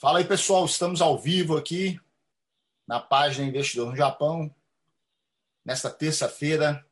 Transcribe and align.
Fala 0.00 0.20
aí, 0.20 0.24
pessoal. 0.24 0.64
Estamos 0.64 1.02
ao 1.02 1.18
vivo 1.18 1.58
aqui 1.58 2.00
na 2.88 2.98
página 2.98 3.46
Investidor 3.46 3.90
no 3.90 3.96
Japão, 3.96 4.50
nesta 5.62 5.90
terça-feira, 5.90 6.82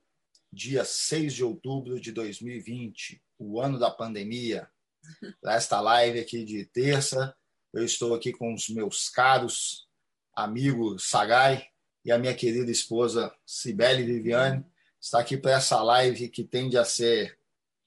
dia 0.52 0.84
6 0.84 1.32
de 1.32 1.42
outubro 1.42 1.98
de 1.98 2.12
2020, 2.12 3.18
o 3.38 3.62
ano 3.62 3.78
da 3.78 3.90
pandemia. 3.90 4.70
Para 5.40 5.54
esta 5.54 5.80
live 5.80 6.20
aqui 6.20 6.44
de 6.44 6.66
terça, 6.66 7.34
eu 7.72 7.82
estou 7.82 8.14
aqui 8.14 8.30
com 8.30 8.52
os 8.52 8.68
meus 8.68 9.08
caros 9.08 9.88
amigos 10.36 11.08
Sagai 11.08 11.66
e 12.04 12.12
a 12.12 12.18
minha 12.18 12.34
querida 12.34 12.70
esposa 12.70 13.34
Cibele 13.46 14.04
Viviane. 14.04 14.66
Está 15.00 15.20
aqui 15.20 15.38
para 15.38 15.52
essa 15.52 15.82
live 15.82 16.28
que 16.28 16.44
tende 16.44 16.76
a 16.76 16.84
ser 16.84 17.38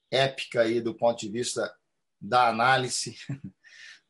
épica 0.09 0.61
aí 0.61 0.81
do 0.81 0.95
ponto 0.95 1.19
de 1.19 1.29
vista 1.29 1.71
da 2.19 2.47
análise 2.47 3.15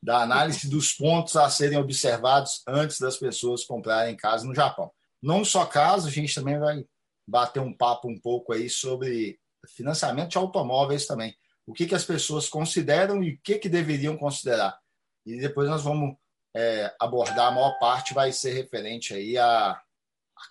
da 0.02 0.22
análise 0.22 0.70
dos 0.70 0.94
pontos 0.94 1.36
a 1.36 1.50
serem 1.50 1.78
observados 1.78 2.64
antes 2.68 3.00
das 3.00 3.18
pessoas 3.18 3.64
comprarem 3.64 4.16
casa 4.16 4.46
no 4.46 4.55
Japão. 4.55 4.92
Não 5.22 5.46
só 5.46 5.66
casa, 5.66 6.08
a 6.08 6.12
gente 6.12 6.34
também 6.34 6.58
vai 6.58 6.86
bater 7.28 7.59
um 7.59 7.76
papo 7.76 8.09
um 8.09 8.20
pouco 8.20 8.52
aí 8.52 8.70
sobre 8.70 9.40
financiamento 9.68 10.32
de 10.32 10.38
automóveis 10.38 11.06
também. 11.06 11.36
O 11.66 11.73
que, 11.73 11.86
que 11.86 11.94
as 11.94 12.04
pessoas 12.04 12.50
consideram 12.50 13.23
e 13.23 13.34
o 13.34 13.40
que, 13.44 13.59
que 13.59 13.70
deveriam 13.70 14.18
considerar. 14.18 14.80
E 15.26 15.38
depois 15.40 15.70
nós 15.70 15.84
vamos 15.84 16.16
é, 16.56 16.94
abordar, 17.00 17.48
a 17.48 17.52
maior 17.52 17.78
parte 17.78 18.14
vai 18.14 18.31
ser 18.31 18.54
referente 18.54 19.14
aí 19.14 19.38
a, 19.38 19.72
a 19.72 19.81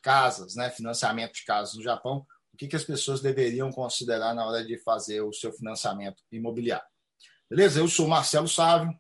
casas, 0.02 0.54
né? 0.54 0.70
financiamento 0.70 1.34
de 1.34 1.44
casas 1.44 1.74
no 1.74 1.82
Japão. 1.82 2.24
O 2.54 2.56
que, 2.56 2.68
que 2.68 2.76
as 2.76 2.84
pessoas 2.84 3.20
deveriam 3.20 3.72
considerar 3.72 4.32
na 4.34 4.46
hora 4.46 4.64
de 4.64 4.78
fazer 4.78 5.20
o 5.22 5.32
seu 5.32 5.52
financiamento 5.52 6.22
imobiliário. 6.30 6.86
Beleza? 7.48 7.80
Eu 7.80 7.88
sou 7.88 8.06
Marcelo 8.06 8.48
Sávio, 8.48 8.96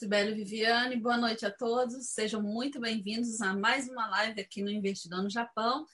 Sibeli 0.00 0.32
Viviane, 0.32 0.96
boa 0.96 1.18
noite 1.18 1.44
a 1.44 1.50
todos. 1.50 2.06
Sejam 2.06 2.40
muito 2.40 2.80
bem-vindos 2.80 3.38
a 3.42 3.52
mais 3.52 3.86
uma 3.86 4.08
live 4.08 4.40
aqui 4.40 4.62
no 4.62 4.70
Investidor 4.70 5.22
no 5.22 5.28
Japão. 5.28 5.84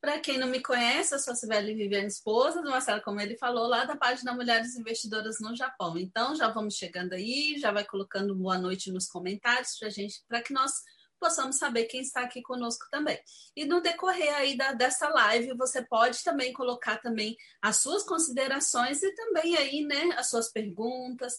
Para 0.00 0.18
quem 0.18 0.38
não 0.38 0.46
me 0.46 0.62
conhece, 0.62 1.14
eu 1.14 1.18
sou 1.18 1.34
a 1.34 1.36
Sibeli 1.36 1.74
Viviane, 1.74 2.06
esposa 2.06 2.62
do 2.62 2.70
Marcelo, 2.70 3.02
como 3.02 3.20
ele 3.20 3.36
falou, 3.36 3.68
lá 3.68 3.84
da 3.84 3.94
página 3.94 4.32
Mulheres 4.32 4.74
Investidoras 4.74 5.38
no 5.38 5.54
Japão. 5.54 5.98
Então, 5.98 6.34
já 6.34 6.48
vamos 6.48 6.76
chegando 6.76 7.12
aí, 7.12 7.58
já 7.58 7.70
vai 7.70 7.84
colocando 7.84 8.34
boa 8.34 8.56
noite 8.56 8.90
nos 8.90 9.06
comentários 9.06 9.78
para 9.78 9.90
gente, 9.90 10.24
para 10.26 10.40
que 10.40 10.54
nós 10.54 10.72
possamos 11.20 11.56
saber 11.58 11.84
quem 11.84 12.00
está 12.00 12.22
aqui 12.22 12.40
conosco 12.40 12.86
também. 12.90 13.20
E 13.54 13.66
no 13.66 13.82
decorrer 13.82 14.34
aí 14.34 14.56
da, 14.56 14.72
dessa 14.72 15.10
live, 15.10 15.54
você 15.58 15.84
pode 15.84 16.24
também 16.24 16.54
colocar 16.54 17.02
também 17.02 17.36
as 17.60 17.76
suas 17.82 18.02
considerações 18.02 19.02
e 19.02 19.14
também 19.14 19.58
aí, 19.58 19.82
né, 19.82 20.14
as 20.16 20.30
suas 20.30 20.50
perguntas. 20.50 21.38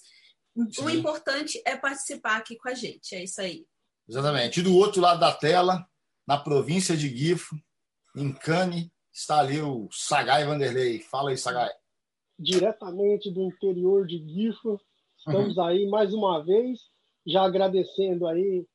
Sim. 0.71 0.85
O 0.85 0.89
importante 0.89 1.61
é 1.65 1.75
participar 1.75 2.37
aqui 2.37 2.55
com 2.57 2.69
a 2.69 2.73
gente. 2.73 3.15
É 3.15 3.23
isso 3.23 3.39
aí. 3.41 3.65
Exatamente. 4.07 4.59
E 4.59 4.63
do 4.63 4.75
outro 4.75 5.01
lado 5.01 5.19
da 5.19 5.33
tela, 5.33 5.85
na 6.25 6.37
província 6.37 6.95
de 6.95 7.15
Gifo, 7.15 7.55
em 8.15 8.33
Cane, 8.33 8.91
está 9.13 9.39
ali 9.39 9.61
o 9.61 9.87
Sagai 9.91 10.45
Vanderlei. 10.45 10.99
Fala 10.99 11.29
aí, 11.29 11.37
Sagai. 11.37 11.69
Diretamente 12.39 13.31
do 13.31 13.43
interior 13.43 14.05
de 14.05 14.17
Gifo, 14.27 14.79
estamos 15.17 15.57
uhum. 15.57 15.63
aí 15.63 15.87
mais 15.87 16.13
uma 16.13 16.43
vez, 16.43 16.79
já 17.25 17.43
agradecendo 17.43 18.27
aí 18.27 18.65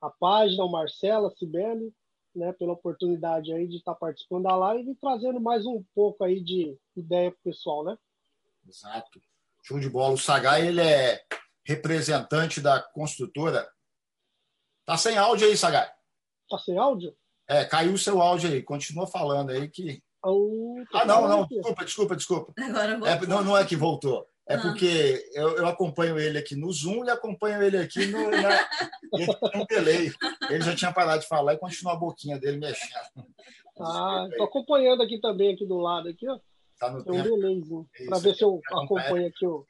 a 0.00 0.10
página, 0.10 0.64
o 0.64 0.70
Marcelo, 0.70 1.26
a 1.26 1.36
Cibele, 1.36 1.94
né, 2.34 2.52
pela 2.52 2.72
oportunidade 2.72 3.52
aí 3.52 3.68
de 3.68 3.76
estar 3.76 3.94
participando 3.94 4.44
da 4.44 4.56
live 4.56 4.90
e 4.90 4.96
trazendo 4.96 5.40
mais 5.40 5.64
um 5.64 5.82
pouco 5.94 6.24
aí 6.24 6.42
de 6.42 6.76
ideia 6.96 7.30
para 7.30 7.38
o 7.38 7.44
pessoal, 7.44 7.84
né? 7.84 7.96
Exato. 8.66 9.20
Show 9.64 9.80
de 9.80 9.88
bola. 9.88 10.14
O 10.14 10.18
Sagai, 10.18 10.66
ele 10.66 10.80
é 10.80 11.20
representante 11.66 12.60
da 12.60 12.80
construtora. 12.80 13.66
Tá 14.84 14.96
sem 14.96 15.16
áudio 15.16 15.48
aí, 15.48 15.56
Sagai. 15.56 15.90
Tá 16.48 16.58
sem 16.58 16.76
áudio? 16.76 17.16
É, 17.48 17.64
caiu 17.64 17.94
o 17.94 17.98
seu 17.98 18.20
áudio 18.20 18.50
aí. 18.50 18.62
Continua 18.62 19.06
falando 19.06 19.50
aí 19.50 19.68
que. 19.68 20.02
Oh, 20.22 20.76
ah, 20.92 21.04
não, 21.04 21.28
não. 21.28 21.46
Desculpa, 21.46 21.84
desculpa, 21.84 22.16
desculpa. 22.16 22.52
Agora 22.58 23.10
É, 23.10 23.26
não, 23.26 23.42
não 23.42 23.56
é 23.56 23.64
que 23.64 23.76
voltou. 23.76 24.26
É 24.46 24.56
não. 24.56 24.62
porque 24.62 25.24
eu, 25.32 25.56
eu, 25.56 25.66
acompanho 25.66 26.18
ele 26.18 26.36
aqui 26.36 26.54
no 26.54 26.70
Zoom 26.70 27.04
e 27.04 27.10
acompanho 27.10 27.62
ele 27.62 27.78
aqui 27.78 28.06
no, 28.06 28.30
na, 28.30 28.68
no 29.54 29.66
delay. 29.66 30.12
Ele 30.50 30.60
já 30.62 30.76
tinha 30.76 30.92
parado 30.92 31.22
de 31.22 31.28
falar 31.28 31.54
e 31.54 31.58
continua 31.58 31.94
a 31.94 31.96
boquinha 31.96 32.38
dele 32.38 32.58
mexendo. 32.58 33.26
Ah, 33.80 34.28
tô 34.36 34.44
acompanhando 34.44 35.02
aqui 35.02 35.18
também, 35.18 35.54
aqui 35.54 35.66
do 35.66 35.78
lado, 35.78 36.10
aqui, 36.10 36.28
ó. 36.28 36.38
Tá 36.78 36.90
no 36.90 37.04
Tem 37.04 37.22
tempo. 37.22 37.88
Um 38.00 38.06
para 38.06 38.18
ver 38.18 38.34
se 38.34 38.42
eu 38.42 38.60
acompanho 38.72 39.28
aqui 39.28 39.46
o, 39.46 39.64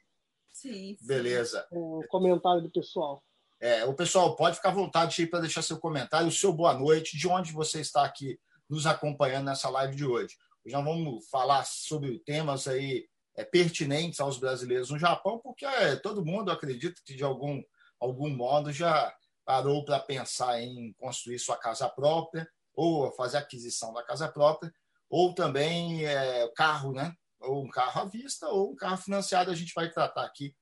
sim, 0.51 0.97
sim. 0.97 1.07
Beleza. 1.07 1.65
o 1.71 2.03
comentário 2.09 2.61
do 2.61 2.71
pessoal. 2.71 3.23
É, 3.59 3.85
o 3.85 3.93
pessoal 3.93 4.35
pode 4.35 4.57
ficar 4.57 4.69
à 4.69 4.73
vontade 4.73 5.25
para 5.27 5.39
deixar 5.39 5.61
seu 5.61 5.79
comentário, 5.79 6.27
o 6.27 6.31
seu 6.31 6.51
boa 6.51 6.73
noite, 6.73 7.17
de 7.17 7.27
onde 7.27 7.51
você 7.51 7.79
está 7.79 8.03
aqui 8.03 8.39
nos 8.69 8.85
acompanhando 8.85 9.45
nessa 9.45 9.69
live 9.69 9.95
de 9.95 10.05
hoje. 10.05 10.35
Já 10.65 10.81
vamos 10.81 11.27
falar 11.29 11.65
sobre 11.65 12.19
temas 12.19 12.67
aí 12.67 13.07
é, 13.35 13.43
pertinentes 13.43 14.19
aos 14.19 14.37
brasileiros 14.37 14.89
no 14.89 14.99
Japão, 14.99 15.39
porque 15.39 15.65
é, 15.65 15.95
todo 15.95 16.25
mundo 16.25 16.51
acredita 16.51 16.99
que 17.05 17.15
de 17.15 17.23
algum, 17.23 17.61
algum 17.99 18.29
modo 18.29 18.71
já 18.71 19.13
parou 19.45 19.85
para 19.85 19.99
pensar 19.99 20.61
em 20.61 20.91
construir 20.93 21.37
sua 21.39 21.57
casa 21.57 21.87
própria 21.87 22.47
ou 22.73 23.11
fazer 23.11 23.37
aquisição 23.37 23.93
da 23.93 24.03
casa 24.03 24.27
própria 24.27 24.73
ou 25.09 25.33
também 25.33 26.05
é, 26.05 26.49
carro, 26.55 26.91
né? 26.91 27.13
Ou 27.39 27.63
um 27.63 27.69
carro 27.69 28.01
à 28.01 28.05
vista, 28.05 28.47
ou 28.47 28.71
um 28.71 28.75
carro 28.75 28.97
financiado. 28.97 29.51
A 29.51 29.55
gente 29.55 29.73
vai 29.73 29.89
tratar 29.89 30.25
aqui 30.25 30.55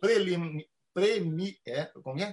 prelim, 0.00 0.64
premi, 0.94 1.58
é, 1.66 1.80
é? 1.80 1.92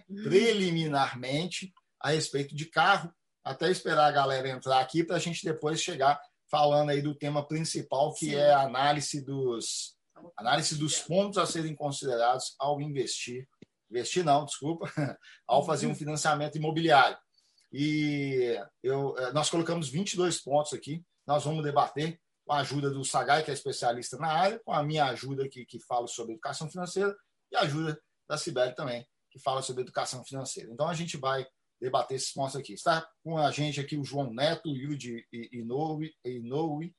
Hum. 0.09 0.24
preliminarmente 0.24 1.72
a 2.02 2.09
respeito 2.09 2.56
de 2.56 2.66
carro, 2.66 3.12
até 3.44 3.70
esperar 3.70 4.08
a 4.08 4.12
galera 4.12 4.50
entrar 4.50 4.80
aqui 4.80 5.03
para 5.03 5.16
a 5.16 5.20
gente 5.20 5.44
depois 5.44 5.81
chegar 5.81 6.20
falando 6.50 6.92
aí 6.92 7.02
do 7.02 7.16
tema 7.16 7.48
principal, 7.48 8.14
que 8.14 8.28
Sim. 8.28 8.36
é 8.36 8.52
a 8.52 8.62
análise 8.62 9.24
dos, 9.24 9.96
análise 10.38 10.78
dos 10.78 11.00
pontos 11.00 11.38
a 11.38 11.46
serem 11.46 11.76
considerados 11.76 12.56
ao 12.59 12.80
investir. 12.82 13.47
Investir 13.90 14.24
não, 14.24 14.46
desculpa, 14.46 14.86
ao 15.47 15.66
fazer 15.66 15.88
um 15.88 15.90
uhum. 15.90 15.96
financiamento 15.96 16.58
imobiliário. 16.58 17.18
E 17.72 18.58
eu, 18.82 19.18
é, 19.18 19.34
nós 19.34 19.50
colocamos 19.50 19.90
22 19.90 20.42
pontos 20.42 20.74
aqui 20.74 21.03
nós 21.28 21.44
vamos 21.44 21.63
debater 21.63 22.19
com 22.46 22.53
a 22.53 22.59
ajuda 22.59 22.90
do 22.90 23.03
Sagai, 23.03 23.44
que 23.44 23.52
é 23.52 23.53
especialista 23.53 24.18
na 24.18 24.28
área, 24.28 24.59
com 24.63 24.72
a 24.72 24.84
minha 24.84 25.06
ajuda 25.06 25.46
aqui, 25.46 25.66
que 25.66 25.80
fala 25.80 26.08
sobre 26.08 26.34
educação 26.34 26.69
financeira, 26.69 27.16
e 27.52 27.56
a 27.56 27.62
ajuda 27.62 28.00
da 28.28 28.38
Sibeli 28.38 28.75
também, 28.75 29.06
que 29.31 29.40
fala 29.40 29.62
sobre 29.62 29.81
educação 29.81 30.24
financeira. 30.24 30.72
Então, 30.72 30.88
a 30.88 30.94
gente 30.94 31.18
vai 31.18 31.46
debater 31.81 32.18
esses 32.18 32.31
pontos 32.31 32.56
aqui. 32.56 32.74
Está 32.74 33.08
com 33.24 33.38
a 33.38 33.52
gente 33.52 33.80
aqui 33.80 33.97
o 33.97 34.03
João 34.03 34.31
Neto, 34.34 34.69
o 34.69 34.75
Yuji 34.75 35.25
Inoue, 35.52 36.14
Inoue 36.24 36.96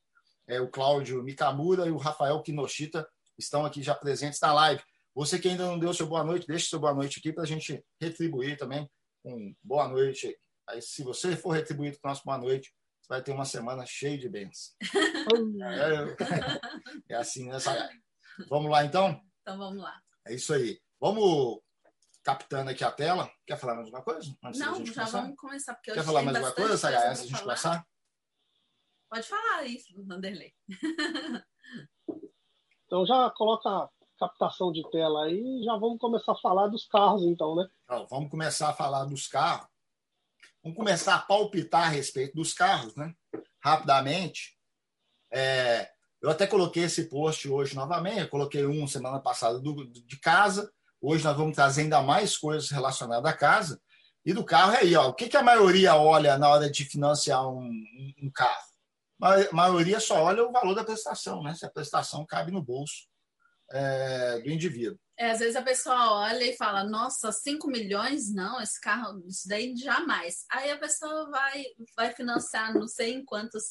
é, 0.48 0.60
o 0.60 0.69
Cláudio 0.69 1.22
Mikamura 1.22 1.86
e 1.86 1.91
o 1.91 1.97
Rafael 1.97 2.41
Kinoshita 2.42 3.06
estão 3.38 3.65
aqui 3.65 3.82
já 3.82 3.94
presentes 3.94 4.41
na 4.41 4.53
live. 4.53 4.82
Você 5.15 5.38
que 5.38 5.48
ainda 5.48 5.66
não 5.66 5.78
deu 5.78 5.92
seu 5.92 6.06
boa 6.06 6.22
noite, 6.22 6.47
deixe 6.47 6.69
seu 6.69 6.78
boa 6.78 6.94
noite 6.94 7.19
aqui 7.19 7.32
para 7.32 7.42
a 7.42 7.47
gente 7.47 7.84
retribuir 8.00 8.56
também 8.56 8.88
com 9.22 9.54
boa 9.62 9.88
noite. 9.88 10.36
Aí, 10.69 10.81
se 10.81 11.03
você 11.03 11.36
for 11.36 11.50
retribuído 11.50 11.98
com 12.00 12.09
nosso 12.09 12.22
boa 12.25 12.38
noite, 12.38 12.72
você 13.06 13.14
vai 13.14 13.22
ter 13.22 13.32
uma 13.32 13.44
semana 13.44 13.86
cheia 13.86 14.18
de 14.18 14.28
bens. 14.28 14.76
é, 17.08 17.14
é 17.14 17.16
assim. 17.16 17.48
Né, 17.48 17.58
vamos 18.48 18.70
lá, 18.70 18.84
então? 18.84 19.20
Então 19.42 19.56
vamos 19.56 19.80
lá. 19.80 20.00
É 20.26 20.34
isso 20.34 20.52
aí. 20.52 20.80
Vamos 21.00 21.60
captando 22.24 22.70
aqui 22.70 22.82
a 22.82 22.90
tela. 22.90 23.30
Quer 23.46 23.56
falar 23.56 23.76
mais 23.76 23.86
alguma 23.86 24.02
coisa? 24.02 24.36
Antes 24.42 24.58
Não, 24.58 24.84
já 24.84 24.92
começar? 24.94 25.20
vamos 25.20 25.36
começar. 25.36 25.74
Porque 25.74 25.92
Quer 25.92 26.02
falar 26.02 26.22
mais 26.22 26.36
alguma 26.36 26.54
coisa, 26.54 26.76
Saga, 26.76 27.10
antes 27.10 27.22
de 27.22 27.28
a 27.28 27.30
gente 27.30 27.42
começar? 27.42 27.86
Pode 29.08 29.28
falar 29.28 29.64
isso, 29.64 30.04
Vanderlei. 30.04 30.52
então 32.86 33.06
já 33.06 33.30
coloca 33.30 33.68
a 33.68 33.88
captação 34.18 34.72
de 34.72 34.82
tela 34.91 35.26
aí 35.26 35.60
e 35.60 35.64
já 35.64 35.76
vamos 35.76 35.98
começar 36.00 36.32
a 36.32 36.41
falar 36.41 36.66
dos 36.66 36.88
carros, 36.88 37.22
então, 37.22 37.54
né? 37.54 37.68
Então, 37.84 38.04
vamos 38.10 38.28
começar 38.30 38.70
a 38.70 38.74
falar 38.74 39.04
dos 39.04 39.28
carros. 39.28 39.68
Vamos 40.66 40.78
começar 40.78 41.15
a 41.15 41.21
palpitar 41.21 41.84
a 41.84 41.89
respeito 41.89 42.34
dos 42.34 42.53
carros, 42.53 42.97
né? 42.97 43.15
Rapidamente. 43.63 44.59
É, 45.33 45.89
eu 46.21 46.28
até 46.28 46.45
coloquei 46.45 46.83
esse 46.83 47.04
post 47.04 47.48
hoje 47.48 47.77
novamente, 47.77 48.22
eu 48.22 48.28
coloquei 48.28 48.66
um 48.66 48.84
semana 48.84 49.21
passada 49.21 49.60
do, 49.60 49.86
de 49.89 50.18
casa. 50.18 50.68
Hoje 51.01 51.22
nós 51.22 51.36
vamos 51.36 51.54
trazer 51.54 51.83
ainda 51.83 52.03
mais 52.03 52.36
coisas 52.36 52.68
relacionadas 52.68 53.30
à 53.30 53.33
casa. 53.33 53.80
E 54.24 54.33
do 54.33 54.45
carro 54.45 54.72
é 54.72 54.78
aí, 54.78 54.97
ó. 54.97 55.10
O 55.10 55.15
que, 55.15 55.28
que 55.28 55.36
a 55.36 55.42
maioria 55.42 55.95
olha 55.95 56.36
na 56.36 56.48
hora 56.48 56.69
de 56.69 56.84
financiar 56.84 57.48
um, 57.48 57.71
um, 58.21 58.28
carro? 58.34 58.66
A 59.22 59.54
maioria 59.54 60.01
só 60.01 60.21
olha 60.21 60.45
o 60.45 60.51
valor 60.51 60.74
da 60.74 60.83
prestação, 60.83 61.45
né? 61.45 61.54
Se 61.54 61.65
a 61.65 61.71
prestação 61.71 62.27
cabe 62.27 62.51
no 62.51 62.60
bolso 62.60 63.07
é, 63.71 64.41
do 64.41 64.51
indivíduo. 64.51 64.98
É, 65.18 65.30
às 65.30 65.39
vezes 65.39 65.57
a 65.57 65.63
pessoa 65.63 66.21
olha 66.21 66.45
e 66.45 66.57
fala, 66.57 66.84
nossa, 66.84 67.33
5 67.33 67.66
milhões? 67.68 68.33
Não, 68.34 68.60
esse 68.60 68.78
carro, 68.80 69.22
isso 69.27 69.48
daí 69.48 69.74
jamais. 69.77 70.45
Aí 70.51 70.71
a 70.71 70.78
pessoa 70.78 71.30
vai, 71.30 71.65
vai 71.97 72.13
financiar 72.13 72.74
não 72.74 72.86
sei 72.86 73.15
em 73.15 73.24
quantas 73.24 73.65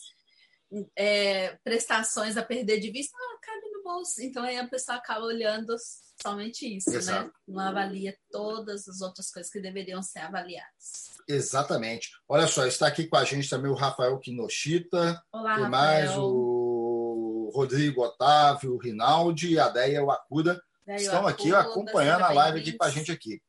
é, 0.98 1.56
prestações 1.64 2.36
a 2.36 2.44
perder 2.44 2.80
de 2.80 2.92
vista, 2.92 3.16
ah, 3.16 3.38
cabe 3.42 3.70
no 3.72 3.84
bolso. 3.84 4.22
Então 4.22 4.44
aí 4.44 4.58
a 4.58 4.68
pessoa 4.68 4.98
acaba 4.98 5.24
olhando 5.24 5.76
somente 6.22 6.78
isso, 6.78 6.90
né? 6.90 6.98
Exato. 6.98 7.28
né? 7.28 7.34
Não 7.48 7.60
avalia 7.60 8.18
todas 8.32 8.88
as 8.88 9.02
outras 9.02 9.30
coisas 9.30 9.52
que 9.52 9.62
deveriam 9.62 10.02
ser 10.02 10.20
avaliadas. 10.20 11.14
Exatamente. 11.28 12.10
Olha 12.28 12.48
só, 12.48 12.66
está 12.66 12.88
aqui 12.88 13.08
com 13.08 13.18
a 13.18 13.24
gente 13.24 13.50
também 13.50 13.70
o 13.70 13.76
Rafael 13.76 14.18
Kinoshita. 14.20 15.22
Olá, 15.32 15.56
Tem 15.56 15.70
mais 15.70 16.18
o 16.18 16.55
Rodrigo 17.56 18.04
Otávio, 18.04 18.74
o 18.74 18.78
Rinaldi 18.78 19.54
e 19.54 19.60
a 19.60 19.70
Deia 19.70 20.04
Wakuda. 20.04 20.62
Estão 20.88 21.26
aqui 21.26 21.54
acompanhando 21.54 22.24
a 22.24 22.32
live 22.32 22.60
aqui 22.60 22.74
com 22.74 22.84
a 22.84 22.90
gente 22.90 23.12
aqui. 23.12 23.42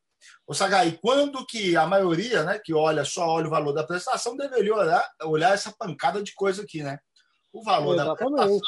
O 0.46 0.54
Sagai, 0.54 0.98
quando 1.02 1.44
que 1.44 1.76
a 1.76 1.86
maioria, 1.86 2.44
né, 2.44 2.58
que 2.58 2.72
olha 2.72 3.04
só 3.04 3.28
olha 3.28 3.46
o 3.46 3.50
valor 3.50 3.72
da 3.72 3.84
prestação, 3.84 4.36
deveria 4.36 4.74
olhar, 4.74 5.10
olhar 5.24 5.52
essa 5.52 5.72
pancada 5.72 6.22
de 6.22 6.32
coisa 6.34 6.62
aqui, 6.62 6.82
né? 6.82 6.98
O 7.52 7.62
valor 7.62 7.94
Exatamente. 7.94 8.18
da 8.18 8.42
prestação, 8.46 8.60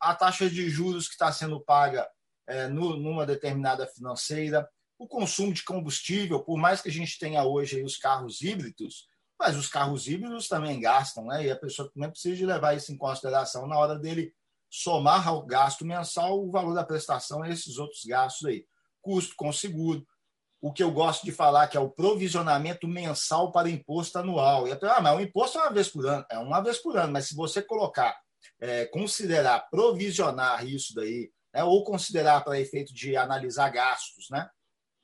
a 0.00 0.14
taxa 0.14 0.48
de 0.48 0.68
juros 0.68 1.08
que 1.08 1.14
está 1.14 1.32
sendo 1.32 1.60
paga 1.60 2.06
é, 2.46 2.68
no, 2.68 2.96
numa 2.96 3.26
determinada 3.26 3.86
financeira, 3.86 4.68
o 4.98 5.08
consumo 5.08 5.52
de 5.52 5.64
combustível, 5.64 6.40
por 6.40 6.56
mais 6.56 6.80
que 6.80 6.88
a 6.88 6.92
gente 6.92 7.18
tenha 7.18 7.42
hoje 7.42 7.82
os 7.82 7.96
carros 7.96 8.40
híbridos, 8.40 9.08
mas 9.38 9.56
os 9.56 9.66
carros 9.66 10.06
híbridos 10.06 10.46
também 10.46 10.80
gastam, 10.80 11.26
né? 11.26 11.44
E 11.44 11.50
a 11.50 11.56
pessoa 11.56 11.90
também 11.92 12.10
precisa 12.10 12.46
levar 12.46 12.76
isso 12.76 12.92
em 12.92 12.96
consideração 12.96 13.66
na 13.66 13.78
hora 13.78 13.98
dele 13.98 14.32
somar 14.76 15.28
ao 15.28 15.46
gasto 15.46 15.84
mensal 15.84 16.42
o 16.42 16.50
valor 16.50 16.74
da 16.74 16.82
prestação 16.82 17.44
a 17.44 17.48
esses 17.48 17.78
outros 17.78 18.04
gastos 18.04 18.48
aí. 18.48 18.66
Custo 19.00 19.36
com 19.36 19.52
seguro, 19.52 20.04
o 20.60 20.72
que 20.72 20.82
eu 20.82 20.90
gosto 20.90 21.24
de 21.24 21.30
falar, 21.30 21.68
que 21.68 21.76
é 21.76 21.80
o 21.80 21.90
provisionamento 21.90 22.88
mensal 22.88 23.52
para 23.52 23.70
imposto 23.70 24.18
anual. 24.18 24.66
E 24.66 24.72
até, 24.72 24.88
ah, 24.88 25.00
mas 25.00 25.16
o 25.16 25.20
imposto 25.20 25.58
é 25.58 25.62
uma 25.62 25.72
vez 25.72 25.88
por 25.88 26.04
ano. 26.04 26.26
É 26.28 26.38
uma 26.38 26.60
vez 26.60 26.78
por 26.78 26.96
ano, 26.96 27.12
mas 27.12 27.28
se 27.28 27.36
você 27.36 27.62
colocar, 27.62 28.18
é, 28.60 28.86
considerar, 28.86 29.60
provisionar 29.70 30.66
isso 30.66 30.92
daí, 30.92 31.30
né, 31.52 31.62
ou 31.62 31.84
considerar 31.84 32.42
para 32.42 32.58
efeito 32.58 32.92
de 32.92 33.16
analisar 33.16 33.68
gastos, 33.68 34.26
né, 34.28 34.48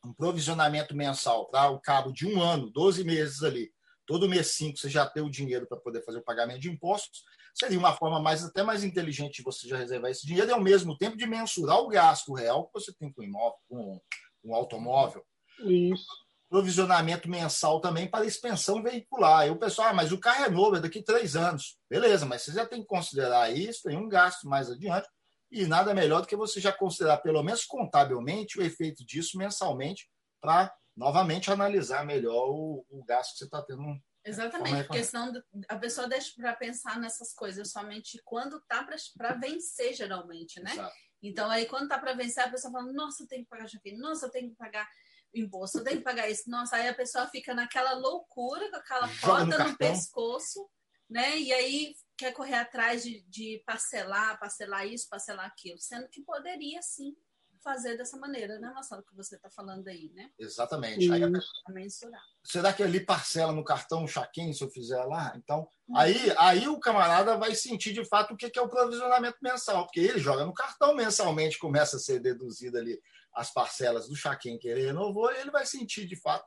um 0.05 0.13
provisionamento 0.13 0.97
mensal 0.97 1.49
para 1.49 1.71
o 1.71 1.79
cabo 1.79 2.11
de 2.11 2.27
um 2.27 2.43
ano, 2.43 2.71
12 2.71 3.05
meses 3.05 3.45
ali, 3.45 3.71
todo 4.05 4.29
mês 4.29 4.49
5 4.57 4.79
você 4.79 4.91
já 4.91 5.07
tem 5.07 5.23
o 5.23 5.31
dinheiro 5.31 5.69
para 5.69 5.79
poder 5.79 6.05
fazer 6.05 6.19
o 6.19 6.25
pagamento 6.25 6.59
de 6.59 6.71
impostos, 6.71 7.23
seria 7.55 7.79
uma 7.79 7.95
forma 7.95 8.21
mais 8.21 8.45
até 8.45 8.63
mais 8.63 8.85
inteligente 8.85 9.37
de 9.37 9.43
você 9.43 9.69
já 9.69 9.77
reservar 9.77 10.11
esse 10.11 10.27
dinheiro 10.27 10.49
e 10.49 10.53
ao 10.53 10.61
mesmo 10.61 10.97
tempo 10.97 11.17
de 11.17 11.27
mensurar 11.27 11.79
o 11.79 11.89
gasto 11.89 12.33
real 12.33 12.67
que 12.67 12.73
você 12.75 12.93
tem 12.93 13.13
com 13.13 13.23
o 13.23 13.25
imóvel, 13.25 13.59
com 13.69 14.01
um 14.45 14.55
automóvel, 14.55 15.25
isso. 15.65 16.07
Provisionamento 16.49 17.29
mensal 17.29 17.81
também 17.81 18.09
para 18.09 18.27
expensão 18.27 18.83
veicular. 18.83 19.47
E 19.47 19.51
o 19.51 19.59
pessoal, 19.59 19.89
ah, 19.89 19.93
mas 19.93 20.11
o 20.11 20.19
carro 20.19 20.45
é 20.45 20.51
novo, 20.51 20.77
é 20.77 20.81
daqui 20.81 21.03
três 21.03 21.37
anos. 21.37 21.79
Beleza, 21.89 22.27
mas 22.27 22.43
você 22.43 22.53
já 22.53 22.67
tem 22.67 22.81
que 22.81 22.89
considerar 22.89 23.55
isso, 23.55 23.83
tem 23.85 23.97
um 23.97 24.09
gasto 24.09 24.49
mais 24.49 24.69
adiante. 24.71 25.09
E 25.53 25.67
nada 25.67 25.95
melhor 25.95 26.23
do 26.23 26.27
que 26.27 26.37
você 26.37 26.61
já 26.61 26.73
considerar, 26.73 27.19
pelo 27.19 27.43
menos 27.43 27.65
contabilmente, 27.65 28.59
o 28.59 28.63
efeito 28.63 29.05
disso 29.05 29.39
mensalmente, 29.39 30.09
para 30.41 30.73
novamente 30.97 31.51
analisar 31.51 32.05
melhor 32.05 32.49
o, 32.51 32.85
o 32.89 33.05
gasto 33.05 33.33
que 33.33 33.39
você 33.39 33.45
está 33.45 33.63
tendo 33.63 33.83
Exatamente, 34.25 34.85
porque 34.85 35.03
senão 35.03 35.33
a 35.69 35.77
pessoa 35.77 36.07
deixa 36.07 36.35
para 36.37 36.55
pensar 36.55 36.99
nessas 36.99 37.33
coisas 37.33 37.71
somente 37.71 38.21
quando 38.25 38.59
está 38.59 38.87
para 39.17 39.35
vencer, 39.35 39.95
geralmente, 39.95 40.61
né? 40.61 40.73
Exato. 40.73 40.95
Então, 41.23 41.51
aí, 41.51 41.67
quando 41.67 41.85
está 41.85 41.99
para 41.99 42.15
vencer, 42.15 42.45
a 42.45 42.51
pessoa 42.51 42.73
fala: 42.73 42.93
Nossa, 42.93 43.23
eu 43.23 43.29
tenho 43.29 43.45
que 43.45 43.49
pagar 43.49 43.69
chafé, 43.69 43.93
nossa, 43.93 44.27
eu 44.27 44.31
tenho 44.31 44.51
que 44.51 44.57
pagar 44.57 44.89
imposto, 45.35 45.85
tem 45.85 45.99
que 45.99 46.03
pagar 46.03 46.29
isso. 46.29 46.51
Nossa, 46.51 46.77
aí 46.77 46.89
a 46.89 46.95
pessoa 46.95 47.27
fica 47.29 47.55
naquela 47.55 47.93
loucura, 47.95 48.69
com 48.71 48.77
aquela 48.77 49.09
corda 49.21 49.59
no, 49.59 49.71
no 49.71 49.77
pescoço, 49.77 50.69
né? 51.09 51.39
E 51.39 51.53
aí 51.53 51.95
quer 52.17 52.33
correr 52.33 52.57
atrás 52.57 53.03
de, 53.03 53.23
de 53.23 53.63
parcelar, 53.67 54.39
parcelar 54.39 54.87
isso, 54.87 55.09
parcelar 55.09 55.47
aquilo, 55.47 55.79
sendo 55.79 56.09
que 56.09 56.23
poderia 56.23 56.83
sim 56.83 57.17
fazer 57.63 57.97
dessa 57.97 58.17
maneira, 58.17 58.59
né, 58.59 58.71
Marcelo, 58.73 59.03
que 59.03 59.15
você 59.15 59.37
está 59.37 59.51
falando 59.51 59.87
aí, 59.89 60.11
né? 60.15 60.31
Exatamente. 60.39 61.11
Aí, 61.11 61.21
mensurar. 61.69 62.23
Será 62.45 62.73
que 62.73 62.83
ali 62.83 63.01
parcela 63.01 63.53
no 63.53 63.65
cartão 63.65 64.07
chaquinho 64.07 64.55
se 64.55 64.63
eu 64.63 64.71
fizer 64.71 65.03
lá? 65.05 65.33
Então, 65.37 65.69
hum. 65.89 65.97
aí, 65.97 66.17
aí 66.39 66.69
o 66.69 66.81
camarada 66.81 67.37
vai 67.37 67.55
sentir 67.55 67.93
de 67.93 68.05
fato 68.05 68.35
o 68.35 68.37
que 68.37 68.59
é 68.59 68.63
o 68.63 68.69
provisionamento 68.69 69.39
mensal, 69.43 69.85
porque 69.85 70.01
ele 70.01 70.19
joga 70.19 70.45
no 70.45 70.55
cartão 70.55 70.95
mensalmente, 70.95 71.59
começa 71.59 71.97
a 71.97 72.01
ser 72.01 72.21
deduzido 72.21 72.79
ali 72.79 73.01
as 73.35 73.53
parcelas 73.53 74.09
do 74.09 74.17
Chaquem 74.17 74.59
que 74.59 74.69
ele 74.69 74.87
renovou, 74.87 75.31
ele 75.31 75.51
vai 75.51 75.65
sentir 75.65 76.07
de 76.07 76.17
fato 76.17 76.45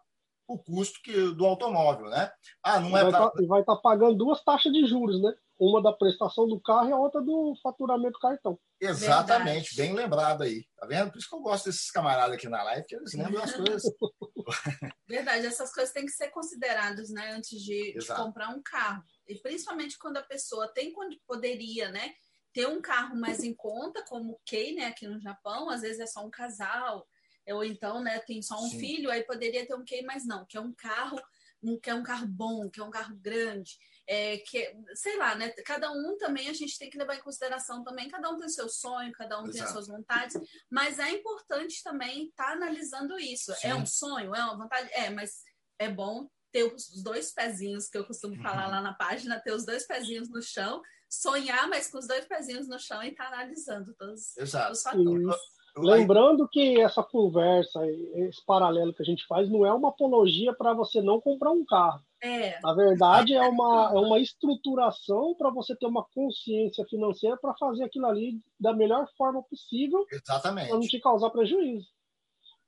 o 0.47 0.57
custo 0.57 0.99
que, 1.01 1.33
do 1.33 1.45
automóvel, 1.45 2.09
né? 2.09 2.31
Ah, 2.61 2.79
não 2.79 2.97
é 2.97 3.09
pra... 3.09 3.31
vai 3.47 3.61
estar 3.61 3.75
tá 3.75 3.81
pagando 3.81 4.15
duas 4.15 4.43
taxas 4.43 4.71
de 4.71 4.85
juros, 4.85 5.21
né? 5.21 5.33
Uma 5.59 5.81
da 5.81 5.93
prestação 5.93 6.47
do 6.47 6.59
carro 6.59 6.89
e 6.89 6.91
a 6.91 6.97
outra 6.97 7.21
do 7.21 7.55
faturamento 7.61 8.13
do 8.13 8.19
cartão. 8.19 8.59
Exatamente, 8.81 9.75
Verdade. 9.75 9.75
bem 9.75 9.93
lembrado 9.93 10.43
aí. 10.43 10.65
Tá 10.77 10.85
vendo? 10.85 11.11
Por 11.11 11.19
isso 11.19 11.29
que 11.29 11.35
eu 11.35 11.41
gosto 11.41 11.65
desses 11.65 11.89
camaradas 11.91 12.35
aqui 12.35 12.49
na 12.49 12.63
live, 12.63 12.85
que 12.85 12.95
eles 12.95 13.13
lembram 13.13 13.43
as 13.43 13.53
coisas. 13.53 13.83
Verdade, 15.07 15.45
essas 15.45 15.71
coisas 15.71 15.93
têm 15.93 16.05
que 16.05 16.11
ser 16.11 16.29
consideradas, 16.29 17.09
né, 17.09 17.31
antes 17.31 17.61
de, 17.61 17.93
de 17.93 18.07
comprar 18.07 18.49
um 18.49 18.61
carro. 18.61 19.03
E 19.27 19.35
principalmente 19.35 19.97
quando 19.97 20.17
a 20.17 20.23
pessoa 20.23 20.67
tem 20.67 20.91
quando 20.91 21.15
poderia, 21.25 21.91
né, 21.91 22.13
ter 22.51 22.67
um 22.67 22.81
carro 22.81 23.15
mais 23.15 23.43
em 23.43 23.53
conta, 23.53 24.03
como 24.03 24.33
o 24.33 24.39
Kei, 24.45 24.75
né, 24.75 24.85
aqui 24.85 25.07
no 25.07 25.19
Japão, 25.19 25.69
às 25.69 25.81
vezes 25.81 25.99
é 25.99 26.05
só 26.05 26.25
um 26.25 26.29
casal, 26.29 27.07
ou 27.47 27.63
então, 27.63 28.01
né, 28.01 28.19
tem 28.19 28.41
só 28.41 28.55
um 28.55 28.69
Sim. 28.69 28.79
filho, 28.79 29.09
aí 29.09 29.23
poderia 29.23 29.65
ter 29.65 29.75
um 29.75 29.83
Kei, 29.83 30.03
mas 30.03 30.25
não, 30.25 30.45
que 30.45 30.55
é 30.55 30.61
um 30.61 30.73
carro, 30.73 31.19
um, 31.61 31.79
que 31.79 31.89
é 31.89 31.95
um 31.95 32.03
carro 32.03 32.27
bom, 32.27 32.69
que 32.69 32.79
é 32.79 32.83
um 32.83 32.91
carro 32.91 33.15
grande, 33.15 33.77
é, 34.07 34.37
que, 34.37 34.75
sei 34.95 35.17
lá, 35.17 35.35
né, 35.35 35.49
cada 35.65 35.91
um 35.91 36.17
também 36.17 36.49
a 36.49 36.53
gente 36.53 36.77
tem 36.77 36.89
que 36.89 36.97
levar 36.97 37.15
em 37.15 37.21
consideração 37.21 37.83
também, 37.83 38.09
cada 38.09 38.29
um 38.29 38.37
tem 38.37 38.49
seu 38.49 38.67
sonho, 38.67 39.11
cada 39.13 39.39
um 39.39 39.43
Exato. 39.43 39.53
tem 39.53 39.61
as 39.63 39.71
suas 39.71 39.87
vontades, 39.87 40.37
mas 40.69 40.99
é 40.99 41.11
importante 41.11 41.81
também 41.83 42.27
estar 42.27 42.45
tá 42.45 42.51
analisando 42.51 43.17
isso. 43.17 43.51
É 43.53 43.55
Sim. 43.55 43.67
É 43.69 43.75
um 43.75 43.85
sonho, 43.85 44.35
é 44.35 44.43
uma 44.43 44.57
vontade? 44.57 44.89
É, 44.93 45.09
mas 45.09 45.43
é 45.79 45.89
bom 45.89 46.27
ter 46.51 46.63
os 46.71 47.01
dois 47.01 47.33
pezinhos, 47.33 47.89
que 47.89 47.97
eu 47.97 48.05
costumo 48.05 48.35
falar 48.41 48.65
uhum. 48.65 48.71
lá 48.71 48.81
na 48.81 48.93
página, 48.93 49.39
ter 49.39 49.53
os 49.53 49.65
dois 49.65 49.87
pezinhos 49.87 50.29
no 50.29 50.41
chão, 50.41 50.81
sonhar, 51.09 51.67
mas 51.67 51.89
com 51.89 51.97
os 51.97 52.07
dois 52.07 52.25
pezinhos 52.25 52.67
no 52.67 52.79
chão 52.79 53.01
e 53.03 53.09
estar 53.09 53.29
tá 53.29 53.33
analisando 53.33 53.93
todos 53.95 54.37
Exato. 54.37 54.71
os 54.71 54.83
fatores. 54.83 55.35
Lembrando 55.75 56.47
que 56.47 56.79
essa 56.79 57.01
conversa, 57.01 57.79
esse 58.15 58.45
paralelo 58.45 58.93
que 58.93 59.01
a 59.01 59.05
gente 59.05 59.25
faz, 59.25 59.49
não 59.49 59.65
é 59.65 59.73
uma 59.73 59.89
apologia 59.89 60.53
para 60.53 60.73
você 60.73 61.01
não 61.01 61.19
comprar 61.19 61.51
um 61.51 61.65
carro. 61.65 62.03
É. 62.23 62.57
Na 62.61 62.73
verdade, 62.73 63.33
é 63.33 63.41
uma, 63.41 63.91
é 63.93 63.99
uma 63.99 64.17
estruturação 64.17 65.35
para 65.37 65.49
você 65.49 65.75
ter 65.75 65.85
uma 65.85 66.05
consciência 66.15 66.85
financeira 66.89 67.35
para 67.35 67.53
fazer 67.57 67.83
aquilo 67.83 68.05
ali 68.05 68.39
da 68.57 68.73
melhor 68.73 69.05
forma 69.17 69.43
possível. 69.43 70.05
Exatamente. 70.09 70.69
Para 70.69 70.79
não 70.79 70.87
te 70.87 71.01
causar 71.01 71.29
prejuízo. 71.31 71.85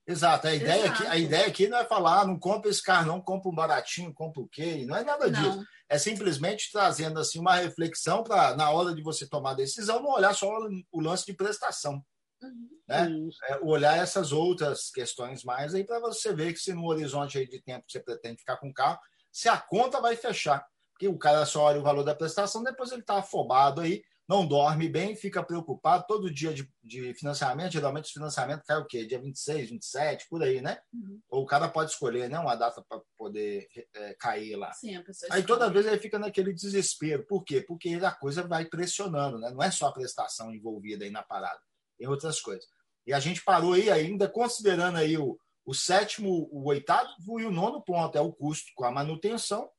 Exato. 0.05 0.47
A 0.47 0.53
ideia, 0.53 0.83
Exato. 0.83 1.03
Aqui, 1.03 1.07
a 1.07 1.17
ideia 1.17 1.47
aqui 1.47 1.67
não 1.69 1.77
é 1.77 1.85
falar, 1.85 2.21
ah, 2.21 2.27
não 2.27 2.37
compra 2.37 2.69
esse 2.69 2.83
carro, 2.83 3.07
não 3.07 3.21
compra 3.21 3.49
um 3.49 3.55
baratinho, 3.55 4.13
compra 4.13 4.41
o 4.41 4.47
quê? 4.47 4.85
Não 4.85 4.97
é 4.97 5.05
nada 5.05 5.31
não. 5.31 5.41
disso. 5.41 5.65
É 5.87 5.97
simplesmente 5.97 6.69
trazendo 6.71 7.17
assim 7.17 7.39
uma 7.39 7.55
reflexão 7.55 8.23
para, 8.23 8.57
na 8.57 8.69
hora 8.71 8.93
de 8.93 9.01
você 9.01 9.27
tomar 9.27 9.51
a 9.51 9.55
decisão, 9.55 10.01
não 10.01 10.11
olhar 10.11 10.33
só 10.33 10.49
o 10.91 10.99
lance 10.99 11.25
de 11.25 11.33
prestação. 11.33 12.03
Uhum. 12.43 12.69
Né? 12.87 13.09
É, 13.49 13.59
olhar 13.61 13.97
essas 13.97 14.33
outras 14.33 14.91
questões 14.91 15.43
mais 15.45 15.73
aí 15.73 15.85
para 15.85 15.99
você 15.99 16.33
ver 16.33 16.51
que 16.51 16.59
se 16.59 16.73
no 16.73 16.85
horizonte 16.85 17.37
aí 17.37 17.47
de 17.47 17.61
tempo 17.61 17.85
que 17.87 17.93
você 17.93 17.99
pretende 18.01 18.39
ficar 18.39 18.57
com 18.57 18.67
o 18.67 18.73
carro, 18.73 18.99
se 19.35 19.49
a 19.49 19.57
conta 19.57 19.99
vai 19.99 20.15
fechar. 20.15 20.65
Porque 20.91 21.07
o 21.09 21.17
cara 21.17 21.45
só 21.45 21.63
olha 21.63 21.79
o 21.79 21.83
valor 21.83 22.03
da 22.03 22.15
prestação, 22.15 22.63
depois 22.63 22.91
ele 22.91 23.01
está 23.01 23.17
afobado 23.17 23.81
aí 23.81 24.01
não 24.27 24.45
dorme 24.45 24.89
bem, 24.89 25.15
fica 25.15 25.43
preocupado. 25.43 26.05
Todo 26.07 26.33
dia 26.33 26.53
de, 26.53 26.67
de 26.83 27.13
financiamento, 27.13 27.71
geralmente 27.71 28.09
o 28.09 28.13
financiamento 28.13 28.63
cai 28.65 28.77
o 28.77 28.85
quê? 28.85 29.05
Dia 29.05 29.19
26, 29.19 29.69
27, 29.69 30.27
por 30.29 30.41
aí, 30.41 30.61
né? 30.61 30.79
Uhum. 30.91 31.21
Ou 31.29 31.43
o 31.43 31.45
cara 31.45 31.69
pode 31.69 31.91
escolher 31.91 32.29
né, 32.29 32.39
uma 32.39 32.55
data 32.55 32.83
para 32.87 32.99
poder 33.15 33.67
é, 33.93 34.15
cair 34.15 34.55
lá. 34.55 34.73
Sim, 34.73 35.03
aí 35.29 35.43
toda 35.43 35.69
vez 35.69 35.85
ele 35.85 35.99
fica 35.99 36.17
naquele 36.17 36.53
desespero. 36.53 37.25
Por 37.27 37.43
quê? 37.43 37.61
Porque 37.61 37.93
a 37.93 38.11
coisa 38.11 38.41
vai 38.41 38.65
pressionando, 38.65 39.37
né? 39.37 39.51
Não 39.51 39.61
é 39.61 39.69
só 39.69 39.87
a 39.87 39.93
prestação 39.93 40.51
envolvida 40.51 41.05
aí 41.05 41.11
na 41.11 41.21
parada, 41.21 41.59
tem 41.97 42.07
outras 42.07 42.41
coisas. 42.41 42.65
E 43.05 43.13
a 43.13 43.19
gente 43.19 43.43
parou 43.43 43.73
aí 43.73 43.91
ainda 43.91 44.27
considerando 44.27 44.97
aí 44.97 45.15
o, 45.15 45.37
o 45.65 45.73
sétimo, 45.73 46.47
o 46.51 46.67
oitavo 46.67 47.39
e 47.39 47.45
o 47.45 47.51
nono 47.51 47.81
ponto, 47.81 48.17
é 48.17 48.21
o 48.21 48.31
custo 48.31 48.71
com 48.75 48.85
a 48.85 48.91
manutenção 48.91 49.69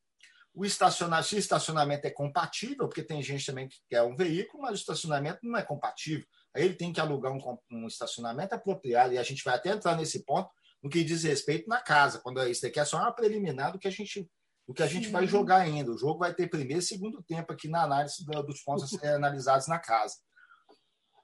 o 0.57 0.65
estacionamento, 0.65 1.29
se 1.29 1.37
o 1.37 1.39
estacionamento 1.39 2.07
é 2.07 2.11
compatível, 2.11 2.89
porque 2.89 3.03
tem 3.03 3.23
gente 3.23 3.45
também 3.45 3.69
que 3.69 3.77
quer 3.91 4.03
um 4.03 4.17
veículo, 4.17 4.63
mas 4.63 4.73
o 4.73 4.81
estacionamento 4.81 5.41
não 5.43 5.59
é 5.59 5.63
compatível. 5.63 6.27
Aí 6.55 6.65
ele 6.65 6.75
tem 6.75 6.95
que 6.95 6.99
alugar 6.99 7.31
um, 7.31 7.59
um 7.71 7.87
estacionamento 7.87 8.55
apropriado, 8.55 9.13
e 9.13 9.19
a 9.19 9.23
gente 9.23 9.45
vai 9.45 9.55
até 9.55 9.69
entrar 9.69 9.95
nesse 9.95 10.25
ponto 10.25 10.49
no 10.83 10.89
que 10.89 11.05
diz 11.05 11.25
respeito 11.25 11.69
na 11.69 11.79
casa, 11.83 12.21
quando 12.21 12.43
isso 12.49 12.63
daqui 12.63 12.81
é 12.81 12.87
só 12.87 12.97
uma 12.97 13.13
preliminar 13.13 13.71
do 13.71 13.79
que 13.79 13.87
a 13.87 13.91
gente, 13.91 14.27
do 14.67 14.73
que 14.73 14.83
a 14.83 14.87
gente 14.87 15.11
vai 15.11 15.27
jogar 15.27 15.59
ainda. 15.59 15.93
O 15.93 15.99
jogo 15.99 16.21
vai 16.21 16.33
ter 16.33 16.49
primeiro 16.49 16.81
e 16.81 16.83
segundo 16.83 17.23
tempo 17.23 17.53
aqui 17.53 17.69
na 17.69 17.83
análise 17.83 18.25
dos 18.25 18.63
pontos 18.63 19.05
a 19.05 19.15
analisados 19.15 19.69
na 19.69 19.79
casa. 19.79 20.17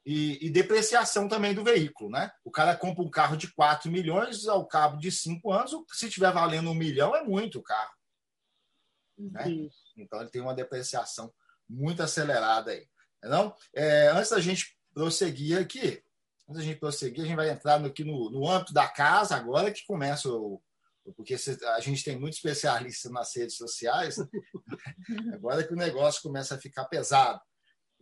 E, 0.05 0.47
e, 0.47 0.51
depreciação 0.51 1.29
também 1.29 1.55
do 1.55 1.63
veículo, 1.63 2.11
né? 2.11 2.33
O 2.45 2.51
cara 2.51 2.77
compra 2.77 3.05
um 3.05 3.11
carro 3.11 3.37
de 3.37 3.53
4 3.53 3.91
milhões 3.91 4.49
ao 4.49 4.67
cabo 4.67 4.97
de 4.97 5.13
5 5.13 5.53
anos, 5.53 5.71
se 5.93 6.07
estiver 6.07 6.33
valendo 6.33 6.71
um 6.71 6.75
milhão, 6.75 7.15
é 7.15 7.23
muito 7.23 7.61
o 7.61 7.63
carro. 7.63 7.93
Né? 9.17 9.69
Então 9.97 10.21
ele 10.21 10.31
tem 10.31 10.43
uma 10.43 10.55
depreciação 10.55 11.33
muito 11.69 12.03
acelerada 12.03 12.73
aí. 12.73 12.87
Não? 13.23 13.55
É, 13.73 14.09
antes 14.09 14.31
da 14.31 14.41
gente 14.41 14.77
prosseguir 14.93 15.59
aqui. 15.59 16.03
Antes 16.49 16.57
da 16.57 16.63
gente 16.63 16.81
prosseguir, 16.81 17.23
a 17.23 17.27
gente 17.27 17.37
vai 17.37 17.51
entrar 17.51 17.79
no, 17.79 17.87
aqui 17.87 18.03
no, 18.03 18.29
no 18.29 18.49
âmbito 18.49 18.73
da 18.73 18.89
casa 18.89 19.37
agora 19.37 19.71
que 19.71 19.87
começa 19.87 20.29
o, 20.29 20.61
porque 21.17 21.35
a 21.35 21.81
gente 21.81 22.05
tem 22.05 22.19
muito 22.19 22.35
especialista 22.35 23.11
nas 23.11 23.35
redes 23.35 23.57
sociais, 23.57 24.19
né? 24.19 24.27
agora 25.35 25.65
que 25.65 25.73
o 25.73 25.77
negócio 25.77 26.23
começa 26.23 26.55
a 26.55 26.61
ficar 26.61 26.85
pesado. 26.85 27.41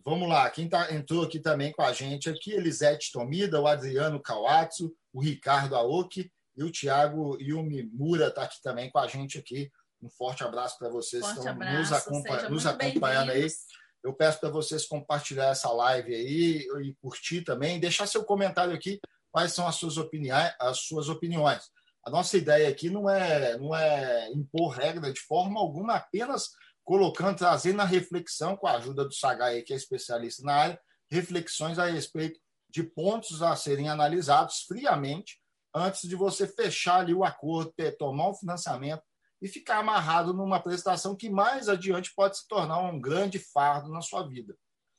Vamos 0.05 0.29
lá, 0.29 0.49
quem 0.51 0.69
tá, 0.69 0.93
entrou 0.95 1.25
aqui 1.25 1.39
também 1.39 1.73
com 1.73 1.83
a 1.83 1.93
gente 1.93 2.29
aqui, 2.29 2.53
Elisete 2.53 3.13
Tomida, 3.13 3.61
o 3.61 3.67
Adriano 3.67 4.21
Kawatsu, 4.21 4.95
o 5.13 5.21
Ricardo 5.21 5.77
Aoki 5.77 6.31
e 6.57 6.63
o 6.63 6.73
Thiago 6.73 7.39
Yumi 7.41 7.85
Mura 7.93 8.29
está 8.29 8.45
aqui 8.45 8.61
também 8.63 8.91
com 8.91 8.99
a 8.99 9.07
gente 9.07 9.39
aqui. 9.39 9.71
Um 10.03 10.09
forte 10.09 10.43
abraço 10.43 10.79
para 10.79 10.89
vocês 10.89 11.23
forte 11.23 11.35
que 11.35 11.39
estão 11.41 11.53
abraço, 11.53 11.79
nos, 11.79 11.93
acompanha, 11.93 12.49
nos 12.49 12.67
acompanhando 12.67 13.31
aí. 13.31 13.47
Eu 14.03 14.15
peço 14.15 14.41
para 14.41 14.49
vocês 14.49 14.87
compartilhar 14.87 15.49
essa 15.49 15.71
live 15.71 16.15
aí 16.15 16.67
e 16.83 16.95
curtir 17.03 17.43
também, 17.43 17.79
deixar 17.79 18.07
seu 18.07 18.25
comentário 18.25 18.73
aqui, 18.73 18.99
quais 19.31 19.53
são 19.53 19.69
as 19.69 19.77
suas 19.77 19.99
opiniões, 19.99 20.55
as 20.59 20.81
suas 20.81 21.09
opiniões. 21.11 21.71
A 22.05 22.11
nossa 22.11 22.39
ideia 22.39 22.69
aqui 22.69 22.89
não 22.89 23.11
é, 23.11 23.59
não 23.59 23.77
é 23.77 24.31
impor 24.33 24.71
regra 24.71 25.13
de 25.13 25.21
forma 25.21 25.61
alguma, 25.61 25.97
apenas 25.97 26.51
colocando, 26.91 27.39
trazendo 27.39 27.81
a 27.81 27.85
reflexão 27.85 28.57
com 28.57 28.67
a 28.67 28.73
ajuda 28.73 29.05
do 29.05 29.15
Sagai, 29.15 29.63
que 29.63 29.73
é 29.73 29.77
especialista 29.77 30.43
na 30.43 30.55
área, 30.57 30.81
reflexões 31.09 31.79
a 31.79 31.85
respeito 31.85 32.41
de 32.69 32.83
pontos 32.83 33.43
a 33.43 33.55
serem 33.55 33.89
analisados 33.89 34.63
friamente 34.63 35.41
antes 35.73 36.09
de 36.09 36.17
você 36.17 36.49
fechar 36.49 36.99
ali 36.99 37.15
o 37.15 37.23
acordo, 37.23 37.73
ter, 37.77 37.97
tomar 37.97 38.31
um 38.31 38.35
financiamento 38.35 39.05
e 39.41 39.47
ficar 39.47 39.79
amarrado 39.79 40.35
numa 40.35 40.61
prestação 40.61 41.15
que 41.15 41.31
mais 41.31 41.69
adiante 41.69 42.13
pode 42.13 42.39
se 42.39 42.49
tornar 42.49 42.81
um 42.81 43.01
grande 43.01 43.39
fardo 43.39 43.89
na 43.89 44.03
sua 44.03 44.27
vida. 44.27 44.59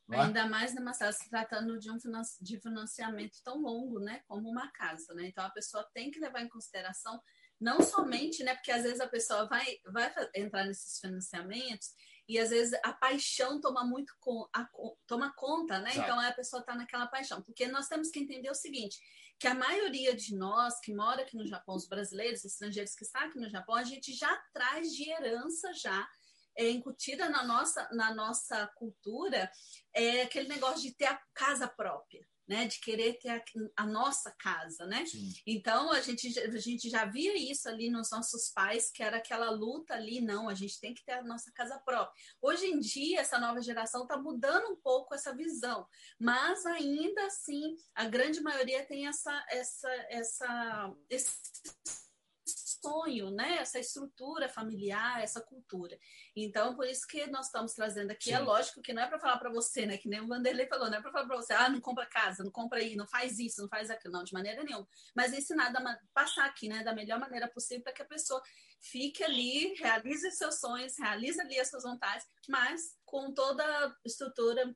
É? 0.10 0.18
Ainda 0.22 0.48
mais, 0.48 0.74
né, 0.74 0.80
Marcelo, 0.80 1.12
se 1.12 1.30
tratando 1.30 1.78
de 1.78 1.92
um 1.92 2.00
financiamento 2.00 3.38
tão 3.44 3.62
longo, 3.62 4.00
né, 4.00 4.22
como 4.30 4.50
uma 4.50 4.72
casa, 4.72 5.14
né? 5.14 5.28
Então 5.28 5.44
a 5.44 5.50
pessoa 5.50 5.86
tem 5.94 6.10
que 6.10 6.22
levar 6.22 6.42
em 6.42 6.48
consideração 6.48 7.22
não 7.62 7.82
somente, 7.82 8.44
né, 8.44 8.56
porque 8.56 8.72
às 8.72 8.82
vezes 8.82 9.00
a 9.00 9.08
pessoa 9.08 9.48
vai, 9.48 9.78
vai 9.86 10.12
entrar 10.36 10.66
nesses 10.66 11.00
financiamentos 11.00 11.90
e 12.28 12.40
às 12.40 12.50
vezes 12.50 12.78
a 12.84 12.92
paixão 12.92 13.62
toma 13.62 13.86
muito 13.86 14.14
com, 14.20 14.48
a, 14.54 14.68
toma 15.06 15.34
conta, 15.36 15.80
né? 15.80 15.92
Exato. 15.92 16.02
Então 16.02 16.20
a 16.20 16.32
pessoa 16.32 16.62
está 16.62 16.74
naquela 16.74 17.06
paixão, 17.06 17.42
porque 17.42 17.68
nós 17.68 17.88
temos 17.88 18.10
que 18.10 18.20
entender 18.20 18.50
o 18.50 18.56
seguinte, 18.56 18.98
que 19.40 19.48
a 19.48 19.54
maioria 19.54 20.16
de 20.16 20.36
nós 20.36 20.80
que 20.80 20.94
mora 20.94 21.22
aqui 21.22 21.36
no 21.36 21.46
Japão, 21.46 21.76
os 21.76 21.88
brasileiros, 21.88 22.40
os 22.40 22.54
estrangeiros 22.54 22.96
que 22.96 23.04
estão 23.04 23.22
aqui 23.22 23.40
no 23.40 23.50
Japão, 23.50 23.76
a 23.76 23.84
gente 23.84 24.14
já 24.14 24.34
traz 24.54 24.92
de 24.92 25.10
herança 25.10 25.74
já 25.74 26.08
é, 26.58 26.70
incutida 26.70 27.30
na 27.30 27.44
nossa, 27.44 27.88
na 27.92 28.14
nossa 28.14 28.68
cultura 28.76 29.52
é 29.94 30.24
aquele 30.24 30.48
negócio 30.48 30.82
de 30.82 30.96
ter 30.96 31.06
a 31.06 31.22
casa 31.34 31.68
própria. 31.68 32.26
Né, 32.48 32.66
de 32.66 32.82
querer 32.82 33.14
ter 33.20 33.30
a, 33.30 33.44
a 33.78 33.86
nossa 33.86 34.30
casa, 34.32 34.86
né? 34.86 35.06
Sim. 35.06 35.32
Então 35.48 35.92
a 35.92 36.02
gente, 36.02 36.38
a 36.38 36.58
gente 36.58 36.90
já 36.90 37.06
via 37.06 37.38
isso 37.38 37.70
ali 37.70 37.90
nos 37.90 38.10
nossos 38.12 38.50
pais, 38.50 38.92
que 38.92 39.02
era 39.02 39.18
aquela 39.18 39.50
luta 39.52 39.94
ali, 39.94 40.20
não, 40.20 40.50
a 40.50 40.54
gente 40.54 40.80
tem 40.82 40.94
que 40.94 41.06
ter 41.06 41.14
a 41.14 41.24
nossa 41.24 41.50
casa 41.54 41.80
própria. 41.80 42.12
Hoje 42.42 42.66
em 42.66 42.80
dia, 42.80 43.22
essa 43.22 43.40
nova 43.40 43.62
geração 43.62 44.04
está 44.04 44.18
mudando 44.18 44.74
um 44.74 44.76
pouco 44.76 45.14
essa 45.16 45.34
visão, 45.34 45.88
mas 46.20 46.66
ainda 46.66 47.26
assim, 47.26 47.78
a 47.96 48.06
grande 48.06 48.42
maioria 48.42 48.86
tem 48.86 49.08
essa, 49.08 49.46
essa, 49.50 49.90
essa, 50.10 50.94
esse 51.10 51.32
sonho, 52.84 53.32
né? 53.32 53.58
Essa 53.58 53.80
estrutura 53.80 54.50
familiar, 54.50 55.22
essa 55.22 55.42
cultura. 55.42 55.98
Então, 56.36 56.76
por 56.76 56.86
isso 56.86 57.06
que 57.08 57.28
nós 57.28 57.46
estamos 57.46 57.74
trazendo 57.74 58.12
aqui. 58.12 58.34
É 58.34 58.38
Sim. 58.38 58.42
É 58.42 58.46
lógico 58.46 58.82
que 58.82 58.94
não 58.94 59.04
é 59.04 59.08
para 59.08 59.20
falar 59.20 59.38
para 59.38 59.52
você, 59.52 59.86
né? 59.86 59.98
Que 59.98 60.10
nem 60.10 60.22
o 60.22 60.28
Vanderlei 60.28 60.68
falou, 60.68 60.90
não 60.90 60.98
é 60.98 61.02
para 61.02 61.12
falar 61.12 61.28
para 61.28 61.38
você, 61.38 61.54
ah, 61.54 61.70
não 61.70 61.80
compra 61.80 62.06
casa, 62.06 62.44
não 62.44 62.52
compra 62.52 62.80
aí, 62.80 62.96
não 62.96 63.08
faz 63.08 63.40
isso, 63.40 63.62
não 63.62 63.70
faz 63.70 63.90
aquilo, 63.90 64.14
não, 64.14 64.24
de 64.24 64.34
maneira 64.34 64.64
nenhuma. 64.64 64.88
Mas 65.16 65.34
ensinar, 65.34 65.72
passar 66.14 66.46
aqui, 66.46 66.68
né? 66.68 66.84
Da 66.84 66.94
melhor 66.94 67.20
maneira 67.20 67.48
possível 67.48 67.84
para 67.84 67.94
que 67.94 68.02
a 68.02 68.08
pessoa 68.08 68.42
fique 68.82 69.24
ali, 69.24 69.74
realize 69.76 70.30
seus 70.32 70.60
sonhos, 70.60 70.98
realize 70.98 71.40
ali 71.40 71.60
as 71.60 71.70
suas 71.70 71.84
vontades, 71.84 72.26
mas 72.50 72.96
com 73.06 73.32
toda 73.34 73.64
a 73.64 73.96
estrutura 74.06 74.76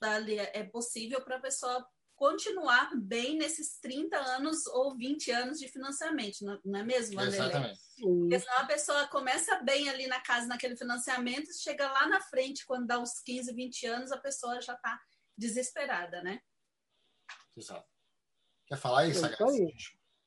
ali 0.00 0.38
é 0.38 0.62
possível 0.64 1.20
para 1.22 1.36
a 1.36 1.40
pessoa 1.40 1.86
continuar 2.20 2.90
bem 2.96 3.38
nesses 3.38 3.80
30 3.80 4.14
anos 4.14 4.66
ou 4.66 4.94
20 4.94 5.30
anos 5.30 5.58
de 5.58 5.66
financiamento, 5.68 6.36
não 6.62 6.80
é 6.80 6.82
mesmo, 6.82 7.16
Vanderlei? 7.16 7.40
Exatamente. 7.40 7.80
Porque 7.98 8.38
senão 8.38 8.58
a 8.58 8.66
pessoa 8.66 9.08
começa 9.08 9.62
bem 9.62 9.88
ali 9.88 10.06
na 10.06 10.20
casa, 10.20 10.46
naquele 10.46 10.76
financiamento, 10.76 11.48
chega 11.58 11.90
lá 11.90 12.06
na 12.08 12.20
frente, 12.20 12.66
quando 12.66 12.86
dá 12.86 12.98
uns 12.98 13.20
15, 13.20 13.54
20 13.54 13.86
anos, 13.86 14.12
a 14.12 14.18
pessoa 14.18 14.60
já 14.60 14.74
está 14.74 15.00
desesperada, 15.34 16.22
né? 16.22 16.42
Exato. 17.56 17.88
Quer 18.66 18.76
falar 18.76 19.06
isso, 19.06 19.24
é 19.24 19.28
aí. 19.30 19.72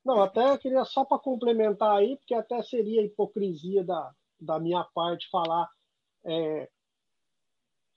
Não, 0.04 0.20
até 0.20 0.58
queria 0.58 0.84
só 0.86 1.06
para 1.06 1.20
complementar 1.20 1.96
aí, 1.96 2.18
porque 2.18 2.34
até 2.34 2.64
seria 2.64 3.04
hipocrisia 3.04 3.84
da, 3.84 4.12
da 4.40 4.60
minha 4.60 4.84
parte 4.96 5.30
falar, 5.30 5.70
é, 6.26 6.72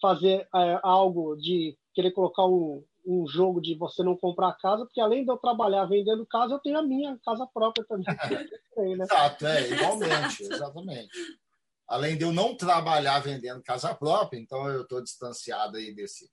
fazer 0.02 0.46
é, 0.54 0.80
algo 0.82 1.34
de 1.36 1.78
querer 1.94 2.10
colocar 2.10 2.44
um, 2.44 2.84
um 3.06 3.26
jogo 3.26 3.60
de 3.60 3.74
você 3.74 4.02
não 4.02 4.16
comprar 4.16 4.52
casa, 4.54 4.84
porque 4.84 5.00
além 5.00 5.24
de 5.24 5.30
eu 5.30 5.36
trabalhar 5.36 5.84
vendendo 5.86 6.26
casa, 6.26 6.54
eu 6.54 6.58
tenho 6.58 6.78
a 6.78 6.82
minha 6.82 7.18
casa 7.24 7.46
própria 7.46 7.86
também. 7.86 8.04
né? 8.98 9.04
Exato, 9.04 9.46
é, 9.46 9.70
igualmente, 9.70 10.42
exatamente. 10.42 11.38
Além 11.86 12.18
de 12.18 12.24
eu 12.24 12.32
não 12.32 12.56
trabalhar 12.56 13.20
vendendo 13.20 13.62
casa 13.62 13.94
própria, 13.94 14.38
então 14.38 14.68
eu 14.68 14.82
estou 14.82 15.00
distanciado 15.00 15.76
aí 15.76 15.94
desse, 15.94 16.28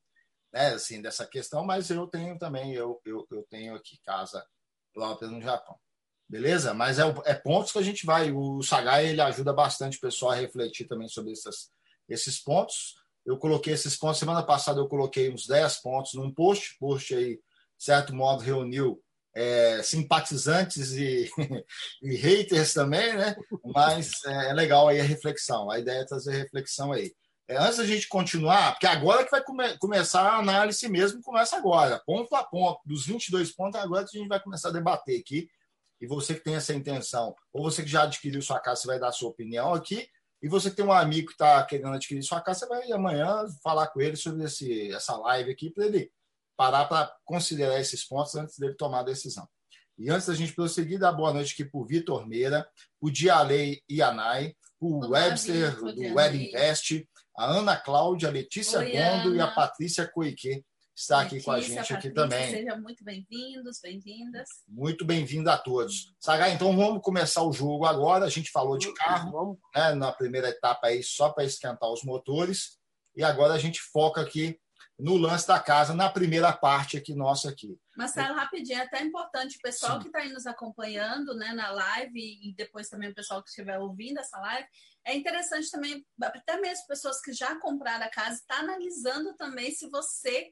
né, 0.52 0.74
assim, 0.74 1.00
dessa 1.00 1.28
questão, 1.28 1.64
mas 1.64 1.92
eu 1.92 2.08
tenho 2.08 2.38
também, 2.40 2.74
eu, 2.74 3.00
eu, 3.06 3.26
eu 3.32 3.44
tenho 3.50 3.76
aqui 3.76 4.00
casa 4.04 4.44
própria 4.92 5.30
no 5.30 5.42
Japão. 5.42 5.78
Beleza? 6.28 6.74
Mas 6.74 6.98
é, 6.98 7.04
é 7.26 7.34
pontos 7.36 7.72
que 7.72 7.78
a 7.78 7.84
gente 7.84 8.06
vai. 8.06 8.32
O 8.32 8.64
Sagai 8.64 9.08
ele 9.08 9.22
ajuda 9.22 9.54
bastante 9.54 9.98
o 9.98 10.02
pessoal 10.02 10.32
a 10.32 10.36
refletir 10.36 10.88
também 10.88 11.08
sobre 11.08 11.32
essas, 11.32 11.70
esses 12.10 12.40
pontos. 12.40 12.96
Eu 13.26 13.38
coloquei 13.38 13.74
esses 13.74 13.96
pontos. 13.96 14.20
Semana 14.20 14.44
passada 14.44 14.80
eu 14.80 14.88
coloquei 14.88 15.32
uns 15.32 15.48
10 15.48 15.82
pontos 15.82 16.14
num 16.14 16.32
post. 16.32 16.78
Post 16.80 17.16
aí, 17.16 17.36
de 17.36 17.84
certo 17.84 18.14
modo, 18.14 18.42
reuniu 18.42 19.02
é, 19.36 19.82
simpatizantes 19.82 20.92
e, 20.94 21.30
e, 22.04 22.16
haters 22.16 22.74
também, 22.74 23.16
né? 23.16 23.36
Mas 23.74 24.12
é, 24.26 24.50
é, 24.50 24.54
legal 24.54 24.88
aí 24.88 25.00
a 25.00 25.04
reflexão. 25.04 25.72
A 25.72 25.80
ideia 25.80 26.02
é 26.02 26.06
trazer 26.06 26.32
reflexão 26.34 26.92
aí. 26.92 27.14
É, 27.48 27.58
antes 27.58 27.78
da 27.78 27.86
gente 27.86 28.08
continuar, 28.08 28.72
porque 28.72 28.88
agora 28.88 29.26
que 29.26 29.32
vai 29.32 29.44
come 29.44 29.78
começar 29.78 30.22
a 30.22 30.38
análise 30.38 30.88
mesmo, 30.88 31.22
começa 31.22 31.58
agora, 31.58 32.02
ponto 32.06 32.34
a 32.36 32.44
ponto, 32.44 32.80
dos 32.86 33.06
22 33.06 33.52
pontos, 33.54 33.80
agora 33.80 34.06
que 34.06 34.18
a 34.18 34.20
gente 34.20 34.30
vai 34.30 34.42
começar 34.42 34.70
a 34.70 34.74
debater 34.74 35.20
aqui. 35.20 35.50
E 36.00 36.08
você 36.08 36.36
que 36.36 36.44
tem 36.44 36.56
essa 36.56 36.74
intenção, 36.74 37.36
ou 37.52 37.64
você 37.64 37.84
que 37.84 37.90
já 37.90 38.04
adquiriu 38.04 38.42
sua 38.42 38.60
casa, 38.60 38.82
você 38.82 38.88
vai 38.88 39.00
dar 39.00 39.12
sua 39.12 39.30
opinião 39.30 39.74
aqui, 39.74 40.08
e 40.44 40.50
você 40.50 40.70
tem 40.70 40.84
um 40.84 40.92
amigo 40.92 41.28
que 41.28 41.34
está 41.34 41.64
querendo 41.64 41.94
adquirir 41.94 42.22
sua 42.22 42.42
casa, 42.42 42.60
você 42.60 42.68
vai 42.68 42.92
amanhã 42.92 43.46
falar 43.64 43.88
com 43.88 44.02
ele 44.02 44.18
sobre 44.18 44.44
esse, 44.44 44.92
essa 44.92 45.16
live 45.16 45.50
aqui 45.50 45.70
para 45.70 45.86
ele 45.86 46.12
parar 46.58 46.84
para 46.86 47.16
considerar 47.24 47.80
esses 47.80 48.04
pontos 48.04 48.36
antes 48.36 48.60
dele 48.60 48.76
tomar 48.76 49.00
a 49.00 49.04
decisão. 49.04 49.48
E 49.98 50.10
antes 50.10 50.28
da 50.28 50.36
gente 50.36 50.54
prosseguir, 50.54 51.00
dar 51.00 51.14
boa 51.14 51.32
noite 51.32 51.54
aqui 51.54 51.64
para 51.64 51.80
o 51.80 51.86
Vitor 51.86 52.28
Meira, 52.28 52.68
o 53.00 53.10
Dialei 53.10 53.82
Ianai, 53.90 54.54
o 54.82 55.08
Webster 55.08 55.80
do 55.80 56.16
Web 56.16 56.50
Invest, 56.50 57.08
a 57.38 57.46
Ana 57.46 57.78
Cláudia, 57.78 58.28
a 58.28 58.32
Letícia 58.32 58.80
Oi, 58.80 58.92
Gondo 58.92 59.30
Ana. 59.30 59.36
e 59.38 59.40
a 59.40 59.48
Patrícia 59.48 60.06
Coiquet 60.06 60.62
está 60.96 61.22
aqui 61.22 61.42
com 61.42 61.52
a 61.52 61.60
gente 61.60 61.76
Patrícia, 61.76 61.98
aqui 61.98 62.10
também. 62.12 62.52
Sejam 62.52 62.82
muito 62.82 63.04
bem-vindos, 63.04 63.80
bem-vindas. 63.82 64.48
Muito 64.68 65.06
bem-vindo 65.06 65.50
a 65.50 65.58
todos. 65.58 66.16
Sagai, 66.20 66.54
então 66.54 66.76
vamos 66.76 67.02
começar 67.02 67.44
o 67.44 67.52
jogo 67.52 67.86
agora. 67.86 68.26
A 68.26 68.30
gente 68.30 68.52
falou 68.52 68.78
de 68.78 68.94
carro 68.94 69.60
né, 69.76 69.94
na 69.96 70.12
primeira 70.12 70.50
etapa 70.50 70.88
aí 70.88 71.02
só 71.02 71.30
para 71.30 71.44
esquentar 71.44 71.92
os 71.92 72.04
motores. 72.04 72.78
E 73.16 73.24
agora 73.24 73.54
a 73.54 73.60
gente 73.60 73.82
foca 73.82 74.22
aqui 74.22 74.60
no 75.00 75.18
lance 75.18 75.48
da 75.48 75.60
casa, 75.60 75.94
na 75.94 76.10
primeira 76.10 76.54
parte 76.54 76.98
aqui 76.98 77.16
nossa 77.16 77.50
aqui. 77.50 77.78
Marcelo, 77.98 78.36
rapidinho, 78.36 78.80
é 78.80 78.84
até 78.84 79.02
importante 79.02 79.58
o 79.58 79.62
pessoal 79.62 79.94
Sim. 79.94 80.00
que 80.00 80.08
está 80.08 80.20
aí 80.20 80.32
nos 80.32 80.46
acompanhando 80.46 81.36
né, 81.36 81.52
na 81.54 81.72
live 81.72 82.20
e 82.20 82.54
depois 82.56 82.90
também 82.90 83.10
o 83.10 83.16
pessoal 83.16 83.42
que 83.44 83.50
estiver 83.50 83.80
ouvindo 83.80 84.20
essa 84.20 84.40
live, 84.40 84.68
é 85.06 85.16
interessante 85.16 85.70
também, 85.70 86.06
até 86.22 86.60
mesmo 86.60 86.88
pessoas 86.88 87.20
que 87.22 87.34
já 87.34 87.60
compraram 87.60 88.06
a 88.06 88.10
casa, 88.10 88.38
está 88.38 88.60
analisando 88.60 89.36
também 89.36 89.72
se 89.72 89.90
você 89.90 90.52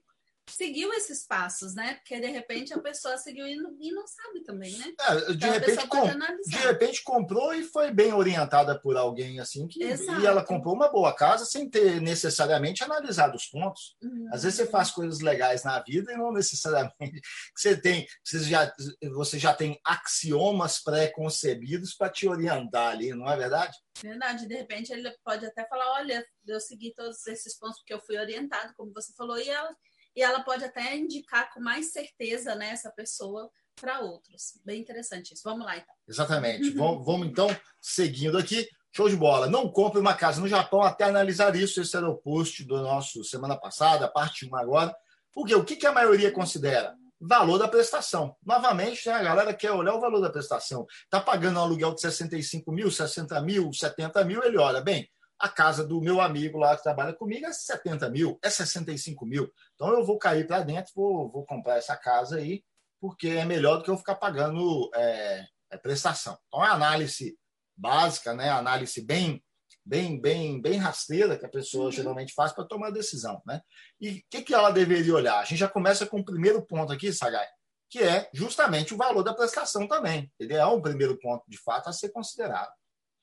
seguiu 0.49 0.93
esses 0.93 1.25
passos, 1.25 1.75
né? 1.75 1.95
Porque 1.95 2.19
de 2.19 2.27
repente 2.27 2.73
a 2.73 2.79
pessoa 2.79 3.17
seguiu 3.17 3.47
e 3.47 3.55
não, 3.55 3.75
e 3.79 3.91
não 3.91 4.05
sabe 4.07 4.43
também, 4.43 4.77
né? 4.77 4.93
É, 4.99 5.15
de, 5.33 5.33
então, 5.33 5.51
repente, 5.51 5.87
com, 5.87 6.49
de 6.49 6.57
repente 6.57 7.03
comprou 7.03 7.53
e 7.53 7.63
foi 7.63 7.91
bem 7.91 8.13
orientada 8.13 8.79
por 8.79 8.97
alguém 8.97 9.39
assim 9.39 9.67
que 9.67 9.83
e 9.83 10.25
ela 10.25 10.43
comprou 10.43 10.73
uma 10.73 10.89
boa 10.89 11.13
casa 11.15 11.45
sem 11.45 11.69
ter 11.69 12.01
necessariamente 12.01 12.83
analisado 12.83 13.35
os 13.35 13.45
pontos. 13.45 13.95
Uhum. 14.01 14.29
Às 14.31 14.43
vezes 14.43 14.57
você 14.57 14.67
faz 14.67 14.91
coisas 14.91 15.19
legais 15.19 15.63
na 15.63 15.79
vida 15.81 16.11
e 16.11 16.17
não 16.17 16.31
necessariamente 16.31 16.91
você 17.55 17.79
tem 17.79 18.07
você 18.23 18.39
já 18.43 18.73
você 19.13 19.39
já 19.39 19.53
tem 19.53 19.79
axiomas 19.83 20.79
pré-concebidos 20.83 21.93
para 21.93 22.11
te 22.11 22.27
orientar 22.27 22.91
ali, 22.91 23.13
não 23.13 23.29
é 23.29 23.37
verdade? 23.37 23.77
Verdade, 24.01 24.47
de 24.47 24.55
repente 24.55 24.91
ele 24.91 25.11
pode 25.23 25.45
até 25.45 25.67
falar, 25.67 25.99
olha, 25.99 26.25
eu 26.47 26.59
segui 26.59 26.93
todos 26.95 27.25
esses 27.27 27.57
pontos 27.57 27.79
porque 27.79 27.93
eu 27.93 27.99
fui 27.99 28.17
orientado, 28.17 28.73
como 28.75 28.93
você 28.93 29.13
falou, 29.13 29.37
e 29.37 29.49
ela 29.49 29.75
e 30.15 30.21
ela 30.21 30.41
pode 30.43 30.63
até 30.63 30.95
indicar 30.95 31.53
com 31.53 31.59
mais 31.59 31.91
certeza 31.91 32.55
né, 32.55 32.69
essa 32.69 32.91
pessoa 32.91 33.49
para 33.79 33.99
outros. 33.99 34.59
Bem 34.65 34.81
interessante 34.81 35.33
isso. 35.33 35.43
Vamos 35.43 35.65
lá, 35.65 35.77
então. 35.77 35.93
Exatamente. 36.07 36.69
vamos, 36.71 37.05
vamos, 37.05 37.27
então, 37.27 37.47
seguindo 37.79 38.37
aqui. 38.37 38.67
Show 38.93 39.07
de 39.07 39.15
bola. 39.15 39.47
Não 39.47 39.69
compre 39.69 39.99
uma 39.99 40.13
casa 40.13 40.41
no 40.41 40.47
Japão 40.47 40.81
até 40.81 41.05
analisar 41.05 41.55
isso. 41.55 41.81
Esse 41.81 41.95
era 41.95 42.09
o 42.09 42.17
post 42.17 42.63
do 42.65 42.77
nosso 42.81 43.23
semana 43.23 43.57
passada, 43.57 44.07
parte 44.07 44.45
1 44.45 44.55
agora. 44.55 44.93
Porque 45.33 45.55
o 45.55 45.63
que, 45.63 45.77
que 45.77 45.87
a 45.87 45.93
maioria 45.93 46.31
considera? 46.31 46.93
Valor 47.19 47.57
da 47.57 47.67
prestação. 47.67 48.35
Novamente, 48.43 49.07
né, 49.07 49.13
a 49.13 49.23
galera 49.23 49.53
quer 49.53 49.71
olhar 49.71 49.95
o 49.95 50.01
valor 50.01 50.19
da 50.19 50.29
prestação. 50.29 50.85
Está 51.03 51.21
pagando 51.21 51.57
um 51.57 51.63
aluguel 51.63 51.95
de 51.95 52.01
65 52.01 52.69
mil, 52.71 52.91
60 52.91 53.39
mil, 53.41 53.71
70 53.71 54.25
mil, 54.25 54.43
ele 54.43 54.57
olha, 54.57 54.81
bem, 54.81 55.07
a 55.41 55.49
casa 55.49 55.83
do 55.83 55.99
meu 55.99 56.21
amigo 56.21 56.57
lá 56.59 56.77
que 56.77 56.83
trabalha 56.83 57.13
comigo 57.13 57.47
é 57.47 57.51
70 57.51 58.09
mil, 58.09 58.39
é 58.43 58.49
65 58.49 59.25
mil. 59.25 59.51
Então 59.81 59.97
eu 59.97 60.05
vou 60.05 60.19
cair 60.19 60.45
para 60.45 60.61
dentro, 60.61 60.91
vou, 60.95 61.31
vou 61.31 61.43
comprar 61.43 61.77
essa 61.77 61.97
casa 61.97 62.37
aí, 62.37 62.63
porque 62.99 63.29
é 63.29 63.43
melhor 63.43 63.77
do 63.77 63.83
que 63.83 63.89
eu 63.89 63.97
ficar 63.97 64.13
pagando 64.13 64.91
é, 64.93 65.43
é 65.71 65.77
prestação. 65.77 66.37
Então 66.47 66.63
é 66.63 66.67
análise 66.67 67.35
básica, 67.75 68.31
né? 68.31 68.49
Análise 68.49 69.03
bem, 69.03 69.43
bem, 69.83 70.21
bem, 70.21 70.61
bem 70.61 70.77
rasteira 70.77 71.35
que 71.35 71.47
a 71.47 71.49
pessoa 71.49 71.85
uhum. 71.85 71.91
geralmente 71.91 72.31
faz 72.31 72.51
para 72.51 72.63
tomar 72.63 72.91
decisão, 72.91 73.41
né? 73.43 73.59
E 73.99 74.19
o 74.19 74.21
que, 74.29 74.43
que 74.43 74.53
ela 74.53 74.69
deveria 74.69 75.15
olhar? 75.15 75.39
A 75.39 75.45
gente 75.45 75.57
já 75.57 75.67
começa 75.67 76.05
com 76.05 76.19
o 76.19 76.25
primeiro 76.25 76.63
ponto 76.63 76.93
aqui, 76.93 77.11
Sagai, 77.11 77.47
que 77.89 78.03
é 78.03 78.29
justamente 78.35 78.93
o 78.93 78.97
valor 78.97 79.23
da 79.23 79.33
prestação 79.33 79.87
também. 79.87 80.31
Ele 80.39 80.53
é 80.53 80.65
um 80.67 80.79
primeiro 80.79 81.17
ponto, 81.17 81.43
de 81.47 81.57
fato, 81.57 81.89
a 81.89 81.91
ser 81.91 82.09
considerado. 82.09 82.71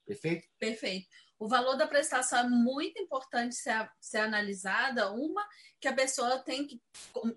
Perfeito? 0.05 0.45
Perfeito. 0.59 1.07
O 1.39 1.49
valor 1.49 1.77
da 1.77 1.87
prestação 1.87 2.41
é 2.41 2.49
muito 2.49 3.01
importante 3.01 3.55
ser, 3.55 3.89
ser 4.01 4.19
analisada. 4.19 5.13
Uma, 5.13 5.47
que 5.81 5.87
a 5.87 5.93
pessoa 5.93 6.39
tem 6.39 6.67
que, 6.67 6.81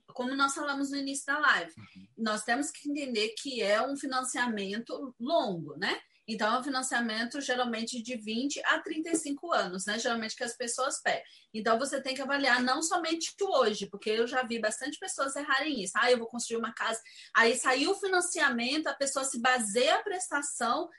como 0.08 0.36
nós 0.36 0.54
falamos 0.56 0.90
no 0.90 0.98
início 0.98 1.26
da 1.26 1.38
live, 1.38 1.74
uhum. 1.78 2.08
nós 2.18 2.44
temos 2.44 2.72
que 2.72 2.90
entender 2.90 3.30
que 3.38 3.62
é 3.62 3.82
um 3.82 3.96
financiamento 3.96 5.16
longo, 5.20 5.78
né? 5.78 6.02
Então, 6.28 6.56
é 6.56 6.60
um 6.60 6.64
financiamento 6.64 7.42
geralmente 7.42 8.02
de 8.02 8.16
20 8.16 8.62
a 8.66 8.80
35 8.80 9.52
anos, 9.52 9.86
né? 9.86 10.00
Geralmente 10.00 10.36
que 10.36 10.44
as 10.44 10.56
pessoas 10.56 11.02
pegam. 11.02 11.24
Então, 11.54 11.78
você 11.78 12.02
tem 12.02 12.16
que 12.16 12.22
avaliar 12.22 12.64
não 12.64 12.82
somente 12.82 13.36
hoje, 13.42 13.88
porque 13.88 14.12
eu 14.12 14.26
já 14.26 14.44
vi 14.44 14.60
bastante 14.60 14.98
pessoas 14.98 15.36
errarem 15.36 15.84
isso. 15.84 15.94
Ah, 15.98 16.12
eu 16.12 16.20
vou 16.20 16.28
construir 16.28 16.58
uma 16.58 16.74
casa. 16.74 17.02
Aí 17.36 17.58
saiu 17.58 17.92
o 17.92 18.00
financiamento, 18.00 18.88
a 18.88 18.94
pessoa 18.94 19.26
se 19.26 19.40
baseia 19.42 19.96
a 19.96 20.04
prestação 20.04 20.90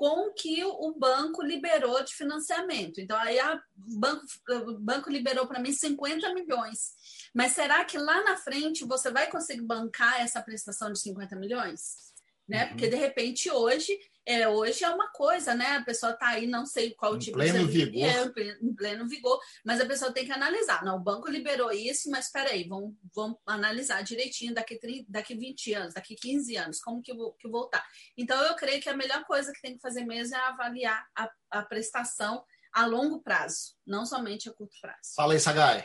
com 0.00 0.32
que 0.32 0.64
o 0.64 0.94
banco 0.94 1.42
liberou 1.42 2.02
de 2.02 2.14
financiamento. 2.14 3.02
Então, 3.02 3.18
aí 3.18 3.38
a, 3.38 3.62
o, 3.86 3.98
banco, 3.98 4.24
o 4.48 4.78
banco 4.78 5.10
liberou 5.10 5.46
para 5.46 5.60
mim 5.60 5.74
50 5.74 6.32
milhões. 6.32 6.94
Mas 7.34 7.52
será 7.52 7.84
que 7.84 7.98
lá 7.98 8.24
na 8.24 8.34
frente 8.38 8.82
você 8.86 9.10
vai 9.10 9.30
conseguir 9.30 9.60
bancar 9.60 10.22
essa 10.22 10.40
prestação 10.40 10.90
de 10.90 10.98
50 11.00 11.36
milhões? 11.36 12.14
Né? 12.48 12.62
Uhum. 12.62 12.68
Porque 12.70 12.88
de 12.88 12.96
repente 12.96 13.50
hoje 13.50 13.92
é, 14.26 14.48
hoje 14.48 14.84
é 14.84 14.90
uma 14.90 15.08
coisa, 15.08 15.54
né? 15.54 15.76
A 15.76 15.84
pessoa 15.84 16.12
está 16.12 16.28
aí, 16.28 16.46
não 16.46 16.66
sei 16.66 16.94
qual 16.94 17.16
em 17.16 17.18
tipo 17.18 17.38
pleno 17.38 17.66
de 17.66 17.86
vigor. 17.86 18.08
É, 18.08 18.58
em 18.62 18.74
pleno 18.74 19.08
vigor, 19.08 19.40
mas 19.64 19.80
a 19.80 19.86
pessoa 19.86 20.12
tem 20.12 20.24
que 20.24 20.32
analisar. 20.32 20.84
Não, 20.84 20.96
o 20.96 21.02
banco 21.02 21.28
liberou 21.28 21.72
isso, 21.72 22.10
mas 22.10 22.26
espera 22.26 22.50
aí, 22.50 22.64
vamos, 22.64 22.94
vamos 23.14 23.38
analisar 23.46 24.02
direitinho 24.02 24.54
daqui, 24.54 24.78
daqui 25.08 25.34
20 25.34 25.74
anos, 25.74 25.94
daqui 25.94 26.14
15 26.14 26.56
anos, 26.56 26.80
como 26.80 27.02
que, 27.02 27.12
que 27.38 27.48
voltar. 27.48 27.84
Então, 28.16 28.40
eu 28.42 28.54
creio 28.54 28.80
que 28.80 28.88
a 28.88 28.96
melhor 28.96 29.24
coisa 29.24 29.52
que 29.52 29.60
tem 29.60 29.74
que 29.74 29.80
fazer 29.80 30.04
mesmo 30.04 30.36
é 30.36 30.40
avaliar 30.40 31.06
a, 31.16 31.30
a 31.50 31.62
prestação 31.62 32.44
a 32.72 32.86
longo 32.86 33.20
prazo, 33.20 33.74
não 33.86 34.06
somente 34.06 34.48
a 34.48 34.52
curto 34.52 34.74
prazo. 34.80 35.14
Fala 35.16 35.32
aí, 35.32 35.40
Sagai. 35.40 35.84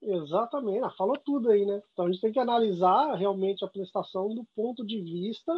Exatamente, 0.00 0.84
ah, 0.84 0.90
falou 0.98 1.16
tudo 1.16 1.50
aí, 1.50 1.64
né? 1.64 1.80
Então 1.92 2.06
a 2.06 2.10
gente 2.10 2.20
tem 2.20 2.32
que 2.32 2.38
analisar 2.40 3.14
realmente 3.14 3.64
a 3.64 3.68
prestação 3.68 4.34
do 4.34 4.44
ponto 4.56 4.84
de 4.84 5.00
vista 5.00 5.52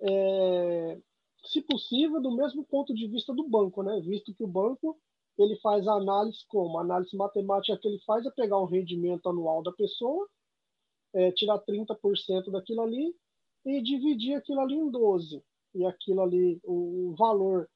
é, 0.00 0.98
se 1.44 1.60
possível, 1.62 2.20
do 2.20 2.34
mesmo 2.34 2.64
ponto 2.64 2.94
de 2.94 3.06
vista 3.06 3.32
do 3.34 3.48
banco, 3.48 3.82
né? 3.82 4.00
Visto 4.00 4.34
que 4.34 4.42
o 4.42 4.48
banco 4.48 4.98
ele 5.36 5.56
faz 5.56 5.86
a 5.86 5.94
análise 5.94 6.44
como? 6.48 6.78
A 6.78 6.82
análise 6.82 7.16
matemática 7.16 7.78
que 7.78 7.88
ele 7.88 7.98
faz 8.00 8.24
é 8.24 8.30
pegar 8.30 8.58
o 8.58 8.66
rendimento 8.66 9.28
anual 9.28 9.62
da 9.62 9.72
pessoa, 9.72 10.28
é, 11.12 11.32
tirar 11.32 11.58
30% 11.58 12.50
daquilo 12.50 12.82
ali 12.82 13.14
e 13.64 13.80
dividir 13.82 14.34
aquilo 14.34 14.60
ali 14.60 14.74
em 14.74 14.90
12. 14.90 15.42
E 15.74 15.84
aquilo 15.84 16.22
ali, 16.22 16.60
o, 16.62 17.14
valor 17.18 17.68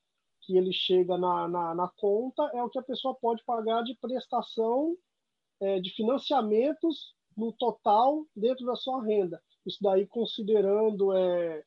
que 0.43 0.57
ele 0.57 0.73
chega 0.73 1.19
na, 1.19 1.49
na, 1.49 1.75
na, 1.75 1.89
conta 1.97 2.43
é 2.55 2.63
o 2.63 2.71
que 2.71 2.79
a 2.79 2.83
pessoa 2.83 3.15
pode 3.15 3.45
pagar 3.45 3.83
de 3.83 3.95
prestação 3.97 4.97
é, 5.61 5.81
de 5.81 5.91
financiamentos 5.91 7.15
no 7.37 7.53
total 7.53 8.25
dentro 8.37 8.65
da 8.65 8.77
sua 8.77 9.03
renda. 9.03 9.43
Isso 9.67 9.79
daí 9.83 10.07
considerando 10.07 11.13
é, 11.13 11.65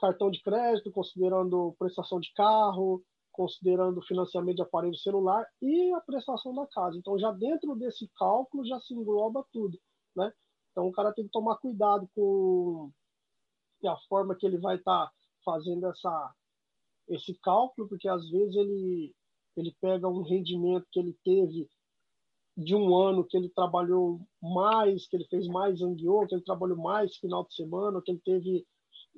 cartão 0.00 0.30
de 0.30 0.42
crédito, 0.42 0.90
considerando 0.90 1.74
prestação 1.78 2.18
de 2.18 2.32
carro, 2.32 3.02
considerando 3.32 4.02
financiamento 4.02 4.56
de 4.56 4.62
aparelho 4.62 4.96
celular 4.96 5.46
e 5.62 5.92
a 5.92 6.00
prestação 6.00 6.54
da 6.54 6.66
casa. 6.66 6.98
Então, 6.98 7.18
já 7.18 7.30
dentro 7.32 7.74
desse 7.76 8.08
cálculo 8.16 8.66
já 8.66 8.78
se 8.80 8.94
engloba 8.94 9.46
tudo, 9.52 9.78
né? 10.16 10.32
Então, 10.70 10.86
o 10.88 10.92
cara 10.92 11.12
tem 11.12 11.24
que 11.24 11.30
tomar 11.30 11.56
cuidado 11.56 12.08
com 12.14 12.90
a 13.84 13.96
forma 14.08 14.34
que 14.34 14.46
ele 14.46 14.58
vai 14.58 14.76
estar 14.76 15.06
tá 15.06 15.12
fazendo 15.44 15.86
essa, 15.86 16.34
esse 17.08 17.34
cálculo, 17.40 17.88
porque 17.88 18.08
às 18.08 18.28
vezes 18.30 18.54
ele, 18.56 19.14
ele 19.56 19.74
pega 19.80 20.08
um 20.08 20.22
rendimento 20.22 20.86
que 20.92 21.00
ele 21.00 21.16
teve 21.24 21.68
de 22.56 22.74
um 22.74 22.94
ano 22.94 23.24
que 23.24 23.36
ele 23.36 23.48
trabalhou 23.48 24.20
mais, 24.42 25.06
que 25.06 25.16
ele 25.16 25.24
fez 25.26 25.46
mais 25.48 25.80
anguiô, 25.80 26.26
que 26.26 26.34
ele 26.34 26.44
trabalhou 26.44 26.76
mais 26.76 27.16
final 27.16 27.44
de 27.44 27.54
semana, 27.54 28.02
que 28.02 28.10
ele 28.10 28.20
teve 28.24 28.66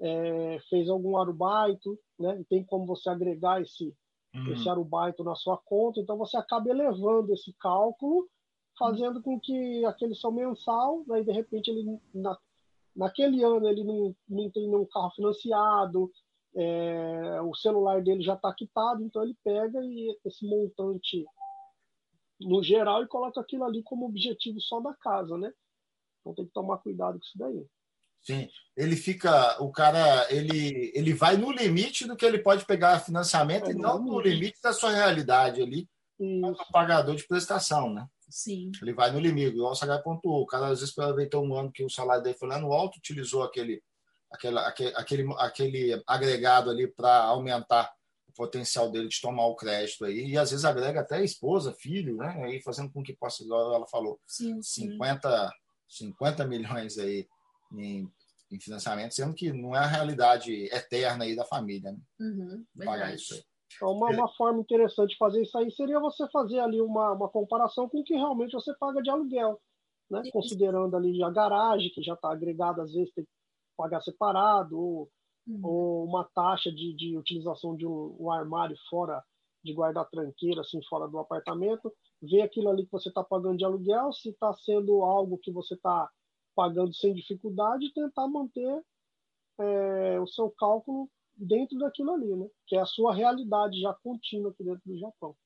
é, 0.01 0.59
fez 0.69 0.89
algum 0.89 1.17
arubaito, 1.17 1.99
né? 2.19 2.41
E 2.41 2.45
tem 2.45 2.65
como 2.65 2.87
você 2.87 3.09
agregar 3.09 3.61
esse, 3.61 3.95
uhum. 4.35 4.53
esse 4.53 4.69
arubaito 4.69 5.23
na 5.23 5.35
sua 5.35 5.57
conta, 5.59 6.01
então 6.01 6.17
você 6.17 6.37
acaba 6.37 6.71
elevando 6.71 7.33
esse 7.33 7.53
cálculo, 7.55 8.29
fazendo 8.79 9.23
com 9.23 9.39
que 9.39 9.85
aquele 9.85 10.15
seu 10.15 10.33
mensal, 10.33 11.05
daí 11.07 11.25
de 11.25 11.33
repente 11.33 11.71
ele 11.71 11.99
na, 12.15 12.39
naquele 12.97 13.43
ano 13.43 13.69
ele 13.69 13.85
não, 13.85 14.17
não 14.29 14.51
tem 14.51 14.67
nenhum 14.67 14.87
carro 14.87 15.11
financiado, 15.11 16.11
é, 16.55 17.41
o 17.43 17.55
celular 17.55 18.03
dele 18.03 18.23
já 18.23 18.35
está 18.35 18.53
quitado, 18.53 19.03
então 19.03 19.23
ele 19.23 19.37
pega 19.43 19.81
e 19.83 20.19
esse 20.25 20.47
montante 20.47 21.25
no 22.41 22.63
geral 22.63 23.03
e 23.03 23.09
coloca 23.09 23.41
aquilo 23.41 23.65
ali 23.65 23.83
como 23.83 24.07
objetivo 24.07 24.61
só 24.61 24.81
da 24.81 24.95
casa, 24.95 25.39
né? 25.39 25.53
Então 26.21 26.35
tem 26.35 26.47
que 26.47 26.53
tomar 26.53 26.79
cuidado 26.79 27.19
com 27.19 27.25
isso 27.25 27.39
daí. 27.39 27.67
Sim, 28.23 28.49
ele 28.77 28.97
fica, 28.97 29.61
o 29.63 29.71
cara, 29.71 30.27
ele, 30.31 30.93
ele 30.95 31.13
vai 31.13 31.37
no 31.37 31.51
limite 31.51 32.07
do 32.07 32.17
que 32.17 32.25
ele 32.25 32.39
pode 32.39 32.65
pegar 32.65 33.01
financiamento 33.01 33.69
é, 33.69 33.73
e 33.73 33.75
não 33.75 34.01
no 34.01 34.21
limite 34.21 34.59
da 34.63 34.73
sua 34.73 34.91
realidade 34.91 35.61
ali, 35.61 35.89
o 36.19 36.55
pagador 36.73 37.17
de 37.17 37.27
prestação, 37.27 37.93
né? 37.93 38.07
Sim. 38.31 38.71
Ele 38.81 38.95
vai 38.95 39.11
no 39.11 39.19
limite, 39.19 39.57
igual 39.57 39.73
o 39.73 39.75
Sagai 39.75 40.01
pontuou. 40.01 40.43
O 40.43 40.47
cara 40.47 40.69
às 40.69 40.81
vezes 40.81 40.97
aproveitou 40.97 41.45
um 41.45 41.55
ano 41.55 41.71
que 41.71 41.85
o 41.85 41.91
salário 41.91 42.23
dele 42.23 42.39
foi 42.39 42.49
lá 42.49 42.59
no 42.59 42.73
alto, 42.73 42.97
utilizou 42.97 43.43
aquele, 43.43 43.83
aquele, 44.31 44.59
aquele, 44.59 44.95
aquele, 44.97 45.35
aquele 45.37 46.03
agregado 46.07 46.71
ali 46.71 46.87
para 46.87 47.25
aumentar 47.25 47.93
o 48.27 48.33
potencial 48.33 48.91
dele 48.91 49.09
de 49.09 49.21
tomar 49.21 49.45
o 49.47 49.57
crédito 49.57 50.05
aí, 50.07 50.31
e 50.31 50.39
às 50.39 50.51
vezes 50.51 50.65
agrega 50.65 51.01
até 51.01 51.23
esposa, 51.23 51.75
filho, 51.75 52.17
né? 52.17 52.41
Aí 52.45 52.63
fazendo 52.63 52.91
com 52.91 53.03
que 53.03 53.15
possa, 53.15 53.43
igual 53.43 53.75
ela 53.75 53.87
falou, 53.87 54.19
sim, 54.27 54.63
sim. 54.63 54.93
50, 54.93 55.53
50 55.89 56.47
milhões 56.47 56.97
aí 56.99 57.27
em, 57.79 58.11
em, 58.51 58.61
financiamento, 58.61 59.15
sendo 59.15 59.35
que 59.35 59.53
não 59.53 59.75
é 59.75 59.79
a 59.79 59.87
realidade 59.87 60.53
eterna 60.73 61.25
aí 61.25 61.37
da 61.37 61.45
família, 61.45 61.93
né? 61.93 61.99
Uhum, 62.21 62.65
pagar 62.85 63.15
isso 63.15 63.35
aí. 63.35 63.43
Então, 63.77 63.93
uma, 63.93 64.11
uma 64.11 64.29
forma 64.35 64.61
interessante 64.61 65.11
de 65.11 65.17
fazer 65.17 65.43
isso 65.43 65.57
aí 65.57 65.71
seria 65.71 65.99
você 65.99 66.29
fazer 66.31 66.61
ali 66.61 66.81
uma, 66.81 67.13
uma 67.13 67.29
comparação 67.29 67.89
com 67.89 68.01
o 68.01 68.05
que 68.05 68.15
realmente 68.15 68.53
você 68.53 68.75
paga 68.79 69.03
de 69.03 69.11
aluguel, 69.11 69.61
né? 70.11 70.23
Considerando 70.31 70.97
ali 70.97 71.23
a 71.23 71.31
garagem, 71.31 71.91
que 71.91 72.03
já 72.03 72.15
está 72.15 72.31
agregada, 72.31 72.83
às 72.83 72.93
vezes 72.93 73.13
tem 73.15 73.25
que 73.25 73.31
pagar 73.77 74.01
separado, 74.03 74.79
ou, 74.79 75.09
uhum. 75.47 75.61
ou 75.65 76.05
uma 76.05 76.29
taxa 76.35 76.71
de, 76.71 76.95
de 76.95 77.17
utilização 77.17 77.75
de 77.77 77.87
um, 77.87 78.17
um, 78.21 78.31
armário 78.31 78.77
fora 78.91 79.23
de 79.65 79.73
guardar 79.73 80.09
tranqueira, 80.11 80.61
assim, 80.61 80.81
fora 80.89 81.09
do 81.09 81.19
apartamento, 81.19 81.93
ver 82.21 82.43
aquilo 82.43 82.69
ali 82.69 82.85
que 82.85 82.93
você 82.93 83.09
está 83.09 83.23
pagando 83.23 83.57
de 83.57 83.65
aluguel, 83.65 84.13
se 84.13 84.31
está 84.31 84.53
sendo 84.55 85.03
algo 85.03 85.39
que 85.39 85.53
você 85.53 85.75
está 85.75 86.11
pagando 86.55 86.95
sem 86.95 87.15
dificuldade 87.15 87.87
e 87.87 87.93
tentar 87.93 88.27
manter 88.29 88.83
é, 89.59 90.21
o 90.21 90.27
seu 90.27 90.51
cálculo 90.51 91.11
dentro 91.37 91.79
daquilo 91.79 92.13
ali, 92.13 92.35
né? 92.35 92.47
Que 92.67 92.77
é 92.77 92.81
a 92.81 92.87
sua 92.87 93.15
realidade 93.15 93.81
já 93.81 93.93
contínua 93.95 94.51
aqui 94.51 94.65
dentro 94.65 94.83
do 94.85 94.99
Japão. 94.99 95.37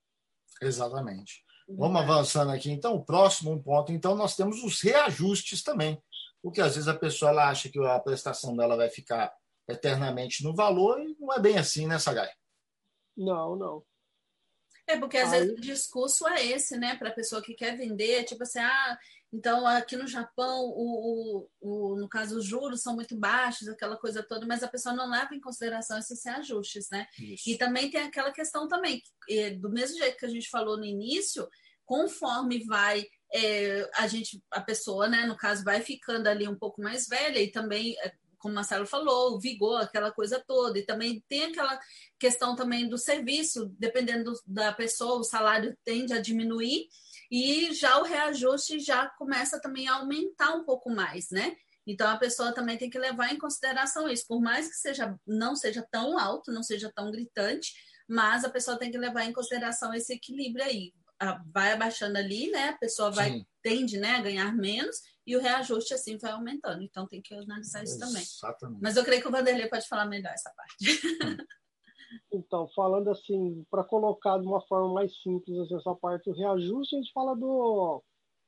Exatamente. 0.60 1.44
Vamos 1.68 2.00
avançando 2.00 2.52
aqui. 2.52 2.70
Então, 2.70 2.94
o 2.94 3.04
próximo 3.04 3.60
ponto, 3.62 3.92
então, 3.92 4.14
nós 4.14 4.36
temos 4.36 4.62
os 4.62 4.80
reajustes 4.80 5.62
também. 5.62 6.00
Porque 6.42 6.60
às 6.60 6.74
vezes 6.74 6.88
a 6.88 6.94
pessoa 6.94 7.30
ela 7.32 7.48
acha 7.48 7.68
que 7.68 7.78
a 7.78 7.98
prestação 7.98 8.56
dela 8.56 8.76
vai 8.76 8.88
ficar 8.88 9.34
eternamente 9.68 10.44
no 10.44 10.54
valor 10.54 11.00
e 11.00 11.16
não 11.18 11.32
é 11.32 11.40
bem 11.40 11.58
assim, 11.58 11.86
né, 11.86 11.98
Sagai? 11.98 12.30
Não, 13.16 13.56
não. 13.56 13.82
É, 14.86 14.96
porque 14.96 15.18
às 15.18 15.32
Aí... 15.32 15.40
vezes 15.40 15.54
o 15.54 15.60
discurso 15.60 16.28
é 16.28 16.46
esse, 16.46 16.76
né? 16.76 16.96
Para 16.96 17.08
a 17.08 17.14
pessoa 17.14 17.42
que 17.42 17.54
quer 17.54 17.76
vender, 17.76 18.24
tipo 18.24 18.42
assim, 18.42 18.60
ah, 18.60 18.98
então 19.32 19.66
aqui 19.66 19.96
no 19.96 20.06
Japão, 20.06 20.64
o, 20.64 21.48
o, 21.60 21.92
o, 21.92 21.96
no 21.96 22.08
caso, 22.08 22.38
os 22.38 22.44
juros 22.44 22.82
são 22.82 22.94
muito 22.94 23.16
baixos, 23.18 23.68
aquela 23.68 23.96
coisa 23.96 24.22
toda, 24.22 24.46
mas 24.46 24.62
a 24.62 24.68
pessoa 24.68 24.94
não 24.94 25.10
leva 25.10 25.34
em 25.34 25.40
consideração 25.40 25.98
esses 25.98 26.24
ajustes, 26.26 26.88
né? 26.90 27.06
Isso. 27.18 27.50
E 27.50 27.58
também 27.58 27.90
tem 27.90 28.02
aquela 28.02 28.32
questão 28.32 28.68
também, 28.68 29.02
do 29.60 29.70
mesmo 29.70 29.98
jeito 29.98 30.16
que 30.16 30.26
a 30.26 30.30
gente 30.30 30.48
falou 30.48 30.76
no 30.76 30.84
início, 30.84 31.48
conforme 31.84 32.64
vai 32.64 33.04
é, 33.32 33.88
a 33.94 34.06
gente, 34.06 34.42
a 34.50 34.60
pessoa, 34.60 35.08
né, 35.08 35.26
no 35.26 35.36
caso, 35.36 35.64
vai 35.64 35.80
ficando 35.80 36.26
ali 36.28 36.46
um 36.46 36.56
pouco 36.56 36.80
mais 36.80 37.06
velha 37.08 37.40
e 37.40 37.50
também 37.50 37.96
é, 38.00 38.12
como 38.46 38.52
o 38.52 38.54
Marcelo 38.54 38.86
falou, 38.86 39.34
o 39.34 39.40
vigor, 39.40 39.80
aquela 39.80 40.12
coisa 40.12 40.42
toda. 40.46 40.78
E 40.78 40.86
também 40.86 41.22
tem 41.28 41.46
aquela 41.46 41.78
questão 42.18 42.54
também 42.54 42.88
do 42.88 42.96
serviço, 42.96 43.74
dependendo 43.76 44.32
da 44.46 44.72
pessoa, 44.72 45.18
o 45.18 45.24
salário 45.24 45.76
tende 45.84 46.12
a 46.12 46.20
diminuir 46.20 46.86
e 47.30 47.74
já 47.74 47.98
o 47.98 48.04
reajuste 48.04 48.78
já 48.78 49.08
começa 49.18 49.60
também 49.60 49.88
a 49.88 49.96
aumentar 49.96 50.54
um 50.54 50.64
pouco 50.64 50.88
mais, 50.88 51.28
né? 51.30 51.56
Então 51.84 52.08
a 52.08 52.16
pessoa 52.16 52.52
também 52.52 52.78
tem 52.78 52.88
que 52.88 52.98
levar 52.98 53.32
em 53.32 53.38
consideração 53.38 54.08
isso, 54.08 54.26
por 54.28 54.40
mais 54.40 54.68
que 54.68 54.74
seja 54.74 55.18
não 55.26 55.56
seja 55.56 55.84
tão 55.90 56.18
alto, 56.18 56.52
não 56.52 56.62
seja 56.62 56.90
tão 56.94 57.10
gritante, 57.10 57.72
mas 58.08 58.44
a 58.44 58.50
pessoa 58.50 58.78
tem 58.78 58.92
que 58.92 58.98
levar 58.98 59.24
em 59.24 59.32
consideração 59.32 59.92
esse 59.92 60.12
equilíbrio 60.12 60.64
aí. 60.64 60.92
Vai 61.52 61.72
abaixando 61.72 62.18
ali, 62.18 62.50
né? 62.50 62.70
A 62.70 62.76
pessoa 62.76 63.10
vai 63.10 63.30
Sim. 63.32 63.46
tende, 63.62 63.98
né, 63.98 64.16
a 64.16 64.22
ganhar 64.22 64.54
menos 64.54 64.96
e 65.26 65.36
o 65.36 65.40
reajuste 65.40 65.94
assim 65.94 66.16
vai 66.18 66.32
aumentando. 66.32 66.82
Então 66.82 67.06
tem 67.06 67.20
que 67.22 67.34
analisar 67.34 67.82
isso 67.82 67.98
também. 67.98 68.22
Exatamente. 68.22 68.82
Mas 68.82 68.96
eu 68.96 69.04
creio 69.04 69.22
que 69.22 69.28
o 69.28 69.30
Vanderlei 69.30 69.68
pode 69.68 69.88
falar 69.88 70.06
melhor 70.06 70.32
essa 70.32 70.52
parte. 70.54 70.76
Então, 72.32 72.68
falando 72.68 73.10
assim, 73.10 73.64
para 73.70 73.84
colocar 73.84 74.38
de 74.38 74.46
uma 74.46 74.60
forma 74.62 74.94
mais 74.94 75.12
simples 75.22 75.58
assim, 75.58 75.76
essa 75.76 75.94
parte 75.94 76.30
do 76.30 76.36
reajuste, 76.36 76.94
a 76.94 76.98
gente 77.00 77.12
fala 77.12 77.34
do, 77.34 78.02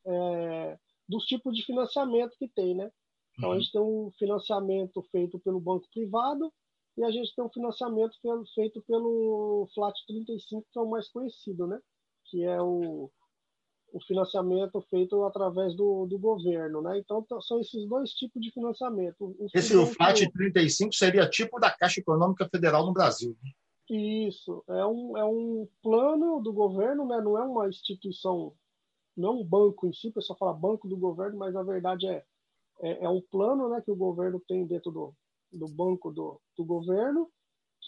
é, 0.06 0.78
dos 1.08 1.24
tipos 1.24 1.56
de 1.56 1.64
financiamento 1.64 2.36
que 2.38 2.48
tem, 2.48 2.74
né? 2.74 2.90
Então, 3.36 3.50
uhum. 3.50 3.56
a 3.56 3.58
gente 3.58 3.72
tem 3.72 3.80
um 3.80 4.10
financiamento 4.18 5.02
feito 5.10 5.38
pelo 5.40 5.60
banco 5.60 5.86
privado 5.92 6.52
e 6.96 7.04
a 7.04 7.10
gente 7.10 7.34
tem 7.34 7.44
um 7.44 7.50
financiamento 7.50 8.16
feito 8.54 8.82
pelo 8.82 9.68
Flat 9.74 9.94
35, 10.06 10.66
que 10.72 10.78
é 10.78 10.82
o 10.82 10.90
mais 10.90 11.08
conhecido, 11.08 11.66
né? 11.66 11.80
Que 12.30 12.44
é 12.44 12.60
o, 12.60 13.10
o 13.92 14.00
financiamento 14.06 14.80
feito 14.82 15.24
através 15.24 15.74
do, 15.74 16.06
do 16.06 16.18
governo, 16.18 16.82
né? 16.82 16.98
Então 16.98 17.24
são 17.40 17.60
esses 17.60 17.86
dois 17.88 18.10
tipos 18.10 18.40
de 18.40 18.50
financiamento. 18.50 19.34
O 19.38 19.46
Esse 19.54 19.76
o 19.76 19.86
FLAT 19.86 20.30
35 20.32 20.94
seria 20.94 21.28
tipo 21.28 21.58
da 21.58 21.70
Caixa 21.70 22.00
Econômica 22.00 22.48
Federal 22.48 22.84
no 22.86 22.92
Brasil. 22.92 23.36
Isso 23.90 24.62
é 24.68 24.84
um, 24.84 25.16
é 25.16 25.24
um 25.24 25.66
plano 25.82 26.40
do 26.40 26.52
governo, 26.52 27.06
né? 27.06 27.20
Não 27.22 27.38
é 27.38 27.42
uma 27.42 27.68
instituição, 27.68 28.52
não 29.16 29.30
é 29.30 29.32
um 29.32 29.44
banco 29.44 29.86
em 29.86 29.92
si. 29.92 30.08
O 30.08 30.12
pessoal 30.12 30.38
fala 30.38 30.52
banco 30.52 30.86
do 30.86 30.96
governo, 30.96 31.38
mas 31.38 31.54
na 31.54 31.62
verdade 31.62 32.06
é 32.06 32.22
é, 32.80 33.04
é 33.04 33.08
um 33.08 33.20
plano, 33.20 33.68
né? 33.68 33.80
Que 33.80 33.90
o 33.90 33.96
governo 33.96 34.40
tem 34.46 34.66
dentro 34.66 34.90
do, 34.90 35.14
do 35.52 35.68
banco 35.68 36.10
do, 36.10 36.40
do 36.56 36.64
governo 36.64 37.28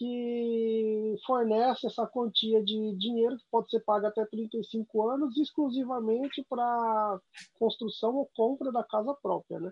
que 0.00 1.14
fornece 1.26 1.86
essa 1.86 2.06
quantia 2.06 2.64
de 2.64 2.96
dinheiro 2.96 3.36
que 3.36 3.44
pode 3.50 3.68
ser 3.68 3.80
paga 3.80 4.08
até 4.08 4.24
35 4.24 5.10
anos 5.10 5.36
exclusivamente 5.36 6.42
para 6.48 7.20
construção 7.58 8.16
ou 8.16 8.30
compra 8.34 8.72
da 8.72 8.82
casa 8.82 9.14
própria, 9.20 9.60
né? 9.60 9.70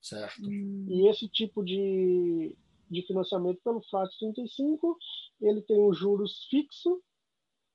Certo. 0.00 0.40
E 0.48 1.08
esse 1.08 1.28
tipo 1.28 1.64
de, 1.64 2.56
de 2.88 3.02
financiamento 3.08 3.60
pelo 3.64 3.82
FAT 3.90 4.08
35, 4.20 4.96
ele 5.40 5.60
tem 5.62 5.84
os 5.84 5.98
juros 5.98 6.46
fixo, 6.48 7.02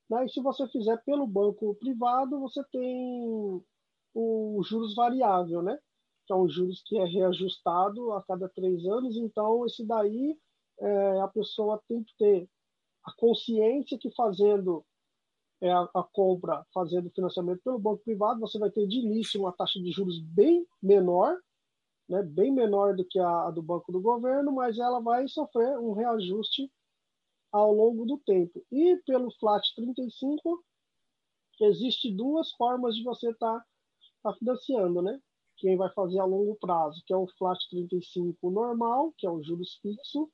né? 0.08 0.24
E 0.24 0.30
se 0.30 0.40
você 0.40 0.66
fizer 0.68 0.96
pelo 1.04 1.26
banco 1.26 1.74
privado, 1.74 2.40
você 2.40 2.64
tem 2.72 3.62
os 4.14 4.66
juros 4.66 4.94
variável, 4.94 5.60
né? 5.60 5.78
Que 6.26 6.32
é 6.32 6.36
um 6.36 6.48
juros 6.48 6.82
que 6.86 6.96
é 6.96 7.04
reajustado 7.04 8.14
a 8.14 8.22
cada 8.22 8.48
três 8.48 8.82
anos. 8.86 9.14
Então, 9.14 9.66
esse 9.66 9.86
daí 9.86 10.38
é, 10.80 11.20
a 11.20 11.28
pessoa 11.28 11.82
tem 11.88 12.02
que 12.02 12.14
ter 12.16 12.48
a 13.04 13.12
consciência 13.16 13.98
que 13.98 14.10
fazendo 14.14 14.84
é, 15.60 15.70
a, 15.70 15.88
a, 15.94 16.02
compra, 16.02 16.64
fazendo 16.72 17.10
financiamento 17.10 17.62
pelo 17.62 17.78
banco 17.78 18.02
privado, 18.02 18.40
você 18.40 18.58
vai 18.58 18.70
ter 18.70 18.86
de 18.86 18.98
início 18.98 19.40
uma 19.40 19.52
taxa 19.52 19.80
de 19.80 19.90
juros 19.92 20.20
bem 20.20 20.66
menor, 20.82 21.38
né, 22.08 22.22
bem 22.22 22.52
menor 22.52 22.96
do 22.96 23.04
que 23.04 23.18
a, 23.18 23.46
a 23.46 23.50
do 23.50 23.62
banco 23.62 23.92
do 23.92 24.00
governo, 24.00 24.52
mas 24.52 24.78
ela 24.78 25.00
vai 25.00 25.28
sofrer 25.28 25.78
um 25.78 25.92
reajuste 25.92 26.70
ao 27.52 27.72
longo 27.72 28.04
do 28.04 28.18
tempo. 28.18 28.64
E 28.72 28.96
pelo 29.06 29.30
flat 29.38 29.62
35, 29.76 30.64
existe 31.60 32.10
duas 32.10 32.50
formas 32.52 32.96
de 32.96 33.04
você 33.04 33.30
estar 33.30 33.58
tá, 33.60 33.64
tá 34.22 34.34
financiando, 34.34 35.02
né? 35.02 35.20
Quem 35.58 35.76
vai 35.76 35.92
fazer 35.92 36.18
a 36.18 36.24
longo 36.24 36.56
prazo, 36.56 37.02
que 37.06 37.12
é 37.12 37.16
o 37.16 37.28
flat 37.38 37.58
35 37.70 38.50
normal, 38.50 39.12
que 39.16 39.26
é 39.26 39.30
o 39.30 39.42
juros 39.42 39.78
fixo, 39.80 40.28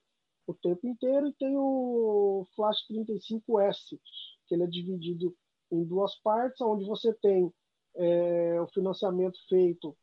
o 0.52 0.54
tempo 0.54 0.86
inteiro, 0.86 1.28
e 1.28 1.32
tem 1.34 1.56
o 1.56 2.46
Flash 2.56 2.78
35S, 2.90 3.98
que 4.46 4.54
ele 4.54 4.64
é 4.64 4.66
dividido 4.66 5.36
em 5.70 5.84
duas 5.84 6.14
partes, 6.20 6.60
onde 6.60 6.84
você 6.86 7.12
tem 7.14 7.52
é, 7.94 8.60
o 8.60 8.66
financiamento 8.68 9.38
feito 9.48 9.96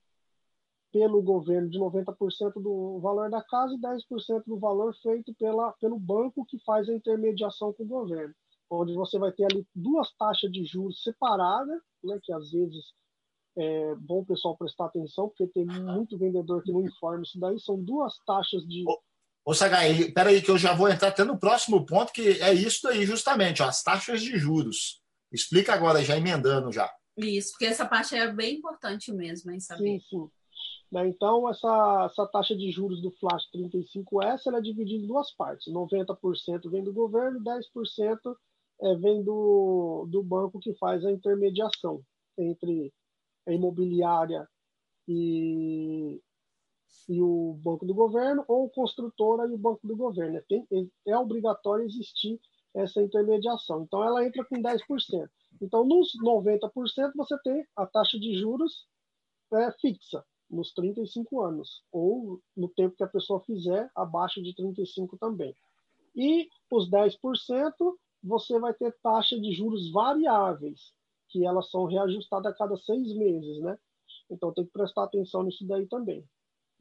pelo 0.92 1.22
governo 1.22 1.70
de 1.70 1.80
90% 1.80 2.54
do 2.62 3.00
valor 3.00 3.30
da 3.30 3.44
casa 3.44 3.74
e 3.74 3.80
10% 3.80 4.44
do 4.46 4.58
valor 4.58 4.96
feito 5.02 5.34
pela, 5.34 5.74
pelo 5.74 6.00
banco 6.00 6.46
que 6.46 6.58
faz 6.60 6.88
a 6.88 6.94
intermediação 6.94 7.74
com 7.74 7.84
o 7.84 7.88
governo, 7.88 8.34
onde 8.70 8.94
você 8.94 9.18
vai 9.20 9.32
ter 9.32 9.46
ali 9.46 9.68
duas 9.76 10.14
taxas 10.16 10.52
de 10.52 10.64
juros 10.64 11.04
separadas, 11.04 11.82
né, 12.04 12.20
que 12.24 12.32
às 12.32 12.52
vezes 12.52 12.94
é 13.58 13.96
bom 13.96 14.20
o 14.20 14.26
pessoal 14.26 14.56
prestar 14.56 14.86
atenção, 14.86 15.28
porque 15.30 15.48
tem 15.48 15.66
muito 15.66 16.18
vendedor 16.18 16.62
que 16.62 16.72
não 16.72 16.86
informa 16.86 17.24
isso 17.24 17.40
daí, 17.40 17.60
são 17.60 17.82
duas 17.82 18.18
taxas 18.26 18.66
de, 18.68 18.86
Ô, 19.46 19.54
Sagai, 19.54 20.12
peraí 20.12 20.42
que 20.42 20.50
eu 20.50 20.58
já 20.58 20.74
vou 20.74 20.90
entrar 20.90 21.10
até 21.10 21.24
no 21.24 21.38
próximo 21.38 21.86
ponto, 21.86 22.12
que 22.12 22.42
é 22.42 22.52
isso 22.52 22.88
aí, 22.88 23.06
justamente, 23.06 23.62
ó, 23.62 23.68
as 23.68 23.84
taxas 23.84 24.22
de 24.22 24.36
juros. 24.40 25.00
Explica 25.32 25.72
agora, 25.72 26.04
já 26.04 26.18
emendando 26.18 26.72
já. 26.72 26.92
Isso, 27.16 27.52
porque 27.52 27.68
essa 27.68 27.86
parte 27.86 28.16
é 28.16 28.32
bem 28.32 28.56
importante 28.56 29.14
mesmo, 29.14 29.52
hein, 29.52 29.60
saber. 29.60 29.84
Sim, 29.84 30.00
sim. 30.10 30.30
Né, 30.92 31.08
então, 31.08 31.48
essa, 31.48 32.10
essa 32.12 32.26
taxa 32.28 32.56
de 32.56 32.72
juros 32.72 33.02
do 33.02 33.12
Flash 33.12 33.44
35S 33.54 34.42
ela 34.48 34.58
é 34.58 34.62
dividida 34.62 35.04
em 35.04 35.08
duas 35.08 35.32
partes. 35.36 35.72
90% 35.72 36.70
vem 36.72 36.84
do 36.84 36.92
governo, 36.92 37.40
10% 37.40 38.36
é, 38.82 38.96
vem 38.96 39.24
do, 39.24 40.08
do 40.10 40.24
banco 40.24 40.60
que 40.60 40.74
faz 40.76 41.06
a 41.06 41.12
intermediação 41.12 42.02
entre 42.38 42.92
a 43.48 43.52
imobiliária 43.52 44.48
e, 45.08 46.20
e 47.08 47.22
o 47.22 47.60
banco 47.64 47.86
do 47.86 47.94
governo, 47.94 48.44
ou 48.48 48.70
construtora 48.70 49.48
e 49.48 49.54
o 49.54 49.58
banco 49.58 49.86
do 49.88 49.96
governo. 49.96 50.42
Tem, 50.48 50.68
é 51.06 51.18
obrigatório 51.18 51.86
existir 51.86 52.40
essa 52.74 53.02
intermediação. 53.02 53.84
Então, 53.84 54.04
ela 54.04 54.26
entra 54.26 54.44
com 54.44 54.62
10%. 54.62 55.30
Então, 55.62 55.86
nos 55.86 56.12
90%, 56.22 57.14
você 57.16 57.38
tem 57.44 57.66
a 57.76 57.86
taxa 57.86 58.20
de 58.20 58.38
juros 58.38 58.86
é, 59.54 59.72
fixa, 59.80 60.24
nos 60.50 60.74
35 60.74 61.42
anos, 61.42 61.84
ou 61.92 62.42
no 62.56 62.68
tempo 62.70 62.96
que 62.96 63.04
a 63.04 63.08
pessoa 63.08 63.40
fizer, 63.42 63.90
abaixo 63.96 64.42
de 64.42 64.54
35 64.54 65.18
também. 65.18 65.56
E 66.16 66.50
os 66.72 66.90
10%, 66.90 67.18
você 68.24 68.60
vai 68.60 68.74
ter 68.74 68.96
taxa 69.02 69.40
de 69.40 69.54
juros 69.54 69.92
variáveis, 69.92 70.94
que 71.30 71.46
elas 71.46 71.70
são 71.70 71.86
reajustadas 71.86 72.52
a 72.52 72.56
cada 72.56 72.76
seis 72.78 73.16
meses, 73.16 73.60
né? 73.62 73.78
Então, 74.30 74.54
tem 74.54 74.66
que 74.66 74.72
prestar 74.72 75.04
atenção 75.04 75.44
nisso 75.44 75.66
daí 75.66 75.88
também. 75.88 76.28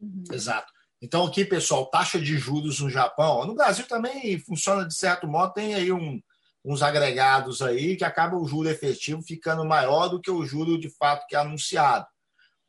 Uhum. 0.00 0.24
Exato. 0.32 0.72
Então, 1.00 1.26
aqui, 1.26 1.44
pessoal, 1.44 1.86
taxa 1.86 2.18
de 2.18 2.38
juros 2.38 2.80
no 2.80 2.88
Japão. 2.88 3.44
No 3.44 3.54
Brasil 3.54 3.86
também 3.86 4.38
funciona 4.38 4.86
de 4.86 4.94
certo 4.94 5.26
modo, 5.26 5.52
tem 5.52 5.74
aí 5.74 5.92
um, 5.92 6.20
uns 6.64 6.82
agregados 6.82 7.60
aí 7.60 7.96
que 7.96 8.04
acaba 8.04 8.36
o 8.36 8.46
juro 8.46 8.70
efetivo 8.70 9.20
ficando 9.22 9.64
maior 9.66 10.08
do 10.08 10.20
que 10.20 10.30
o 10.30 10.44
juro 10.46 10.78
de 10.78 10.88
fato 10.88 11.26
que 11.26 11.36
é 11.36 11.38
anunciado. 11.38 12.06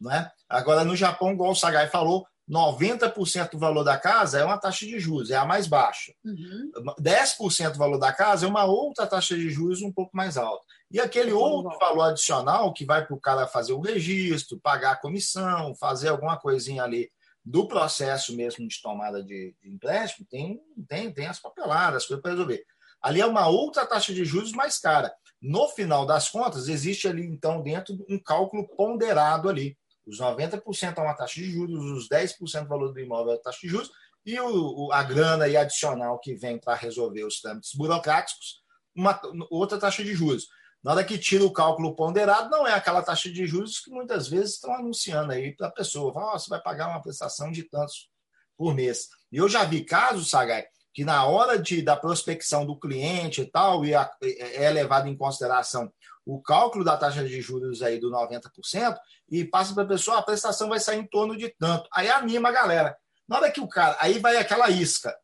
Né? 0.02 0.30
Agora, 0.50 0.84
no 0.84 0.96
Japão, 0.96 1.32
igual 1.32 1.52
o 1.52 1.56
Sagai 1.56 1.88
falou, 1.88 2.28
90% 2.50 3.52
do 3.52 3.58
valor 3.58 3.84
da 3.84 3.98
casa 3.98 4.40
é 4.40 4.44
uma 4.44 4.58
taxa 4.58 4.86
de 4.86 5.00
juros, 5.00 5.32
é 5.32 5.36
a 5.36 5.46
mais 5.46 5.66
baixa. 5.66 6.14
Uhum. 6.24 6.72
10% 7.00 7.72
do 7.72 7.78
valor 7.78 7.98
da 7.98 8.12
casa 8.12 8.46
é 8.46 8.50
uma 8.50 8.66
outra 8.66 9.08
taxa 9.08 9.36
de 9.36 9.50
juros 9.50 9.82
um 9.82 9.92
pouco 9.92 10.16
mais 10.16 10.38
alta. 10.38 10.64
E 10.92 11.00
aquele 11.00 11.32
outro 11.32 11.78
valor 11.80 12.04
adicional 12.04 12.72
que 12.74 12.86
vai 12.86 13.06
para 13.06 13.16
o 13.16 13.20
cara 13.20 13.48
fazer 13.48 13.74
o 13.74 13.82
registro, 13.82 14.60
pagar 14.60 14.92
a 14.92 14.96
comissão, 14.96 15.74
fazer 15.74 16.10
alguma 16.10 16.38
coisinha 16.38 16.84
ali 16.84 17.10
do 17.46 17.68
processo 17.68 18.36
mesmo 18.36 18.68
de 18.68 18.82
tomada 18.82 19.24
de, 19.24 19.56
de 19.62 19.70
empréstimo, 19.70 20.26
tem, 20.30 20.60
tem, 20.88 21.14
tem 21.14 21.28
as 21.28 21.40
papeladas, 21.40 22.04
as 22.04 22.08
coisas 22.08 22.22
para 22.22 22.32
resolver. 22.32 22.66
Ali 23.02 23.22
é 23.22 23.26
uma 23.26 23.48
outra 23.48 23.86
taxa 23.86 24.14
de 24.14 24.26
juros 24.26 24.52
mais 24.52 24.80
cara. 24.80 25.14
No 25.40 25.68
final 25.70 26.08
das 26.08 26.28
contas, 26.28 26.68
existe 26.68 27.08
ali, 27.08 27.24
então, 27.24 27.62
dentro 27.62 27.96
um 28.10 28.18
cálculo 28.18 28.68
ponderado 28.76 29.48
ali. 29.48 29.78
Os 30.08 30.20
90% 30.20 30.98
é 30.98 31.02
uma 31.02 31.14
taxa 31.14 31.36
de 31.36 31.52
juros, 31.52 31.84
os 31.92 32.10
10% 32.10 32.64
do 32.64 32.68
valor 32.68 32.92
do 32.92 33.00
imóvel 33.00 33.34
é 33.34 33.36
a 33.36 33.42
taxa 33.42 33.60
de 33.62 33.68
juros, 33.68 33.92
e 34.26 34.40
o, 34.40 34.92
a 34.92 35.04
grana 35.04 35.48
e 35.48 35.56
adicional 35.56 36.20
que 36.20 36.34
vem 36.34 36.58
para 36.58 36.74
resolver 36.74 37.24
os 37.24 37.40
trâmites 37.40 37.76
burocráticos 37.76 38.66
uma 38.96 39.20
outra 39.52 39.78
taxa 39.78 40.04
de 40.04 40.16
juros. 40.16 40.48
Na 40.86 40.92
hora 40.92 41.04
que 41.04 41.18
tira 41.18 41.44
o 41.44 41.52
cálculo 41.52 41.96
ponderado, 41.96 42.48
não 42.52 42.68
é 42.68 42.72
aquela 42.72 43.02
taxa 43.02 43.28
de 43.28 43.48
juros 43.48 43.80
que 43.80 43.90
muitas 43.90 44.28
vezes 44.28 44.54
estão 44.54 44.72
anunciando 44.72 45.32
aí 45.32 45.52
para 45.52 45.66
a 45.66 45.72
pessoa. 45.72 46.14
oh, 46.16 46.38
você 46.38 46.48
vai 46.48 46.62
pagar 46.62 46.90
uma 46.90 47.02
prestação 47.02 47.52
de 47.52 47.64
tantos 47.64 48.08
por 48.56 48.76
mês. 48.76 49.08
E 49.32 49.38
eu 49.38 49.50
já 49.50 49.64
vi 49.64 49.84
casos, 49.84 50.30
Sagai, 50.30 50.64
que 50.94 51.04
na 51.04 51.26
hora 51.26 51.58
de, 51.58 51.82
da 51.82 51.98
prospecção 51.98 52.68
do 52.68 52.80
cliente 52.80 53.42
e 53.42 53.46
tal, 53.50 53.84
e 53.84 53.96
a, 53.96 54.12
é 54.22 54.70
levado 54.70 55.08
em 55.08 55.18
consideração 55.18 55.92
o 56.24 56.40
cálculo 56.40 56.86
da 56.86 56.96
taxa 56.96 57.24
de 57.24 57.42
juros 57.42 57.82
aí 57.82 58.00
do 58.00 58.12
90% 58.12 58.96
e 59.28 59.44
passa 59.44 59.74
para 59.74 59.86
a 59.86 59.88
pessoa, 59.88 60.20
a 60.20 60.24
prestação 60.24 60.70
vai 60.70 60.80
sair 60.80 61.00
em 61.00 61.08
torno 61.08 61.36
de 61.36 61.50
tanto. 61.58 61.90
Aí 61.92 62.12
anima 62.12 62.50
a 62.50 62.52
galera. 62.52 62.96
Na 63.28 63.38
hora 63.38 63.52
que 63.52 63.60
o 63.60 63.68
cara, 63.68 63.98
aí 64.00 64.20
vai 64.20 64.38
aquela 64.38 64.70
isca. 64.70 65.16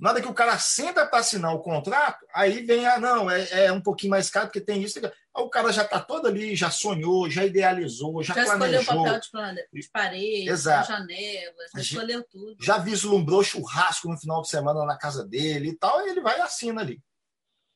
Na 0.00 0.10
hora 0.10 0.22
que 0.22 0.28
o 0.28 0.34
cara 0.34 0.58
senta 0.58 1.06
para 1.06 1.18
assinar 1.18 1.54
o 1.54 1.60
contrato, 1.60 2.24
aí 2.34 2.64
vem 2.64 2.86
a, 2.86 2.98
não, 2.98 3.30
é, 3.30 3.66
é 3.66 3.72
um 3.72 3.82
pouquinho 3.82 4.10
mais 4.10 4.30
caro 4.30 4.46
porque 4.46 4.60
tem 4.60 4.82
isso. 4.82 4.98
Aí 4.98 5.12
o 5.34 5.50
cara 5.50 5.70
já 5.72 5.82
está 5.82 6.00
todo 6.00 6.26
ali, 6.26 6.56
já 6.56 6.70
sonhou, 6.70 7.28
já 7.28 7.44
idealizou, 7.44 8.22
já, 8.22 8.32
já 8.32 8.44
planejou. 8.44 8.80
escolheu 8.80 9.00
o 9.00 9.04
papel 9.04 9.20
de, 9.20 9.30
plane... 9.30 9.60
de 9.72 9.90
parede, 9.90 10.48
Exato. 10.48 10.88
janela, 10.88 11.54
já 11.74 11.80
escolheu 11.80 12.24
tudo. 12.24 12.56
Já 12.64 12.78
vislumbrou 12.78 13.44
churrasco 13.44 14.08
no 14.08 14.18
final 14.18 14.40
de 14.40 14.48
semana 14.48 14.86
na 14.86 14.96
casa 14.96 15.22
dele 15.26 15.68
e 15.68 15.76
tal, 15.76 16.00
e 16.06 16.10
ele 16.10 16.22
vai 16.22 16.38
e 16.38 16.42
assina 16.42 16.80
ali. 16.80 17.02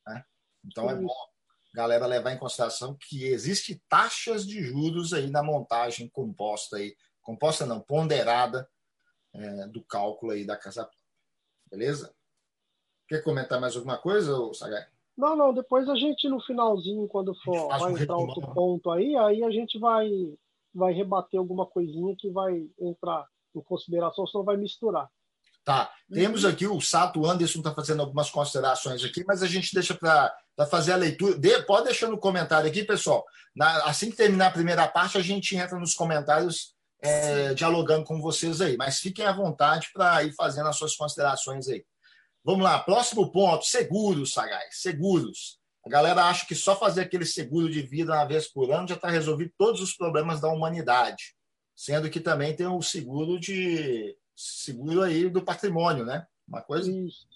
Né? 0.07 0.23
Então 0.65 0.89
é 0.89 0.95
bom 0.95 1.13
galera 1.75 2.05
levar 2.05 2.31
em 2.31 2.37
consideração 2.37 2.95
que 2.95 3.25
existe 3.25 3.83
taxas 3.89 4.47
de 4.47 4.63
juros 4.63 5.11
aí 5.13 5.29
na 5.29 5.43
montagem 5.43 6.07
composta 6.07 6.77
aí, 6.77 6.95
composta 7.21 7.65
não, 7.65 7.81
ponderada 7.81 8.67
é, 9.33 9.67
do 9.67 9.83
cálculo 9.83 10.31
aí 10.31 10.45
da 10.45 10.55
casa 10.55 10.89
Beleza? 11.69 12.13
Quer 13.07 13.23
comentar 13.23 13.59
mais 13.59 13.75
alguma 13.75 13.97
coisa, 13.97 14.35
Sagai? 14.53 14.85
Não, 15.17 15.35
não, 15.35 15.53
depois 15.53 15.87
a 15.87 15.95
gente 15.95 16.27
no 16.27 16.41
finalzinho, 16.41 17.07
quando 17.07 17.33
for 17.35 17.69
vai 17.69 17.93
um 17.93 17.97
entrar 17.97 18.17
outro 18.17 18.41
ponto 18.53 18.91
aí, 18.91 19.15
aí 19.15 19.43
a 19.43 19.49
gente 19.49 19.79
vai, 19.79 20.09
vai 20.73 20.93
rebater 20.93 21.39
alguma 21.39 21.65
coisinha 21.65 22.15
que 22.17 22.29
vai 22.29 22.67
entrar 22.79 23.25
em 23.55 23.61
consideração, 23.61 24.27
senão 24.27 24.43
vai 24.43 24.57
misturar. 24.57 25.09
Tá. 25.63 25.89
Temos 26.13 26.43
uhum. 26.43 26.49
aqui 26.51 26.67
o 26.67 26.79
Sato 26.79 27.25
Anderson 27.25 27.57
está 27.57 27.73
fazendo 27.73 28.01
algumas 28.01 28.29
considerações 28.29 29.03
aqui, 29.03 29.23
mas 29.25 29.41
a 29.41 29.47
gente 29.47 29.73
deixa 29.73 29.95
para 29.95 30.31
fazer 30.69 30.91
a 30.91 30.95
leitura. 30.95 31.39
De, 31.39 31.63
pode 31.63 31.85
deixar 31.85 32.07
no 32.07 32.19
comentário 32.19 32.69
aqui, 32.69 32.83
pessoal. 32.83 33.25
Na, 33.55 33.85
assim 33.85 34.11
que 34.11 34.15
terminar 34.15 34.47
a 34.47 34.51
primeira 34.51 34.87
parte, 34.87 35.17
a 35.17 35.21
gente 35.21 35.55
entra 35.55 35.79
nos 35.79 35.95
comentários 35.95 36.74
é, 37.05 37.53
dialogando 37.53 38.03
com 38.03 38.21
vocês 38.21 38.61
aí. 38.61 38.75
Mas 38.77 38.99
fiquem 38.99 39.25
à 39.25 39.31
vontade 39.31 39.89
para 39.93 40.23
ir 40.23 40.33
fazendo 40.33 40.67
as 40.67 40.75
suas 40.77 40.95
considerações 40.95 41.67
aí. 41.67 41.85
Vamos 42.43 42.63
lá, 42.63 42.79
próximo 42.79 43.31
ponto: 43.31 43.65
seguros, 43.65 44.33
Sagaz. 44.33 44.81
Seguros. 44.81 45.59
A 45.85 45.89
galera 45.89 46.25
acha 46.25 46.47
que 46.47 46.55
só 46.55 46.75
fazer 46.75 47.01
aquele 47.01 47.25
seguro 47.25 47.69
de 47.69 47.81
vida 47.81 48.13
uma 48.13 48.25
vez 48.25 48.47
por 48.47 48.71
ano 48.71 48.87
já 48.87 48.95
está 48.95 49.09
resolvido 49.09 49.53
todos 49.57 49.81
os 49.81 49.95
problemas 49.95 50.41
da 50.41 50.47
humanidade. 50.47 51.35
Sendo 51.75 52.09
que 52.09 52.19
também 52.19 52.55
tem 52.55 52.65
o 52.65 52.81
seguro 52.81 53.39
de 53.39 54.17
seguro 54.35 55.03
aí 55.03 55.29
do 55.29 55.43
patrimônio, 55.43 56.03
né? 56.03 56.25
Uma 56.47 56.61
coisa 56.61 56.91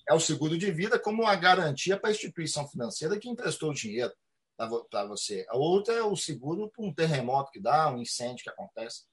é 0.08 0.14
o 0.14 0.20
seguro 0.20 0.58
de 0.58 0.72
vida 0.72 1.00
como 1.00 1.24
uma 1.24 1.36
garantia 1.36 1.98
para 1.98 2.10
a 2.10 2.12
instituição 2.12 2.68
financeira 2.68 3.20
que 3.20 3.30
emprestou 3.30 3.72
o 3.72 3.74
dinheiro 3.74 4.14
para 4.90 5.06
você. 5.06 5.46
A 5.50 5.58
outra 5.58 5.94
é 5.94 6.04
o 6.04 6.16
seguro 6.16 6.70
para 6.70 6.86
um 6.86 6.94
terremoto 6.94 7.52
que 7.52 7.60
dá, 7.60 7.90
um 7.90 8.02
incêndio 8.02 8.44
que 8.44 8.50
acontece. 8.50 9.04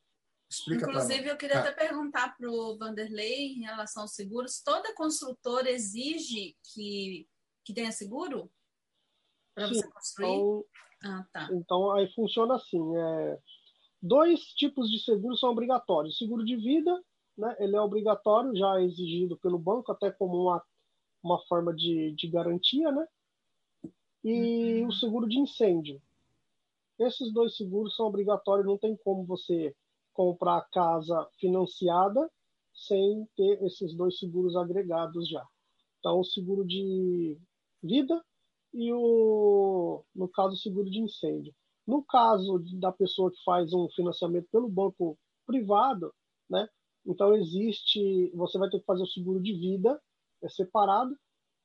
Explica 0.49 0.87
Inclusive, 0.87 1.29
eu 1.29 1.37
queria 1.37 1.57
ah. 1.57 1.61
até 1.61 1.73
perguntar 1.73 2.37
para 2.37 2.51
o 2.51 2.79
Vanderlei 2.79 3.55
em 3.55 3.63
relação 3.63 4.03
aos 4.03 4.15
seguros. 4.15 4.63
Toda 4.63 4.95
construtora 4.95 5.71
exige 5.71 6.57
que, 6.73 7.29
que 7.65 7.75
tenha 7.75 7.91
seguro 7.91 8.51
para 9.55 9.69
você 9.69 9.89
construir? 9.91 10.29
Então, 10.29 10.65
ah, 11.03 11.27
tá. 11.33 11.49
então, 11.53 11.91
aí 11.93 12.13
funciona 12.15 12.55
assim. 12.55 12.97
É, 12.97 13.39
dois 14.01 14.41
tipos 14.55 14.91
de 14.91 15.03
seguros 15.05 15.41
são 15.41 15.51
obrigatórios. 15.51 16.17
Seguro 16.17 16.45
de 16.45 16.57
vida 16.57 17.03
né, 17.37 17.55
ele 17.59 17.77
é 17.77 17.81
obrigatório, 17.81 18.57
já 18.57 18.81
exigido 18.81 19.37
pelo 19.39 19.59
banco, 19.59 19.93
até 19.93 20.11
como 20.11 20.45
uma, 20.45 20.63
uma 21.23 21.39
forma 21.47 21.75
de, 21.75 22.13
de 22.13 22.29
garantia, 22.29 22.91
né? 22.91 23.07
E 24.25 24.81
uhum. 24.81 24.89
o 24.89 24.93
seguro 24.93 25.29
de 25.29 25.39
incêndio. 25.39 26.01
Esses 26.99 27.33
dois 27.33 27.57
seguros 27.57 27.95
são 27.95 28.07
obrigatórios, 28.07 28.67
não 28.67 28.79
tem 28.79 28.97
como 28.97 29.25
você 29.25 29.77
comprar 30.17 30.57
a 30.57 30.69
casa 30.73 31.29
financiada 31.39 32.31
sem 32.73 33.27
ter 33.37 33.63
esses 33.63 33.95
dois 33.95 34.19
seguros 34.19 34.57
agregados 34.57 35.29
já. 35.29 35.45
Então, 35.99 36.21
o 36.21 36.25
seguro 36.25 36.65
de 36.67 37.39
vida 37.83 38.23
e 38.73 38.93
o, 38.93 40.03
no 40.15 40.29
caso, 40.29 40.55
o 40.55 40.59
seguro 40.59 40.91
de 40.91 41.01
incêndio. 41.01 41.55
No 41.87 42.03
caso 42.03 42.63
da 42.81 42.91
pessoa 42.91 43.31
que 43.31 43.43
faz 43.45 43.73
um 43.73 43.89
financiamento 43.91 44.49
pelo 44.51 44.69
banco 44.69 45.19
privado, 45.47 46.13
né, 46.51 46.69
então 47.07 47.35
existe, 47.35 48.31
você 48.35 48.59
vai 48.59 48.69
ter 48.69 48.81
que 48.81 48.85
fazer 48.85 49.03
o 49.03 49.07
seguro 49.07 49.41
de 49.41 49.55
vida 49.55 50.01
é 50.43 50.49
separado. 50.49 51.17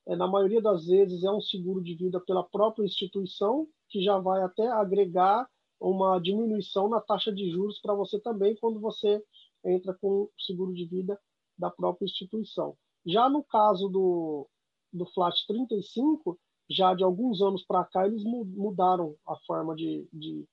É, 0.06 0.16
na 0.16 0.26
maioria 0.26 0.60
das 0.60 0.86
vezes 0.86 1.22
é 1.22 1.30
um 1.30 1.40
seguro 1.40 1.82
de 1.82 1.94
vida 1.94 2.20
pela 2.20 2.42
própria 2.42 2.84
instituição 2.84 3.68
que 3.88 4.02
já 4.02 4.18
vai 4.18 4.42
até 4.42 4.66
agregar 4.68 5.48
uma 5.82 6.18
diminuição 6.20 6.88
na 6.88 7.00
taxa 7.00 7.32
de 7.32 7.50
juros 7.50 7.80
para 7.80 7.94
você 7.94 8.20
também 8.20 8.56
quando 8.56 8.80
você 8.80 9.22
entra 9.64 9.92
com 9.94 10.22
o 10.22 10.30
seguro 10.38 10.72
de 10.72 10.86
vida 10.86 11.18
da 11.58 11.70
própria 11.70 12.06
instituição. 12.06 12.76
Já 13.04 13.28
no 13.28 13.42
caso 13.42 13.88
do, 13.88 14.48
do 14.92 15.06
Flat 15.06 15.36
35, 15.46 16.38
já 16.70 16.94
de 16.94 17.02
alguns 17.02 17.42
anos 17.42 17.64
para 17.64 17.84
cá, 17.84 18.06
eles 18.06 18.22
mudaram 18.24 19.16
a 19.26 19.36
forma 19.46 19.74
de, 19.74 20.08
de 20.12 20.46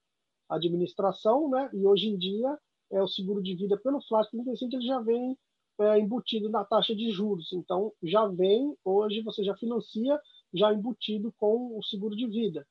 administração, 0.49 1.49
né? 1.49 1.69
e 1.73 1.85
hoje 1.85 2.07
em 2.07 2.17
dia 2.17 2.57
é, 2.91 3.01
o 3.01 3.07
seguro 3.07 3.41
de 3.41 3.55
vida 3.55 3.77
pelo 3.77 4.01
FLAT 4.01 4.29
35 4.31 4.75
ele 4.75 4.85
já 4.85 4.99
vem 4.99 5.37
é, 5.79 5.99
embutido 5.99 6.49
na 6.49 6.65
taxa 6.65 6.95
de 6.95 7.11
juros. 7.11 7.53
Então, 7.53 7.93
já 8.01 8.25
vem, 8.27 8.75
hoje 8.83 9.21
você 9.21 9.43
já 9.43 9.55
financia 9.55 10.19
já 10.51 10.73
embutido 10.73 11.31
com 11.37 11.77
o 11.77 11.83
seguro 11.83 12.15
de 12.15 12.27
vida. 12.27 12.65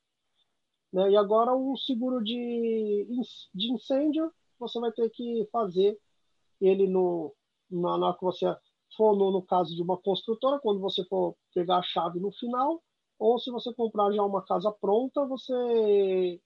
Né? 0.93 1.11
E 1.11 1.17
agora 1.17 1.55
o 1.55 1.77
seguro 1.77 2.23
de, 2.23 3.07
de 3.55 3.73
incêndio, 3.73 4.33
você 4.59 4.81
vai 4.81 4.93
ter 4.93 5.09
que 5.11 5.49
fazer 5.53 5.99
ele 6.61 6.87
no, 6.89 7.35
na, 7.71 7.99
na 7.99 8.15
que 8.15 8.23
você 8.23 8.47
for 8.97 9.17
no, 9.17 9.31
no 9.31 9.43
caso 9.43 9.75
de 9.75 9.83
uma 9.83 9.97
construtora, 9.97 10.61
quando 10.61 10.81
você 10.81 11.05
for 11.05 11.37
pegar 11.55 11.79
a 11.79 11.83
chave 11.83 12.19
no 12.19 12.33
final, 12.33 12.83
ou 13.19 13.39
se 13.39 13.51
você 13.51 13.73
comprar 13.75 14.13
já 14.13 14.23
uma 14.23 14.45
casa 14.45 14.73
pronta, 14.73 15.25
você 15.27 16.41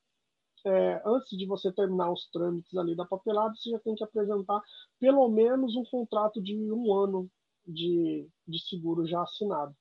é, 0.65 1.03
antes 1.05 1.37
de 1.37 1.47
você 1.47 1.73
terminar 1.73 2.11
os 2.11 2.29
trâmites 2.31 2.75
ali 2.77 2.95
da 2.95 3.05
papelada, 3.05 3.55
você 3.55 3.71
já 3.71 3.79
tem 3.81 3.95
que 3.95 4.05
apresentar 4.05 4.61
pelo 4.99 5.29
menos 5.29 5.75
um 5.77 5.85
contrato 5.85 6.41
de 6.41 6.55
um 6.73 6.95
ano 6.95 7.31
de, 7.67 8.29
de 8.47 8.59
seguro 8.69 9.07
já 9.07 9.23
assinado. 9.23 9.75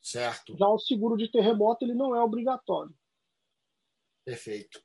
Certo. 0.00 0.56
Já 0.56 0.68
o 0.68 0.78
seguro 0.78 1.16
de 1.16 1.30
terremoto 1.30 1.84
ele 1.84 1.94
não 1.94 2.14
é 2.14 2.22
obrigatório. 2.22 2.94
Perfeito. 4.24 4.82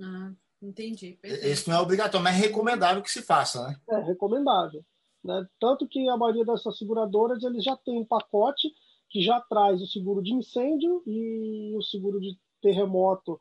Ah, 0.00 0.32
entendi. 0.62 1.18
Perfeito. 1.20 1.46
Esse 1.46 1.68
não 1.68 1.76
é 1.76 1.80
obrigatório, 1.80 2.24
mas 2.24 2.36
é 2.36 2.38
recomendável 2.38 3.02
que 3.02 3.10
se 3.10 3.22
faça, 3.22 3.68
né? 3.68 3.80
É 3.90 3.98
recomendável. 4.00 4.84
Né? 5.24 5.46
Tanto 5.60 5.86
que 5.88 6.08
a 6.08 6.16
maioria 6.16 6.44
dessas 6.44 6.78
seguradoras 6.78 7.42
eles 7.42 7.64
já 7.64 7.76
tem 7.76 7.98
um 7.98 8.04
pacote 8.04 8.68
que 9.10 9.22
já 9.22 9.40
traz 9.40 9.80
o 9.80 9.86
seguro 9.86 10.22
de 10.22 10.32
incêndio 10.32 11.02
e 11.06 11.74
o 11.76 11.82
seguro 11.82 12.20
de 12.20 12.38
terremoto 12.60 13.40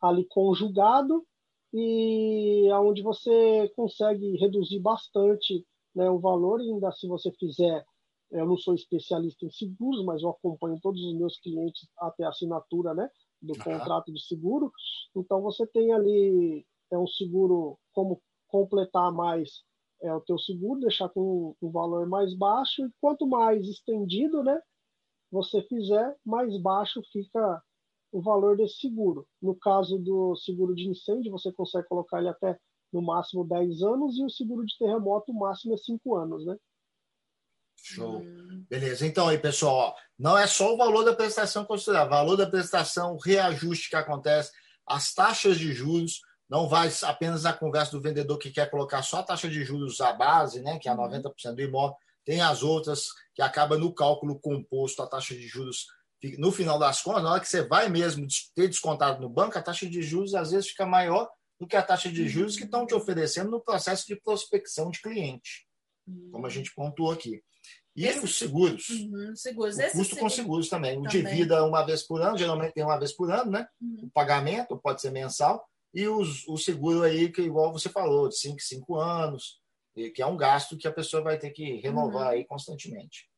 ali 0.00 0.24
conjugado 0.24 1.26
e 1.72 2.68
aonde 2.72 3.02
você 3.02 3.70
consegue 3.74 4.36
reduzir 4.36 4.78
bastante 4.80 5.66
né, 5.94 6.08
o 6.08 6.18
valor 6.18 6.60
ainda 6.60 6.90
se 6.92 7.06
você 7.06 7.30
fizer 7.32 7.84
eu 8.30 8.46
não 8.46 8.56
sou 8.56 8.74
especialista 8.74 9.44
em 9.44 9.50
seguros 9.50 10.04
mas 10.04 10.22
eu 10.22 10.30
acompanho 10.30 10.78
todos 10.80 11.02
os 11.02 11.14
meus 11.16 11.38
clientes 11.38 11.88
até 11.98 12.24
a 12.24 12.28
assinatura 12.28 12.94
né 12.94 13.08
do 13.40 13.54
uhum. 13.54 13.64
contrato 13.64 14.12
de 14.12 14.20
seguro 14.26 14.72
então 15.16 15.40
você 15.40 15.66
tem 15.66 15.92
ali 15.92 16.66
é 16.90 16.98
um 16.98 17.06
seguro 17.06 17.78
como 17.92 18.20
completar 18.48 19.12
mais 19.12 19.62
é 20.00 20.12
o 20.14 20.20
teu 20.20 20.38
seguro 20.38 20.80
deixar 20.80 21.08
com 21.08 21.54
um 21.60 21.70
valor 21.70 22.08
mais 22.08 22.34
baixo 22.34 22.84
e 22.84 22.90
quanto 23.00 23.26
mais 23.26 23.66
estendido 23.66 24.42
né 24.42 24.60
você 25.30 25.62
fizer 25.62 26.16
mais 26.24 26.60
baixo 26.60 27.02
fica 27.12 27.62
o 28.12 28.20
valor 28.20 28.56
desse 28.56 28.78
seguro. 28.78 29.26
No 29.40 29.54
caso 29.54 29.98
do 29.98 30.34
seguro 30.36 30.74
de 30.74 30.88
incêndio, 30.88 31.30
você 31.30 31.52
consegue 31.52 31.88
colocar 31.88 32.18
ele 32.18 32.28
até 32.28 32.58
no 32.92 33.02
máximo 33.02 33.44
10 33.44 33.82
anos 33.82 34.18
e 34.18 34.24
o 34.24 34.30
seguro 34.30 34.64
de 34.64 34.76
terremoto, 34.78 35.30
o 35.30 35.38
máximo 35.38 35.74
é 35.74 35.76
5 35.76 36.16
anos, 36.16 36.46
né? 36.46 36.56
Show. 37.82 38.20
Hum. 38.20 38.64
Beleza. 38.68 39.06
Então 39.06 39.28
aí, 39.28 39.38
pessoal, 39.38 39.74
ó, 39.74 39.94
não 40.18 40.36
é 40.36 40.46
só 40.46 40.74
o 40.74 40.76
valor 40.76 41.04
da 41.04 41.14
prestação 41.14 41.64
considerar, 41.64 42.04
valor 42.06 42.36
da 42.36 42.48
prestação, 42.48 43.14
o 43.14 43.18
reajuste 43.18 43.88
que 43.88 43.96
acontece, 43.96 44.52
as 44.86 45.14
taxas 45.14 45.58
de 45.58 45.72
juros, 45.72 46.20
não 46.48 46.68
vai 46.68 46.90
apenas 47.02 47.44
a 47.44 47.52
conversa 47.52 47.92
do 47.92 48.00
vendedor 48.00 48.38
que 48.38 48.50
quer 48.50 48.70
colocar 48.70 49.02
só 49.02 49.18
a 49.18 49.22
taxa 49.22 49.48
de 49.48 49.62
juros 49.64 50.00
à 50.00 50.12
base, 50.12 50.62
né, 50.62 50.78
que 50.78 50.88
é 50.88 50.92
90% 50.92 51.30
uhum. 51.44 51.54
do 51.54 51.62
imóvel, 51.62 51.96
tem 52.24 52.40
as 52.40 52.62
outras 52.62 53.08
que 53.34 53.42
acaba 53.42 53.78
no 53.78 53.94
cálculo 53.94 54.38
composto 54.38 55.02
a 55.02 55.06
taxa 55.06 55.34
de 55.34 55.46
juros 55.46 55.86
no 56.36 56.50
final 56.50 56.78
das 56.78 57.00
contas, 57.00 57.22
na 57.22 57.30
hora 57.30 57.40
que 57.40 57.48
você 57.48 57.62
vai 57.62 57.88
mesmo 57.88 58.26
ter 58.54 58.66
descontado 58.66 59.20
no 59.20 59.28
banco, 59.28 59.56
a 59.56 59.62
taxa 59.62 59.88
de 59.88 60.02
juros 60.02 60.34
às 60.34 60.50
vezes 60.50 60.70
fica 60.70 60.84
maior 60.84 61.28
do 61.60 61.66
que 61.66 61.76
a 61.76 61.82
taxa 61.82 62.10
de 62.10 62.28
juros 62.28 62.56
que 62.56 62.64
estão 62.64 62.84
te 62.84 62.94
oferecendo 62.94 63.50
no 63.50 63.60
processo 63.60 64.04
de 64.06 64.16
prospecção 64.16 64.90
de 64.90 65.00
cliente, 65.00 65.67
como 66.30 66.46
a 66.46 66.50
gente 66.50 66.74
pontuou 66.74 67.12
aqui. 67.12 67.42
E 67.96 68.04
Esse... 68.04 68.24
os 68.24 68.38
seguros. 68.38 68.88
Uhum, 68.90 69.34
seguros. 69.34 69.76
O 69.76 69.82
custo 69.82 70.04
seguro... 70.04 70.20
com 70.20 70.28
seguros 70.28 70.68
também. 70.68 70.98
O 70.98 71.02
também. 71.02 71.22
de 71.22 71.22
vida 71.22 71.64
uma 71.64 71.84
vez 71.84 72.04
por 72.04 72.22
ano, 72.22 72.38
geralmente 72.38 72.74
tem 72.74 72.84
uma 72.84 72.98
vez 72.98 73.12
por 73.12 73.30
ano, 73.30 73.50
né? 73.50 73.66
Uhum. 73.80 74.04
O 74.04 74.10
pagamento 74.10 74.78
pode 74.78 75.00
ser 75.00 75.10
mensal. 75.10 75.66
E 75.92 76.06
os, 76.06 76.46
o 76.46 76.56
seguro 76.56 77.02
aí, 77.02 77.30
que 77.32 77.42
igual 77.42 77.72
você 77.72 77.88
falou, 77.88 78.28
de 78.28 78.38
5, 78.38 78.60
5 78.60 78.96
anos, 78.96 79.60
que 80.14 80.22
é 80.22 80.26
um 80.26 80.36
gasto 80.36 80.76
que 80.76 80.86
a 80.86 80.92
pessoa 80.92 81.22
vai 81.22 81.38
ter 81.38 81.50
que 81.50 81.80
renovar 81.80 82.26
uhum. 82.26 82.28
aí 82.28 82.44
constantemente. 82.44 83.28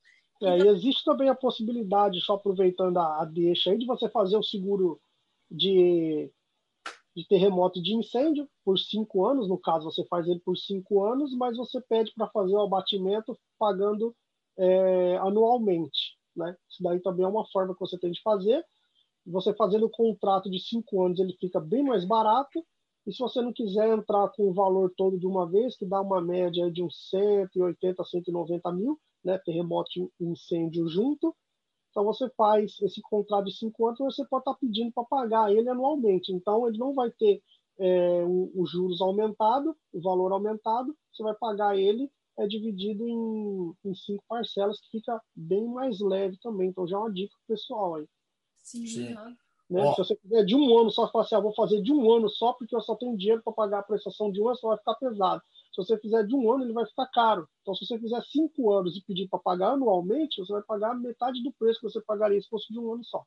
É, 0.42 0.58
e 0.58 0.68
existe 0.68 1.04
também 1.04 1.28
a 1.28 1.34
possibilidade, 1.34 2.20
só 2.20 2.34
aproveitando 2.34 2.98
a, 2.98 3.22
a 3.22 3.24
deixa 3.24 3.70
aí, 3.70 3.78
de 3.78 3.86
você 3.86 4.08
fazer 4.08 4.36
o 4.36 4.42
seguro 4.42 5.00
de, 5.50 6.30
de 7.20 7.28
terremoto 7.28 7.82
de 7.82 7.94
incêndio 7.94 8.48
por 8.64 8.78
cinco 8.78 9.26
anos. 9.26 9.48
No 9.48 9.58
caso, 9.58 9.84
você 9.84 10.04
faz 10.06 10.26
ele 10.26 10.40
por 10.40 10.56
cinco 10.56 11.04
anos, 11.04 11.34
mas 11.36 11.56
você 11.56 11.80
pede 11.80 12.12
para 12.14 12.28
fazer 12.28 12.54
o 12.54 12.62
abatimento 12.62 13.38
pagando 13.58 14.14
é, 14.56 15.16
anualmente. 15.18 16.16
Né? 16.34 16.56
Isso 16.68 16.82
daí 16.82 17.00
também 17.00 17.24
é 17.24 17.28
uma 17.28 17.46
forma 17.46 17.74
que 17.74 17.80
você 17.80 17.98
tem 17.98 18.10
de 18.10 18.22
fazer. 18.22 18.64
Você 19.26 19.54
fazendo 19.54 19.86
o 19.86 19.90
contrato 19.90 20.50
de 20.50 20.58
cinco 20.58 21.04
anos, 21.04 21.20
ele 21.20 21.34
fica 21.34 21.60
bem 21.60 21.82
mais 21.82 22.04
barato. 22.04 22.64
E 23.06 23.12
se 23.12 23.18
você 23.18 23.42
não 23.42 23.52
quiser 23.52 23.88
entrar 23.88 24.28
com 24.30 24.48
o 24.48 24.54
valor 24.54 24.92
todo 24.96 25.18
de 25.18 25.26
uma 25.26 25.48
vez, 25.48 25.76
que 25.76 25.84
dá 25.84 26.00
uma 26.00 26.20
média 26.22 26.70
de 26.70 26.82
uns 26.82 27.10
180, 27.10 28.02
190 28.02 28.72
mil, 28.72 28.98
né? 29.22 29.38
terremoto 29.44 29.90
e 30.18 30.24
incêndio 30.24 30.88
junto, 30.88 31.34
então 31.90 32.04
você 32.04 32.28
faz 32.30 32.80
esse 32.82 33.00
contrato 33.02 33.46
de 33.46 33.56
cinco 33.56 33.86
anos, 33.86 33.98
você 33.98 34.24
pode 34.26 34.42
estar 34.42 34.54
pedindo 34.54 34.92
para 34.92 35.04
pagar 35.04 35.52
ele 35.52 35.68
anualmente. 35.68 36.32
Então 36.32 36.66
ele 36.68 36.78
não 36.78 36.94
vai 36.94 37.10
ter 37.10 37.42
é, 37.78 38.24
os 38.54 38.70
juros 38.70 39.00
aumentado, 39.00 39.76
o 39.92 40.00
valor 40.00 40.32
aumentado, 40.32 40.96
você 41.12 41.22
vai 41.22 41.34
pagar 41.34 41.76
ele 41.76 42.10
é 42.38 42.46
dividido 42.46 43.06
em, 43.06 43.74
em 43.84 43.94
cinco 43.94 44.24
parcelas, 44.26 44.80
que 44.80 44.98
fica 44.98 45.20
bem 45.34 45.66
mais 45.66 46.00
leve 46.00 46.38
também. 46.38 46.70
Então 46.70 46.86
já 46.86 46.96
é 46.96 47.00
uma 47.00 47.12
dica 47.12 47.36
pessoal 47.46 47.96
aí. 47.96 48.06
Sim. 48.56 48.86
Sim. 48.86 49.14
Né? 49.68 49.92
Se 49.92 49.98
você 49.98 50.16
quiser 50.16 50.44
de 50.44 50.56
um 50.56 50.78
ano 50.78 50.90
só, 50.90 51.08
falar 51.10 51.24
assim, 51.24 51.34
ah, 51.34 51.40
vou 51.40 51.54
fazer 51.54 51.80
de 51.82 51.92
um 51.92 52.10
ano 52.10 52.28
só 52.28 52.52
porque 52.54 52.74
eu 52.74 52.80
só 52.80 52.96
tenho 52.96 53.16
dinheiro 53.16 53.42
para 53.42 53.52
pagar 53.52 53.78
a 53.80 53.84
prestação 53.84 54.32
de 54.32 54.40
um 54.40 54.48
ano, 54.48 54.56
só 54.56 54.68
vai 54.68 54.78
ficar 54.78 54.94
pesado. 54.94 55.42
Se 55.72 55.76
você 55.76 55.98
fizer 55.98 56.26
de 56.26 56.34
um 56.34 56.52
ano, 56.52 56.64
ele 56.64 56.72
vai 56.72 56.84
ficar 56.86 57.06
caro. 57.06 57.48
Então, 57.62 57.74
se 57.74 57.86
você 57.86 57.98
fizer 57.98 58.22
cinco 58.32 58.72
anos 58.72 58.96
e 58.96 59.04
pedir 59.04 59.28
para 59.28 59.38
pagar 59.38 59.70
anualmente, 59.72 60.40
você 60.40 60.52
vai 60.52 60.62
pagar 60.62 60.94
metade 60.94 61.42
do 61.42 61.52
preço 61.52 61.80
que 61.80 61.88
você 61.90 62.00
pagaria 62.00 62.40
se 62.40 62.48
fosse 62.48 62.72
de 62.72 62.78
um 62.78 62.92
ano 62.92 63.04
só. 63.04 63.24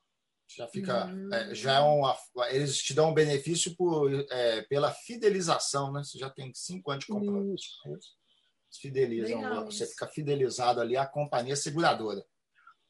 Já 0.56 0.68
fica. 0.68 1.06
Hum. 1.06 1.32
É, 1.32 1.54
já 1.54 1.74
é 1.74 1.80
uma, 1.80 2.16
eles 2.50 2.76
te 2.78 2.92
dão 2.92 3.10
um 3.10 3.14
benefício 3.14 3.74
por, 3.74 4.12
é, 4.30 4.62
pela 4.62 4.90
fidelização, 4.90 5.90
né? 5.90 6.04
Você 6.04 6.18
já 6.18 6.28
tem 6.28 6.52
cinco 6.54 6.90
anos 6.90 7.04
de 7.04 7.12
compromisso. 7.12 7.66
Isso 8.70 8.80
fidelizam, 8.80 9.40
Legal, 9.40 9.64
você 9.64 9.86
fica 9.86 10.06
fidelizado 10.08 10.80
ali 10.80 10.96
à 10.96 11.06
companhia 11.06 11.54
seguradora. 11.54 12.24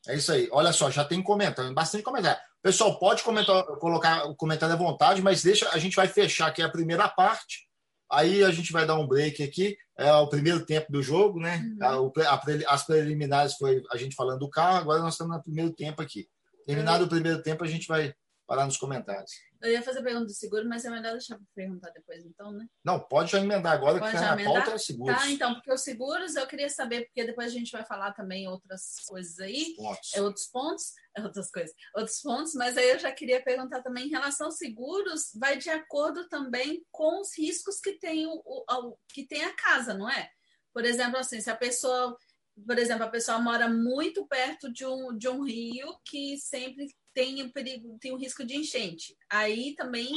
É 0.09 0.17
isso 0.17 0.33
aí. 0.33 0.49
Olha 0.51 0.73
só, 0.73 0.91
já 0.91 1.05
tem 1.05 1.23
comentário, 1.23 1.73
bastante 1.75 2.03
comentário. 2.03 2.41
Pessoal, 2.63 2.99
pode 2.99 3.23
comentar, 3.23 3.65
colocar 3.79 4.25
o 4.25 4.35
comentário 4.35 4.75
à 4.75 4.79
vontade, 4.79 5.23
mas 5.23 5.43
deixa, 5.43 5.69
a 5.71 5.79
gente 5.79 5.97
vai 5.97 6.09
fechar 6.09 6.47
aqui 6.47 6.63
a 6.63 6.71
primeira 6.71 7.09
parte. 7.09 7.69
Aí 8.11 8.45
a 8.45 8.51
gente 8.51 8.73
vai 8.73 8.87
dar 8.87 8.97
um 8.97 9.07
break 9.07 9.43
aqui. 9.43 9.77
É 9.97 10.13
o 10.13 10.29
primeiro 10.29 10.65
tempo 10.65 10.91
do 10.91 11.03
jogo, 11.03 11.39
né? 11.41 11.65
Uhum. 11.81 12.13
A, 12.23 12.35
a, 12.35 12.75
as 12.75 12.85
preliminares 12.85 13.55
foi 13.55 13.83
a 13.93 13.97
gente 13.97 14.15
falando 14.15 14.41
do 14.41 14.51
carro, 14.51 14.79
agora 14.79 15.01
nós 15.01 15.15
estamos 15.15 15.37
no 15.37 15.43
primeiro 15.43 15.73
tempo 15.73 16.03
aqui. 16.03 16.29
Terminado 16.67 17.01
uhum. 17.01 17.07
o 17.07 17.11
primeiro 17.11 17.43
tempo, 17.43 17.63
a 17.65 17.69
gente 17.69 17.87
vai 17.87 18.15
parar 18.47 18.67
nos 18.67 18.77
comentários. 18.77 19.33
Eu 19.65 19.73
ia 19.73 19.83
fazer 19.83 20.03
pergunta 20.03 20.27
do 20.27 20.33
seguro, 20.35 20.69
mas 20.69 20.85
é 20.85 20.91
melhor 20.91 21.13
deixar 21.13 21.37
para 21.37 21.47
perguntar 21.55 21.89
depois, 21.91 22.23
então, 22.27 22.53
né? 22.53 22.67
Não, 22.85 23.01
pode 23.01 23.33
já 23.33 23.41
emendar 23.41 23.73
agora, 23.73 23.99
pode 23.99 24.13
que 24.13 24.19
tá 24.19 24.37
na 24.37 24.45
pauta 24.45 24.73
é 24.73 24.79
seguros. 24.79 25.17
Tá, 25.17 25.31
então, 25.31 25.55
porque 25.55 25.73
os 25.73 25.81
seguros 25.81 26.37
eu 26.37 26.47
queria 26.47 26.69
saber, 26.69 27.07
porque 27.07 27.25
depois 27.25 27.49
a 27.49 27.55
gente 27.55 27.73
vai 27.73 27.83
falar 27.83 28.13
também 28.13 28.47
outras 28.47 28.97
coisas 29.07 29.41
aí. 29.41 29.75
Pontos. 29.75 30.15
É 30.15 30.21
outros 30.21 30.47
pontos, 30.49 30.93
é 31.17 31.23
outras 31.23 31.51
coisas, 31.51 31.75
outros 31.97 32.21
pontos, 32.21 32.53
mas 32.55 32.77
aí 32.77 32.91
eu 32.91 32.99
já 32.99 33.11
queria 33.11 33.43
perguntar 33.43 33.83
também 33.83 34.07
em 34.07 34.11
relação 34.11 34.49
aos 34.49 34.59
seguros, 34.59 35.31
vai 35.35 35.57
de 35.57 35.71
acordo 35.71 36.29
também 36.29 36.85
com 36.91 37.23
os 37.23 37.31
riscos 37.37 37.81
que 37.81 37.93
tem, 37.99 38.27
o, 38.27 38.43
o 38.45 38.97
que 39.09 39.27
tem 39.27 39.45
a 39.45 39.57
casa, 39.57 39.95
não 39.95 40.11
é? 40.11 40.29
Por 40.75 40.85
exemplo, 40.85 41.17
assim, 41.17 41.41
se 41.41 41.49
a 41.49 41.57
pessoa 41.57 42.19
por 42.67 42.79
exemplo, 42.79 43.05
a 43.05 43.11
pessoa 43.11 43.39
mora 43.39 43.69
muito 43.69 44.27
perto 44.27 44.73
de 44.73 44.87
um, 44.87 45.17
de 45.17 45.29
um 45.29 45.45
rio 45.45 45.87
que 46.05 46.37
sempre 46.39 46.87
tem 47.13 47.43
o 47.43 47.53
perigo, 47.53 47.97
tem 48.01 48.13
o 48.13 48.17
risco 48.17 48.45
de 48.45 48.57
enchente. 48.57 49.17
Aí 49.31 49.75
também 49.75 50.09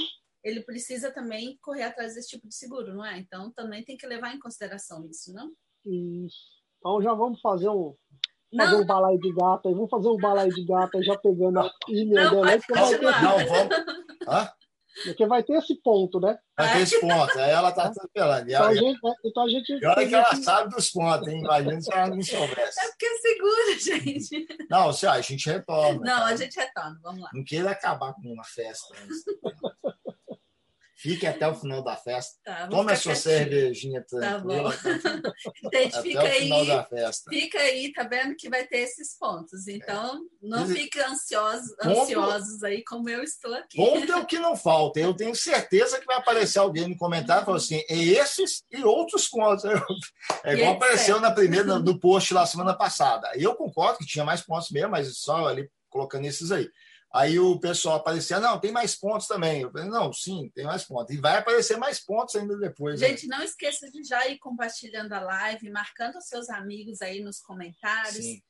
ele 0.44 0.62
precisa 0.62 1.12
também 1.12 1.58
correr 1.62 1.84
atrás 1.84 2.16
desse 2.16 2.30
tipo 2.30 2.48
de 2.48 2.56
seguro, 2.56 2.94
não 2.94 3.06
é? 3.06 3.18
Então 3.18 3.52
também 3.52 3.84
tem 3.84 3.98
que 3.98 4.08
levar 4.08 4.34
em 4.34 4.40
consideração 4.40 5.08
isso, 5.10 5.34
não? 5.34 5.52
Isso. 5.86 6.38
Então 6.80 7.02
já 7.02 7.14
vamos 7.14 7.42
fazer 7.42 7.70
um 7.70 7.96
fazer 8.56 8.76
não, 8.76 8.82
um 8.82 8.86
balaio 8.86 9.20
de 9.20 9.34
gato 9.34 9.68
aí, 9.68 9.74
vamos 9.74 9.90
fazer 9.90 10.08
um 10.08 10.18
balaio 10.18 10.54
de 10.54 10.64
gato 10.64 10.98
aí 10.98 11.04
já 11.04 11.18
pegando 11.18 11.60
a 11.60 11.72
ilha 11.90 12.30
dela. 12.30 12.46
Não, 13.22 13.46
vamos. 13.46 13.78
Hã? 14.28 14.50
Porque 15.04 15.26
vai 15.28 15.44
ter 15.44 15.54
esse 15.54 15.76
ponto, 15.82 16.20
né? 16.20 16.38
Vai 16.58 16.74
ter 16.74 16.82
esse 16.82 17.00
ponto. 17.00 17.38
Aí 17.40 17.52
ela 17.52 17.72
tá 17.72 17.84
atropelando. 17.86 18.50
Então, 18.50 18.66
a 18.66 18.74
gente, 18.74 19.00
então 19.26 19.44
a 19.44 19.50
gente. 19.50 19.74
E 19.74 19.86
olha 19.86 20.08
que 20.08 20.16
ela 20.16 20.36
sabe 20.36 20.76
dos 20.76 20.90
pontos, 20.90 21.28
hein? 21.28 21.40
Imagina 21.40 21.82
se 21.82 21.94
ela 21.94 22.08
não 22.08 22.22
soubesse. 22.22 22.80
É 22.80 22.88
porque 22.90 23.06
é 23.06 23.18
seguro, 23.18 23.80
gente. 23.80 24.48
Não, 24.70 24.92
se 24.94 25.06
a 25.06 25.22
gente 25.22 25.50
retorna. 25.50 26.00
Não, 26.00 26.26
a 26.26 26.36
gente 26.36 26.56
retorna. 26.58 27.00
Vamos 27.04 27.22
lá. 27.22 27.30
Não 27.34 27.44
queira 27.44 27.72
acabar 27.72 28.14
com 28.14 28.22
uma 28.22 28.44
festa. 28.44 28.96
Fique 31.00 31.28
até 31.28 31.48
o 31.48 31.54
final 31.54 31.84
da 31.84 31.96
festa. 31.96 32.40
Tá, 32.44 32.68
Tome 32.68 32.92
a 32.92 32.96
sua 32.96 33.14
cervejinha 33.14 34.04
tranquila. 34.04 34.74
Tá 34.74 35.72
Gente, 35.72 36.02
fica 36.02 36.22
aí, 36.22 36.50
Fica 37.30 37.60
aí, 37.60 37.94
tá 37.94 38.04
vendo 38.04 38.36
que 38.36 38.50
vai 38.50 38.66
ter 38.66 38.80
esses 38.80 39.16
pontos. 39.16 39.68
Então, 39.68 40.20
não 40.42 40.64
é. 40.64 40.68
fique 40.68 41.00
ansiosos, 41.00 41.76
ansiosos 41.84 42.64
aí 42.64 42.84
como 42.84 43.08
eu 43.10 43.22
estou 43.22 43.54
aqui. 43.54 43.78
Ponto 43.78 44.12
é 44.12 44.16
o 44.16 44.26
que 44.26 44.40
não 44.40 44.58
falta. 44.58 45.00
Eu 45.00 45.14
tenho 45.14 45.36
certeza 45.36 46.00
que 46.00 46.06
vai 46.08 46.18
aparecer 46.18 46.58
alguém 46.58 46.88
no 46.88 46.98
comentário 46.98 47.46
falando 47.46 47.62
assim, 47.62 47.84
é 47.88 47.96
esses 47.96 48.64
e 48.72 48.84
outros 48.84 49.30
pontos. 49.30 49.64
É 50.44 50.54
igual 50.54 50.74
apareceu 50.74 51.20
na 51.20 51.32
primeira, 51.32 51.78
no 51.80 52.00
post 52.00 52.34
lá 52.34 52.46
semana 52.46 52.74
passada. 52.74 53.30
Eu 53.36 53.56
concordo 53.56 54.00
que 54.00 54.06
tinha 54.06 54.26
mais 54.26 54.42
pontos 54.42 54.70
mesmo, 54.72 54.92
mas 54.92 55.18
só 55.18 55.48
ali 55.48 55.70
colocando 55.90 56.26
esses 56.26 56.52
aí. 56.52 56.70
Aí 57.14 57.40
o 57.40 57.60
pessoal 57.60 57.98
aparecia, 57.98 58.40
não, 58.40 58.60
tem 58.60 58.72
mais 58.72 58.96
pontos 58.96 59.28
também. 59.28 59.62
Eu 59.62 59.72
falei, 59.72 59.88
não, 59.88 60.12
sim, 60.12 60.52
tem 60.54 60.66
mais 60.66 60.84
pontos. 60.84 61.16
E 61.16 61.20
vai 61.20 61.38
aparecer 61.38 61.78
mais 61.78 62.00
pontos 62.00 62.36
ainda 62.36 62.58
depois. 62.58 63.00
Né? 63.00 63.08
Gente, 63.08 63.28
né? 63.28 63.38
não 63.38 63.44
esqueça 63.44 63.90
de 63.90 64.04
já 64.04 64.28
ir 64.28 64.38
compartilhando 64.40 65.14
a 65.14 65.22
live, 65.22 65.70
marcando 65.70 66.18
os 66.18 66.26
seus 66.26 66.50
amigos 66.50 67.02
aí 67.02 67.22
nos 67.22 67.40
comentários. 67.40 68.26
Sim. 68.26 68.42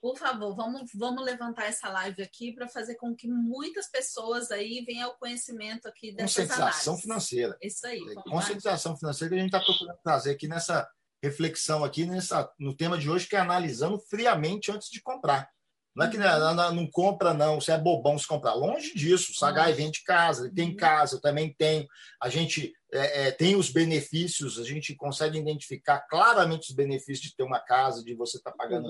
Por 0.00 0.18
favor, 0.18 0.54
vamos, 0.54 0.90
vamos 0.94 1.24
levantar 1.24 1.64
essa 1.64 1.88
live 1.88 2.22
aqui 2.22 2.52
para 2.52 2.68
fazer 2.68 2.94
com 2.96 3.14
que 3.16 3.26
muitas 3.26 3.90
pessoas 3.90 4.50
aí 4.50 4.84
venham 4.86 5.08
ao 5.08 5.16
conhecimento 5.16 5.88
aqui 5.88 6.12
dessas 6.12 6.46
Conscientização 6.46 6.98
financeira. 6.98 7.56
Isso 7.60 7.86
aí. 7.86 8.00
Conscientização 8.24 8.96
financeira 8.96 9.34
que 9.34 9.40
a 9.40 9.42
gente 9.42 9.54
está 9.54 9.64
procurando 9.64 9.98
trazer 10.02 10.32
aqui 10.32 10.46
nessa 10.46 10.88
reflexão 11.24 11.82
aqui 11.82 12.04
nessa, 12.04 12.52
no 12.58 12.76
tema 12.76 12.98
de 12.98 13.08
hoje, 13.08 13.26
que 13.26 13.34
é 13.34 13.40
analisando 13.40 13.98
friamente 13.98 14.70
antes 14.70 14.90
de 14.90 15.00
comprar. 15.00 15.50
Não 15.94 16.06
é 16.06 16.10
que 16.10 16.18
não, 16.18 16.54
não, 16.54 16.74
não, 16.74 16.90
compra, 16.90 17.32
não. 17.32 17.60
Você 17.60 17.70
é 17.70 17.78
bobão 17.78 18.18
se 18.18 18.26
comprar. 18.26 18.54
Longe 18.54 18.92
disso. 18.94 19.30
O 19.30 19.34
Sagai 19.34 19.72
vende 19.72 20.02
casa, 20.02 20.46
ele 20.46 20.54
tem 20.54 20.70
uhum. 20.70 20.76
casa, 20.76 21.16
eu 21.16 21.20
também 21.20 21.54
tenho. 21.56 21.86
A 22.20 22.28
gente 22.28 22.72
é, 22.92 23.28
é, 23.28 23.30
tem 23.30 23.54
os 23.54 23.70
benefícios, 23.70 24.58
a 24.58 24.64
gente 24.64 24.94
consegue 24.96 25.38
identificar 25.38 26.00
claramente 26.08 26.70
os 26.70 26.74
benefícios 26.74 27.20
de 27.20 27.36
ter 27.36 27.44
uma 27.44 27.60
casa, 27.60 28.02
de 28.02 28.14
você 28.14 28.38
estar 28.38 28.50
tá 28.50 28.56
pagando 28.56 28.88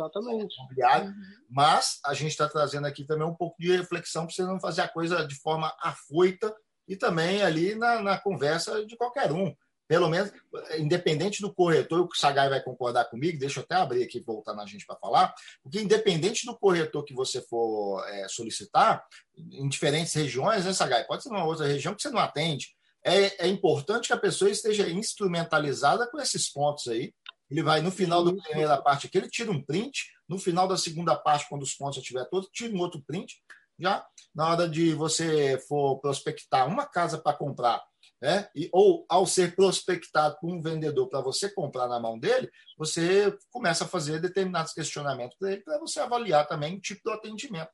imobiliário, 0.59 1.09
uhum. 1.09 1.15
mas 1.51 2.01
a 2.05 2.15
gente 2.15 2.31
está 2.31 2.49
trazendo 2.49 2.87
aqui 2.87 3.05
também 3.05 3.27
um 3.27 3.35
pouco 3.35 3.57
de 3.61 3.77
reflexão 3.77 4.27
para 4.27 4.35
você 4.35 4.43
não 4.43 4.59
fazer 4.59 4.81
a 4.81 4.89
coisa 4.89 5.27
de 5.27 5.35
forma 5.37 5.75
afoita 5.83 6.55
e 6.89 6.97
também 6.97 7.43
ali 7.43 7.75
na, 7.75 8.03
na 8.03 8.19
conversa 8.19 8.85
de 8.87 8.97
qualquer 8.97 9.31
um 9.31 9.55
pelo 9.87 10.09
menos, 10.09 10.33
independente 10.79 11.41
do 11.43 11.53
corretor, 11.53 12.07
o 12.07 12.15
Sagai 12.15 12.49
vai 12.49 12.63
concordar 12.63 13.05
comigo, 13.07 13.39
deixa 13.39 13.61
eu 13.61 13.65
até 13.65 13.75
abrir 13.75 14.03
aqui 14.03 14.19
e 14.19 14.23
voltar 14.23 14.55
na 14.55 14.65
gente 14.65 14.87
para 14.87 14.97
falar, 14.97 15.35
porque 15.63 15.81
independente 15.81 16.47
do 16.47 16.57
corretor 16.57 17.05
que 17.05 17.15
você 17.15 17.43
for 17.43 18.03
é, 18.09 18.27
solicitar, 18.29 19.05
em 19.37 19.69
diferentes 19.69 20.15
regiões, 20.15 20.65
né, 20.65 20.73
Sagai? 20.73 21.05
Pode 21.05 21.23
ser 21.23 21.29
uma 21.29 21.45
outra 21.45 21.67
região 21.67 21.95
que 21.95 22.03
você 22.03 22.11
não 22.11 22.19
atende. 22.19 22.69
É, 23.05 23.47
é 23.47 23.49
importante 23.49 24.07
que 24.07 24.15
a 24.15 24.19
pessoa 24.19 24.51
esteja 24.51 24.89
instrumentalizada 24.89 26.07
com 26.11 26.19
esses 26.19 26.51
pontos 26.51 26.89
aí. 26.89 27.13
Ele 27.51 27.63
vai, 27.63 27.83
no 27.83 27.91
final 27.91 28.25
da 28.25 28.33
primeira 28.33 28.81
parte 28.81 29.07
aqui, 29.07 29.19
ele 29.19 29.29
tira 29.29 29.51
um 29.51 29.63
print, 29.63 30.07
no 30.27 30.39
final 30.39 30.67
da 30.67 30.79
segunda 30.79 31.15
parte, 31.15 31.47
quando 31.49 31.63
os 31.63 31.75
pontos 31.75 31.97
já 31.97 32.01
estiver 32.01 32.25
todos, 32.31 32.49
tira 32.51 32.75
um 32.75 32.81
outro 32.81 33.03
print. 33.07 33.35
Já 33.79 34.07
na 34.35 34.49
hora 34.49 34.69
de 34.69 34.95
você 34.95 35.59
for 35.69 35.99
prospectar 35.99 36.67
uma 36.67 36.87
casa 36.87 37.19
para 37.19 37.37
comprar 37.37 37.83
né? 38.25 38.49
E, 38.55 38.71
ou 38.73 39.05
ao 39.07 39.27
ser 39.27 39.55
prospectado 39.55 40.39
por 40.41 40.51
um 40.51 40.63
vendedor 40.63 41.11
para 41.11 41.21
você 41.21 41.47
comprar 41.47 41.87
na 41.87 42.01
mão 42.01 42.19
dele, 42.19 42.51
você 42.79 43.37
começa 43.51 43.85
a 43.85 43.87
fazer 43.87 44.19
determinados 44.19 44.73
questionamentos 44.73 45.37
para 45.37 45.53
ele, 45.53 45.61
para 45.61 45.79
você 45.79 46.01
avaliar 46.01 46.49
também 46.49 46.75
o 46.75 46.81
tipo 46.81 47.03
do 47.05 47.11
atendimento. 47.11 47.71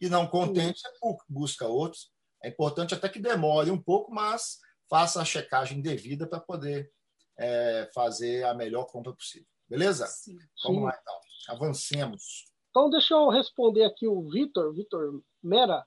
e 0.00 0.08
não 0.08 0.26
contente, 0.26 0.80
você 0.80 0.88
busca 1.28 1.68
outros. 1.68 2.10
É 2.42 2.48
importante 2.48 2.92
até 2.92 3.08
que 3.08 3.20
demore 3.20 3.70
um 3.70 3.80
pouco, 3.80 4.12
mas 4.12 4.58
faça 4.90 5.22
a 5.22 5.24
checagem 5.24 5.80
devida 5.80 6.26
para 6.26 6.40
poder 6.40 6.90
é, 7.38 7.88
fazer 7.94 8.44
a 8.46 8.52
melhor 8.52 8.86
compra 8.86 9.12
possível. 9.12 9.46
Beleza? 9.68 10.08
Sim. 10.08 10.36
Vamos 10.64 10.78
Sim. 10.78 10.84
lá, 10.86 10.98
então. 11.00 11.20
Avancemos. 11.50 12.46
Então, 12.70 12.90
deixa 12.90 13.14
eu 13.14 13.28
responder 13.28 13.84
aqui 13.84 14.08
o 14.08 14.28
Vitor, 14.28 14.74
Vitor 14.74 15.22
Mera, 15.40 15.86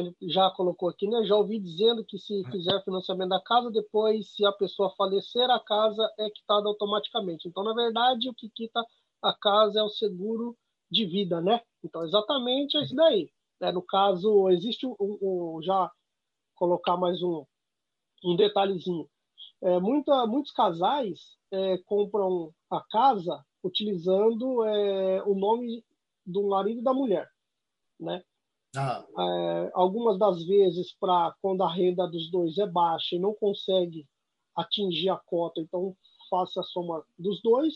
ele 0.00 0.16
já 0.22 0.50
colocou 0.50 0.88
aqui, 0.88 1.06
né? 1.06 1.24
Já 1.24 1.36
ouvi 1.36 1.58
dizendo 1.58 2.04
que 2.04 2.18
se 2.18 2.42
fizer 2.50 2.82
financiamento 2.84 3.30
da 3.30 3.40
casa, 3.40 3.70
depois, 3.70 4.34
se 4.34 4.44
a 4.44 4.52
pessoa 4.52 4.94
falecer, 4.96 5.48
a 5.50 5.60
casa 5.60 6.02
é 6.18 6.28
quitada 6.30 6.68
automaticamente. 6.68 7.48
Então, 7.48 7.62
na 7.62 7.74
verdade, 7.74 8.28
o 8.28 8.34
que 8.34 8.50
quita 8.50 8.84
a 9.22 9.32
casa 9.32 9.80
é 9.80 9.82
o 9.82 9.88
seguro 9.88 10.56
de 10.90 11.06
vida, 11.06 11.40
né? 11.40 11.60
Então, 11.84 12.02
exatamente 12.04 12.76
é 12.76 12.82
isso 12.82 12.94
daí. 12.94 13.30
É, 13.60 13.70
no 13.70 13.82
caso, 13.82 14.48
existe 14.50 14.86
um, 14.86 14.96
um 15.00 15.60
já 15.62 15.90
colocar 16.54 16.96
mais 16.96 17.22
um, 17.22 17.44
um 18.24 18.36
detalhezinho. 18.36 19.08
É, 19.62 19.78
muita, 19.78 20.26
muitos 20.26 20.52
casais 20.52 21.36
é, 21.52 21.78
compram 21.84 22.52
a 22.70 22.80
casa 22.90 23.44
utilizando 23.62 24.64
é, 24.64 25.22
o 25.24 25.34
nome 25.34 25.84
do 26.24 26.48
marido 26.48 26.80
e 26.80 26.84
da 26.84 26.94
mulher, 26.94 27.28
né? 27.98 28.22
Ah. 28.76 29.04
É, 29.18 29.70
algumas 29.74 30.18
das 30.18 30.44
vezes 30.44 30.94
para 31.00 31.34
quando 31.42 31.62
a 31.62 31.72
renda 31.72 32.06
dos 32.06 32.30
dois 32.30 32.56
é 32.58 32.66
baixa 32.66 33.16
e 33.16 33.18
não 33.18 33.34
consegue 33.34 34.06
atingir 34.56 35.08
a 35.08 35.16
cota, 35.16 35.60
então 35.60 35.96
faça 36.28 36.60
a 36.60 36.64
soma 36.64 37.04
dos 37.18 37.42
dois. 37.42 37.74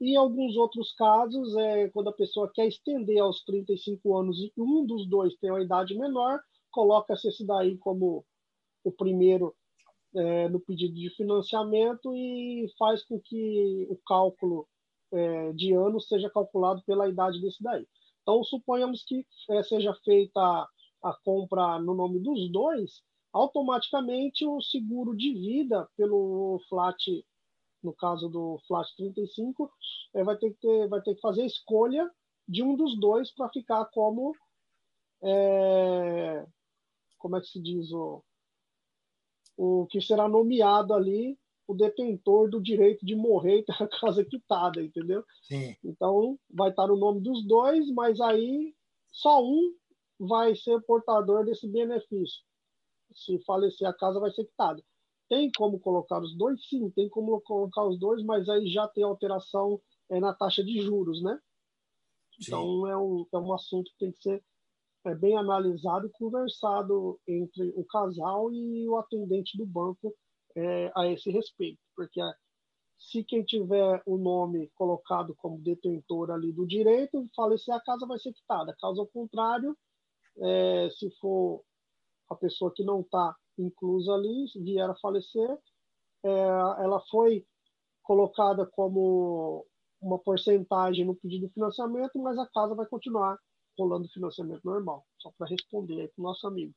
E 0.00 0.16
alguns 0.16 0.56
outros 0.56 0.92
casos, 0.94 1.54
é 1.56 1.88
quando 1.90 2.08
a 2.08 2.14
pessoa 2.14 2.50
quer 2.52 2.66
estender 2.66 3.20
aos 3.20 3.44
35 3.44 4.16
anos 4.16 4.38
e 4.38 4.52
um 4.56 4.86
dos 4.86 5.06
dois 5.06 5.36
tem 5.36 5.50
uma 5.50 5.62
idade 5.62 5.94
menor, 5.94 6.40
coloca-se 6.70 7.28
esse 7.28 7.46
daí 7.46 7.76
como 7.76 8.24
o 8.82 8.90
primeiro 8.90 9.54
é, 10.14 10.48
no 10.48 10.58
pedido 10.58 10.94
de 10.94 11.10
financiamento 11.10 12.14
e 12.16 12.66
faz 12.78 13.04
com 13.04 13.20
que 13.20 13.86
o 13.90 13.96
cálculo 14.06 14.66
é, 15.12 15.52
de 15.52 15.74
anos 15.74 16.08
seja 16.08 16.30
calculado 16.30 16.82
pela 16.86 17.08
idade 17.08 17.40
desse 17.40 17.62
daí. 17.62 17.86
Então, 18.30 18.44
suponhamos 18.44 19.02
que 19.02 19.26
é, 19.50 19.60
seja 19.64 19.92
feita 20.04 20.40
a, 20.40 20.68
a 21.02 21.12
compra 21.24 21.80
no 21.80 21.94
nome 21.94 22.20
dos 22.20 22.48
dois, 22.52 23.02
automaticamente 23.32 24.46
o 24.46 24.62
seguro 24.62 25.16
de 25.16 25.34
vida 25.34 25.88
pelo 25.96 26.60
flat, 26.68 26.96
no 27.82 27.92
caso 27.92 28.28
do 28.28 28.60
flat 28.68 28.88
35, 28.96 29.68
é, 30.14 30.22
vai, 30.22 30.36
ter 30.36 30.52
que 30.52 30.60
ter, 30.60 30.88
vai 30.88 31.02
ter 31.02 31.16
que 31.16 31.20
fazer 31.20 31.42
a 31.42 31.46
escolha 31.46 32.08
de 32.46 32.62
um 32.62 32.76
dos 32.76 32.96
dois 33.00 33.34
para 33.34 33.48
ficar 33.48 33.84
como 33.86 34.32
é, 35.24 36.46
como 37.18 37.36
é 37.36 37.40
que 37.40 37.48
se 37.48 37.60
diz 37.60 37.90
o, 37.90 38.22
o 39.56 39.86
que 39.88 40.00
será 40.00 40.28
nomeado 40.28 40.94
ali 40.94 41.36
o 41.70 41.74
detentor 41.74 42.50
do 42.50 42.60
direito 42.60 43.06
de 43.06 43.14
morrer 43.14 43.58
e 43.58 43.64
ter 43.64 43.82
a 43.82 43.88
casa 43.88 44.24
quitada, 44.24 44.82
entendeu? 44.82 45.24
Sim. 45.42 45.76
Então, 45.84 46.38
vai 46.50 46.70
estar 46.70 46.88
no 46.88 46.96
nome 46.96 47.20
dos 47.20 47.46
dois, 47.46 47.88
mas 47.92 48.20
aí 48.20 48.74
só 49.12 49.42
um 49.42 49.72
vai 50.18 50.54
ser 50.56 50.80
portador 50.82 51.44
desse 51.44 51.68
benefício. 51.68 52.42
Se 53.12 53.38
falecer, 53.44 53.86
a 53.86 53.94
casa 53.94 54.18
vai 54.18 54.30
ser 54.32 54.44
quitada. 54.44 54.82
Tem 55.28 55.50
como 55.56 55.78
colocar 55.78 56.20
os 56.20 56.36
dois? 56.36 56.60
Sim, 56.68 56.90
tem 56.90 57.08
como 57.08 57.40
colocar 57.42 57.86
os 57.86 57.98
dois, 57.98 58.22
mas 58.24 58.48
aí 58.48 58.68
já 58.68 58.88
tem 58.88 59.04
alteração 59.04 59.80
é, 60.10 60.18
na 60.18 60.34
taxa 60.34 60.64
de 60.64 60.80
juros, 60.80 61.22
né? 61.22 61.38
Sim. 62.32 62.48
Então, 62.48 62.86
é 62.88 62.96
um, 62.96 63.26
é 63.32 63.38
um 63.38 63.52
assunto 63.52 63.90
que 63.92 63.98
tem 63.98 64.12
que 64.12 64.22
ser 64.22 64.44
é, 65.06 65.14
bem 65.14 65.36
analisado 65.36 66.06
e 66.06 66.10
conversado 66.10 67.18
entre 67.28 67.72
o 67.76 67.84
casal 67.84 68.52
e 68.52 68.88
o 68.88 68.96
atendente 68.96 69.56
do 69.56 69.64
banco 69.64 70.12
é, 70.56 70.92
a 70.96 71.06
esse 71.06 71.30
respeito, 71.30 71.78
porque 71.94 72.20
se 72.98 73.24
quem 73.24 73.42
tiver 73.42 74.02
o 74.04 74.18
nome 74.18 74.70
colocado 74.74 75.34
como 75.36 75.62
detentor 75.62 76.30
ali 76.30 76.52
do 76.52 76.66
direito 76.66 77.26
falecer, 77.34 77.74
a 77.74 77.80
casa 77.80 78.06
vai 78.06 78.18
ser 78.18 78.32
quitada. 78.32 78.76
Caso 78.78 79.00
ao 79.00 79.06
contrário, 79.06 79.76
é, 80.38 80.90
se 80.90 81.10
for 81.18 81.62
a 82.28 82.34
pessoa 82.34 82.72
que 82.74 82.84
não 82.84 83.00
está 83.00 83.34
inclusa 83.58 84.12
ali, 84.12 84.46
vier 84.56 84.88
a 84.88 84.94
falecer, 84.96 85.58
é, 86.24 86.30
ela 86.30 87.00
foi 87.10 87.44
colocada 88.02 88.66
como 88.66 89.66
uma 90.00 90.18
porcentagem 90.18 91.04
no 91.04 91.14
pedido 91.14 91.46
de 91.46 91.52
financiamento, 91.52 92.18
mas 92.18 92.38
a 92.38 92.46
casa 92.46 92.74
vai 92.74 92.86
continuar 92.86 93.38
rolando 93.78 94.08
financiamento 94.08 94.64
normal. 94.64 95.04
Só 95.18 95.30
para 95.36 95.48
responder 95.48 96.00
aí 96.00 96.08
para 96.08 96.20
o 96.20 96.24
nosso 96.24 96.46
amigo. 96.46 96.74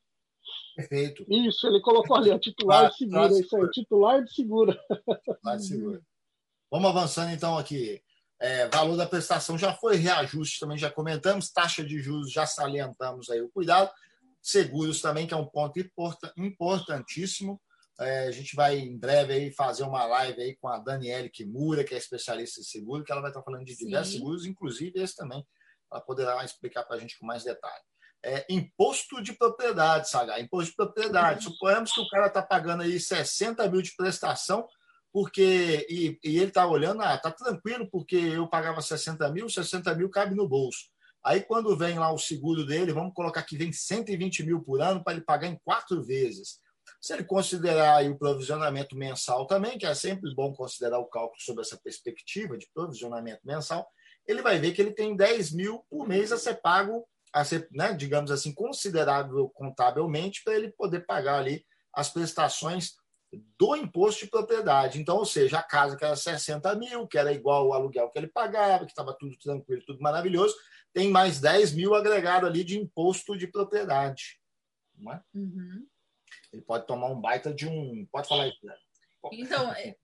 Perfeito. 0.76 1.24
Isso, 1.28 1.66
ele 1.66 1.80
colocou 1.80 2.16
ali, 2.16 2.30
a 2.30 2.38
titular 2.38 2.90
de 2.90 2.96
segura, 2.96 3.38
isso 3.38 3.56
aí, 3.56 3.70
titular 3.70 4.24
de 4.24 4.34
segura. 4.34 4.80
Titular 5.24 5.56
de 5.56 5.66
segura. 5.66 6.02
Vamos 6.70 6.90
avançando 6.90 7.30
então 7.30 7.56
aqui. 7.56 8.02
É, 8.40 8.68
valor 8.68 8.96
da 8.96 9.06
prestação 9.06 9.56
já 9.56 9.72
foi 9.72 9.96
reajuste, 9.96 10.58
também 10.58 10.76
já 10.76 10.90
comentamos, 10.90 11.50
taxa 11.50 11.84
de 11.84 12.00
juros 12.00 12.32
já 12.32 12.44
salientamos 12.44 13.30
aí 13.30 13.40
o 13.40 13.48
cuidado, 13.48 13.90
seguros 14.42 15.00
também, 15.00 15.26
que 15.26 15.32
é 15.32 15.36
um 15.36 15.46
ponto 15.46 15.78
importantíssimo. 16.36 17.60
É, 18.00 18.26
a 18.26 18.30
gente 18.32 18.56
vai 18.56 18.76
em 18.76 18.98
breve 18.98 19.32
aí 19.32 19.52
fazer 19.52 19.84
uma 19.84 20.04
live 20.04 20.42
aí 20.42 20.56
com 20.56 20.66
a 20.66 20.78
Daniele 20.78 21.30
Kimura, 21.30 21.84
que 21.84 21.94
é 21.94 21.98
especialista 21.98 22.60
em 22.60 22.64
seguro, 22.64 23.04
que 23.04 23.12
ela 23.12 23.20
vai 23.20 23.30
estar 23.30 23.42
falando 23.42 23.64
de 23.64 23.76
diversos 23.76 24.14
Sim. 24.14 24.18
seguros, 24.18 24.44
inclusive 24.44 25.00
esse 25.00 25.14
também. 25.14 25.46
Ela 25.90 26.00
poderá 26.00 26.44
explicar 26.44 26.82
para 26.82 26.96
a 26.96 26.98
gente 26.98 27.16
com 27.16 27.24
mais 27.24 27.44
detalhe 27.44 27.84
é, 28.24 28.46
imposto 28.48 29.22
de 29.22 29.32
propriedade, 29.32 30.08
Saga, 30.08 30.40
imposto 30.40 30.70
de 30.70 30.76
propriedade. 30.76 31.44
Suponhamos 31.44 31.92
que 31.92 32.00
o 32.00 32.08
cara 32.08 32.26
está 32.26 32.42
pagando 32.42 32.82
aí 32.82 32.98
60 32.98 33.68
mil 33.68 33.82
de 33.82 33.94
prestação, 33.94 34.66
porque 35.12 35.86
e, 35.88 36.18
e 36.24 36.38
ele 36.38 36.48
está 36.48 36.66
olhando, 36.66 37.02
ah, 37.02 37.16
tá 37.18 37.30
tranquilo, 37.30 37.88
porque 37.90 38.16
eu 38.16 38.48
pagava 38.48 38.80
60 38.80 39.30
mil, 39.30 39.48
60 39.48 39.94
mil 39.94 40.10
cabe 40.10 40.34
no 40.34 40.48
bolso. 40.48 40.86
Aí 41.22 41.40
quando 41.40 41.76
vem 41.76 41.98
lá 41.98 42.12
o 42.12 42.18
seguro 42.18 42.66
dele, 42.66 42.92
vamos 42.92 43.14
colocar 43.14 43.42
que 43.42 43.56
vem 43.56 43.72
120 43.72 44.42
mil 44.44 44.60
por 44.62 44.80
ano 44.80 45.02
para 45.02 45.14
ele 45.14 45.22
pagar 45.22 45.46
em 45.46 45.58
quatro 45.64 46.02
vezes. 46.02 46.58
Se 47.00 47.12
ele 47.12 47.24
considerar 47.24 48.04
o 48.04 48.18
provisionamento 48.18 48.96
mensal 48.96 49.46
também, 49.46 49.78
que 49.78 49.86
é 49.86 49.94
sempre 49.94 50.34
bom 50.34 50.52
considerar 50.52 50.98
o 50.98 51.06
cálculo 51.06 51.40
sobre 51.40 51.62
essa 51.62 51.78
perspectiva 51.78 52.58
de 52.58 52.68
provisionamento 52.74 53.40
mensal, 53.44 53.86
ele 54.26 54.42
vai 54.42 54.58
ver 54.58 54.72
que 54.72 54.80
ele 54.80 54.92
tem 54.92 55.14
10 55.14 55.52
mil 55.52 55.84
por 55.88 56.08
mês 56.08 56.32
a 56.32 56.38
ser 56.38 56.60
pago 56.60 57.06
a 57.34 57.44
ser, 57.44 57.68
né, 57.72 57.92
digamos 57.92 58.30
assim, 58.30 58.54
considerável 58.54 59.50
contabilmente 59.50 60.42
para 60.44 60.54
ele 60.54 60.70
poder 60.70 61.00
pagar 61.00 61.40
ali 61.40 61.66
as 61.92 62.08
prestações 62.08 62.92
do 63.58 63.74
imposto 63.74 64.24
de 64.24 64.30
propriedade. 64.30 65.00
Então, 65.00 65.16
ou 65.16 65.24
seja, 65.26 65.58
a 65.58 65.62
casa 65.62 65.96
que 65.96 66.04
era 66.04 66.14
60 66.14 66.72
mil, 66.76 67.08
que 67.08 67.18
era 67.18 67.32
igual 67.32 67.64
ao 67.64 67.72
aluguel 67.72 68.08
que 68.10 68.18
ele 68.18 68.28
pagava, 68.28 68.84
que 68.84 68.92
estava 68.92 69.12
tudo 69.18 69.36
tranquilo, 69.36 69.82
tudo 69.84 70.00
maravilhoso, 70.00 70.54
tem 70.92 71.10
mais 71.10 71.40
10 71.40 71.72
mil 71.72 71.92
agregado 71.96 72.46
ali 72.46 72.62
de 72.62 72.78
imposto 72.78 73.36
de 73.36 73.48
propriedade. 73.48 74.40
Não 74.96 75.12
é? 75.12 75.20
Uhum. 75.34 75.84
Ele 76.52 76.62
pode 76.62 76.86
tomar 76.86 77.08
um 77.08 77.20
baita 77.20 77.52
de 77.52 77.66
um. 77.66 78.06
Pode 78.12 78.28
falar 78.28 78.46
isso, 78.46 78.64
né? 78.64 78.76
Então, 79.32 79.72
é, 79.72 79.96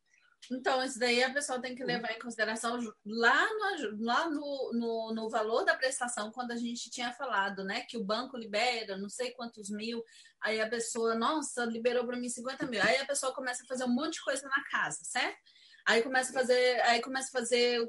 então, 0.51 0.82
isso 0.82 0.99
daí 0.99 1.22
a 1.22 1.32
pessoa 1.32 1.61
tem 1.61 1.74
que 1.74 1.84
levar 1.84 2.12
em 2.12 2.18
consideração 2.18 2.78
lá, 3.05 3.49
no, 3.53 4.05
lá 4.05 4.30
no, 4.30 4.70
no, 4.72 5.14
no, 5.14 5.28
valor 5.28 5.64
da 5.64 5.76
prestação, 5.76 6.32
quando 6.32 6.53
a 6.53 6.57
gente 6.57 6.91
tinha 6.91 7.12
falado, 7.12 7.62
né? 7.62 7.82
Que 7.82 7.97
o 7.97 8.05
banco 8.05 8.36
libera 8.36 8.97
não 8.97 9.09
sei 9.09 9.32
quantos 9.32 9.70
mil, 9.70 10.03
aí 10.41 10.61
a 10.61 10.68
pessoa, 10.68 11.14
nossa, 11.14 11.64
liberou 11.64 12.07
para 12.07 12.16
mim 12.16 12.28
50 12.28 12.66
mil. 12.66 12.82
Aí 12.82 12.97
a 12.99 13.07
pessoa 13.07 13.34
começa 13.34 13.62
a 13.62 13.66
fazer 13.66 13.84
um 13.84 13.95
monte 13.95 14.14
de 14.14 14.24
coisa 14.24 14.49
na 14.49 14.64
casa, 14.70 14.99
certo? 15.03 15.38
Aí 15.86 16.03
começa 16.03 16.30
a 16.30 16.34
fazer, 16.34 16.80
aí 16.82 17.01
começa 17.01 17.28
a 17.28 17.41
fazer 17.41 17.88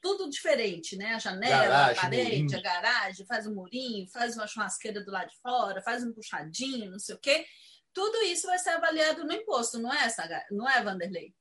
tudo 0.00 0.28
diferente, 0.28 0.96
né? 0.96 1.14
A 1.14 1.18
janela, 1.18 1.64
garagem, 1.64 1.98
a 1.98 2.02
parede, 2.02 2.42
murinho. 2.42 2.58
a 2.58 2.62
garagem, 2.62 3.26
faz 3.26 3.46
um 3.46 3.54
murinho, 3.54 4.08
faz 4.08 4.36
uma 4.36 4.46
churrasqueira 4.46 5.02
do 5.02 5.10
lado 5.10 5.30
de 5.30 5.40
fora, 5.40 5.80
faz 5.82 6.04
um 6.04 6.12
puxadinho, 6.12 6.90
não 6.90 6.98
sei 6.98 7.14
o 7.14 7.18
quê. 7.18 7.46
Tudo 7.94 8.18
isso 8.22 8.46
vai 8.46 8.58
ser 8.58 8.70
avaliado 8.70 9.24
no 9.24 9.32
imposto, 9.32 9.78
não 9.78 9.92
é, 9.92 10.08
Saga? 10.08 10.44
não 10.50 10.68
é, 10.68 10.82
Vanderlei? 10.82 11.32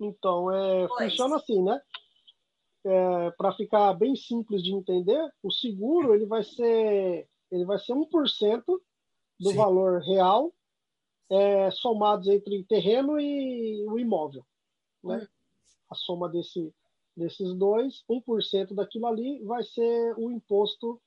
Então, 0.00 0.50
é, 0.50 0.88
funciona 0.88 1.36
assim, 1.36 1.62
né? 1.62 1.80
É, 2.84 3.30
Para 3.32 3.52
ficar 3.52 3.92
bem 3.92 4.16
simples 4.16 4.62
de 4.62 4.72
entender, 4.72 5.30
o 5.42 5.52
seguro 5.52 6.14
ele 6.14 6.24
vai 6.24 6.42
ser 6.42 7.28
ele 7.50 7.64
vai 7.64 7.78
ser 7.78 7.92
1% 7.92 8.64
do 9.40 9.50
Sim. 9.50 9.56
valor 9.56 10.00
real 10.02 10.54
é, 11.30 11.70
somados 11.70 12.28
entre 12.28 12.64
terreno 12.64 13.20
e 13.20 13.84
o 13.88 13.98
imóvel. 13.98 14.44
Né? 15.02 15.18
Hum. 15.18 15.26
A 15.90 15.94
soma 15.96 16.28
desse, 16.28 16.72
desses 17.16 17.52
dois, 17.54 18.04
1% 18.08 18.74
daquilo 18.74 19.06
ali 19.06 19.42
vai 19.44 19.64
ser 19.64 20.14
o 20.16 20.30
imposto 20.30 21.00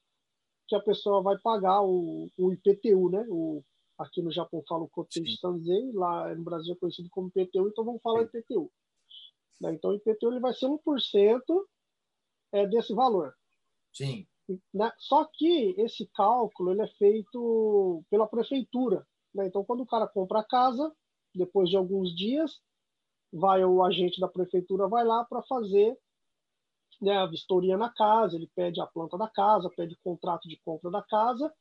que 0.67 0.75
a 0.75 0.81
pessoa 0.81 1.21
vai 1.21 1.37
pagar, 1.37 1.81
o, 1.81 2.29
o 2.37 2.53
IPTU, 2.53 3.09
né? 3.09 3.25
O, 3.29 3.63
aqui 4.03 4.21
no 4.21 4.31
Japão 4.31 4.63
fala 4.67 4.83
o 4.83 4.89
Kotei 4.89 5.25
Sanzei, 5.37 5.91
lá 5.93 6.33
no 6.35 6.43
Brasil 6.43 6.73
é 6.73 6.77
conhecido 6.77 7.09
como 7.09 7.31
IPTU, 7.35 7.67
então 7.67 7.83
vamos 7.83 8.01
falar 8.01 8.27
Sim. 8.27 8.37
IPTU. 8.37 8.71
Né? 9.61 9.73
Então, 9.73 9.91
o 9.91 9.95
IPTU 9.95 10.31
ele 10.31 10.39
vai 10.39 10.53
ser 10.53 10.67
1% 10.67 11.41
é, 12.51 12.67
desse 12.67 12.93
valor. 12.93 13.33
Sim. 13.93 14.27
né? 14.73 14.91
Só 14.97 15.25
que 15.25 15.75
esse 15.77 16.07
cálculo 16.13 16.71
ele 16.71 16.81
é 16.81 16.87
feito 16.87 18.03
pela 18.09 18.27
prefeitura. 18.27 19.05
Né? 19.33 19.47
Então, 19.47 19.63
quando 19.63 19.81
o 19.81 19.87
cara 19.87 20.07
compra 20.07 20.39
a 20.39 20.43
casa, 20.43 20.93
depois 21.33 21.69
de 21.69 21.77
alguns 21.77 22.15
dias, 22.15 22.61
vai 23.31 23.63
o 23.65 23.83
agente 23.83 24.19
da 24.19 24.27
prefeitura 24.27 24.87
vai 24.87 25.03
lá 25.03 25.25
para 25.25 25.41
fazer 25.43 25.97
né, 27.01 27.17
a 27.17 27.25
vistoria 27.25 27.75
na 27.75 27.89
casa, 27.89 28.35
ele 28.35 28.49
pede 28.55 28.79
a 28.79 28.85
planta 28.85 29.17
da 29.17 29.27
casa, 29.27 29.69
pede 29.75 29.95
o 29.95 29.99
contrato 30.03 30.47
de 30.47 30.59
compra 30.63 30.91
da 30.91 31.01
casa 31.01 31.51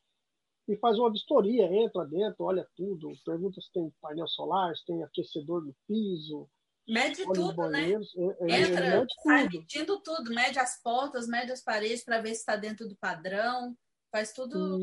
e 0.68 0.76
faz 0.76 0.98
uma 0.98 1.10
vistoria, 1.10 1.66
entra 1.72 2.04
dentro, 2.06 2.44
olha 2.44 2.66
tudo, 2.76 3.12
pergunta 3.24 3.60
se 3.60 3.70
tem 3.72 3.92
painel 4.00 4.28
solar, 4.28 4.74
se 4.76 4.84
tem 4.84 5.02
aquecedor 5.02 5.64
no 5.64 5.74
piso. 5.86 6.48
Mede 6.88 7.24
tudo, 7.24 7.68
né? 7.68 7.90
É, 7.90 7.94
é, 7.94 8.60
entra, 8.60 9.00
mede 9.00 9.14
sai 9.22 9.44
tudo. 9.44 9.58
medindo 9.58 10.02
tudo, 10.02 10.34
mede 10.34 10.58
as 10.58 10.80
portas, 10.82 11.28
mede 11.28 11.52
as 11.52 11.62
paredes 11.62 12.04
para 12.04 12.20
ver 12.20 12.34
se 12.34 12.40
está 12.40 12.56
dentro 12.56 12.88
do 12.88 12.96
padrão, 12.96 13.76
faz 14.10 14.32
tudo 14.32 14.78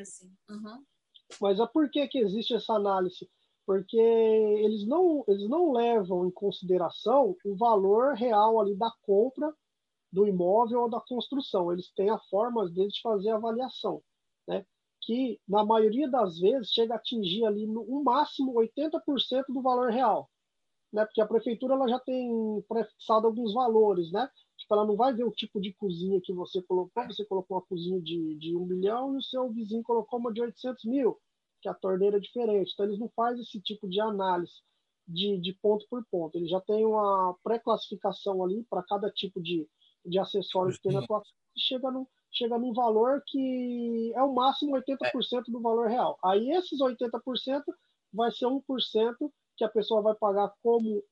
assim. 0.00 0.32
Uhum. 0.48 0.84
Mas 1.40 1.60
é 1.60 1.66
por 1.66 1.90
que, 1.90 2.06
que 2.08 2.18
existe 2.18 2.54
essa 2.54 2.74
análise? 2.74 3.28
Porque 3.66 3.96
eles 3.96 4.86
não, 4.86 5.24
eles 5.28 5.48
não 5.48 5.72
levam 5.72 6.26
em 6.26 6.30
consideração 6.30 7.36
o 7.44 7.56
valor 7.56 8.14
real 8.14 8.60
ali 8.60 8.76
da 8.76 8.90
compra 9.02 9.52
do 10.12 10.26
imóvel 10.26 10.82
ou 10.82 10.90
da 10.90 11.00
construção. 11.00 11.72
Eles 11.72 11.92
têm 11.94 12.10
a 12.10 12.18
forma 12.30 12.68
deles 12.68 12.94
de 12.94 13.00
fazer 13.00 13.30
a 13.30 13.36
avaliação? 13.36 14.02
Que 15.02 15.40
na 15.48 15.64
maioria 15.64 16.08
das 16.08 16.38
vezes 16.38 16.72
chega 16.72 16.94
a 16.94 16.96
atingir 16.96 17.44
ali 17.44 17.66
no, 17.66 17.84
no 17.84 18.04
máximo 18.04 18.54
80% 18.54 19.44
do 19.48 19.62
valor 19.62 19.90
real. 19.90 20.30
Né? 20.92 21.04
Porque 21.04 21.20
a 21.20 21.26
prefeitura 21.26 21.74
ela 21.74 21.88
já 21.88 21.98
tem 22.00 22.30
prefixado 22.68 23.26
alguns 23.26 23.54
valores, 23.54 24.10
né? 24.10 24.28
Tipo, 24.56 24.74
ela 24.74 24.86
não 24.86 24.96
vai 24.96 25.14
ver 25.14 25.24
o 25.24 25.30
tipo 25.30 25.60
de 25.60 25.72
cozinha 25.74 26.20
que 26.20 26.32
você 26.32 26.60
colocou. 26.62 27.06
Você 27.06 27.24
colocou 27.24 27.56
uma 27.56 27.66
cozinha 27.66 28.00
de, 28.00 28.36
de 28.36 28.56
1 28.56 28.66
milhão 28.66 29.14
e 29.14 29.18
o 29.18 29.22
seu 29.22 29.48
vizinho 29.50 29.82
colocou 29.82 30.18
uma 30.18 30.32
de 30.32 30.42
800 30.42 30.84
mil, 30.84 31.18
que 31.62 31.68
a 31.68 31.74
torneira 31.74 32.16
é 32.16 32.20
diferente. 32.20 32.72
Então, 32.72 32.86
eles 32.86 32.98
não 32.98 33.08
fazem 33.14 33.42
esse 33.42 33.60
tipo 33.60 33.88
de 33.88 34.00
análise 34.00 34.60
de, 35.06 35.38
de 35.38 35.52
ponto 35.54 35.86
por 35.88 36.04
ponto. 36.10 36.36
Eles 36.36 36.50
já 36.50 36.60
têm 36.60 36.84
uma 36.84 37.36
pré-classificação 37.42 38.42
ali 38.44 38.64
para 38.68 38.82
cada 38.82 39.10
tipo 39.10 39.40
de, 39.40 39.66
de 40.04 40.18
acessório 40.18 40.72
que 40.72 40.82
tem 40.82 40.92
na 40.92 41.06
tua 41.06 41.22
e 41.56 41.60
chega 41.60 41.90
num, 41.90 42.06
chega 42.32 42.58
num 42.58 42.72
valor 42.72 43.22
que 43.26 44.12
é 44.14 44.22
o 44.22 44.32
máximo 44.32 44.76
80% 44.76 45.44
do 45.48 45.60
valor 45.60 45.88
real. 45.88 46.18
Aí 46.24 46.50
esses 46.52 46.80
80% 46.80 47.62
vai 48.12 48.30
ser 48.30 48.46
1% 48.46 48.62
que 49.56 49.64
a 49.64 49.68
pessoa 49.68 50.02
vai 50.02 50.14
pagar 50.14 50.52
como 50.62 51.02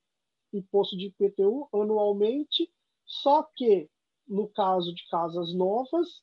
imposto 0.53 0.97
de 0.97 1.07
IPTU 1.07 1.69
anualmente, 1.73 2.71
só 3.05 3.43
que 3.55 3.91
no 4.27 4.49
caso 4.49 4.95
de 4.95 5.07
casas 5.09 5.55
novas, 5.55 6.23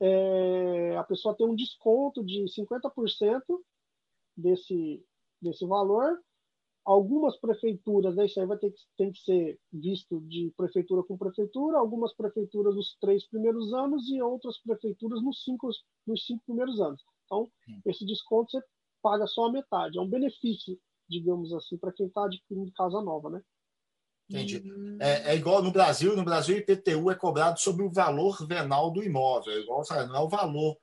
é, 0.00 0.96
a 0.96 1.04
pessoa 1.04 1.34
tem 1.34 1.46
um 1.46 1.54
desconto 1.54 2.24
de 2.24 2.44
50% 2.44 3.42
desse, 4.36 5.04
desse 5.40 5.66
valor 5.66 6.20
Algumas 6.88 7.36
prefeituras, 7.36 8.16
né, 8.16 8.24
isso 8.24 8.40
aí 8.40 8.46
vai 8.46 8.56
ter 8.56 8.70
que, 8.70 8.80
tem 8.96 9.12
que 9.12 9.18
ser 9.18 9.60
visto 9.70 10.22
de 10.22 10.50
prefeitura 10.56 11.02
com 11.02 11.18
prefeitura, 11.18 11.76
algumas 11.76 12.14
prefeituras 12.14 12.74
nos 12.74 12.96
três 12.98 13.28
primeiros 13.28 13.74
anos 13.74 14.08
e 14.08 14.22
outras 14.22 14.58
prefeituras 14.62 15.22
nos 15.22 15.44
cinco, 15.44 15.68
nos 16.06 16.24
cinco 16.24 16.42
primeiros 16.46 16.80
anos. 16.80 17.02
Então, 17.26 17.46
esse 17.84 18.06
desconto 18.06 18.52
você 18.52 18.62
paga 19.02 19.26
só 19.26 19.44
a 19.44 19.52
metade. 19.52 19.98
É 19.98 20.00
um 20.00 20.08
benefício, 20.08 20.78
digamos 21.06 21.52
assim, 21.52 21.76
para 21.76 21.92
quem 21.92 22.06
está 22.06 22.24
adquirindo 22.24 22.72
casa 22.72 23.02
nova, 23.02 23.28
né? 23.28 23.42
Entendi. 24.30 24.62
Hum. 24.64 24.96
É, 24.98 25.32
é, 25.32 25.36
igual 25.36 25.62
no 25.62 25.70
Brasil, 25.70 26.16
no 26.16 26.24
Brasil 26.24 26.56
o 26.56 26.58
IPTU 26.58 27.10
é 27.10 27.14
cobrado 27.14 27.60
sobre 27.60 27.84
o 27.84 27.92
valor 27.92 28.46
venal 28.46 28.90
do 28.90 29.02
imóvel, 29.02 29.52
é 29.52 29.60
igual, 29.60 29.84
sabe, 29.84 30.08
não 30.08 30.16
é 30.16 30.20
o 30.20 30.28
valor, 30.28 30.74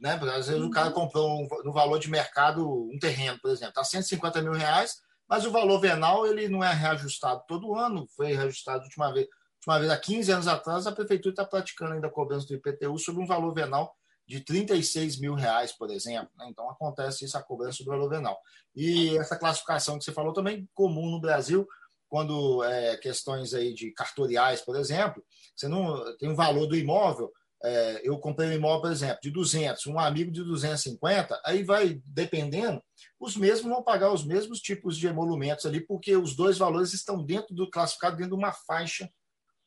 né? 0.00 0.20
Às 0.34 0.48
vezes 0.48 0.60
uhum. 0.60 0.68
o 0.68 0.70
cara 0.70 0.88
uhum. 0.88 0.94
comprou 0.94 1.40
um, 1.40 1.48
no 1.64 1.72
valor 1.72 1.98
de 1.98 2.10
mercado 2.10 2.68
um 2.68 2.98
terreno, 2.98 3.38
por 3.40 3.50
exemplo, 3.50 3.70
está 3.70 3.84
150 3.84 4.42
mil 4.42 4.52
reais, 4.52 5.00
mas 5.28 5.44
o 5.44 5.50
valor 5.50 5.80
venal 5.80 6.26
ele 6.26 6.48
não 6.48 6.62
é 6.62 6.72
reajustado 6.72 7.42
todo 7.46 7.74
ano, 7.74 8.06
foi 8.16 8.32
reajustado 8.32 8.80
a 8.80 8.84
última 8.84 9.12
vez, 9.12 9.26
última 9.56 9.78
vez 9.78 9.90
há 9.90 9.98
15 9.98 10.32
anos 10.32 10.48
atrás, 10.48 10.86
a 10.86 10.92
prefeitura 10.92 11.32
está 11.32 11.44
praticando 11.44 11.94
ainda 11.94 12.06
a 12.06 12.10
cobrança 12.10 12.46
do 12.46 12.54
IPTU 12.54 12.98
sobre 12.98 13.22
um 13.22 13.26
valor 13.26 13.52
venal 13.52 13.96
de 14.26 14.40
36 14.40 15.20
mil 15.20 15.34
reais, 15.34 15.72
por 15.72 15.90
exemplo. 15.90 16.30
Né? 16.36 16.46
Então 16.50 16.68
acontece 16.68 17.24
isso, 17.24 17.36
a 17.36 17.42
cobrança 17.42 17.84
do 17.84 17.90
valor 17.90 18.08
venal. 18.08 18.38
E 18.74 19.16
essa 19.18 19.36
classificação 19.36 19.98
que 19.98 20.04
você 20.04 20.12
falou 20.12 20.32
também 20.32 20.68
comum 20.74 21.10
no 21.10 21.20
Brasil, 21.20 21.66
quando 22.08 22.62
é, 22.64 22.96
questões 22.96 23.54
aí 23.54 23.72
de 23.72 23.92
cartoriais, 23.92 24.60
por 24.60 24.76
exemplo, 24.76 25.24
você 25.54 25.68
não 25.68 26.16
tem 26.16 26.28
um 26.28 26.34
valor 26.34 26.66
do 26.66 26.76
imóvel, 26.76 27.32
é, 27.62 28.00
eu 28.04 28.18
comprei 28.18 28.48
um 28.50 28.52
imóvel, 28.52 28.82
por 28.82 28.92
exemplo, 28.92 29.18
de 29.22 29.30
200, 29.30 29.86
um 29.86 29.98
amigo 29.98 30.30
de 30.30 30.42
250, 30.42 31.40
aí 31.44 31.62
vai 31.62 32.00
dependendo, 32.06 32.82
os 33.18 33.36
mesmos 33.36 33.72
vão 33.72 33.82
pagar 33.82 34.12
os 34.12 34.24
mesmos 34.24 34.60
tipos 34.60 34.96
de 34.96 35.06
emolumentos 35.06 35.64
ali, 35.66 35.80
porque 35.80 36.16
os 36.16 36.36
dois 36.36 36.58
valores 36.58 36.92
estão 36.92 37.22
dentro 37.22 37.54
do 37.54 37.70
classificado, 37.70 38.16
dentro 38.16 38.36
de 38.36 38.42
uma 38.42 38.52
faixa 38.52 39.10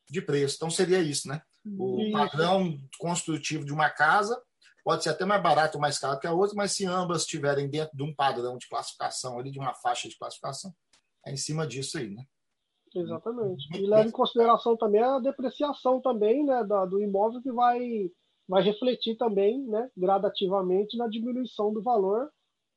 de 0.08 0.22
preço. 0.22 0.56
Então 0.56 0.70
seria 0.70 1.00
isso, 1.00 1.28
né? 1.28 1.42
O 1.64 2.10
padrão 2.12 2.78
construtivo 2.98 3.64
de 3.64 3.72
uma 3.72 3.90
casa 3.90 4.40
pode 4.82 5.02
ser 5.02 5.10
até 5.10 5.24
mais 5.24 5.42
barato 5.42 5.76
ou 5.76 5.80
mais 5.80 5.98
caro 5.98 6.18
que 6.18 6.26
a 6.26 6.32
outra, 6.32 6.56
mas 6.56 6.72
se 6.72 6.86
ambas 6.86 7.22
estiverem 7.22 7.68
dentro 7.68 7.96
de 7.96 8.02
um 8.02 8.14
padrão 8.14 8.56
de 8.56 8.68
classificação 8.68 9.38
ali, 9.38 9.50
de 9.50 9.58
uma 9.58 9.74
faixa 9.74 10.08
de 10.08 10.16
classificação, 10.16 10.74
é 11.26 11.32
em 11.32 11.36
cima 11.36 11.66
disso 11.66 11.98
aí, 11.98 12.08
né? 12.08 12.24
Exatamente. 12.94 13.68
E 13.76 13.86
leva 13.86 14.08
em 14.08 14.12
consideração 14.12 14.76
também 14.76 15.02
a 15.02 15.18
depreciação 15.18 16.00
também 16.00 16.44
né, 16.44 16.64
da, 16.64 16.84
do 16.84 17.00
imóvel 17.00 17.40
que 17.40 17.52
vai, 17.52 18.10
vai 18.48 18.62
refletir 18.62 19.16
também 19.16 19.64
né, 19.66 19.90
gradativamente 19.96 20.96
na 20.96 21.06
diminuição 21.06 21.72
do 21.72 21.82
valor 21.82 22.30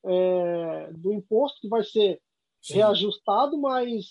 é, 0.06 0.92
do 0.94 1.14
imposto 1.14 1.60
que 1.62 1.68
vai 1.68 1.84
ser 1.84 2.22
Sim. 2.62 2.76
reajustado, 2.76 3.58
mas 3.58 4.06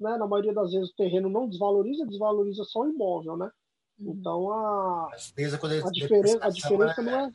né, 0.00 0.16
na 0.16 0.26
maioria 0.26 0.54
das 0.54 0.72
vezes 0.72 0.90
o 0.90 0.96
terreno 0.96 1.28
não 1.28 1.48
desvaloriza, 1.48 2.06
desvaloriza 2.06 2.64
só 2.64 2.80
o 2.80 2.88
imóvel, 2.88 3.36
né? 3.36 3.50
Uhum. 3.98 4.12
Então 4.12 4.50
a, 4.50 5.08
a, 5.12 5.16
despesa, 5.16 5.56
a 5.56 5.90
diferença, 5.90 6.38
a 6.40 6.48
diferença 6.48 7.00
é... 7.00 7.04
não 7.04 7.20
é 7.20 7.30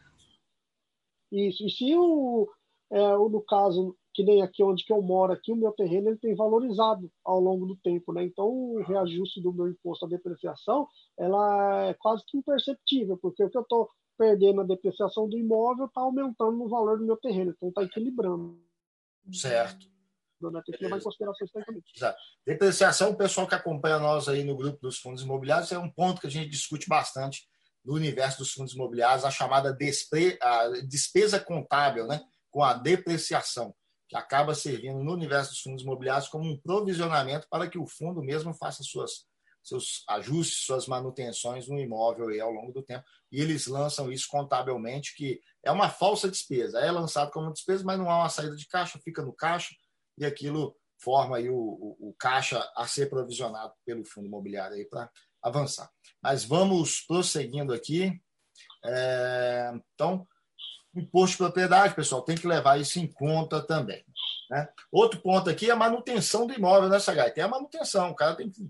isso. 1.31 1.65
E 1.65 1.69
se 1.69 1.95
o, 1.95 2.49
é, 2.91 3.17
no 3.17 3.41
caso 3.41 3.95
que 4.13 4.23
nem 4.23 4.41
aqui 4.41 4.63
onde 4.63 4.83
que 4.83 4.91
eu 4.91 5.01
moro 5.01 5.31
aqui, 5.31 5.51
o 5.51 5.55
meu 5.55 5.71
terreno 5.71 6.09
ele 6.09 6.17
tem 6.17 6.35
valorizado 6.35 7.11
ao 7.23 7.39
longo 7.39 7.65
do 7.65 7.75
tempo, 7.77 8.11
né? 8.11 8.23
Então 8.23 8.47
o 8.47 8.83
reajuste 8.83 9.41
do 9.41 9.53
meu 9.53 9.67
imposto 9.67 10.05
à 10.05 10.09
depreciação, 10.09 10.87
ela 11.17 11.89
é 11.89 11.93
quase 11.93 12.23
que 12.25 12.37
imperceptível, 12.37 13.17
porque 13.17 13.43
o 13.43 13.49
que 13.49 13.57
eu 13.57 13.61
estou 13.61 13.89
perdendo 14.17 14.61
a 14.61 14.65
depreciação 14.65 15.29
do 15.29 15.37
imóvel 15.37 15.85
está 15.85 16.01
aumentando 16.01 16.51
no 16.51 16.67
valor 16.67 16.97
do 16.97 17.05
meu 17.05 17.17
terreno, 17.17 17.51
então 17.51 17.69
está 17.69 17.83
equilibrando. 17.83 18.59
Certo. 19.31 19.87
Né? 20.41 20.61
Tem 20.65 20.77
que 20.77 20.83
levar 20.83 20.97
em 20.97 21.01
consideração 21.01 21.45
isso. 21.45 22.05
Depreciação, 22.45 23.11
o 23.11 23.17
pessoal 23.17 23.47
que 23.47 23.55
acompanha 23.55 23.99
nós 23.99 24.27
aí 24.27 24.43
no 24.43 24.55
grupo 24.55 24.79
dos 24.81 24.97
fundos 24.97 25.23
imobiliários, 25.23 25.71
é 25.71 25.77
um 25.77 25.89
ponto 25.89 26.21
que 26.21 26.27
a 26.27 26.31
gente 26.31 26.49
discute 26.49 26.87
bastante 26.87 27.47
no 27.83 27.93
universo 27.93 28.39
dos 28.39 28.51
fundos 28.51 28.73
imobiliários, 28.73 29.23
a 29.23 29.31
chamada 29.31 29.73
despre, 29.73 30.37
a 30.41 30.67
despesa 30.87 31.39
contábil, 31.39 32.07
né? 32.07 32.21
Com 32.49 32.63
a 32.63 32.73
depreciação 32.73 33.73
que 34.09 34.17
acaba 34.17 34.55
servindo 34.55 35.03
no 35.03 35.13
universo 35.13 35.51
dos 35.51 35.61
fundos 35.61 35.83
imobiliários 35.83 36.27
como 36.27 36.49
um 36.49 36.59
provisionamento 36.59 37.47
para 37.47 37.69
que 37.69 37.77
o 37.77 37.85
fundo 37.85 38.23
mesmo 38.23 38.51
faça 38.55 38.81
suas, 38.81 39.27
seus 39.61 40.03
ajustes, 40.09 40.65
suas 40.65 40.87
manutenções 40.87 41.67
no 41.67 41.79
imóvel 41.79 42.29
aí 42.29 42.39
ao 42.39 42.51
longo 42.51 42.73
do 42.73 42.81
tempo. 42.81 43.05
E 43.31 43.39
eles 43.39 43.67
lançam 43.67 44.11
isso 44.11 44.27
contabilmente, 44.27 45.15
que 45.15 45.39
é 45.63 45.71
uma 45.71 45.89
falsa 45.89 46.27
despesa. 46.27 46.79
É 46.79 46.91
lançado 46.91 47.29
como 47.31 47.53
despesa, 47.53 47.83
mas 47.85 47.99
não 47.99 48.09
há 48.09 48.17
uma 48.17 48.29
saída 48.29 48.55
de 48.55 48.67
caixa, 48.67 48.99
fica 49.03 49.21
no 49.21 49.31
caixa 49.31 49.75
e 50.17 50.25
aquilo 50.25 50.75
forma 50.97 51.37
aí 51.37 51.49
o, 51.49 51.55
o, 51.55 52.09
o 52.09 52.15
caixa 52.17 52.67
a 52.75 52.87
ser 52.87 53.09
provisionado 53.09 53.73
pelo 53.85 54.03
fundo 54.03 54.25
imobiliário 54.25 54.75
aí 54.75 54.85
para 54.85 55.09
avançar. 55.41 55.89
Mas 56.21 56.43
vamos 56.43 57.01
prosseguindo 57.01 57.73
aqui. 57.73 58.19
É, 58.83 59.71
então, 59.93 60.27
imposto 60.95 61.31
de 61.31 61.37
propriedade, 61.37 61.95
pessoal, 61.95 62.21
tem 62.21 62.35
que 62.35 62.47
levar 62.47 62.79
isso 62.79 62.99
em 62.99 63.07
conta 63.07 63.61
também. 63.61 64.03
Né? 64.49 64.67
Outro 64.91 65.21
ponto 65.21 65.49
aqui 65.49 65.69
é 65.69 65.73
a 65.73 65.75
manutenção 65.75 66.47
do 66.47 66.53
imóvel, 66.53 66.89
né, 66.89 66.99
Sagai? 66.99 67.31
Tem 67.31 67.43
a 67.43 67.47
manutenção, 67.47 68.09
o 68.09 68.15
cara 68.15 68.35
tem 68.35 68.49
que 68.49 68.67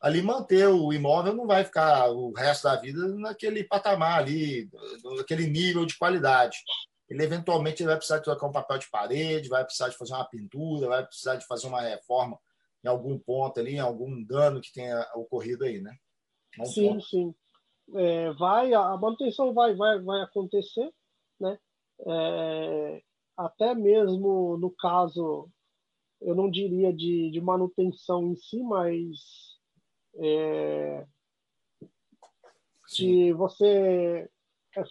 ali 0.00 0.22
manter 0.22 0.66
o 0.66 0.92
imóvel, 0.92 1.34
não 1.34 1.46
vai 1.46 1.62
ficar 1.62 2.10
o 2.10 2.32
resto 2.32 2.64
da 2.64 2.76
vida 2.76 3.06
naquele 3.16 3.62
patamar 3.62 4.20
ali, 4.20 4.70
naquele 5.16 5.46
nível 5.46 5.84
de 5.84 5.96
qualidade. 5.98 6.56
Ele 7.08 7.22
eventualmente 7.22 7.84
vai 7.84 7.96
precisar 7.96 8.18
de 8.18 8.24
trocar 8.24 8.46
um 8.46 8.52
papel 8.52 8.78
de 8.78 8.88
parede, 8.88 9.48
vai 9.48 9.64
precisar 9.64 9.88
de 9.88 9.96
fazer 9.98 10.14
uma 10.14 10.24
pintura, 10.24 10.88
vai 10.88 11.04
precisar 11.04 11.36
de 11.36 11.46
fazer 11.46 11.66
uma 11.66 11.82
reforma 11.82 12.38
em 12.82 12.88
algum 12.88 13.18
ponto 13.18 13.60
ali, 13.60 13.74
em 13.74 13.80
algum 13.80 14.24
dano 14.24 14.60
que 14.60 14.72
tenha 14.72 15.06
ocorrido 15.14 15.64
aí, 15.64 15.80
né? 15.80 15.94
Um 16.58 16.64
sim, 16.64 16.88
ponto. 16.88 17.04
sim. 17.04 17.34
É, 17.94 18.32
vai, 18.34 18.72
a 18.72 18.96
manutenção 18.96 19.52
vai, 19.52 19.74
vai, 19.74 20.00
vai 20.00 20.22
acontecer, 20.22 20.88
né? 21.40 21.58
É, 22.06 23.02
até 23.36 23.74
mesmo 23.74 24.56
no 24.58 24.70
caso, 24.70 25.48
eu 26.20 26.34
não 26.34 26.50
diria 26.50 26.92
de, 26.92 27.30
de 27.30 27.40
manutenção 27.40 28.26
em 28.28 28.36
si, 28.36 28.62
mas 28.62 29.18
é, 30.16 31.06
se 32.86 33.32
você 33.32 34.28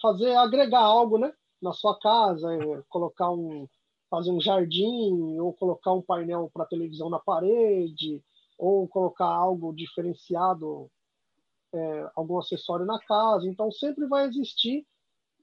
fazer 0.00 0.34
agregar 0.36 0.80
algo, 0.80 1.18
né, 1.18 1.32
na 1.60 1.72
sua 1.72 1.98
casa, 1.98 2.52
é 2.54 2.82
colocar 2.88 3.30
um 3.30 3.68
fazer 4.10 4.32
um 4.32 4.40
jardim 4.40 5.38
ou 5.38 5.52
colocar 5.52 5.92
um 5.92 6.02
painel 6.02 6.50
para 6.52 6.66
televisão 6.66 7.08
na 7.08 7.20
parede 7.20 8.20
ou 8.58 8.88
colocar 8.88 9.26
algo 9.26 9.72
diferenciado, 9.72 10.90
é, 11.72 12.10
algum 12.16 12.36
acessório 12.38 12.84
na 12.84 12.98
casa. 12.98 13.46
Então 13.46 13.70
sempre 13.70 14.08
vai 14.08 14.26
existir, 14.26 14.84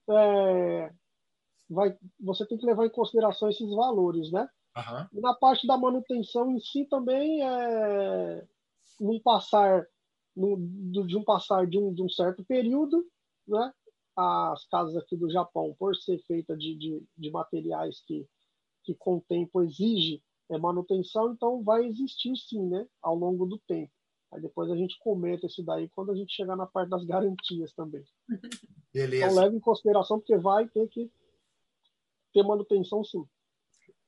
é, 0.10 0.94
vai, 1.70 1.98
você 2.20 2.46
tem 2.46 2.58
que 2.58 2.66
levar 2.66 2.86
em 2.86 2.92
consideração 2.92 3.50
esses 3.50 3.70
valores, 3.70 4.32
né? 4.32 4.48
Uhum. 4.76 5.22
Na 5.22 5.34
parte 5.34 5.66
da 5.66 5.78
manutenção 5.78 6.52
em 6.52 6.60
si 6.60 6.86
também 6.86 7.44
é 7.44 8.48
num 9.00 9.20
passar 9.20 9.88
de 10.36 11.18
um 11.18 11.24
passar 11.24 11.66
de 11.66 11.80
um, 11.80 11.94
de 11.94 12.02
um 12.02 12.10
certo 12.10 12.44
período, 12.46 13.06
né? 13.48 13.74
As 14.16 14.66
casas 14.66 14.96
aqui 14.96 15.16
do 15.16 15.30
Japão, 15.30 15.76
por 15.78 15.96
ser 15.96 16.20
feita 16.20 16.56
de, 16.56 16.76
de, 16.76 17.04
de 17.16 17.32
materiais 17.32 18.02
que, 18.06 18.28
que 18.84 18.96
com 18.96 19.18
o 19.18 19.22
tempo 19.22 19.62
exige 19.62 20.24
é, 20.50 20.58
manutenção, 20.58 21.32
então 21.32 21.64
vai 21.64 21.86
existir 21.86 22.36
sim, 22.36 22.68
né? 22.68 22.88
Ao 23.02 23.16
longo 23.16 23.46
do 23.46 23.60
tempo. 23.68 23.92
Aí 24.38 24.42
depois 24.42 24.70
a 24.70 24.76
gente 24.76 25.00
comenta 25.00 25.48
isso 25.48 25.64
daí 25.64 25.90
quando 25.90 26.12
a 26.12 26.16
gente 26.16 26.32
chegar 26.32 26.56
na 26.56 26.68
parte 26.68 26.90
das 26.90 27.04
garantias 27.04 27.74
também. 27.74 28.06
Beleza. 28.94 29.26
Então 29.26 29.42
leve 29.42 29.58
em 29.58 29.60
consideração, 29.60 30.20
porque 30.20 30.38
vai 30.38 30.68
ter 30.68 30.88
que 30.90 31.12
ter 32.32 32.44
manutenção 32.44 33.04
sim. 33.04 33.26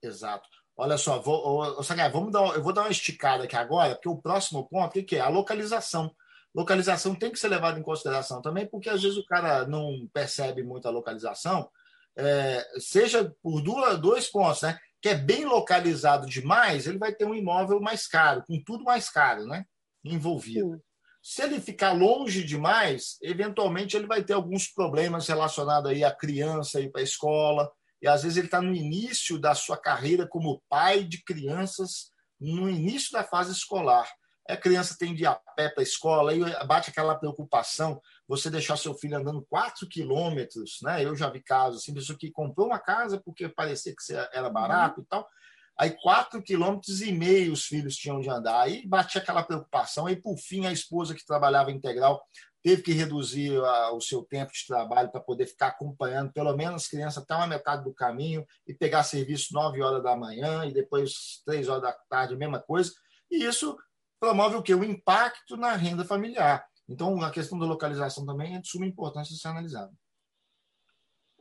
Exato. 0.01 0.47
Olha 0.77 0.97
só, 0.97 1.19
vou, 1.19 1.83
Sagai, 1.83 2.11
vamos 2.11 2.31
dar, 2.31 2.55
eu 2.55 2.63
vou 2.63 2.71
dar 2.71 2.83
uma 2.83 2.91
esticada 2.91 3.43
aqui 3.43 3.55
agora, 3.55 3.95
porque 3.95 4.07
o 4.07 4.21
próximo 4.21 4.69
ponto 4.69 4.97
o 4.97 5.03
que 5.03 5.15
é? 5.15 5.19
A 5.19 5.29
localização. 5.29 6.15
Localização 6.53 7.15
tem 7.15 7.31
que 7.31 7.39
ser 7.39 7.49
levada 7.49 7.79
em 7.79 7.83
consideração 7.83 8.41
também, 8.41 8.67
porque 8.67 8.89
às 8.89 9.01
vezes 9.01 9.17
o 9.17 9.25
cara 9.25 9.67
não 9.67 10.07
percebe 10.13 10.63
muito 10.63 10.87
a 10.87 10.91
localização, 10.91 11.69
é, 12.15 12.65
seja 12.79 13.35
por 13.41 13.61
duas, 13.61 13.99
dois 13.99 14.29
pontos, 14.29 14.61
né? 14.61 14.79
Que 15.01 15.09
é 15.09 15.15
bem 15.15 15.43
localizado 15.43 16.27
demais, 16.27 16.85
ele 16.85 16.99
vai 16.99 17.13
ter 17.13 17.25
um 17.25 17.35
imóvel 17.35 17.81
mais 17.81 18.07
caro, 18.07 18.43
com 18.47 18.61
tudo 18.63 18.83
mais 18.83 19.09
caro, 19.09 19.45
né? 19.45 19.65
Envolvido. 20.03 20.75
Sim. 20.75 20.81
Se 21.21 21.41
ele 21.43 21.59
ficar 21.59 21.91
longe 21.91 22.43
demais, 22.43 23.17
eventualmente 23.21 23.95
ele 23.95 24.07
vai 24.07 24.23
ter 24.23 24.33
alguns 24.33 24.67
problemas 24.67 25.27
relacionados 25.27 25.91
aí 25.91 26.03
à 26.03 26.15
criança 26.15 26.79
ir 26.79 26.91
para 26.91 27.01
a 27.01 27.03
escola, 27.03 27.69
e 28.01 28.07
às 28.07 28.23
vezes 28.23 28.37
ele 28.37 28.47
está 28.47 28.61
no 28.61 28.73
início 28.73 29.37
da 29.37 29.53
sua 29.53 29.77
carreira 29.77 30.25
como 30.25 30.61
pai 30.69 31.03
de 31.03 31.21
crianças, 31.23 32.11
no 32.39 32.69
início 32.69 33.11
da 33.11 33.23
fase 33.23 33.51
escolar. 33.51 34.09
A 34.47 34.57
criança 34.57 34.95
tem 34.97 35.13
de 35.13 35.23
ir 35.23 35.27
a 35.27 35.35
pé 35.35 35.69
para 35.69 35.81
a 35.81 35.83
escola, 35.83 36.31
aí 36.31 36.39
bate 36.65 36.89
aquela 36.89 37.13
preocupação, 37.13 38.01
você 38.27 38.49
deixar 38.49 38.77
seu 38.77 38.95
filho 38.95 39.17
andando 39.17 39.45
4 39.47 39.87
quilômetros, 39.87 40.79
né? 40.81 41.03
Eu 41.03 41.15
já 41.15 41.29
vi 41.29 41.43
casos 41.43 41.81
assim, 41.81 41.93
pessoa 41.93 42.17
que 42.17 42.31
comprou 42.31 42.67
uma 42.67 42.79
casa 42.79 43.21
porque 43.23 43.47
parecia 43.49 43.93
que 43.93 44.13
era 44.33 44.49
barato 44.49 45.01
uhum. 45.01 45.03
e 45.03 45.07
tal, 45.07 45.27
aí 45.79 45.91
4 46.01 46.43
quilômetros 46.43 47.01
e 47.01 47.11
meio 47.11 47.53
os 47.53 47.63
filhos 47.63 47.95
tinham 47.95 48.19
de 48.19 48.29
andar, 48.29 48.61
aí 48.61 48.85
bate 48.85 49.17
aquela 49.17 49.41
preocupação, 49.41 50.05
aí 50.05 50.15
por 50.17 50.37
fim 50.37 50.65
a 50.65 50.73
esposa 50.73 51.15
que 51.15 51.25
trabalhava 51.25 51.71
integral 51.71 52.21
teve 52.61 52.81
que 52.81 52.91
reduzir 52.91 53.57
a, 53.63 53.93
o 53.93 54.01
seu 54.01 54.23
tempo 54.23 54.51
de 54.51 54.67
trabalho 54.67 55.09
para 55.09 55.21
poder 55.21 55.47
ficar 55.47 55.67
acompanhando 55.67 56.33
pelo 56.33 56.53
menos 56.57 56.83
as 56.83 56.87
crianças 56.89 57.23
até 57.23 57.33
uma 57.33 57.47
metade 57.47 57.85
do 57.85 57.93
caminho 57.93 58.45
e 58.67 58.73
pegar 58.73 59.03
serviço 59.03 59.53
9 59.53 59.81
horas 59.81 60.03
da 60.03 60.17
manhã 60.17 60.65
e 60.65 60.73
depois 60.73 61.41
3 61.45 61.69
horas 61.69 61.83
da 61.83 61.93
tarde, 62.09 62.33
a 62.33 62.37
mesma 62.37 62.59
coisa. 62.59 62.91
E 63.31 63.45
isso 63.45 63.77
promove 64.19 64.57
o 64.57 64.61
quê? 64.61 64.73
O 64.73 64.83
impacto 64.83 65.55
na 65.55 65.73
renda 65.75 66.03
familiar. 66.03 66.67
Então, 66.89 67.21
a 67.21 67.31
questão 67.31 67.57
da 67.57 67.65
localização 67.65 68.25
também 68.25 68.55
é 68.55 68.59
de 68.59 68.67
suma 68.67 68.85
importância 68.85 69.35
ser 69.35 69.47
analisada. 69.47 69.93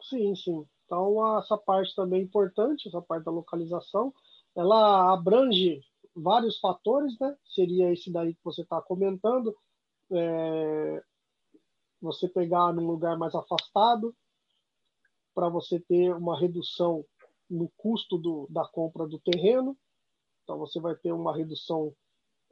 Sim, 0.03 0.37
sim. 0.37 0.65
Então, 0.85 1.39
essa 1.39 1.57
parte 1.57 1.95
também 1.95 2.21
é 2.21 2.25
importante, 2.25 2.89
essa 2.89 3.03
parte 3.03 3.25
da 3.25 3.31
localização, 3.31 4.13
ela 4.57 5.13
abrange 5.13 5.81
vários 6.15 6.59
fatores, 6.59 7.19
né? 7.19 7.37
Seria 7.55 7.93
esse 7.93 8.11
daí 8.11 8.35
que 8.35 8.45
você 8.45 8.63
está 8.63 8.81
comentando, 8.83 9.55
é, 10.11 11.03
você 12.01 12.29
pegar 12.29 12.73
num 12.73 12.87
lugar 12.87 13.17
mais 13.17 13.35
afastado 13.35 14.15
para 15.35 15.49
você 15.49 15.79
ter 15.81 16.13
uma 16.15 16.39
redução 16.39 17.05
no 17.49 17.71
custo 17.77 18.19
do, 18.19 18.47
da 18.51 18.67
compra 18.67 19.07
do 19.07 19.19
terreno. 19.21 19.77
Então 20.43 20.59
você 20.59 20.81
vai 20.81 20.97
ter 20.97 21.13
uma 21.13 21.37
redução 21.37 21.95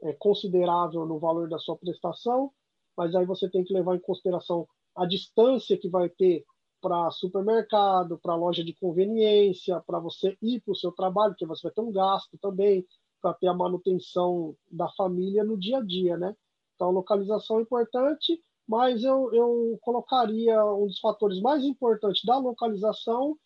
é, 0.03 0.13
considerável 0.15 1.05
no 1.07 1.19
valor 1.19 1.49
da 1.49 1.59
sua 1.59 1.77
prestação, 1.77 2.53
mas 2.97 3.15
aí 3.15 3.25
você 3.27 3.51
tem 3.51 3.65
que 3.65 3.73
levar 3.73 3.97
em 3.97 4.01
consideração 4.01 4.69
a 4.95 5.07
distância 5.07 5.79
que 5.79 5.89
vai 5.89 6.09
ter 6.09 6.45
para 6.81 7.11
supermercado, 7.11 8.18
para 8.18 8.35
loja 8.35 8.64
de 8.64 8.74
conveniência, 8.74 9.83
para 9.87 9.99
você 9.99 10.37
ir 10.43 10.61
para 10.61 10.72
o 10.72 10.77
seu 10.77 10.93
trabalho, 10.93 11.33
porque 11.33 11.47
você 11.47 11.68
vai 11.68 11.72
ter 11.72 11.81
um 11.81 11.93
gasto 11.93 12.39
também 12.39 12.87
para 13.20 13.35
ter 13.35 13.49
a 13.49 13.55
manutenção 13.55 14.55
da 14.70 14.89
família 14.91 15.43
no 15.43 15.59
dia 15.59 15.79
a 15.79 15.83
dia, 15.83 16.16
né? 16.16 16.35
Então, 16.74 16.91
localização 16.91 17.59
é 17.59 17.62
importante, 17.62 18.39
mas 18.68 19.03
eu, 19.03 19.33
eu 19.33 19.79
colocaria 19.81 20.64
um 20.64 20.87
dos 20.87 21.01
fatores 21.01 21.41
mais 21.41 21.64
importantes 21.64 22.22
da 22.24 22.39
localização 22.39 23.37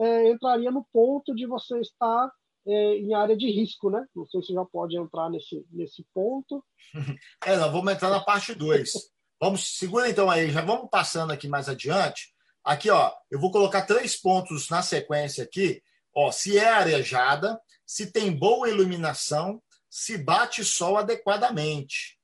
é, 0.00 0.30
entraria 0.30 0.70
no 0.70 0.84
ponto 0.92 1.34
de 1.34 1.46
você 1.46 1.78
estar 1.80 2.32
é, 2.66 2.96
em 2.96 3.12
área 3.14 3.36
de 3.36 3.50
risco, 3.50 3.90
né? 3.90 4.04
Não 4.16 4.26
sei 4.26 4.42
se 4.42 4.52
já 4.52 4.64
pode 4.64 4.96
entrar 4.96 5.28
nesse, 5.28 5.64
nesse 5.70 6.04
ponto. 6.14 6.64
É, 7.44 7.56
nós 7.56 7.70
vamos 7.70 7.92
entrar 7.92 8.10
na 8.10 8.20
parte 8.20 8.54
2. 8.54 8.92
vamos, 9.40 9.76
segura 9.76 10.08
então 10.08 10.30
aí, 10.30 10.50
já 10.50 10.62
vamos 10.62 10.88
passando 10.90 11.32
aqui 11.32 11.48
mais 11.48 11.68
adiante. 11.68 12.34
Aqui, 12.64 12.90
ó, 12.90 13.12
eu 13.30 13.40
vou 13.40 13.50
colocar 13.50 13.82
três 13.82 14.16
pontos 14.16 14.68
na 14.68 14.82
sequência 14.82 15.44
aqui. 15.44 15.82
Ó, 16.14 16.30
se 16.30 16.58
é 16.58 16.68
arejada, 16.68 17.60
se 17.86 18.12
tem 18.12 18.30
boa 18.30 18.68
iluminação, 18.68 19.62
se 19.88 20.18
bate 20.18 20.64
sol 20.64 20.96
adequadamente. 20.96 22.18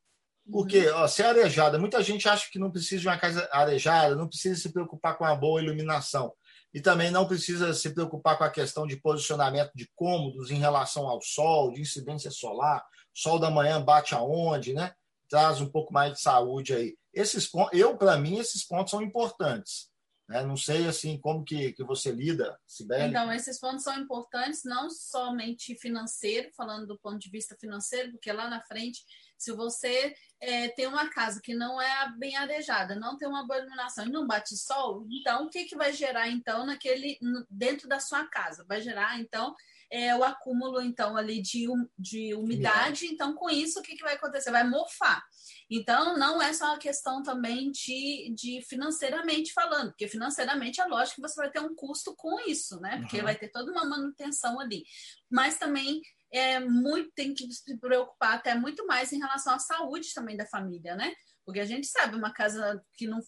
Porque 0.50 0.88
ó, 0.90 1.08
se 1.08 1.22
é 1.22 1.26
arejada, 1.26 1.78
muita 1.78 2.02
gente 2.02 2.28
acha 2.28 2.48
que 2.50 2.58
não 2.58 2.70
precisa 2.70 3.00
de 3.00 3.08
uma 3.08 3.18
casa 3.18 3.48
arejada, 3.50 4.14
não 4.14 4.28
precisa 4.28 4.60
se 4.60 4.72
preocupar 4.72 5.18
com 5.18 5.24
a 5.24 5.34
boa 5.34 5.60
iluminação. 5.60 6.32
E 6.72 6.80
também 6.80 7.10
não 7.10 7.26
precisa 7.26 7.72
se 7.72 7.90
preocupar 7.90 8.36
com 8.38 8.44
a 8.44 8.50
questão 8.50 8.86
de 8.86 8.96
posicionamento 8.96 9.72
de 9.74 9.90
cômodos 9.94 10.50
em 10.50 10.58
relação 10.58 11.08
ao 11.08 11.20
sol, 11.20 11.72
de 11.72 11.80
incidência 11.80 12.30
solar. 12.30 12.84
Sol 13.14 13.38
da 13.38 13.50
manhã 13.50 13.82
bate 13.82 14.14
aonde, 14.14 14.74
né? 14.74 14.92
Traz 15.28 15.60
um 15.60 15.68
pouco 15.68 15.92
mais 15.92 16.12
de 16.12 16.20
saúde 16.20 16.74
aí. 16.74 16.96
Esses 17.14 17.46
pontos, 17.48 17.76
eu, 17.78 17.96
para 17.96 18.16
mim, 18.18 18.38
esses 18.38 18.62
pontos 18.64 18.90
são 18.90 19.02
importantes. 19.02 19.88
Né? 20.28 20.44
Não 20.44 20.56
sei 20.56 20.86
assim 20.86 21.18
como 21.20 21.44
que, 21.44 21.72
que 21.72 21.84
você 21.84 22.10
lida, 22.10 22.58
Sibeli. 22.66 23.10
Então, 23.10 23.32
esses 23.32 23.60
pontos 23.60 23.84
são 23.84 23.98
importantes, 23.98 24.62
não 24.64 24.90
somente 24.90 25.76
financeiro, 25.78 26.50
falando 26.56 26.86
do 26.86 26.98
ponto 26.98 27.18
de 27.18 27.30
vista 27.30 27.56
financeiro, 27.60 28.12
porque 28.12 28.32
lá 28.32 28.48
na 28.48 28.60
frente 28.60 29.04
se 29.38 29.52
você 29.52 30.14
é, 30.40 30.68
tem 30.68 30.86
uma 30.86 31.10
casa 31.10 31.40
que 31.42 31.54
não 31.54 31.80
é 31.80 32.12
bem 32.18 32.36
arejada, 32.36 32.94
não 32.94 33.16
tem 33.16 33.28
uma 33.28 33.46
boa 33.46 33.58
iluminação 33.58 34.06
e 34.06 34.10
não 34.10 34.26
bate 34.26 34.56
sol, 34.56 35.06
então 35.10 35.44
o 35.44 35.50
que, 35.50 35.64
que 35.64 35.76
vai 35.76 35.92
gerar 35.92 36.28
então 36.28 36.64
naquele 36.64 37.18
dentro 37.50 37.88
da 37.88 38.00
sua 38.00 38.26
casa? 38.26 38.64
Vai 38.66 38.80
gerar 38.80 39.20
então 39.20 39.54
é, 39.90 40.14
o 40.16 40.24
acúmulo 40.24 40.80
então 40.82 41.16
ali 41.16 41.40
de, 41.40 41.66
de 41.98 42.34
umidade. 42.34 43.06
Então 43.06 43.34
com 43.34 43.48
isso 43.48 43.78
o 43.78 43.82
que, 43.82 43.96
que 43.96 44.02
vai 44.02 44.14
acontecer? 44.14 44.50
Vai 44.50 44.68
mofar. 44.68 45.22
Então 45.70 46.16
não 46.16 46.40
é 46.40 46.52
só 46.52 46.66
uma 46.66 46.78
questão 46.78 47.22
também 47.22 47.70
de, 47.70 48.32
de 48.34 48.62
financeiramente 48.68 49.52
falando, 49.52 49.90
porque 49.90 50.08
financeiramente 50.08 50.80
é 50.80 50.86
lógico 50.86 51.16
que 51.16 51.28
você 51.28 51.40
vai 51.40 51.50
ter 51.50 51.60
um 51.60 51.74
custo 51.74 52.14
com 52.16 52.40
isso, 52.48 52.80
né? 52.80 52.98
Porque 53.00 53.18
uhum. 53.18 53.24
vai 53.24 53.36
ter 53.36 53.48
toda 53.48 53.70
uma 53.70 53.84
manutenção 53.84 54.60
ali. 54.60 54.84
Mas 55.30 55.58
também 55.58 56.00
é 56.32 56.60
muito 56.60 57.10
tem 57.14 57.32
que 57.34 57.50
se 57.52 57.78
preocupar 57.78 58.34
até 58.34 58.54
muito 58.54 58.86
mais 58.86 59.12
em 59.12 59.18
relação 59.18 59.54
à 59.54 59.58
saúde 59.58 60.12
também 60.14 60.36
da 60.36 60.46
família, 60.46 60.94
né? 60.94 61.14
Porque 61.44 61.60
a 61.60 61.64
gente 61.64 61.86
sabe 61.86 62.16
uma 62.16 62.32
casa 62.32 62.82
que 62.94 63.06
não 63.06 63.20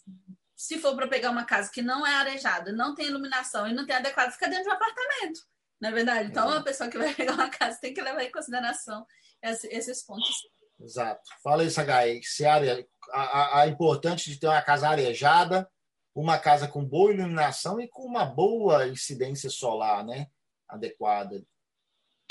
se 0.56 0.76
for 0.78 0.96
para 0.96 1.06
pegar 1.06 1.30
uma 1.30 1.44
casa 1.44 1.70
que 1.72 1.80
não 1.80 2.04
é 2.04 2.14
arejada, 2.14 2.72
não 2.72 2.92
tem 2.92 3.06
iluminação 3.06 3.68
e 3.68 3.72
não 3.72 3.86
tem 3.86 3.94
adequado, 3.94 4.32
fica 4.32 4.48
dentro 4.48 4.64
de 4.64 4.70
um 4.70 4.72
apartamento, 4.72 5.40
é 5.82 5.92
verdade? 5.92 6.30
Então, 6.30 6.52
é. 6.52 6.58
a 6.58 6.62
pessoa 6.62 6.90
que 6.90 6.98
vai 6.98 7.12
pegar 7.14 7.34
uma 7.34 7.50
casa 7.50 7.78
tem 7.80 7.94
que 7.94 8.00
levar 8.00 8.22
em 8.22 8.32
consideração 8.32 9.06
esses 9.42 10.04
pontos. 10.04 10.48
Exato. 10.80 11.22
Fala 11.42 11.64
isso, 11.64 11.84
Gai. 11.84 12.20
Se 12.22 12.44
área, 12.44 12.86
a, 13.12 13.22
a, 13.22 13.60
a 13.62 13.68
importante 13.68 14.30
de 14.30 14.38
ter 14.38 14.46
uma 14.46 14.62
casa 14.62 14.88
arejada, 14.88 15.68
uma 16.14 16.38
casa 16.38 16.66
com 16.68 16.84
boa 16.84 17.12
iluminação 17.12 17.80
e 17.80 17.88
com 17.88 18.02
uma 18.02 18.24
boa 18.24 18.88
incidência 18.88 19.50
solar, 19.50 20.04
né? 20.04 20.26
Adequada. 20.68 21.44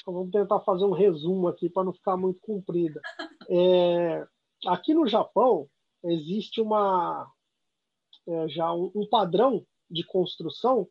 Vamos 0.05 0.31
tentar 0.31 0.61
fazer 0.61 0.85
um 0.85 0.93
resumo 0.93 1.47
aqui 1.47 1.69
para 1.69 1.83
não 1.83 1.93
ficar 1.93 2.17
muito 2.17 2.39
comprida. 2.41 3.01
É, 3.49 4.27
aqui 4.65 4.93
no 4.93 5.07
Japão 5.07 5.69
existe 6.03 6.59
uma 6.59 7.31
é, 8.27 8.49
já 8.49 8.73
um, 8.73 8.91
um, 8.93 9.07
padrão 9.09 9.65
de 9.89 10.03
construção 10.05 10.85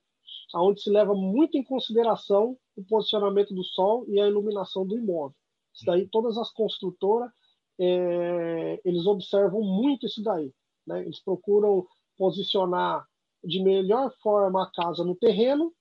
onde 0.54 0.82
se 0.82 0.90
leva 0.90 1.14
muito 1.14 1.56
em 1.56 1.64
consideração 1.64 2.56
o 2.76 2.84
posicionamento 2.84 3.54
do 3.54 3.64
sol 3.64 4.04
e 4.08 4.20
a 4.20 4.26
iluminação 4.26 4.86
do 4.86 4.96
imóvel. 4.96 5.34
Isso 5.74 5.84
daí 5.84 6.08
todas 6.08 6.38
as 6.38 6.50
construtoras 6.52 7.30
é, 7.78 8.80
eles 8.84 9.06
observam 9.06 9.62
muito 9.62 10.06
isso 10.06 10.22
daí. 10.22 10.52
Né? 10.86 11.02
Eles 11.02 11.20
procuram 11.20 11.86
posicionar 12.16 13.06
de 13.44 13.62
melhor 13.62 14.10
forma 14.22 14.62
a 14.62 14.70
casa 14.70 15.04
no 15.04 15.14
terreno, 15.14 15.72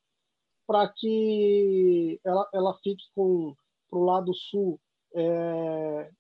para 0.68 0.88
que 0.90 2.20
ela, 2.24 2.50
ela 2.54 2.74
fique 2.84 3.04
com 3.16 3.56
para 3.90 4.00
o 4.00 4.04
lado 4.04 4.34
sul 4.34 4.80
é, 5.14 6.12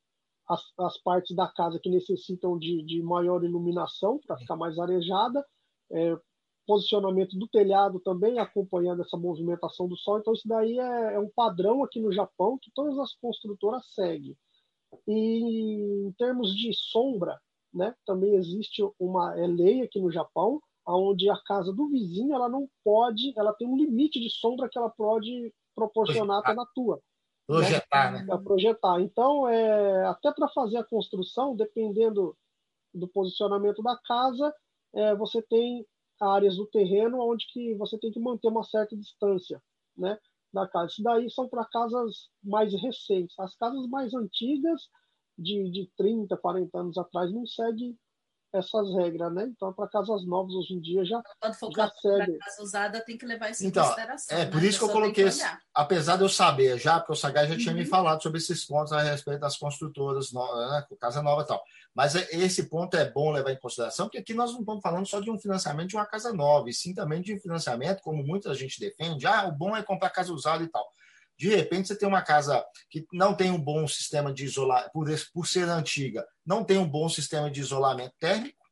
as, 0.48 0.62
as, 0.78 0.98
partes 1.00 1.36
da 1.36 1.48
casa 1.48 1.80
que 1.80 1.90
necessitam 1.90 2.58
de, 2.58 2.84
de 2.84 3.02
maior 3.02 3.44
iluminação 3.44 4.20
para 4.26 4.38
ficar 4.38 4.56
mais 4.56 4.78
arejada, 4.78 5.46
é, 5.92 6.16
posicionamento 6.66 7.38
do 7.38 7.47
telhado 7.47 7.99
também 7.99 8.39
acompanhando 8.39 9.01
essa 9.01 9.18
movimentação 9.18 9.88
do 9.88 9.97
sol. 9.97 10.20
Então 10.20 10.34
isso 10.34 10.47
daí 10.47 10.80
é, 10.80 11.16
é 11.16 11.20
um 11.20 11.30
padrão 11.30 11.84
aqui 11.84 11.99
no 11.99 12.11
Japão 12.11 12.57
que 12.61 12.72
todas 12.74 12.97
as 12.99 13.13
construtoras 13.16 13.86
seguem. 13.93 14.36
E 15.07 16.07
em 16.07 16.11
termos 16.13 16.55
de 16.55 16.72
sombra, 16.74 17.39
né, 17.74 17.93
também 18.05 18.36
existe 18.36 18.82
uma 18.99 19.38
é 19.38 19.45
lei 19.45 19.82
aqui 19.82 19.99
no 19.99 20.11
Japão 20.11 20.61
onde 20.88 21.30
a 21.30 21.38
casa 21.43 21.74
do 21.74 21.88
vizinho 21.88 22.36
ela 22.36 22.47
não 22.47 22.70
pode, 22.84 23.34
ela 23.38 23.53
tem 23.53 23.68
um 23.68 23.76
limite 23.76 24.20
de 24.20 24.30
sombra 24.30 24.70
que 24.70 24.78
ela 24.78 24.89
pode 24.89 25.51
proporcionar 25.74 26.39
até 26.39 26.53
na 26.53 26.66
tua. 26.76 27.01
Projetar, 27.47 28.11
né? 28.11 28.24
né? 28.24 28.38
projetar. 28.43 29.01
Então, 29.01 29.47
é, 29.47 30.05
até 30.05 30.32
para 30.32 30.47
fazer 30.49 30.78
a 30.78 30.84
construção, 30.84 31.55
dependendo 31.55 32.36
do 32.93 33.07
posicionamento 33.07 33.82
da 33.84 33.97
casa, 33.97 34.53
é, 34.93 35.16
você 35.16 35.41
tem 35.41 35.86
áreas 36.22 36.57
do 36.57 36.66
terreno 36.68 37.20
onde 37.22 37.45
que 37.51 37.76
você 37.76 37.97
tem 37.97 38.11
que 38.11 38.20
manter 38.20 38.47
uma 38.47 38.63
certa 38.63 38.95
distância, 38.95 39.61
né, 39.97 40.18
da 40.53 40.68
casa. 40.68 40.91
Isso 40.91 41.03
daí 41.03 41.30
são 41.30 41.47
para 41.47 41.66
casas 41.66 42.30
mais 42.43 42.74
recentes. 42.74 43.38
As 43.39 43.55
casas 43.55 43.88
mais 43.88 44.13
antigas, 44.13 44.89
de, 45.38 45.70
de 45.70 45.91
30, 45.97 46.38
40 46.38 46.80
anos 46.80 46.97
atrás, 46.97 47.32
não 47.32 47.45
seguem 47.45 47.97
essas 48.56 48.93
regras, 48.95 49.34
né? 49.34 49.45
Então, 49.47 49.74
para 49.74 49.88
casas 49.88 50.26
novas 50.26 50.53
hoje 50.53 50.74
em 50.74 50.82
dia 50.82 51.06
já, 51.06 51.22
Quando 51.39 51.53
for 51.53 51.72
já 51.76 51.89
segue. 51.89 52.38
casa 52.38 52.64
usada, 52.64 53.01
tem 53.01 53.18
que 53.18 53.26
levar 53.26 53.49
isso 53.49 53.66
então, 53.66 53.84
em 53.84 53.88
consideração. 53.88 54.38
É, 54.38 54.45
por 54.45 54.62
né? 54.62 54.68
isso 54.68 54.80
que 54.80 54.86
eu 54.86 54.89
coloquei, 54.89 55.26
esse, 55.26 55.43
apesar 55.74 56.18
de 56.18 56.24
eu 56.24 56.30
saber 56.30 56.78
já, 56.80 56.99
porque 56.99 57.14
o 57.14 57.16
Sagai 57.16 57.47
já 57.47 57.58
tinha 57.58 57.72
uhum. 57.72 57.80
me 57.80 57.86
falado 57.86 58.22
sobre 58.24 58.38
esses 58.38 58.66
pontos 58.66 58.91
a 58.93 59.01
respeito 59.01 59.39
das 59.39 59.58
construtoras, 59.58 60.32
né, 60.32 60.86
casa 60.99 61.22
nova 61.22 61.41
e 61.41 61.45
tal. 61.45 61.64
Mas 61.93 62.16
é, 62.16 62.28
esse 62.32 62.70
ponto 62.70 62.95
é 62.95 63.10
bom 63.10 63.32
levar 63.32 63.51
em 63.51 63.60
consideração, 63.60 64.08
porque 64.08 64.18
aqui 64.18 64.34
nós 64.34 64.51
não 64.51 64.60
estamos 64.60 64.82
falando 64.82 65.08
só 65.08 65.20
de 65.20 65.32
um 65.32 65.39
financiamento 65.39 65.89
de 65.89 65.95
uma 65.95 66.06
casa 66.06 66.34
nova, 66.34 66.70
e 66.70 66.74
sim 66.74 66.93
também 66.93 67.22
de 67.22 67.34
um 67.34 67.39
financiamento, 67.39 68.01
como 68.01 68.24
muita 68.24 68.53
gente 68.53 68.80
defende, 68.80 69.26
ah, 69.28 69.47
o 69.47 69.51
bom 69.51 69.76
é 69.76 69.84
comprar 69.84 70.10
casa 70.10 70.34
usada 70.34 70.64
e 70.64 70.68
tal. 70.68 70.86
De 71.38 71.50
repente, 71.50 71.88
você 71.88 71.98
tem 71.98 72.08
uma 72.08 72.22
casa 72.22 72.66
que 72.90 73.06
não 73.12 73.36
tem 73.36 73.52
um 73.52 73.62
bom 73.62 73.88
sistema 73.88 74.34
de 74.34 74.46
isolamento, 74.46 74.92
por, 74.92 75.08
por 75.34 75.48
ser 75.48 75.68
antiga, 75.68 76.26
não 76.46 76.64
tem 76.64 76.78
um 76.78 76.88
bom 76.88 77.10
sistema 77.10 77.52
de 77.52 77.60
isolamento 77.60 78.14
térmico, 78.20 78.66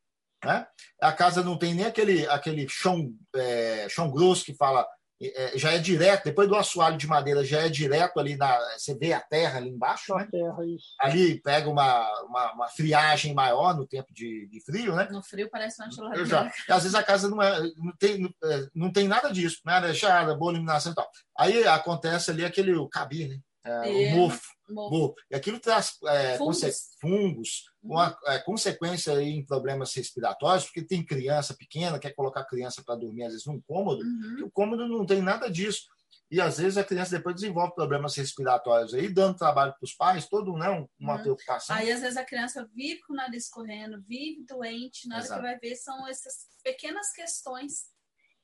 né? 0.44 0.68
A 1.02 1.12
casa 1.12 1.44
não 1.44 1.58
tem 1.58 1.74
nem 1.74 1.86
aquele, 1.86 2.28
aquele 2.28 2.68
chão, 2.68 3.14
é, 3.36 3.88
chão 3.90 4.10
grosso 4.12 4.46
que 4.46 4.54
fala 4.54 4.88
é, 5.36 5.58
já 5.58 5.72
é 5.72 5.78
direto, 5.78 6.26
depois 6.26 6.48
do 6.48 6.56
assoalho 6.56 6.98
de 6.98 7.08
madeira, 7.08 7.44
já 7.44 7.62
é 7.62 7.70
direto 7.70 8.20
ali 8.20 8.36
na. 8.36 8.58
Você 8.78 8.96
vê 8.96 9.14
a 9.14 9.20
terra 9.20 9.58
ali 9.58 9.70
embaixo, 9.70 10.16
né? 10.16 10.28
Terra, 10.32 10.58
ali 11.00 11.42
pega 11.42 11.70
uma, 11.70 12.24
uma, 12.24 12.54
uma, 12.54 12.68
friagem 12.70 13.34
maior 13.34 13.76
no 13.76 13.88
tempo 13.88 14.14
de, 14.14 14.48
de 14.48 14.62
frio, 14.62 14.96
né? 14.96 15.08
No 15.12 15.24
frio 15.24 15.50
parece 15.50 15.82
uma 15.82 15.92
geladeira. 15.92 16.26
Já. 16.26 16.52
Às 16.70 16.84
vezes 16.84 16.96
a 16.96 17.04
casa 17.04 17.30
não, 17.30 17.42
é, 17.42 17.62
não, 17.78 17.94
tem, 17.98 18.18
não, 18.20 18.34
é, 18.44 18.68
não 18.74 18.92
tem 18.92 19.08
nada 19.08 19.30
disso, 19.30 19.60
né? 19.66 19.74
Arejada, 19.74 20.36
boa 20.36 20.52
iluminação 20.52 20.92
e 20.92 20.96
tal. 20.96 21.10
Aí 21.38 21.68
acontece 21.68 22.32
ali 22.32 22.44
aquele 22.44 22.74
o 22.76 22.88
cabir, 22.88 23.30
né? 23.30 23.40
É, 23.66 23.80
o 23.80 23.86
é, 23.86 24.16
mofo, 24.16 24.42
mofo. 24.70 25.16
E 25.32 25.36
aquilo 25.36 25.60
traz 25.60 25.98
é, 26.06 26.38
fungos, 26.38 26.62
fungos 27.00 27.64
uhum. 27.82 27.94
uma 27.94 28.18
é, 28.26 28.40
consequência 28.40 29.22
em 29.22 29.46
problemas 29.46 29.94
respiratórios, 29.94 30.66
porque 30.66 30.84
tem 30.84 31.06
criança 31.06 31.56
pequena, 31.56 32.00
quer 32.00 32.12
colocar 32.12 32.42
a 32.42 32.46
criança 32.46 32.84
para 32.84 32.96
dormir, 32.96 33.24
às 33.24 33.32
vezes, 33.32 33.46
num 33.46 33.62
cômodo, 33.62 34.04
uhum. 34.04 34.40
e 34.40 34.44
o 34.44 34.52
cômodo 34.52 34.88
não 34.88 35.06
tem 35.06 35.22
nada 35.22 35.50
disso. 35.50 35.88
E 36.30 36.42
às 36.42 36.58
vezes 36.58 36.78
a 36.78 36.84
criança 36.84 37.16
depois 37.16 37.36
desenvolve 37.36 37.76
problemas 37.76 38.16
respiratórios 38.16 38.94
aí, 38.94 39.08
dando 39.08 39.38
trabalho 39.38 39.72
para 39.74 39.86
os 39.86 39.94
pais, 39.94 40.28
todo 40.28 40.58
né, 40.58 40.68
uma 41.00 41.16
uhum. 41.16 41.22
preocupação. 41.22 41.76
Aí 41.76 41.92
às 41.92 42.02
vezes 42.02 42.18
a 42.18 42.26
criança 42.26 42.68
vive 42.74 43.02
com 43.02 43.14
o 43.14 43.16
nariz 43.16 43.50
correndo, 43.50 44.02
vive 44.02 44.44
doente, 44.46 45.08
na 45.08 45.18
hora 45.18 45.26
Exato. 45.26 45.42
que 45.42 45.48
vai 45.48 45.60
ver 45.60 45.76
são 45.76 46.08
essas 46.08 46.48
pequenas 46.64 47.12
questões 47.12 47.86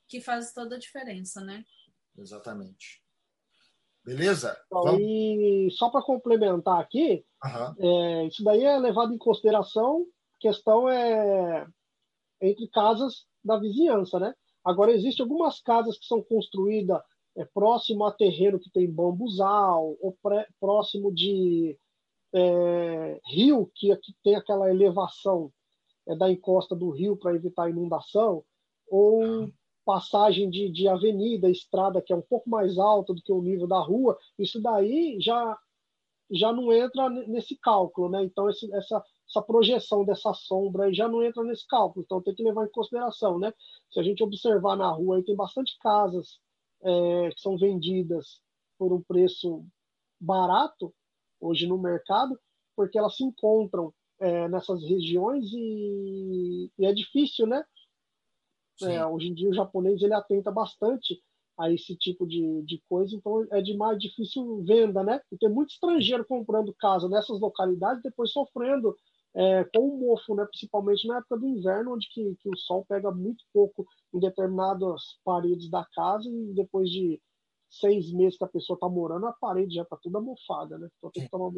que 0.07 0.22
fazem 0.22 0.53
toda 0.53 0.76
a 0.76 0.80
diferença, 0.80 1.41
né? 1.41 1.63
Exatamente. 2.17 3.01
Beleza? 4.10 4.57
Então, 4.66 4.99
e 4.99 5.70
só 5.72 5.89
para 5.89 6.01
complementar 6.01 6.80
aqui, 6.80 7.24
uhum. 7.45 7.76
é, 7.78 8.26
isso 8.26 8.43
daí 8.43 8.64
é 8.64 8.76
levado 8.78 9.14
em 9.14 9.18
consideração. 9.20 10.03
A 10.38 10.39
questão 10.39 10.89
é 10.89 11.68
entre 12.41 12.68
casas 12.70 13.26
da 13.43 13.57
vizinhança, 13.60 14.20
né? 14.20 14.34
Agora, 14.66 14.91
existem 14.91 15.24
algumas 15.24 15.62
casas 15.62 15.97
que 15.99 16.05
são 16.05 16.24
construídas 16.24 16.99
é, 17.38 17.45
próximo 17.45 18.03
a 18.03 18.12
terreno 18.12 18.60
que 18.60 18.72
tem 18.72 18.91
bambuzal, 18.91 19.95
ou 20.01 20.18
pré, 20.24 20.47
próximo 20.60 21.14
de 21.14 21.78
é, 22.34 23.20
rio, 23.28 23.72
que 23.76 23.91
aqui 23.91 24.14
tem 24.24 24.36
aquela 24.36 24.72
elevação 24.72 25.51
é, 26.07 26.16
da 26.16 26.32
encosta 26.32 26.76
do 26.76 26.89
rio 26.89 27.16
para 27.16 27.36
evitar 27.36 27.70
inundação, 27.70 28.43
ou 28.88 29.51
passagem 29.89 30.51
de, 30.51 30.69
de 30.69 30.87
avenida, 30.87 31.49
estrada 31.49 31.99
que 31.99 32.13
é 32.13 32.15
um 32.15 32.21
pouco 32.21 32.47
mais 32.47 32.77
alta 32.77 33.11
do 33.11 33.23
que 33.23 33.33
o 33.33 33.41
nível 33.41 33.65
da 33.65 33.79
rua, 33.79 34.15
isso 34.37 34.61
daí 34.61 35.19
já, 35.19 35.57
já 36.29 36.53
não 36.53 36.71
entra 36.71 37.09
nesse 37.09 37.55
cálculo, 37.55 38.07
né? 38.07 38.23
Então, 38.23 38.47
esse, 38.47 38.71
essa, 38.71 39.03
essa 39.27 39.41
projeção 39.41 40.05
dessa 40.05 40.31
sombra 40.31 40.93
já 40.93 41.07
não 41.07 41.23
entra 41.23 41.43
nesse 41.43 41.65
cálculo, 41.65 42.05
então 42.05 42.21
tem 42.21 42.35
que 42.35 42.43
levar 42.43 42.67
em 42.67 42.71
consideração, 42.71 43.39
né? 43.39 43.51
Se 43.91 43.99
a 43.99 44.03
gente 44.03 44.21
observar 44.21 44.75
na 44.75 44.91
rua, 44.91 45.17
aí 45.17 45.23
tem 45.23 45.35
bastante 45.35 45.75
casas 45.79 46.39
é, 46.83 47.29
que 47.31 47.41
são 47.41 47.57
vendidas 47.57 48.43
por 48.77 48.93
um 48.93 49.01
preço 49.01 49.65
barato 50.21 50.93
hoje 51.41 51.65
no 51.65 51.79
mercado, 51.79 52.39
porque 52.75 52.99
elas 52.99 53.15
se 53.15 53.23
encontram 53.23 53.91
é, 54.19 54.47
nessas 54.49 54.83
regiões 54.83 55.49
e, 55.51 56.71
e, 56.77 56.85
é 56.85 56.93
difícil, 56.93 57.47
né? 57.47 57.63
É, 58.84 59.05
hoje 59.05 59.27
em 59.27 59.34
dia 59.34 59.49
o 59.49 59.53
japonês 59.53 60.01
ele 60.01 60.13
atenta 60.13 60.51
bastante 60.51 61.21
a 61.57 61.69
esse 61.69 61.95
tipo 61.95 62.25
de, 62.25 62.61
de 62.63 62.82
coisa, 62.88 63.13
então 63.13 63.45
é 63.51 63.61
de 63.61 63.75
mais 63.75 63.99
difícil 63.99 64.63
venda, 64.63 65.03
né? 65.03 65.21
E 65.30 65.38
tem 65.38 65.49
muito 65.49 65.71
estrangeiro 65.71 66.25
comprando 66.25 66.73
casa 66.80 67.09
nessas 67.09 67.39
localidades, 67.39 68.01
depois 68.01 68.32
sofrendo 68.32 68.95
é, 69.36 69.65
com 69.65 69.82
o 69.82 69.99
mofo, 69.99 70.36
né? 70.36 70.45
Principalmente 70.45 71.05
na 71.05 71.17
época 71.17 71.38
do 71.38 71.47
inverno, 71.47 71.93
onde 71.93 72.07
que, 72.09 72.36
que 72.39 72.49
o 72.49 72.57
sol 72.57 72.86
pega 72.88 73.11
muito 73.11 73.43
pouco 73.53 73.86
em 74.13 74.19
determinadas 74.19 75.19
paredes 75.23 75.69
da 75.69 75.86
casa 75.93 76.30
e 76.30 76.53
depois 76.53 76.89
de 76.89 77.21
seis 77.69 78.11
meses 78.11 78.38
que 78.38 78.43
a 78.43 78.47
pessoa 78.47 78.75
está 78.75 78.88
morando, 78.88 79.27
a 79.27 79.34
parede 79.34 79.75
já 79.75 79.84
está 79.84 79.97
toda 79.97 80.21
mofada, 80.21 80.77
né? 80.77 80.88
Então 80.97 81.11
tem 81.11 81.23
que 81.23 81.30
tomar 81.30 81.51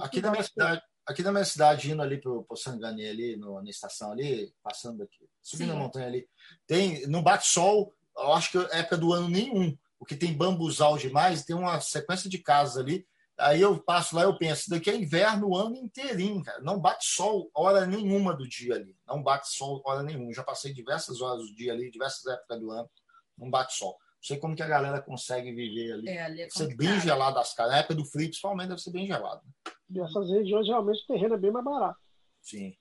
Aqui 0.00 0.20
na 0.20 0.30
minha 0.30 0.42
cidade, 0.42 0.82
aqui 1.10 1.22
na 1.22 1.32
minha 1.32 1.44
cidade, 1.44 1.90
indo 1.90 2.00
ali 2.00 2.20
pro, 2.20 2.44
pro 2.44 2.56
Sangani, 2.56 3.06
ali 3.06 3.36
no, 3.36 3.60
na 3.60 3.68
estação 3.68 4.12
ali, 4.12 4.52
passando 4.62 5.02
aqui, 5.02 5.28
subindo 5.42 5.72
Sim. 5.72 5.76
a 5.76 5.78
montanha 5.78 6.06
ali, 6.06 6.28
tem, 6.66 7.06
não 7.08 7.22
bate 7.22 7.48
sol, 7.48 7.92
eu 8.16 8.32
acho 8.32 8.50
que 8.52 8.58
é 8.58 8.80
época 8.80 8.96
do 8.96 9.12
ano 9.12 9.28
nenhum, 9.28 9.76
porque 9.98 10.16
tem 10.16 10.32
bambuzal 10.32 10.96
demais, 10.96 11.44
tem 11.44 11.56
uma 11.56 11.80
sequência 11.80 12.30
de 12.30 12.38
casas 12.38 12.78
ali, 12.78 13.06
aí 13.38 13.60
eu 13.60 13.78
passo 13.82 14.14
lá 14.14 14.22
eu 14.22 14.36
penso, 14.36 14.70
daqui 14.70 14.88
é 14.90 14.96
inverno 14.96 15.48
o 15.48 15.56
ano 15.56 15.76
inteirinho, 15.76 16.42
cara, 16.42 16.60
não 16.62 16.78
bate 16.78 17.06
sol 17.06 17.50
hora 17.54 17.86
nenhuma 17.86 18.34
do 18.34 18.48
dia 18.48 18.74
ali, 18.74 18.96
não 19.06 19.22
bate 19.22 19.48
sol 19.48 19.82
hora 19.84 20.02
nenhuma, 20.02 20.32
já 20.32 20.44
passei 20.44 20.72
diversas 20.72 21.20
horas 21.20 21.44
do 21.46 21.54
dia 21.54 21.72
ali, 21.72 21.90
diversas 21.90 22.24
épocas 22.26 22.60
do 22.60 22.70
ano, 22.70 22.88
não 23.36 23.50
bate 23.50 23.74
sol. 23.74 23.98
Não 24.20 24.26
sei 24.26 24.36
como 24.36 24.54
que 24.54 24.62
a 24.62 24.68
galera 24.68 25.00
consegue 25.00 25.50
viver 25.50 25.92
ali. 25.94 26.08
É, 26.10 26.22
ali 26.22 26.42
é 26.42 26.50
ser 26.50 26.76
bem 26.76 27.00
gelado 27.00 27.38
as 27.38 27.54
casas. 27.54 27.72
Na 27.72 27.78
época 27.78 27.94
do 27.94 28.04
frio, 28.04 28.26
principalmente, 28.26 28.68
deve 28.68 28.82
ser 28.82 28.90
bem 28.90 29.06
gelado. 29.06 29.40
Nessas 29.88 30.30
regiões, 30.30 30.66
geralmente, 30.66 31.02
o 31.02 31.06
terreno 31.06 31.34
é 31.34 31.38
bem 31.38 31.50
mais 31.50 31.64
barato. 31.64 31.98
Sim. 32.42 32.76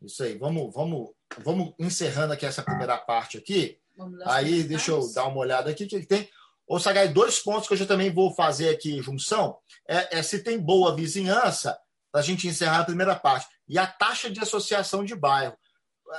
Isso 0.00 0.22
aí. 0.22 0.38
Vamos, 0.38 0.72
vamos, 0.72 1.10
vamos 1.38 1.74
encerrando 1.80 2.32
aqui 2.32 2.46
essa 2.46 2.62
primeira 2.62 2.96
parte 2.96 3.38
aqui. 3.38 3.80
Aí, 4.24 4.62
deixa 4.62 4.92
eu 4.92 5.12
dar 5.12 5.26
uma 5.26 5.38
olhada 5.38 5.68
aqui. 5.68 5.84
O 5.84 5.88
que 5.88 6.06
tem? 6.06 6.30
Ô, 6.64 6.78
Sagai, 6.78 7.08
dois 7.08 7.40
pontos 7.40 7.66
que 7.66 7.74
eu 7.74 7.78
já 7.78 7.86
também 7.86 8.12
vou 8.12 8.32
fazer 8.32 8.68
aqui 8.68 9.02
junção. 9.02 9.58
É, 9.88 10.18
é 10.18 10.22
se 10.22 10.44
tem 10.44 10.60
boa 10.60 10.94
vizinhança, 10.94 11.76
para 12.12 12.20
a 12.20 12.24
gente 12.24 12.46
encerrar 12.46 12.80
a 12.80 12.84
primeira 12.84 13.16
parte. 13.16 13.48
E 13.68 13.76
a 13.76 13.86
taxa 13.86 14.30
de 14.30 14.38
associação 14.38 15.04
de 15.04 15.16
bairro. 15.16 15.56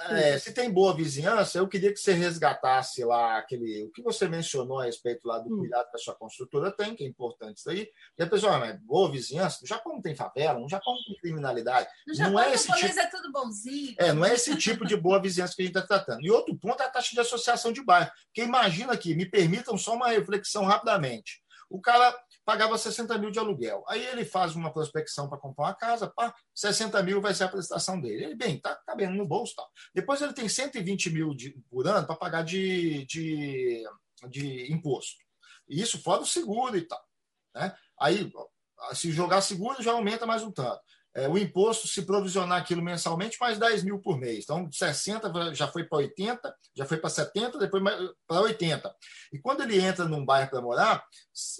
É, 0.10 0.38
se 0.38 0.54
tem 0.54 0.72
boa 0.72 0.94
vizinhança, 0.96 1.58
eu 1.58 1.68
queria 1.68 1.92
que 1.92 2.00
você 2.00 2.14
resgatasse 2.14 3.04
lá 3.04 3.38
aquele. 3.38 3.86
O 3.86 3.92
que 3.92 4.04
você 4.04 4.28
mencionou 4.28 4.80
a 4.80 4.86
respeito 4.86 5.28
lá 5.28 5.40
do 5.40 5.54
hum. 5.54 5.60
cuidado 5.60 5.90
que 5.90 5.96
a 5.96 6.00
sua 6.00 6.14
construtora 6.14 6.72
tem, 6.72 6.96
que 6.96 7.04
é 7.04 7.08
importante 7.08 7.58
isso 7.58 7.70
aí. 7.70 7.90
E 8.18 8.24
a 8.24 8.28
pessoa, 8.28 8.60
mas 8.60 8.80
boa 8.82 9.12
vizinhança, 9.12 9.60
no 9.62 9.68
Japão 9.68 9.94
não 9.94 10.02
tem 10.02 10.16
favela, 10.16 10.60
no 10.60 10.70
Japão 10.70 10.94
não 10.94 11.04
tem 11.04 11.16
criminalidade. 11.22 11.88
No 12.06 12.14
Japão, 12.14 12.34
não 12.34 12.40
é 12.40 12.54
esse 12.54 12.72
tipo, 12.72 13.00
é 13.00 13.08
tudo 13.08 13.32
bonzinho. 13.32 13.96
É, 13.98 14.14
não 14.14 14.26
é 14.26 14.34
esse 14.34 14.56
tipo 14.56 14.86
de 14.86 14.96
boa 14.96 15.20
vizinhança 15.20 15.56
que 15.56 15.64
a 15.64 15.66
gente 15.66 15.76
está 15.76 15.88
tratando. 15.88 16.22
E 16.22 16.30
outro 16.30 16.56
ponto 16.56 16.82
é 16.82 16.86
a 16.86 16.90
taxa 16.90 17.12
de 17.12 17.20
associação 17.20 17.72
de 17.72 17.84
bairro. 17.84 18.12
Porque 18.28 18.44
imagina 18.44 18.94
aqui, 18.94 19.16
me 19.16 19.26
permitam 19.26 19.78
só 19.78 19.96
uma 19.96 20.10
reflexão 20.10 20.66
rapidamente. 20.66 21.42
O 21.70 21.80
cara 21.80 22.16
pagava 22.50 22.80
60 22.80 23.16
mil 23.20 23.30
de 23.30 23.38
aluguel. 23.38 23.84
Aí 23.88 24.04
ele 24.08 24.26
faz 24.26 24.56
uma 24.56 24.74
prospecção 24.74 25.30
para 25.30 25.38
comprar 25.38 25.66
uma 25.66 25.76
casa, 25.76 26.08
pá, 26.10 26.34
60 26.56 27.04
mil 27.04 27.22
vai 27.22 27.32
ser 27.32 27.44
a 27.44 27.48
prestação 27.48 28.02
dele. 28.02 28.24
Ele, 28.24 28.36
bem, 28.36 28.60
tá 28.60 28.76
cabendo 28.88 29.14
no 29.14 29.28
bolso 29.28 29.54
tal. 29.56 29.70
Depois 29.94 30.20
ele 30.20 30.34
tem 30.34 30.50
120 30.50 31.12
mil 31.12 31.36
de, 31.36 31.52
por 31.70 31.88
ano 31.88 32.08
para 32.08 32.16
pagar 32.16 32.42
de, 32.42 33.06
de, 33.06 33.84
de 34.28 34.74
imposto. 34.74 35.20
E 35.70 35.80
isso 35.80 36.02
fora 36.02 36.22
o 36.22 36.26
seguro 36.26 36.76
e 36.76 36.82
tal. 36.82 37.00
Né? 37.54 37.72
Aí, 38.02 38.34
se 38.94 39.12
jogar 39.12 39.42
seguro, 39.42 39.84
já 39.84 39.92
aumenta 39.92 40.26
mais 40.26 40.42
um 40.42 40.52
tanto 40.52 40.82
é, 41.20 41.28
o 41.28 41.38
imposto, 41.38 41.88
se 41.88 42.04
provisionar 42.04 42.62
aquilo 42.62 42.82
mensalmente, 42.82 43.38
mais 43.40 43.58
10 43.58 43.84
mil 43.84 44.00
por 44.00 44.18
mês. 44.18 44.44
Então, 44.44 44.70
60 44.72 45.54
já 45.54 45.68
foi 45.68 45.84
para 45.84 46.00
80, 46.00 46.56
já 46.76 46.86
foi 46.86 46.98
para 46.98 47.10
70, 47.10 47.58
depois 47.58 47.84
para 48.28 48.42
80. 48.42 48.96
E 49.34 49.40
quando 49.40 49.62
ele 49.62 49.80
entra 49.80 50.06
num 50.06 50.26
bairro 50.26 50.50
para 50.50 50.62
morar, 50.62 51.04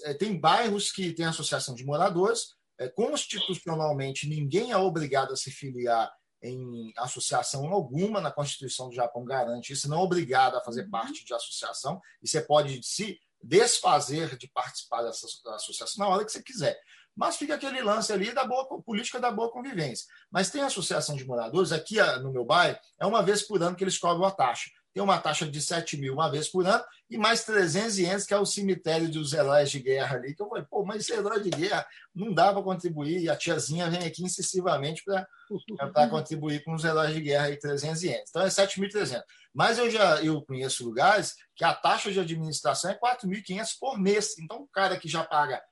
é, 0.04 0.14
tem 0.14 0.38
bairros 0.38 0.90
que 0.90 1.12
tem 1.12 1.26
associação 1.26 1.74
de 1.74 1.84
moradores, 1.84 2.54
é, 2.78 2.88
constitucionalmente 2.88 4.28
ninguém 4.28 4.72
é 4.72 4.76
obrigado 4.76 5.32
a 5.32 5.36
se 5.36 5.50
filiar 5.50 6.10
em 6.42 6.92
associação 6.96 7.70
alguma, 7.70 8.20
na 8.20 8.30
Constituição 8.30 8.88
do 8.88 8.94
Japão 8.94 9.24
garante 9.24 9.72
isso, 9.72 9.88
não 9.88 9.98
é 9.98 10.02
obrigado 10.02 10.56
a 10.56 10.62
fazer 10.62 10.84
uhum. 10.84 10.90
parte 10.90 11.24
de 11.24 11.34
associação, 11.34 12.00
e 12.22 12.28
você 12.28 12.40
pode 12.40 12.82
se 12.82 13.18
desfazer 13.42 14.36
de 14.36 14.48
participar 14.48 15.02
dessa 15.02 15.26
associação 15.54 16.04
na 16.04 16.14
hora 16.14 16.24
que 16.24 16.32
você 16.32 16.42
quiser. 16.42 16.78
Mas 17.16 17.36
fica 17.36 17.54
aquele 17.54 17.82
lance 17.82 18.12
ali 18.12 18.32
da 18.32 18.44
boa 18.44 18.66
política 18.82 19.20
da 19.20 19.30
boa 19.30 19.50
convivência. 19.50 20.06
Mas 20.30 20.50
tem 20.50 20.62
a 20.62 20.66
associação 20.66 21.16
de 21.16 21.26
moradores, 21.26 21.72
aqui 21.72 21.96
no 22.22 22.32
meu 22.32 22.44
bairro, 22.44 22.78
é 22.98 23.06
uma 23.06 23.22
vez 23.22 23.42
por 23.42 23.62
ano 23.62 23.76
que 23.76 23.84
eles 23.84 23.98
cobram 23.98 24.26
a 24.26 24.30
taxa. 24.30 24.70
Tem 24.92 25.02
uma 25.02 25.18
taxa 25.18 25.46
de 25.46 25.62
7 25.62 25.96
mil 25.98 26.14
uma 26.14 26.28
vez 26.28 26.48
por 26.48 26.66
ano 26.66 26.82
e 27.08 27.16
mais 27.16 27.44
300 27.44 28.26
que 28.26 28.34
é 28.34 28.38
o 28.38 28.44
cemitério 28.44 29.08
dos 29.08 29.32
heróis 29.32 29.70
de 29.70 29.78
guerra 29.78 30.16
ali. 30.16 30.34
Que 30.34 30.42
eu 30.42 30.48
falei, 30.48 30.64
pô, 30.68 30.84
mas 30.84 31.02
esse 31.02 31.12
herói 31.12 31.40
de 31.40 31.50
guerra 31.50 31.86
não 32.12 32.34
dá 32.34 32.52
para 32.52 32.62
contribuir. 32.62 33.22
E 33.22 33.28
a 33.28 33.36
tiazinha 33.36 33.88
vem 33.88 34.04
aqui 34.04 34.24
incisivamente 34.24 35.04
para 35.04 35.28
contribuir 36.10 36.64
com 36.64 36.74
os 36.74 36.84
heróis 36.84 37.14
de 37.14 37.20
guerra 37.20 37.46
aí, 37.46 37.56
300 37.56 38.02
Então 38.02 38.42
é 38.42 38.48
7.300. 38.48 39.22
Mas 39.54 39.78
eu 39.78 39.88
já 39.88 40.22
eu 40.24 40.42
conheço 40.42 40.84
lugares 40.84 41.34
que 41.54 41.64
a 41.64 41.72
taxa 41.72 42.10
de 42.10 42.18
administração 42.18 42.90
é 42.90 42.98
4.500 42.98 43.68
por 43.78 43.96
mês. 43.96 44.36
Então 44.38 44.62
o 44.62 44.68
cara 44.68 44.98
que 44.98 45.08
já 45.08 45.22
paga 45.22 45.62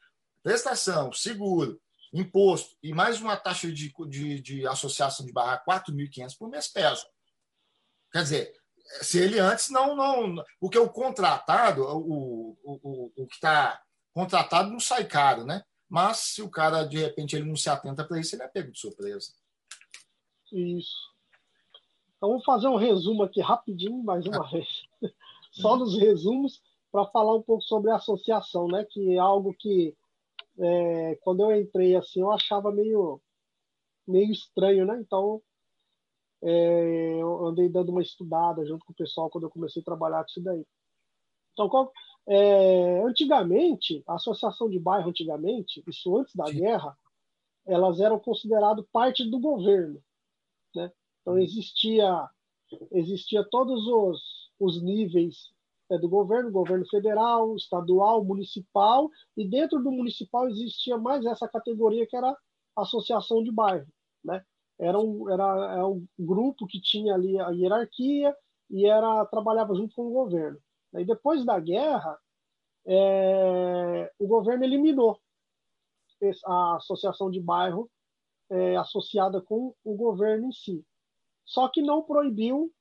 prestação, 0.48 1.12
seguro, 1.12 1.78
imposto 2.10 2.74
e 2.82 2.94
mais 2.94 3.20
uma 3.20 3.36
taxa 3.36 3.70
de, 3.70 3.92
de, 4.08 4.40
de 4.40 4.66
associação 4.66 5.26
de 5.26 5.30
barra 5.30 5.62
4.500 5.68 6.38
por 6.38 6.48
mês 6.48 6.68
pesa. 6.68 7.06
Quer 8.10 8.22
dizer, 8.22 8.54
se 9.02 9.18
ele 9.18 9.38
antes 9.38 9.68
não. 9.68 9.94
não 9.94 10.42
porque 10.58 10.78
o 10.78 10.88
contratado, 10.88 11.82
o, 11.82 12.56
o, 12.64 13.12
o 13.14 13.26
que 13.26 13.34
está 13.34 13.78
contratado 14.14 14.70
não 14.70 14.80
sai 14.80 15.04
caro, 15.04 15.44
né? 15.44 15.62
Mas 15.86 16.16
se 16.16 16.40
o 16.40 16.48
cara, 16.48 16.82
de 16.84 16.96
repente, 16.96 17.36
ele 17.36 17.44
não 17.46 17.54
se 17.54 17.68
atenta 17.68 18.02
para 18.02 18.18
isso, 18.18 18.34
ele 18.34 18.42
é 18.42 18.48
pego 18.48 18.72
de 18.72 18.80
surpresa. 18.80 19.34
Isso. 20.50 20.96
Então, 22.16 22.30
vou 22.30 22.42
fazer 22.42 22.68
um 22.68 22.76
resumo 22.76 23.22
aqui 23.22 23.42
rapidinho, 23.42 24.02
mais 24.02 24.24
uma 24.24 24.48
vez. 24.50 24.66
Só 25.52 25.76
nos 25.76 25.98
resumos, 25.98 26.62
para 26.90 27.04
falar 27.08 27.34
um 27.36 27.42
pouco 27.42 27.62
sobre 27.64 27.90
a 27.90 27.96
associação, 27.96 28.66
né? 28.66 28.86
Que 28.90 29.14
é 29.14 29.18
algo 29.18 29.52
que 29.52 29.94
é, 30.58 31.16
quando 31.22 31.42
eu 31.42 31.60
entrei 31.60 31.94
assim, 31.96 32.20
eu 32.20 32.30
achava 32.30 32.72
meio, 32.72 33.20
meio 34.06 34.32
estranho, 34.32 34.84
né? 34.84 34.98
Então, 35.00 35.42
é, 36.42 37.20
eu 37.20 37.46
andei 37.46 37.68
dando 37.68 37.90
uma 37.90 38.02
estudada 38.02 38.64
junto 38.64 38.84
com 38.84 38.92
o 38.92 38.96
pessoal 38.96 39.30
quando 39.30 39.44
eu 39.44 39.50
comecei 39.50 39.82
a 39.82 39.84
trabalhar 39.84 40.22
com 40.24 40.30
isso 40.30 40.42
daí. 40.42 40.64
Então, 41.52 41.68
qual, 41.68 41.92
é, 42.26 43.02
antigamente, 43.02 44.02
a 44.06 44.14
associação 44.14 44.68
de 44.68 44.78
bairro, 44.78 45.10
antigamente, 45.10 45.82
isso 45.86 46.16
antes 46.16 46.34
da 46.34 46.46
Sim. 46.46 46.60
guerra, 46.60 46.96
elas 47.66 48.00
eram 48.00 48.18
consideradas 48.18 48.84
parte 48.92 49.28
do 49.28 49.38
governo, 49.38 50.02
né? 50.74 50.92
Então, 51.20 51.34
uhum. 51.34 51.40
existia, 51.40 52.28
existia 52.92 53.44
todos 53.44 53.86
os, 53.86 54.50
os 54.58 54.82
níveis 54.82 55.52
é, 55.90 55.98
do 55.98 56.08
governo, 56.08 56.50
governo 56.50 56.86
federal, 56.88 57.56
estadual, 57.56 58.24
municipal, 58.24 59.10
e 59.36 59.48
dentro 59.48 59.82
do 59.82 59.90
municipal 59.90 60.48
existia 60.48 60.98
mais 60.98 61.24
essa 61.24 61.48
categoria 61.48 62.06
que 62.06 62.16
era 62.16 62.36
associação 62.76 63.42
de 63.42 63.50
bairro, 63.50 63.86
né? 64.24 64.44
Era 64.78 64.98
um, 64.98 65.28
era, 65.28 65.72
era 65.72 65.86
um 65.88 66.06
grupo 66.18 66.66
que 66.66 66.80
tinha 66.80 67.14
ali 67.14 67.38
a 67.40 67.50
hierarquia 67.50 68.36
e 68.70 68.86
era 68.86 69.24
trabalhava 69.26 69.74
junto 69.74 69.94
com 69.94 70.06
o 70.06 70.12
governo. 70.12 70.58
E 70.94 71.04
depois 71.04 71.44
da 71.44 71.58
guerra, 71.58 72.16
é, 72.86 74.12
o 74.18 74.26
governo 74.26 74.64
eliminou 74.64 75.20
a 76.46 76.76
associação 76.76 77.30
de 77.30 77.40
bairro 77.40 77.90
é, 78.50 78.76
associada 78.76 79.40
com 79.40 79.74
o 79.84 79.96
governo 79.96 80.48
em 80.48 80.52
si. 80.52 80.84
Só 81.44 81.68
que 81.68 81.82
não 81.82 82.02
proibiu 82.02 82.72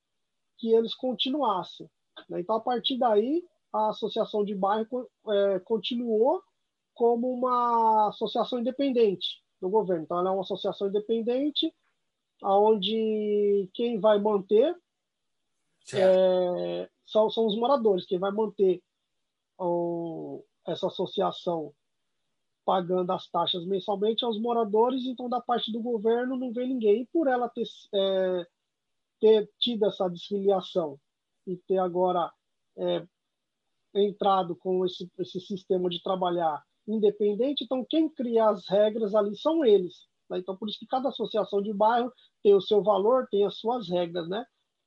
que 0.57 0.73
eles 0.73 0.93
continuassem. 0.95 1.89
Né? 2.29 2.41
Então, 2.41 2.55
a 2.55 2.61
partir 2.61 2.97
daí, 2.97 3.43
a 3.73 3.89
associação 3.89 4.43
de 4.43 4.55
bairro 4.55 5.09
é, 5.27 5.59
continuou 5.59 6.41
como 6.93 7.31
uma 7.31 8.09
associação 8.09 8.59
independente 8.59 9.41
do 9.61 9.69
governo. 9.69 10.03
Então, 10.03 10.19
ela 10.19 10.29
é 10.29 10.33
uma 10.33 10.41
associação 10.41 10.87
independente, 10.87 11.73
onde 12.43 13.69
quem 13.73 13.99
vai 13.99 14.19
manter 14.19 14.75
é, 15.93 16.89
são, 17.05 17.29
são, 17.29 17.47
os 17.47 17.55
moradores, 17.55 18.05
quem 18.05 18.19
vai 18.19 18.31
manter 18.31 18.81
o, 19.57 20.43
essa 20.65 20.87
associação 20.87 21.73
pagando 22.65 23.13
as 23.13 23.29
taxas 23.29 23.65
mensalmente 23.65 24.25
aos 24.25 24.37
moradores, 24.37 25.05
então 25.05 25.29
da 25.29 25.39
parte 25.39 25.71
do 25.71 25.81
governo 25.81 26.35
não 26.35 26.51
vem 26.51 26.67
ninguém. 26.67 27.05
por 27.13 27.27
ela 27.27 27.47
ter, 27.47 27.63
é, 27.93 28.47
ter 29.21 29.49
tido 29.57 29.85
essa 29.85 30.09
desfiliação 30.09 30.99
e 31.47 31.57
ter 31.67 31.77
agora 31.77 32.31
é, 32.77 33.07
entrado 33.95 34.55
com 34.55 34.85
esse, 34.85 35.09
esse 35.17 35.39
sistema 35.39 35.89
de 35.89 36.01
trabalhar 36.03 36.61
independente, 36.87 37.63
então 37.63 37.85
quem 37.89 38.09
cria 38.09 38.49
as 38.49 38.67
regras 38.67 39.15
ali 39.15 39.35
são 39.35 39.65
eles. 39.65 40.07
Né? 40.29 40.39
Então, 40.39 40.55
por 40.55 40.69
isso 40.69 40.79
que 40.79 40.87
cada 40.87 41.09
associação 41.09 41.61
de 41.61 41.73
bairro 41.73 42.11
tem 42.43 42.53
o 42.53 42.61
seu 42.61 42.83
valor, 42.83 43.27
tem 43.29 43.45
as 43.45 43.57
suas 43.57 43.89
regras, 43.89 44.27
né? 44.29 44.45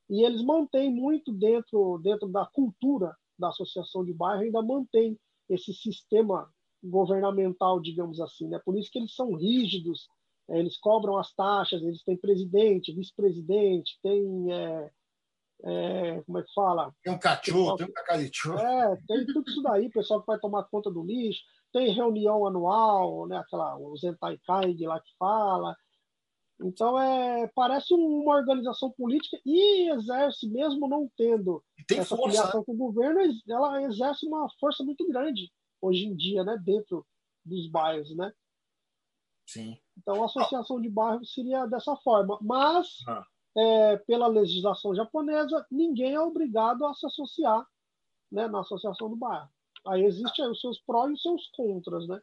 E 0.08 0.24
eles 0.24 0.42
mantêm 0.42 0.92
muito 0.92 1.32
dentro, 1.32 1.98
dentro 2.02 2.28
da 2.28 2.44
cultura 2.46 3.14
da 3.38 3.48
associação 3.48 4.04
de 4.04 4.12
bairro, 4.12 4.42
ainda 4.42 4.62
mantém 4.62 5.18
esse 5.48 5.72
sistema 5.72 6.50
governamental, 6.82 7.80
digamos 7.80 8.20
assim, 8.20 8.48
né? 8.48 8.60
Por 8.64 8.76
isso 8.78 8.90
que 8.90 8.98
eles 8.98 9.14
são 9.14 9.34
rígidos, 9.34 10.08
é, 10.48 10.58
eles 10.58 10.78
cobram 10.78 11.16
as 11.16 11.32
taxas, 11.34 11.82
eles 11.82 12.02
têm 12.02 12.16
presidente, 12.16 12.92
vice-presidente, 12.92 13.98
tem 14.02 14.52
é, 14.52 14.90
é, 15.64 16.22
como 16.22 16.38
é 16.38 16.42
que 16.42 16.52
fala? 16.54 16.94
Tem 17.02 17.12
um 17.12 17.18
cachorro, 17.18 17.76
tem 17.76 17.86
um 17.86 17.92
cacarichu. 17.92 18.54
É, 18.54 18.96
tem 19.06 19.26
tudo 19.26 19.48
isso 19.48 19.62
daí, 19.62 19.90
pessoal 19.90 20.20
que 20.20 20.26
vai 20.26 20.38
tomar 20.38 20.64
conta 20.64 20.90
do 20.90 21.02
lixo, 21.02 21.42
tem 21.72 21.92
reunião 21.92 22.46
anual, 22.46 23.26
né, 23.26 23.36
aquela, 23.36 23.76
o 23.78 23.96
Zentai 23.96 24.38
Kaig 24.46 24.86
lá 24.86 25.00
que 25.00 25.10
fala. 25.18 25.76
Então, 26.62 26.98
é, 27.00 27.50
parece 27.54 27.94
uma 27.94 28.36
organização 28.36 28.90
política 28.90 29.38
e 29.46 29.90
exerce, 29.90 30.46
mesmo 30.48 30.88
não 30.88 31.10
tendo 31.16 31.62
essa 31.90 32.16
força, 32.16 32.24
filiação 32.24 32.60
né? 32.60 32.66
com 32.66 32.72
o 32.72 32.76
governo, 32.76 33.20
ela 33.48 33.82
exerce 33.82 34.26
uma 34.26 34.46
força 34.58 34.84
muito 34.84 35.06
grande 35.08 35.50
hoje 35.80 36.04
em 36.04 36.14
dia, 36.14 36.44
né, 36.44 36.58
dentro 36.62 37.06
dos 37.44 37.66
bairros, 37.70 38.14
né? 38.14 38.30
Sim. 39.46 39.78
Então, 39.98 40.22
a 40.22 40.26
associação 40.26 40.80
de 40.80 40.88
bairros 40.90 41.32
seria 41.32 41.66
dessa 41.66 41.96
forma. 41.96 42.38
Mas, 42.42 42.98
ah 43.08 43.24
é, 43.56 43.96
pela 43.98 44.26
legislação 44.26 44.94
japonesa, 44.94 45.66
ninguém 45.70 46.14
é 46.14 46.20
obrigado 46.20 46.84
a 46.86 46.94
se 46.94 47.06
associar 47.06 47.66
né, 48.30 48.46
na 48.46 48.60
associação 48.60 49.08
do 49.08 49.16
bairro. 49.16 49.48
Aí 49.86 50.04
existem 50.04 50.48
os 50.48 50.60
seus 50.60 50.80
prós 50.80 51.10
e 51.10 51.14
os 51.14 51.22
seus 51.22 51.50
contras, 51.52 52.06
né? 52.06 52.20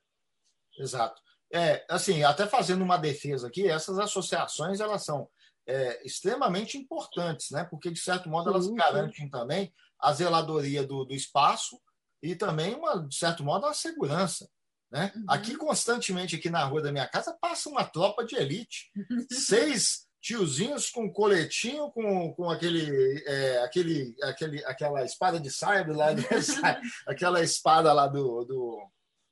Exato. 0.78 1.22
É, 1.52 1.86
assim, 1.90 2.24
até 2.24 2.46
fazendo 2.46 2.84
uma 2.84 2.98
defesa 2.98 3.48
aqui, 3.48 3.68
essas 3.68 3.98
associações 4.00 4.80
elas 4.80 5.04
são 5.04 5.30
é, 5.66 6.06
extremamente 6.06 6.78
importantes, 6.78 7.52
né? 7.52 7.64
Porque 7.64 7.90
de 7.90 8.00
certo 8.00 8.30
modo 8.30 8.50
elas 8.50 8.66
sim, 8.66 8.76
garantem 8.76 9.30
também 9.30 9.74
a 10.00 10.14
zeladoria 10.14 10.86
do, 10.86 11.04
do 11.04 11.14
espaço 11.14 11.82
e 12.22 12.36
também 12.36 12.76
uma, 12.76 13.08
de 13.08 13.16
certo 13.16 13.44
modo 13.44 13.66
a 13.66 13.74
segurança. 13.74 14.50
Né? 14.90 15.12
Uhum. 15.16 15.26
Aqui 15.28 15.56
constantemente 15.56 16.36
aqui 16.36 16.50
na 16.50 16.64
rua 16.64 16.82
da 16.82 16.92
minha 16.92 17.08
casa 17.08 17.38
passa 17.42 17.70
uma 17.70 17.84
tropa 17.84 18.24
de 18.24 18.36
elite, 18.36 18.90
seis 19.32 20.07
tiozinhos 20.22 20.90
com 20.90 21.12
coletinho, 21.12 21.92
com, 21.92 22.34
com 22.34 22.50
aquele, 22.50 23.24
é, 23.26 23.64
aquele, 23.64 24.16
aquele, 24.24 24.66
aquela 24.66 25.04
espada 25.04 25.40
de 25.40 25.50
sabre 25.50 25.94
lá, 25.94 26.08
aquela 27.08 27.42
espada 27.42 27.94
lá 27.94 28.08
do, 28.08 28.44
do 28.44 28.82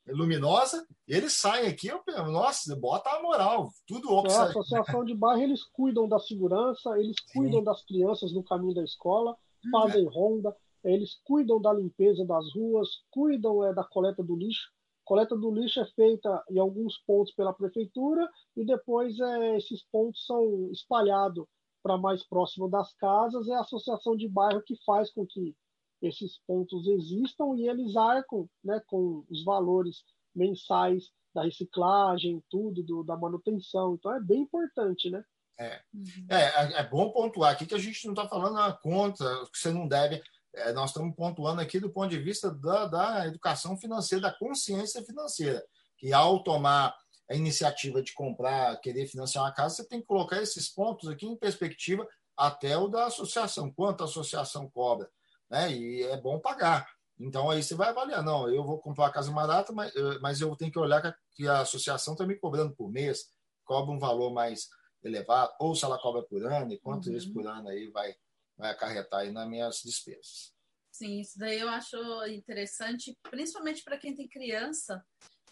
luminosa, 0.08 0.86
eles 1.06 1.32
saem 1.32 1.68
aqui, 1.68 1.88
eu, 1.88 2.02
nossa, 2.30 2.74
bota 2.76 3.10
a 3.10 3.22
moral, 3.22 3.70
tudo 3.86 4.12
óbvio. 4.12 4.32
É, 4.32 4.38
a 4.38 4.44
associação 4.44 5.04
de 5.04 5.14
bairro, 5.14 5.42
eles 5.42 5.64
cuidam 5.64 6.08
da 6.08 6.18
segurança, 6.18 6.98
eles 6.98 7.16
cuidam 7.32 7.60
Sim. 7.60 7.64
das 7.64 7.84
crianças 7.84 8.32
no 8.32 8.42
caminho 8.42 8.74
da 8.74 8.84
escola, 8.84 9.36
fazem 9.70 10.06
é. 10.06 10.08
ronda, 10.08 10.56
eles 10.84 11.18
cuidam 11.24 11.60
da 11.60 11.72
limpeza 11.72 12.24
das 12.24 12.44
ruas, 12.54 12.88
cuidam 13.10 13.64
é, 13.64 13.74
da 13.74 13.82
coleta 13.82 14.22
do 14.22 14.36
lixo. 14.36 14.70
Coleta 15.06 15.36
do 15.36 15.50
lixo 15.50 15.80
é 15.80 15.86
feita 15.86 16.44
em 16.50 16.58
alguns 16.58 16.98
pontos 17.06 17.32
pela 17.32 17.54
prefeitura 17.54 18.28
e 18.56 18.66
depois 18.66 19.18
é, 19.18 19.56
esses 19.56 19.82
pontos 19.90 20.26
são 20.26 20.68
espalhados 20.72 21.46
para 21.82 21.96
mais 21.96 22.26
próximo 22.26 22.68
das 22.68 22.92
casas. 22.94 23.48
É 23.48 23.54
a 23.54 23.60
associação 23.60 24.16
de 24.16 24.28
bairro 24.28 24.62
que 24.62 24.74
faz 24.84 25.10
com 25.12 25.24
que 25.24 25.54
esses 26.02 26.38
pontos 26.46 26.86
existam 26.88 27.54
e 27.56 27.68
eles 27.68 27.96
arcam 27.96 28.48
né, 28.62 28.82
com 28.86 29.24
os 29.30 29.44
valores 29.44 30.02
mensais 30.34 31.10
da 31.32 31.44
reciclagem, 31.44 32.42
tudo, 32.50 32.82
do, 32.82 33.04
da 33.04 33.16
manutenção. 33.16 33.94
Então 33.94 34.14
é 34.14 34.20
bem 34.20 34.42
importante, 34.42 35.08
né? 35.08 35.24
É. 35.58 35.80
Uhum. 35.94 36.26
é, 36.28 36.36
é, 36.36 36.80
é 36.80 36.88
bom 36.88 37.10
pontuar 37.12 37.52
aqui 37.52 37.64
que 37.64 37.74
a 37.74 37.78
gente 37.78 38.04
não 38.04 38.12
está 38.12 38.28
falando 38.28 38.54
na 38.54 38.72
conta, 38.72 39.24
que 39.50 39.58
você 39.58 39.72
não 39.72 39.88
deve. 39.88 40.22
É, 40.56 40.72
nós 40.72 40.90
estamos 40.90 41.14
pontuando 41.14 41.60
aqui 41.60 41.78
do 41.78 41.90
ponto 41.90 42.08
de 42.08 42.18
vista 42.18 42.50
da, 42.50 42.86
da 42.86 43.26
educação 43.26 43.76
financeira, 43.76 44.22
da 44.22 44.32
consciência 44.32 45.02
financeira, 45.04 45.62
que 45.98 46.12
ao 46.12 46.42
tomar 46.42 46.96
a 47.30 47.34
iniciativa 47.34 48.02
de 48.02 48.14
comprar, 48.14 48.80
querer 48.80 49.06
financiar 49.06 49.44
uma 49.44 49.52
casa, 49.52 49.76
você 49.76 49.88
tem 49.88 50.00
que 50.00 50.06
colocar 50.06 50.40
esses 50.40 50.68
pontos 50.68 51.08
aqui 51.08 51.26
em 51.26 51.36
perspectiva 51.36 52.08
até 52.36 52.76
o 52.78 52.88
da 52.88 53.06
associação, 53.06 53.70
quanto 53.70 54.02
a 54.02 54.06
associação 54.06 54.70
cobra, 54.70 55.10
né? 55.50 55.72
E 55.72 56.02
é 56.04 56.16
bom 56.20 56.38
pagar. 56.38 56.88
Então 57.18 57.50
aí 57.50 57.62
você 57.62 57.74
vai 57.74 57.88
avaliar, 57.88 58.22
não, 58.22 58.48
eu 58.48 58.64
vou 58.64 58.78
comprar 58.78 59.06
a 59.06 59.12
casa 59.12 59.32
barata, 59.32 59.72
mas, 59.72 59.92
mas 60.20 60.40
eu 60.40 60.54
tenho 60.56 60.70
que 60.70 60.78
olhar 60.78 61.16
que 61.34 61.48
a 61.48 61.60
associação 61.60 62.14
está 62.14 62.26
me 62.26 62.36
cobrando 62.36 62.74
por 62.74 62.90
mês, 62.90 63.26
cobra 63.64 63.92
um 63.92 63.98
valor 63.98 64.32
mais 64.32 64.68
elevado, 65.02 65.52
ou 65.58 65.74
se 65.74 65.84
ela 65.84 65.98
cobra 65.98 66.22
por 66.22 66.44
ano, 66.44 66.72
e 66.72 66.78
quanto 66.78 67.08
uhum. 67.08 67.16
isso 67.16 67.32
por 67.32 67.46
ano 67.46 67.68
aí 67.68 67.88
vai, 67.88 68.14
vai 68.56 68.70
acarretar 68.70 69.20
aí 69.20 69.32
nas 69.32 69.48
minhas 69.48 69.82
despesas. 69.82 70.54
Sim, 70.90 71.20
isso 71.20 71.38
daí 71.38 71.60
eu 71.60 71.68
acho 71.68 71.96
interessante, 72.28 73.16
principalmente 73.30 73.84
para 73.84 73.98
quem 73.98 74.14
tem 74.14 74.26
criança, 74.26 75.04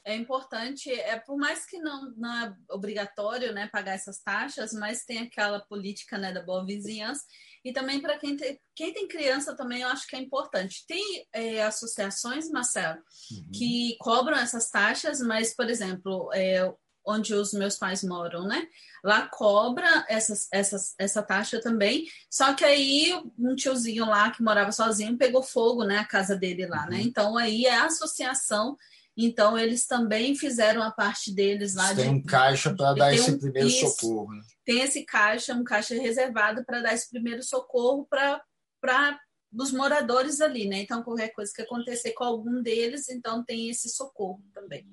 é 0.05 0.15
importante, 0.15 0.93
é 0.93 1.19
por 1.19 1.37
mais 1.37 1.65
que 1.65 1.79
não, 1.79 2.13
não 2.17 2.45
é 2.45 2.55
obrigatório 2.71 3.55
né, 3.55 3.69
pagar 3.69 3.95
essas 3.95 4.21
taxas, 4.21 4.73
mas 4.75 5.05
tem 5.05 5.19
aquela 5.21 5.61
política 5.61 6.19
né, 6.19 6.31
da 6.31 6.43
boa 6.43 6.65
vizinhança. 6.65 7.25
E 7.65 7.73
também 7.73 8.01
para 8.01 8.19
quem 8.19 8.37
tem, 8.37 8.61
quem 8.77 8.93
tem 8.93 9.09
criança 9.09 9.57
também 9.57 9.81
eu 9.81 9.89
acho 9.89 10.07
que 10.07 10.15
é 10.15 10.19
importante. 10.19 10.85
Tem 10.87 11.27
é, 11.33 11.63
associações, 11.63 12.51
Marcelo, 12.51 13.03
uhum. 13.33 13.51
que 13.55 13.97
cobram 13.99 14.37
essas 14.37 14.69
taxas, 14.69 15.21
mas, 15.21 15.57
por 15.57 15.71
exemplo, 15.71 16.31
é, 16.35 16.71
onde 17.07 17.35
os 17.35 17.53
meus 17.53 17.77
pais 17.77 18.03
moram, 18.03 18.47
né? 18.47 18.67
Lá 19.03 19.29
cobra 19.29 20.07
essas, 20.09 20.49
essas, 20.53 20.95
essa 20.99 21.23
taxa 21.23 21.61
também. 21.61 22.07
Só 22.31 22.55
que 22.55 22.65
aí 22.65 23.13
um 23.39 23.55
tiozinho 23.55 24.07
lá 24.07 24.31
que 24.31 24.43
morava 24.43 24.73
sozinho 24.73 25.19
pegou 25.19 25.43
fogo, 25.43 25.85
né? 25.85 25.99
A 25.99 26.07
casa 26.07 26.35
dele 26.37 26.67
lá, 26.67 26.87
né? 26.87 26.97
uhum. 26.97 26.97
né? 26.97 27.03
Então 27.03 27.37
aí 27.37 27.67
é 27.67 27.77
a 27.77 27.87
associação 27.87 28.77
então, 29.17 29.57
eles 29.57 29.87
também 29.87 30.35
fizeram 30.35 30.83
a 30.83 30.91
parte 30.91 31.33
deles 31.33 31.75
lá. 31.75 31.95
Tem 31.95 32.21
de, 32.21 32.27
caixa 32.27 32.75
para 32.75 32.95
dar 32.95 33.15
esse 33.15 33.31
um, 33.31 33.39
primeiro 33.39 33.69
isso, 33.69 33.89
socorro. 33.89 34.35
Né? 34.35 34.43
Tem 34.65 34.81
esse 34.81 35.05
caixa, 35.05 35.55
um 35.55 35.63
caixa 35.63 35.95
reservado 35.95 36.65
para 36.65 36.83
dar 36.83 36.95
esse 36.95 37.09
primeiro 37.09 37.43
socorro 37.43 38.07
para 38.11 38.43
os 39.53 39.71
moradores 39.71 40.41
ali, 40.41 40.67
né? 40.67 40.81
Então, 40.81 41.03
qualquer 41.05 41.29
coisa 41.29 41.53
que 41.55 41.63
acontecer 41.63 42.13
com 42.13 42.25
algum 42.25 42.61
deles, 42.61 43.09
então 43.09 43.45
tem 43.45 43.71
esse 43.71 43.89
socorro 43.89 44.43
também. 44.53 44.85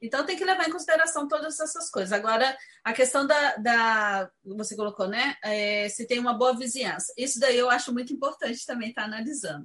Então, 0.00 0.24
tem 0.24 0.36
que 0.36 0.44
levar 0.44 0.66
em 0.66 0.72
consideração 0.72 1.28
todas 1.28 1.60
essas 1.60 1.90
coisas. 1.90 2.12
Agora, 2.12 2.56
a 2.82 2.92
questão 2.92 3.26
da. 3.26 3.56
da 3.56 4.30
você 4.44 4.74
colocou, 4.74 5.06
né? 5.06 5.36
É, 5.44 5.88
se 5.88 6.06
tem 6.06 6.18
uma 6.18 6.34
boa 6.34 6.56
vizinhança. 6.56 7.12
Isso 7.16 7.38
daí 7.38 7.58
eu 7.58 7.70
acho 7.70 7.92
muito 7.92 8.12
importante 8.12 8.64
também 8.64 8.88
estar 8.88 9.02
tá 9.02 9.08
analisando. 9.08 9.64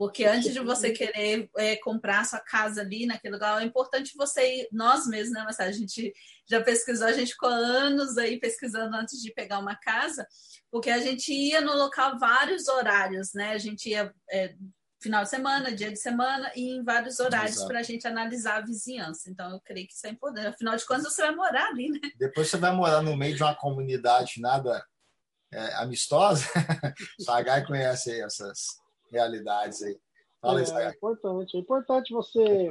Porque 0.00 0.24
antes 0.24 0.54
de 0.54 0.60
você 0.60 0.92
querer 0.92 1.50
é, 1.58 1.76
comprar 1.76 2.24
sua 2.24 2.40
casa 2.40 2.80
ali 2.80 3.04
naquele 3.04 3.34
lugar, 3.34 3.60
é 3.60 3.66
importante 3.66 4.16
você 4.16 4.60
ir, 4.60 4.68
nós 4.72 5.06
mesmos, 5.06 5.34
né, 5.34 5.42
Marcelo? 5.42 5.68
A 5.68 5.72
gente 5.72 6.14
já 6.48 6.58
pesquisou, 6.62 7.06
a 7.06 7.12
gente 7.12 7.32
ficou 7.32 7.50
anos 7.50 8.16
aí 8.16 8.40
pesquisando 8.40 8.96
antes 8.96 9.20
de 9.20 9.30
pegar 9.30 9.58
uma 9.58 9.76
casa, 9.76 10.26
porque 10.70 10.88
a 10.88 11.00
gente 11.00 11.30
ia 11.30 11.60
no 11.60 11.76
local 11.76 12.18
vários 12.18 12.66
horários, 12.66 13.34
né? 13.34 13.50
A 13.52 13.58
gente 13.58 13.90
ia 13.90 14.10
é, 14.30 14.54
final 15.00 15.22
de 15.22 15.30
semana, 15.30 15.74
dia 15.74 15.90
de 15.90 15.98
semana 15.98 16.52
e 16.54 16.76
em 16.76 16.84
vários 16.84 17.18
horários 17.18 17.64
para 17.64 17.80
a 17.80 17.82
gente 17.82 18.06
analisar 18.06 18.58
a 18.58 18.60
vizinhança. 18.60 19.30
Então, 19.30 19.50
eu 19.50 19.60
creio 19.60 19.86
que 19.86 19.94
isso 19.94 20.06
é 20.06 20.10
importante. 20.10 20.46
Afinal 20.46 20.76
de 20.76 20.86
contas, 20.86 21.04
você 21.04 21.22
vai 21.22 21.34
morar 21.34 21.68
ali, 21.68 21.88
né? 21.90 22.00
Depois 22.18 22.48
você 22.48 22.58
vai 22.58 22.72
morar 22.72 23.02
no 23.02 23.16
meio 23.16 23.34
de 23.34 23.42
uma 23.42 23.54
comunidade 23.54 24.40
nada 24.40 24.84
é, 25.52 25.74
amistosa. 25.76 26.44
Sagai 27.20 27.66
conhece 27.66 28.20
essas 28.20 28.78
realidades 29.10 29.82
aí. 29.82 29.98
Fala 30.40 30.62
é, 30.62 30.86
é 30.86 30.90
importante. 30.90 31.56
É 31.56 31.60
importante 31.60 32.12
você 32.12 32.70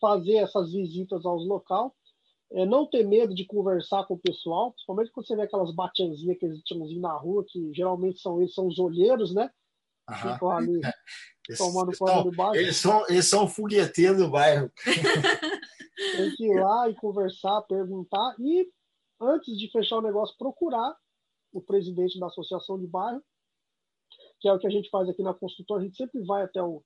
fazer 0.00 0.36
essas 0.36 0.72
visitas 0.72 1.24
aos 1.24 1.46
locais. 1.46 1.90
É, 2.52 2.66
não 2.66 2.84
ter 2.84 3.06
medo 3.06 3.32
de 3.32 3.46
conversar 3.46 4.04
com 4.06 4.14
o 4.14 4.18
pessoal, 4.18 4.72
principalmente 4.72 5.12
quando 5.12 5.26
você 5.26 5.36
vê 5.36 5.42
aquelas 5.42 5.72
batianzinhas 5.72 6.36
que 6.36 6.44
eles 6.44 6.60
tinham 6.64 6.84
na 7.00 7.12
rua, 7.12 7.44
que 7.46 7.72
geralmente 7.72 8.20
são 8.20 8.40
eles 8.40 8.52
são 8.52 8.66
os 8.66 8.78
olheiros, 8.78 9.32
né? 9.32 9.48
Ficam 10.14 10.50
ali 10.50 10.80
tomando 11.56 11.96
conta 11.98 12.22
do 12.22 12.32
bairro. 12.32 12.56
Eles 12.56 12.76
são, 12.76 13.06
eles 13.08 13.26
são 13.26 13.48
fogueteiros 13.48 14.18
do 14.18 14.30
bairro. 14.30 14.70
Tem 16.16 16.34
que 16.36 16.44
ir 16.46 16.60
lá 16.60 16.88
e 16.88 16.94
conversar, 16.94 17.60
perguntar 17.62 18.34
e, 18.38 18.66
antes 19.20 19.58
de 19.58 19.70
fechar 19.70 19.98
o 19.98 20.02
negócio, 20.02 20.36
procurar 20.38 20.96
o 21.52 21.60
presidente 21.60 22.18
da 22.18 22.26
associação 22.26 22.78
de 22.78 22.86
bairro 22.86 23.22
que 24.40 24.48
é 24.48 24.52
o 24.52 24.58
que 24.58 24.66
a 24.66 24.70
gente 24.70 24.88
faz 24.90 25.08
aqui 25.08 25.22
na 25.22 25.34
construtora, 25.34 25.82
a 25.82 25.84
gente 25.84 25.96
sempre 25.96 26.20
vai 26.24 26.42
até 26.42 26.62
o, 26.62 26.82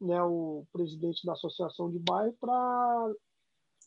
né, 0.00 0.22
o 0.22 0.64
presidente 0.72 1.26
da 1.26 1.32
associação 1.32 1.90
de 1.90 1.98
bairro 1.98 2.34
para 2.40 3.14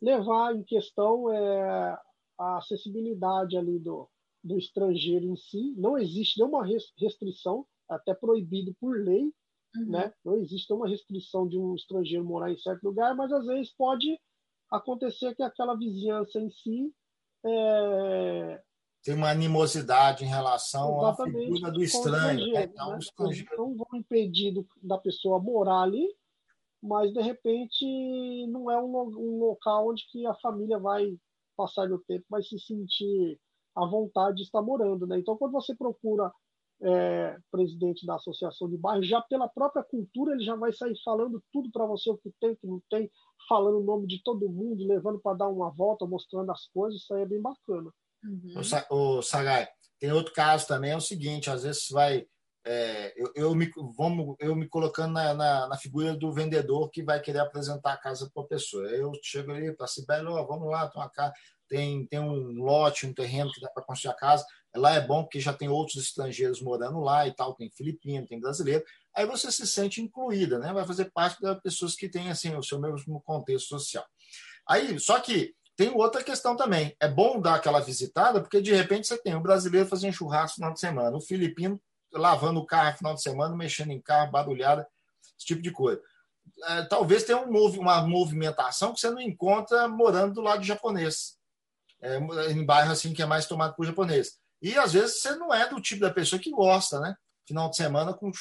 levar 0.01 0.55
em 0.55 0.63
questão 0.63 1.32
é, 1.32 1.97
a 2.38 2.57
acessibilidade 2.57 3.57
ali 3.57 3.80
do, 3.80 4.09
do 4.43 4.57
estrangeiro 4.57 5.25
em 5.25 5.38
si. 5.38 5.73
Não 5.78 5.97
existe 5.97 6.38
nenhuma 6.38 6.65
restrição, 6.97 7.65
até 7.90 8.14
proibido 8.14 8.76
por 8.80 8.98
lei, 8.98 9.32
uhum. 9.76 9.86
né? 9.90 10.14
Não 10.24 10.38
existe 10.38 10.70
nenhuma 10.70 10.90
restrição 10.90 11.48
de 11.48 11.58
um 11.58 11.76
estrangeiro 11.76 12.26
morar 12.26 12.52
em 12.52 12.58
certo 12.58 12.84
lugar, 12.84 13.16
mas 13.16 13.32
às 13.32 13.46
vezes 13.46 13.74
pode 13.76 14.20
acontecer 14.72 15.34
que 15.36 15.44
aquela 15.44 15.76
vizinhança 15.78 16.40
em 16.40 16.50
si 16.50 16.94
é, 17.46 18.62
tem 19.08 19.16
uma 19.16 19.30
animosidade 19.30 20.26
em 20.26 20.28
relação 20.28 20.98
Exatamente, 20.98 21.38
à 21.38 21.40
figura 21.40 21.72
do 21.72 21.82
estranho. 21.82 22.54
Né? 22.54 22.64
Então, 22.64 22.92
né? 22.92 23.00
estrangeiro. 23.00 23.58
não 23.58 23.76
vão 23.76 23.88
impedir 23.94 24.54
da 24.82 24.98
pessoa 24.98 25.40
morar 25.40 25.84
ali, 25.84 26.14
mas 26.84 27.14
de 27.14 27.22
repente 27.22 27.86
não 28.48 28.70
é 28.70 28.78
um, 28.78 28.98
um, 29.00 29.40
local 29.40 29.92
onde 29.92 30.06
que 30.12 30.26
a 30.26 30.36
família 30.36 30.78
vai 30.78 31.18
passar 31.56 31.90
o 31.90 32.00
tempo, 32.00 32.26
vai 32.30 32.44
se 32.44 32.60
sentir 32.60 33.40
à 33.74 33.86
vontade 33.86 34.38
de 34.38 34.44
estar 34.44 34.62
morando, 34.62 35.08
né? 35.08 35.18
Então, 35.18 35.38
quando 35.38 35.54
você 35.54 35.74
procura 35.74 36.30
é, 36.82 37.38
presidente 37.51 38.05
da 38.05 38.15
associação 38.15 38.69
de 38.69 38.78
bairro, 38.78 39.03
já 39.03 39.21
pela 39.21 39.47
própria 39.47 39.84
cultura 39.84 40.34
ele 40.34 40.43
já 40.43 40.55
vai 40.55 40.71
sair 40.71 40.95
falando 41.03 41.43
tudo 41.51 41.71
para 41.71 41.86
você 41.86 42.09
o 42.09 42.17
que 42.17 42.32
tem, 42.39 42.51
o 42.51 42.57
que 42.57 42.67
não 42.67 42.82
tem, 42.89 43.09
falando 43.47 43.80
o 43.80 43.84
nome 43.84 44.07
de 44.07 44.21
todo 44.23 44.49
mundo, 44.49 44.86
levando 44.86 45.19
para 45.19 45.38
dar 45.38 45.47
uma 45.47 45.71
volta, 45.71 46.05
mostrando 46.05 46.51
as 46.51 46.67
coisas, 46.67 47.01
isso 47.01 47.13
aí 47.13 47.23
é 47.23 47.28
bem 47.28 47.41
bacana. 47.41 47.91
Uhum. 48.23 48.61
O, 48.89 49.21
Sagai, 49.21 49.67
tem 49.99 50.11
outro 50.11 50.34
caso 50.34 50.67
também, 50.67 50.91
é 50.91 50.97
o 50.97 51.01
seguinte, 51.01 51.49
às 51.49 51.63
vezes 51.63 51.88
vai. 51.89 52.25
É, 52.65 53.13
eu, 53.15 53.32
eu, 53.34 53.55
me, 53.55 53.71
vamos, 53.95 54.36
eu 54.39 54.53
me 54.53 54.67
colocando 54.67 55.13
na, 55.13 55.34
na, 55.34 55.67
na, 55.69 55.78
figura 55.78 56.13
do 56.13 56.34
vendedor 56.34 56.89
que 56.89 57.01
vai 57.01 57.21
querer 57.21 57.39
apresentar 57.39 57.93
a 57.93 57.97
casa 57.97 58.30
para 58.34 58.43
a 58.43 58.47
pessoa. 58.47 58.84
Eu 58.89 59.13
chego 59.23 59.51
ali 59.51 59.73
para 59.73 59.88
Sibeli, 59.88 60.28
oh, 60.28 60.45
vamos 60.45 60.69
lá, 60.69 60.86
tem, 60.89 61.01
uma 61.01 61.09
casa, 61.09 61.34
tem, 61.69 62.05
tem 62.07 62.19
um 62.19 62.61
lote, 62.61 63.07
um 63.07 63.13
terreno 63.13 63.53
que 63.53 63.61
dá 63.61 63.69
para 63.69 63.84
construir 63.84 64.11
a 64.11 64.17
casa. 64.17 64.45
Lá 64.78 64.93
é 64.93 65.01
bom 65.01 65.23
porque 65.23 65.39
já 65.39 65.53
tem 65.53 65.67
outros 65.67 66.01
estrangeiros 66.01 66.61
morando 66.61 66.99
lá 66.99 67.28
e 67.28 67.34
tal, 67.34 67.53
tem 67.53 67.69
filipino, 67.69 68.28
tem 68.28 68.39
brasileiro. 68.39 68.84
Aí 69.15 69.25
você 69.25 69.51
se 69.51 69.65
sente 69.65 70.01
incluída, 70.01 70.59
né? 70.59 70.71
vai 70.71 70.86
fazer 70.86 71.11
parte 71.11 71.41
das 71.41 71.59
pessoas 71.59 71.95
que 71.95 72.07
têm 72.07 72.30
assim, 72.30 72.55
o 72.55 72.63
seu 72.63 72.80
mesmo 72.80 73.21
contexto 73.21 73.67
social. 73.67 74.05
Aí, 74.67 74.99
só 74.99 75.19
que 75.19 75.55
tem 75.75 75.89
outra 75.89 76.23
questão 76.23 76.55
também. 76.55 76.95
É 76.99 77.07
bom 77.07 77.39
dar 77.39 77.55
aquela 77.55 77.80
visitada, 77.80 78.41
porque 78.41 78.61
de 78.61 78.73
repente 78.73 79.07
você 79.07 79.17
tem 79.17 79.36
o 79.36 79.41
brasileiro 79.41 79.88
fazendo 79.88 80.13
churrasco 80.13 80.59
no 80.59 80.65
final 80.65 80.73
de 80.73 80.80
semana, 80.80 81.17
o 81.17 81.21
filipino 81.21 81.80
lavando 82.11 82.59
o 82.59 82.65
carro 82.65 82.91
no 82.91 82.97
final 82.97 83.13
de 83.13 83.21
semana, 83.21 83.55
mexendo 83.55 83.91
em 83.91 84.01
carro, 84.01 84.32
barulhada, 84.32 84.88
esse 85.38 85.45
tipo 85.45 85.61
de 85.61 85.71
coisa. 85.71 86.01
É, 86.63 86.84
talvez 86.84 87.23
tenha 87.23 87.38
um, 87.38 87.49
uma 87.80 88.01
movimentação 88.01 88.93
que 88.93 88.99
você 88.99 89.09
não 89.09 89.21
encontra 89.21 89.88
morando 89.88 90.34
do 90.34 90.41
lado 90.41 90.63
japonês, 90.63 91.38
é, 92.01 92.17
em 92.51 92.65
bairro 92.65 92.91
assim 92.91 93.13
que 93.13 93.21
é 93.21 93.25
mais 93.25 93.45
tomado 93.45 93.75
por 93.75 93.86
japonês. 93.86 94.39
E 94.62 94.78
às 94.78 94.93
vezes 94.93 95.22
você 95.22 95.36
não 95.36 95.53
é 95.53 95.68
do 95.70 95.80
tipo 95.82 96.01
da 96.01 96.12
pessoa 96.12 96.41
que 96.41 96.51
gosta, 96.51 96.99
né? 96.99 97.16
Final 97.47 97.70
de 97.70 97.78
semana 97.78 98.14
com 98.14 98.32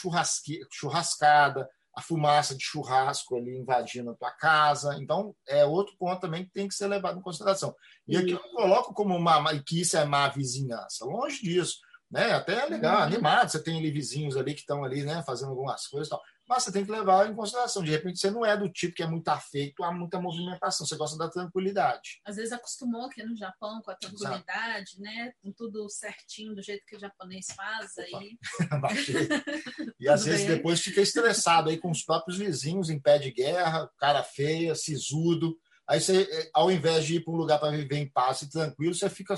churrascada, 0.71 1.69
a 1.97 2.03
fumaça 2.03 2.55
de 2.55 2.63
churrasco 2.63 3.37
ali 3.37 3.57
invadindo 3.57 4.11
a 4.11 4.15
tua 4.15 4.31
casa. 4.31 4.97
Então, 5.01 5.35
é 5.49 5.65
outro 5.65 5.97
ponto 5.99 6.21
também 6.21 6.45
que 6.45 6.53
tem 6.53 6.69
que 6.69 6.75
ser 6.75 6.89
levado 6.89 7.19
em 7.19 7.23
consideração. 7.23 7.75
E 8.07 8.17
aqui 8.17 8.33
eu 8.33 8.41
não 8.43 8.51
coloco 8.51 8.93
como 8.93 9.17
uma, 9.17 9.59
que 9.61 9.81
isso 9.81 9.97
é 9.97 10.05
má 10.05 10.29
vizinhança, 10.29 11.07
longe 11.07 11.41
disso. 11.43 11.79
Né? 12.11 12.33
Até 12.33 12.65
é 12.65 12.67
legal, 12.67 12.99
uhum. 12.99 13.03
animado, 13.05 13.49
você 13.49 13.63
tem 13.63 13.79
ali 13.79 13.91
vizinhos 13.91 14.37
ali 14.37 14.55
que 14.55 14.61
estão 14.61 14.85
ali, 14.85 15.03
né, 15.03 15.23
fazendo 15.27 15.51
algumas 15.51 15.87
coisas 15.87 16.09
tal. 16.09 16.23
Mas 16.49 16.63
você 16.63 16.73
tem 16.73 16.85
que 16.85 16.91
levar 16.91 17.29
em 17.29 17.35
consideração. 17.35 17.83
De 17.83 17.91
repente, 17.91 18.19
você 18.19 18.31
não 18.31 18.45
é 18.45 18.57
do 18.57 18.69
tipo 18.69 18.95
que 18.95 19.03
é 19.03 19.07
muito 19.07 19.29
afeito 19.29 19.83
a 19.83 19.93
muita 19.93 20.21
movimentação, 20.21 20.87
você 20.87 20.97
gosta 20.97 21.19
da 21.19 21.29
tranquilidade. 21.29 22.21
Às 22.25 22.37
vezes 22.37 22.53
acostumou 22.53 23.07
aqui 23.07 23.23
no 23.23 23.37
Japão 23.37 23.83
com 23.83 23.91
a 23.91 23.97
tranquilidade, 23.97 24.91
Exato. 24.91 25.03
né? 25.03 25.33
Com 25.43 25.53
tudo 25.53 25.89
certinho, 25.89 26.55
do 26.55 26.63
jeito 26.63 26.85
que 26.87 26.97
o 26.97 27.01
japonês 27.01 27.47
faz. 27.55 27.99
Aí... 27.99 28.39
e 29.99 30.09
às 30.09 30.25
vezes 30.25 30.47
bem? 30.47 30.57
depois 30.57 30.81
fica 30.81 31.01
estressado 31.01 31.69
aí 31.69 31.79
com 31.79 31.91
os 31.91 32.03
próprios 32.03 32.39
vizinhos 32.39 32.91
em 32.91 33.01
pé 33.01 33.19
de 33.19 33.31
guerra, 33.31 33.91
cara 33.99 34.23
feia, 34.23 34.75
sisudo. 34.75 35.59
Aí 35.89 36.01
você, 36.01 36.23
eh, 36.23 36.51
ao 36.53 36.71
invés 36.71 37.05
de 37.05 37.17
ir 37.17 37.25
para 37.25 37.33
um 37.33 37.37
lugar 37.37 37.59
para 37.59 37.77
viver 37.77 37.97
em 37.97 38.09
paz 38.09 38.43
e 38.43 38.51
tranquilo, 38.51 38.95
você 38.95 39.09
fica 39.09 39.37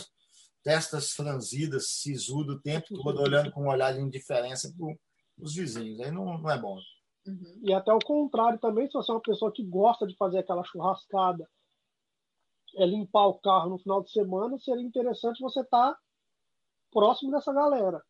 testas 0.63 1.13
franzidas, 1.13 1.91
sisudo 1.91 2.55
o 2.55 2.61
tempo 2.61 2.87
todo, 3.03 3.21
olhando 3.21 3.51
com 3.51 3.65
um 3.65 3.69
olhar 3.69 3.93
de 3.93 4.01
indiferença 4.01 4.73
para 4.77 4.87
os 5.39 5.55
vizinhos. 5.55 6.01
Aí 6.01 6.11
não, 6.11 6.39
não 6.39 6.51
é 6.51 6.59
bom. 6.59 6.79
Uhum. 7.29 7.61
E 7.62 7.74
até 7.74 7.93
o 7.93 7.99
contrário 7.99 8.59
também, 8.59 8.87
se 8.87 8.95
você 8.95 9.11
é 9.11 9.14
uma 9.14 9.20
pessoa 9.20 9.53
que 9.53 9.62
gosta 9.62 10.07
de 10.07 10.16
fazer 10.16 10.39
aquela 10.39 10.64
churrascada, 10.64 11.49
é 12.76 12.87
limpar 12.87 13.26
o 13.26 13.39
carro 13.39 13.70
no 13.70 13.79
final 13.79 14.03
de 14.03 14.11
semana, 14.11 14.59
seria 14.59 14.83
interessante 14.83 15.41
você 15.41 15.61
estar 15.61 15.93
tá 15.93 15.99
próximo 16.91 17.31
dessa 17.31 17.53
galera. 17.53 18.03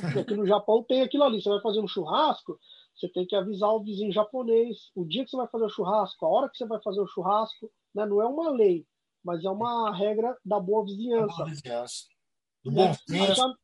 Porque 0.00 0.18
aqui 0.20 0.34
no 0.34 0.46
Japão 0.46 0.84
tem 0.84 1.02
aquilo 1.02 1.24
ali. 1.24 1.42
Você 1.42 1.48
vai 1.48 1.60
fazer 1.60 1.80
um 1.80 1.88
churrasco, 1.88 2.58
você 2.94 3.08
tem 3.08 3.26
que 3.26 3.34
avisar 3.34 3.70
o 3.70 3.82
vizinho 3.82 4.12
japonês 4.12 4.90
o 4.94 5.04
dia 5.04 5.24
que 5.24 5.30
você 5.30 5.36
vai 5.36 5.48
fazer 5.48 5.64
o 5.64 5.70
churrasco, 5.70 6.26
a 6.26 6.28
hora 6.28 6.48
que 6.48 6.56
você 6.56 6.66
vai 6.66 6.80
fazer 6.82 7.00
o 7.00 7.08
churrasco. 7.08 7.70
Né? 7.94 8.06
Não 8.06 8.22
é 8.22 8.26
uma 8.26 8.50
lei, 8.50 8.86
mas 9.24 9.44
é 9.44 9.50
uma 9.50 9.92
regra 9.96 10.36
da 10.44 10.60
boa 10.60 10.84
vizinhança. 10.84 11.26
Da 11.26 11.44
boa 11.44 11.48
vizinhança. 11.48 12.04
Do 12.62 12.70
bom 12.70 12.94
senso. 12.94 13.58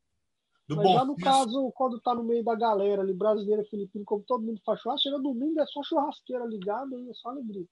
Do 0.67 0.75
Mas 0.75 0.91
já 0.91 1.05
no 1.05 1.15
caso, 1.15 1.71
quando 1.73 2.01
tá 2.01 2.13
no 2.13 2.23
meio 2.23 2.43
da 2.43 2.53
galera 2.53 3.01
ali, 3.01 3.13
brasileira, 3.13 3.63
filipino, 3.69 4.03
como 4.03 4.23
todo 4.23 4.43
mundo 4.43 4.61
faz 4.65 4.81
churrasco, 4.81 5.03
chega 5.03 5.17
domingo, 5.17 5.61
é 5.61 5.65
só 5.65 5.81
churrasqueira 5.81 6.45
ligada 6.45 6.93
e 6.99 7.09
é 7.09 7.13
só 7.13 7.29
alegria. 7.29 7.65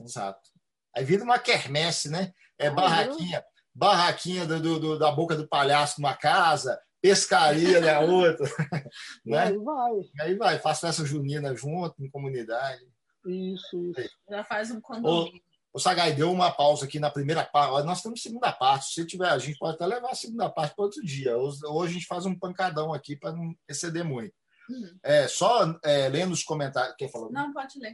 Exato. 0.00 0.48
Aí 0.96 1.04
vira 1.04 1.22
uma 1.22 1.38
quermesse, 1.38 2.10
né? 2.10 2.32
É 2.58 2.68
ah, 2.68 2.70
barraquinha, 2.70 3.38
é. 3.38 3.44
barraquinha 3.74 4.46
do, 4.46 4.80
do, 4.80 4.98
da 4.98 5.12
boca 5.12 5.36
do 5.36 5.46
palhaço 5.46 6.00
numa 6.00 6.16
casa, 6.16 6.80
pescaria 7.02 7.80
na 7.80 8.00
outra. 8.08 8.46
né? 9.24 9.38
aí 9.38 9.58
vai. 9.58 9.92
Aí 10.20 10.34
vai, 10.34 10.58
faz 10.58 10.80
festa 10.80 11.04
junina 11.04 11.54
junto, 11.54 12.02
em 12.02 12.10
comunidade. 12.10 12.82
Isso, 13.26 13.84
isso. 13.84 14.16
Já 14.28 14.42
faz 14.44 14.70
um 14.70 14.80
condomínio. 14.80 15.42
O 15.72 15.78
Sagai 15.78 16.12
deu 16.12 16.32
uma 16.32 16.50
pausa 16.50 16.84
aqui 16.84 16.98
na 16.98 17.10
primeira 17.10 17.44
parte. 17.44 17.86
Nós 17.86 18.02
temos 18.02 18.22
segunda 18.22 18.52
parte. 18.52 18.92
Se 18.92 19.06
tiver, 19.06 19.28
a 19.28 19.38
gente 19.38 19.56
pode 19.56 19.74
até 19.74 19.86
levar 19.86 20.10
a 20.10 20.16
segunda 20.16 20.50
parte 20.50 20.74
para 20.74 20.84
outro 20.84 21.02
dia. 21.04 21.36
Hoje 21.36 21.90
a 21.90 21.94
gente 21.94 22.06
faz 22.06 22.26
um 22.26 22.36
pancadão 22.36 22.92
aqui 22.92 23.16
para 23.16 23.32
não 23.32 23.54
exceder 23.68 24.04
muito. 24.04 24.34
Uhum. 24.68 24.98
É, 25.02 25.28
só 25.28 25.78
é, 25.84 26.08
lendo 26.08 26.32
os 26.32 26.42
comentários. 26.42 26.96
Quem 26.98 27.08
falou? 27.08 27.30
Não, 27.30 27.52
pode 27.52 27.78
ler. 27.78 27.92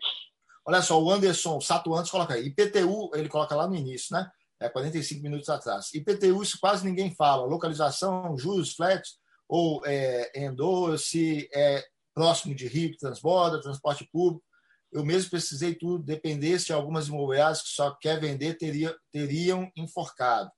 Olha 0.65 0.81
só, 0.81 1.01
o 1.01 1.11
Anderson, 1.11 1.61
Sato 1.61 1.95
antes 1.95 2.11
coloca 2.11 2.35
aí. 2.35 2.47
IPTU, 2.47 3.11
ele 3.15 3.29
coloca 3.29 3.55
lá 3.55 3.67
no 3.67 3.77
início, 3.77 4.17
né? 4.17 4.29
É 4.59 4.71
45 4.71 5.23
minutos 5.23 5.49
atrás. 5.51 5.93
IPTU, 5.93 6.43
isso 6.43 6.59
quase 6.59 6.85
ninguém 6.85 7.15
fala. 7.15 7.47
Localização, 7.47 8.39
juros, 8.39 8.75
flats, 8.75 9.19
ou 9.47 9.83
é, 9.85 10.33
endo, 10.35 10.97
se 10.97 11.49
é 11.55 11.85
próximo 12.15 12.55
de 12.55 12.67
rio 12.67 12.97
transborda, 12.97 13.61
transporte 13.61 14.09
público 14.11 14.46
eu 14.97 15.05
mesmo 15.05 15.31
precisei 15.31 15.75
tudo, 15.75 16.03
dependesse 16.03 16.67
de 16.67 16.73
algumas 16.73 17.09
imobiliárias 17.09 17.61
que 17.61 17.69
só 17.69 17.95
quer 18.01 18.19
vender, 18.19 18.57
teria, 18.57 18.97
teriam 19.13 19.71
enforcado. 19.77 20.51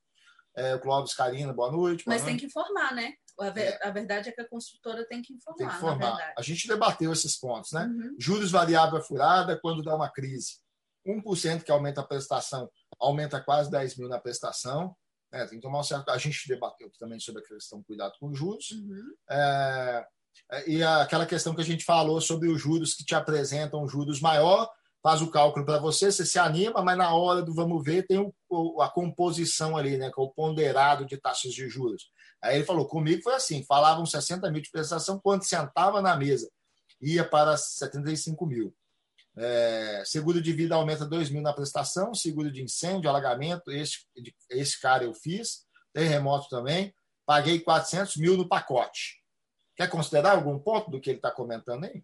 É, 0.57 0.78
Clóvis 0.78 1.12
Carina, 1.12 1.53
boa 1.53 1.72
noite. 1.72 2.05
Boa 2.05 2.14
Mas 2.14 2.22
noite. 2.22 2.26
tem 2.26 2.36
que 2.36 2.47
informar, 2.47 2.95
né? 2.95 3.14
A, 3.41 3.51
ver, 3.51 3.62
é. 3.62 3.86
a, 3.86 3.91
verdade 3.91 4.28
é 4.28 4.32
que 4.32 4.41
a 4.41 4.49
construtora 4.49 5.05
tem 5.07 5.22
que 5.22 5.32
informar. 5.32 5.57
Tem 5.57 5.68
que 5.68 5.74
informar. 5.74 6.34
A 6.36 6.43
gente 6.43 6.68
debateu 6.68 7.12
esses 7.12 7.36
pontos, 7.36 7.72
né? 7.72 7.84
Uhum. 7.84 8.16
Juros 8.18 8.53
variável 8.53 9.01
furada 9.03 9.59
quando 9.61 9.82
dá 9.82 9.95
uma 9.95 10.11
crise. 10.11 10.59
1% 11.05 11.64
que 11.64 11.72
aumenta 11.72 12.01
a 12.01 12.07
prestação, 12.07 12.70
aumenta 13.01 13.41
quase 13.41 13.70
10 13.70 13.97
mil 13.97 14.09
na 14.09 14.20
prestação. 14.20 14.95
Né? 15.32 15.47
Tem 15.47 15.59
que 15.59 15.62
tomar 15.62 15.80
um 15.80 15.84
certo. 15.84 16.11
A 16.11 16.18
gente 16.18 16.47
debateu 16.47 16.91
também 16.99 17.18
sobre 17.18 17.43
a 17.43 17.45
questão 17.45 17.82
cuidado 17.82 18.14
com 18.20 18.32
juros. 18.32 18.70
Uhum. 18.70 19.14
É, 19.30 20.07
e 20.66 20.82
aquela 20.82 21.26
questão 21.26 21.55
que 21.55 21.61
a 21.61 21.64
gente 21.64 21.84
falou 21.84 22.20
sobre 22.20 22.49
os 22.49 22.61
juros 22.61 22.95
que 22.95 23.05
te 23.05 23.14
apresentam 23.14 23.89
juros 23.89 24.20
maior, 24.20 24.70
faz 25.03 25.22
o 25.22 25.30
cálculo 25.30 25.64
para 25.64 25.78
você, 25.78 26.11
você 26.11 26.26
se 26.26 26.39
anima, 26.39 26.82
mas 26.82 26.99
na 26.99 27.14
hora 27.14 27.43
do 27.43 27.55
vamos 27.55 27.84
ver 27.84 28.07
tem 28.07 28.32
o, 28.49 28.82
a 28.82 28.89
composição 28.89 29.76
ali, 29.76 29.97
né, 29.97 30.11
que 30.11 30.20
é 30.20 30.22
o 30.22 30.30
ponderado 30.30 31.05
de 31.07 31.16
taxas 31.16 31.53
de 31.53 31.68
juros. 31.68 32.11
Aí 32.43 32.57
ele 32.57 32.64
falou, 32.64 32.86
comigo 32.86 33.22
foi 33.22 33.34
assim, 33.34 33.64
falavam 33.64 34.05
60 34.05 34.51
mil 34.51 34.61
de 34.61 34.70
prestação, 34.70 35.20
quando 35.20 35.45
sentava 35.45 36.03
na 36.03 36.16
mesa, 36.16 36.51
ia 37.01 37.24
para 37.24 37.57
75 37.57 38.47
mil. 38.47 38.74
É, 39.36 40.03
seguro 40.05 40.43
de 40.43 40.53
vida 40.53 40.74
aumenta 40.74 41.07
2 41.07 41.30
mil 41.30 41.43
na 41.43 41.53
prestação, 41.53 42.12
seguro 42.12 42.51
de 42.51 42.62
incêndio, 42.62 43.09
alagamento, 43.09 43.70
esse, 43.70 43.99
esse 44.51 44.80
cara 44.80 45.05
eu 45.05 45.14
fiz, 45.14 45.64
terremoto 45.93 46.49
também, 46.49 46.93
paguei 47.24 47.61
400 47.61 48.16
mil 48.16 48.36
no 48.36 48.49
pacote. 48.49 49.22
Quer 49.79 49.89
considerar 49.89 50.33
algum 50.33 50.59
ponto 50.59 50.91
do 50.91 51.01
que 51.01 51.09
ele 51.09 51.18
está 51.18 51.31
comentando 51.31 51.85
aí? 51.85 52.03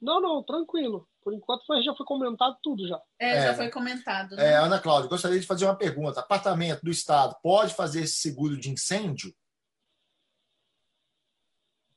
Não, 0.00 0.18
não, 0.18 0.42
tranquilo. 0.42 1.06
Por 1.22 1.34
enquanto 1.34 1.66
foi, 1.66 1.82
já 1.82 1.94
foi 1.94 2.06
comentado 2.06 2.56
tudo 2.62 2.88
já. 2.88 2.98
É, 3.18 3.36
é 3.36 3.42
já 3.48 3.54
foi 3.54 3.68
comentado. 3.68 4.34
Né? 4.34 4.52
É, 4.52 4.56
Ana 4.56 4.80
Cláudia, 4.80 5.10
gostaria 5.10 5.38
de 5.38 5.46
fazer 5.46 5.66
uma 5.66 5.76
pergunta. 5.76 6.20
Apartamento 6.20 6.80
do 6.80 6.90
Estado 6.90 7.36
pode 7.42 7.74
fazer 7.74 8.04
esse 8.04 8.14
seguro 8.14 8.56
de 8.56 8.70
incêndio? 8.70 9.30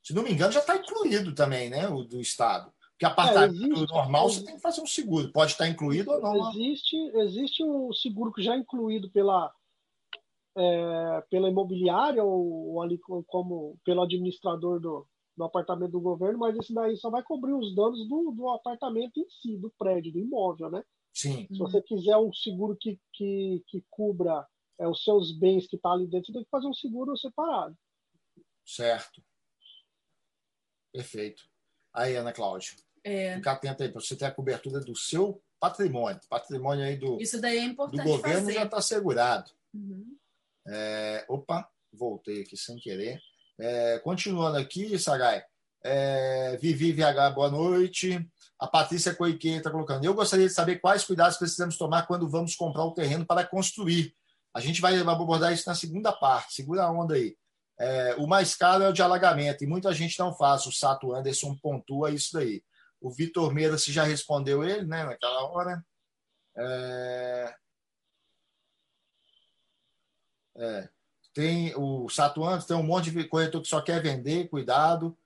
Se 0.04 0.14
não 0.14 0.22
me 0.22 0.34
engano, 0.34 0.52
já 0.52 0.60
está 0.60 0.76
incluído 0.76 1.34
também, 1.34 1.70
né? 1.70 1.88
O 1.88 2.04
do 2.04 2.20
Estado. 2.20 2.70
Porque 2.90 3.06
apartamento 3.06 3.64
é, 3.64 3.68
existe, 3.68 3.94
normal 3.94 4.30
você 4.30 4.44
tem 4.44 4.56
que 4.56 4.62
fazer 4.62 4.82
um 4.82 4.86
seguro. 4.86 5.32
Pode 5.32 5.54
estar 5.54 5.70
incluído 5.70 6.12
ou 6.12 6.20
não? 6.20 6.50
Existe, 6.50 6.98
existe 7.20 7.64
um 7.64 7.94
seguro 7.94 8.34
que 8.34 8.44
já 8.44 8.54
é 8.54 8.58
incluído 8.58 9.10
pela, 9.10 9.50
é, 10.56 11.24
pela 11.30 11.50
imobiliária 11.50 12.24
ou, 12.24 12.74
ou, 12.74 12.82
ali 12.82 13.00
como 13.28 13.78
pelo 13.84 14.04
administrador 14.04 14.80
do, 14.80 15.08
do 15.36 15.44
apartamento 15.44 15.92
do 15.92 16.02
governo, 16.02 16.40
mas 16.40 16.56
esse 16.58 16.74
daí 16.74 16.96
só 16.98 17.10
vai 17.10 17.24
cobrir 17.24 17.54
os 17.54 17.76
danos 17.76 18.08
do, 18.08 18.32
do 18.32 18.50
apartamento 18.50 19.20
em 19.20 19.30
si, 19.30 19.58
do 19.58 19.72
prédio, 19.78 20.14
do 20.14 20.20
imóvel, 20.20 20.70
né? 20.70 20.84
Sim. 21.14 21.48
Se 21.48 21.58
você 21.58 21.82
quiser 21.82 22.18
um 22.18 22.34
seguro 22.34 22.76
que, 22.80 23.00
que, 23.14 23.64
que 23.68 23.84
cubra 23.90 24.48
é, 24.80 24.88
os 24.88 25.04
seus 25.04 25.32
bens 25.38 25.68
que 25.68 25.76
estão 25.76 25.92
tá 25.92 25.98
ali 25.98 26.08
dentro, 26.08 26.28
você 26.28 26.34
tem 26.34 26.44
que 26.44 26.50
fazer 26.50 26.68
um 26.68 26.74
seguro 26.74 27.16
separado. 27.18 27.78
Certo. 28.66 29.22
Perfeito. 30.92 31.44
Aí, 31.94 32.16
Ana 32.16 32.34
Cláudia. 32.34 32.76
É. 33.04 33.36
Fica 33.36 33.52
atenta 33.52 33.84
aí, 33.84 33.92
para 33.92 34.02
você 34.02 34.16
ter 34.16 34.26
a 34.26 34.32
cobertura 34.32 34.80
do 34.80 34.96
seu 34.96 35.42
patrimônio. 35.60 36.20
Patrimônio 36.30 36.86
aí 36.86 36.98
do, 36.98 37.22
Isso 37.22 37.40
daí 37.40 37.58
é 37.58 37.64
importante 37.64 38.04
do 38.04 38.10
governo 38.10 38.46
fazer. 38.46 38.54
já 38.54 38.64
está 38.64 38.78
assegurado. 38.78 39.52
Uhum. 39.74 40.18
É, 40.68 41.26
opa, 41.28 41.68
voltei 41.92 42.42
aqui 42.42 42.56
sem 42.58 42.78
querer. 42.78 43.20
É, 43.60 44.00
continuando 44.00 44.58
aqui, 44.58 44.98
Sagai. 44.98 45.44
É, 45.84 46.58
Vivi 46.62 46.94
VH, 46.94 47.32
boa 47.36 47.52
noite. 47.52 48.26
A 48.58 48.68
Patrícia 48.68 49.14
Coiqueira 49.14 49.58
está 49.58 49.70
colocando. 49.70 50.06
Eu 50.06 50.14
gostaria 50.14 50.48
de 50.48 50.54
saber 50.54 50.80
quais 50.80 51.04
cuidados 51.04 51.38
precisamos 51.38 51.78
tomar 51.78 52.08
quando 52.08 52.30
vamos 52.30 52.56
comprar 52.56 52.86
o 52.86 52.94
terreno 52.94 53.26
para 53.26 53.46
construir. 53.46 54.16
A 54.54 54.60
gente 54.60 54.80
vai 54.80 54.98
abordar 54.98 55.52
isso 55.52 55.68
na 55.68 55.76
segunda 55.76 56.14
parte. 56.14 56.54
Segura 56.54 56.84
a 56.84 56.92
onda 56.92 57.16
aí. 57.16 57.36
É, 57.80 58.16
o 58.18 58.28
mais 58.28 58.56
caro 58.56 58.84
é 58.84 58.90
o 58.90 58.94
de 58.94 59.02
alagamento, 59.02 59.64
e 59.64 59.68
muita 59.68 59.92
gente 59.94 60.18
não 60.20 60.34
faz. 60.34 60.66
O 60.66 60.72
Sato 60.72 61.14
Anderson 61.14 61.56
pontua 61.62 62.12
isso 62.12 62.34
daí. 62.34 62.64
O 63.02 63.12
Vitor 63.12 63.54
Meira, 63.54 63.78
se 63.78 63.92
já 63.92 64.04
respondeu 64.04 64.64
ele, 64.64 64.86
né, 64.86 65.04
naquela 65.04 65.44
hora. 65.50 65.84
É, 66.56 67.56
é. 70.58 70.90
Tem 71.34 71.76
o 71.76 72.08
Satuantes, 72.10 72.68
tem 72.68 72.78
um 72.78 72.84
monte 72.84 73.10
de 73.10 73.24
corretor 73.28 73.62
que 73.62 73.68
só 73.68 73.82
quer 73.82 74.02
vender, 74.02 74.50
cuidado. 74.50 75.18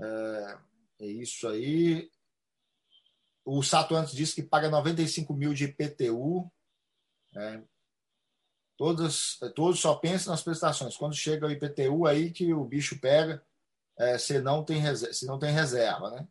É, 0.00 0.58
é 1.00 1.06
isso 1.06 1.46
aí. 1.46 2.10
O 3.44 3.62
Satuantes 3.62 4.12
disse 4.12 4.34
que 4.34 4.42
paga 4.42 4.68
95 4.68 5.32
mil 5.34 5.54
de 5.54 5.64
IPTU. 5.64 6.50
É, 7.36 7.62
todos, 8.76 9.38
todos 9.54 9.78
só 9.78 9.94
pensam 9.94 10.32
nas 10.32 10.42
prestações. 10.42 10.96
Quando 10.96 11.14
chega 11.14 11.46
o 11.46 11.50
IPTU, 11.50 12.06
aí 12.06 12.32
que 12.32 12.52
o 12.52 12.64
bicho 12.64 12.98
pega, 13.00 13.44
é, 13.96 14.18
se, 14.18 14.40
não 14.40 14.64
tem 14.64 14.78
reserva, 14.78 15.14
se 15.14 15.26
não 15.26 15.38
tem 15.38 15.52
reserva. 15.52 16.10
Né? 16.10 16.28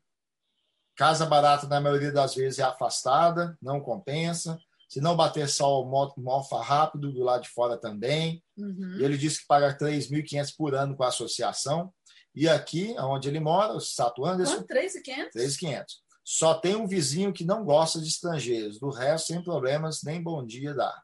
Casa 0.96 1.26
barata, 1.26 1.68
na 1.68 1.80
maioria 1.80 2.12
das 2.12 2.36
vezes, 2.36 2.60
é 2.60 2.64
afastada, 2.64 3.58
não 3.62 3.80
compensa. 3.80 4.60
Se 4.92 5.00
não 5.00 5.16
bater 5.16 5.48
sol, 5.48 5.90
mofa 6.18 6.62
rápido 6.62 7.14
do 7.14 7.24
lado 7.24 7.44
de 7.44 7.50
fora 7.50 7.78
também. 7.78 8.44
Uhum. 8.58 8.98
Ele 9.00 9.18
disse 9.18 9.40
que 9.40 9.48
paga 9.48 9.74
3.500 9.74 10.54
por 10.58 10.76
ano 10.76 10.98
com 10.98 11.04
a 11.04 11.08
associação. 11.08 11.94
E 12.36 12.50
aqui, 12.50 12.94
onde 13.00 13.30
ele 13.30 13.40
mora, 13.40 13.72
o 13.72 13.80
Sato 13.80 14.26
Anderson. 14.26 14.64
3.500? 14.64 15.32
3.500. 15.34 15.86
Só 16.26 16.56
tem 16.56 16.76
um 16.76 16.86
vizinho 16.86 17.32
que 17.32 17.46
não 17.46 17.64
gosta 17.64 18.02
de 18.02 18.10
estrangeiros. 18.10 18.82
Do 18.82 18.90
resto, 18.90 19.28
sem 19.28 19.42
problemas, 19.42 20.04
nem 20.04 20.22
bom 20.22 20.46
dia 20.46 20.74
dá. 20.74 21.02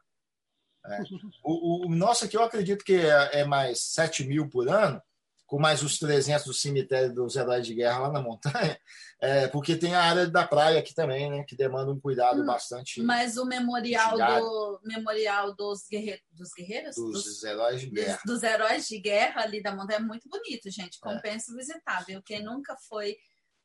É. 0.84 0.98
O, 1.42 1.86
o, 1.86 1.88
nosso 1.88 2.26
aqui 2.26 2.36
eu 2.36 2.42
acredito 2.42 2.84
que 2.84 2.94
é, 2.94 3.40
é 3.40 3.44
mais 3.46 3.80
7 3.80 4.22
mil 4.24 4.50
por 4.50 4.68
ano, 4.68 5.00
com 5.48 5.58
mais 5.58 5.82
os 5.82 5.98
300 5.98 6.44
do 6.44 6.52
cemitério 6.52 7.12
dos 7.12 7.34
heróis 7.34 7.66
de 7.66 7.74
guerra 7.74 8.00
lá 8.00 8.12
na 8.12 8.20
montanha, 8.20 8.78
é, 9.18 9.48
porque 9.48 9.74
tem 9.74 9.94
a 9.94 10.02
área 10.02 10.26
da 10.26 10.46
praia 10.46 10.78
aqui 10.78 10.94
também, 10.94 11.30
né, 11.30 11.42
que 11.42 11.56
demanda 11.56 11.90
um 11.90 11.98
cuidado 11.98 12.42
hum, 12.42 12.46
bastante. 12.46 13.00
Mas 13.00 13.38
o 13.38 13.46
memorial 13.46 14.16
do 14.18 14.80
memorial 14.84 15.56
dos, 15.56 15.88
guerre, 15.90 16.20
dos 16.30 16.50
guerreiros, 16.54 16.96
dos, 16.96 17.24
dos, 17.24 17.42
heróis 17.42 17.80
de 17.80 17.88
guerra, 17.88 18.20
dos, 18.26 18.34
dos, 18.34 18.42
heróis 18.42 18.86
de 18.86 18.98
guerra 18.98 19.42
ali 19.42 19.62
da 19.62 19.74
montanha 19.74 19.98
é 19.98 20.02
muito 20.02 20.28
bonito, 20.28 20.70
gente. 20.70 20.98
É. 21.02 21.14
Compensa 21.14 21.50
é. 21.50 21.56
visitar, 21.56 22.04
viu? 22.04 22.22
Quem 22.22 22.44
nunca 22.44 22.76
foi 22.86 23.16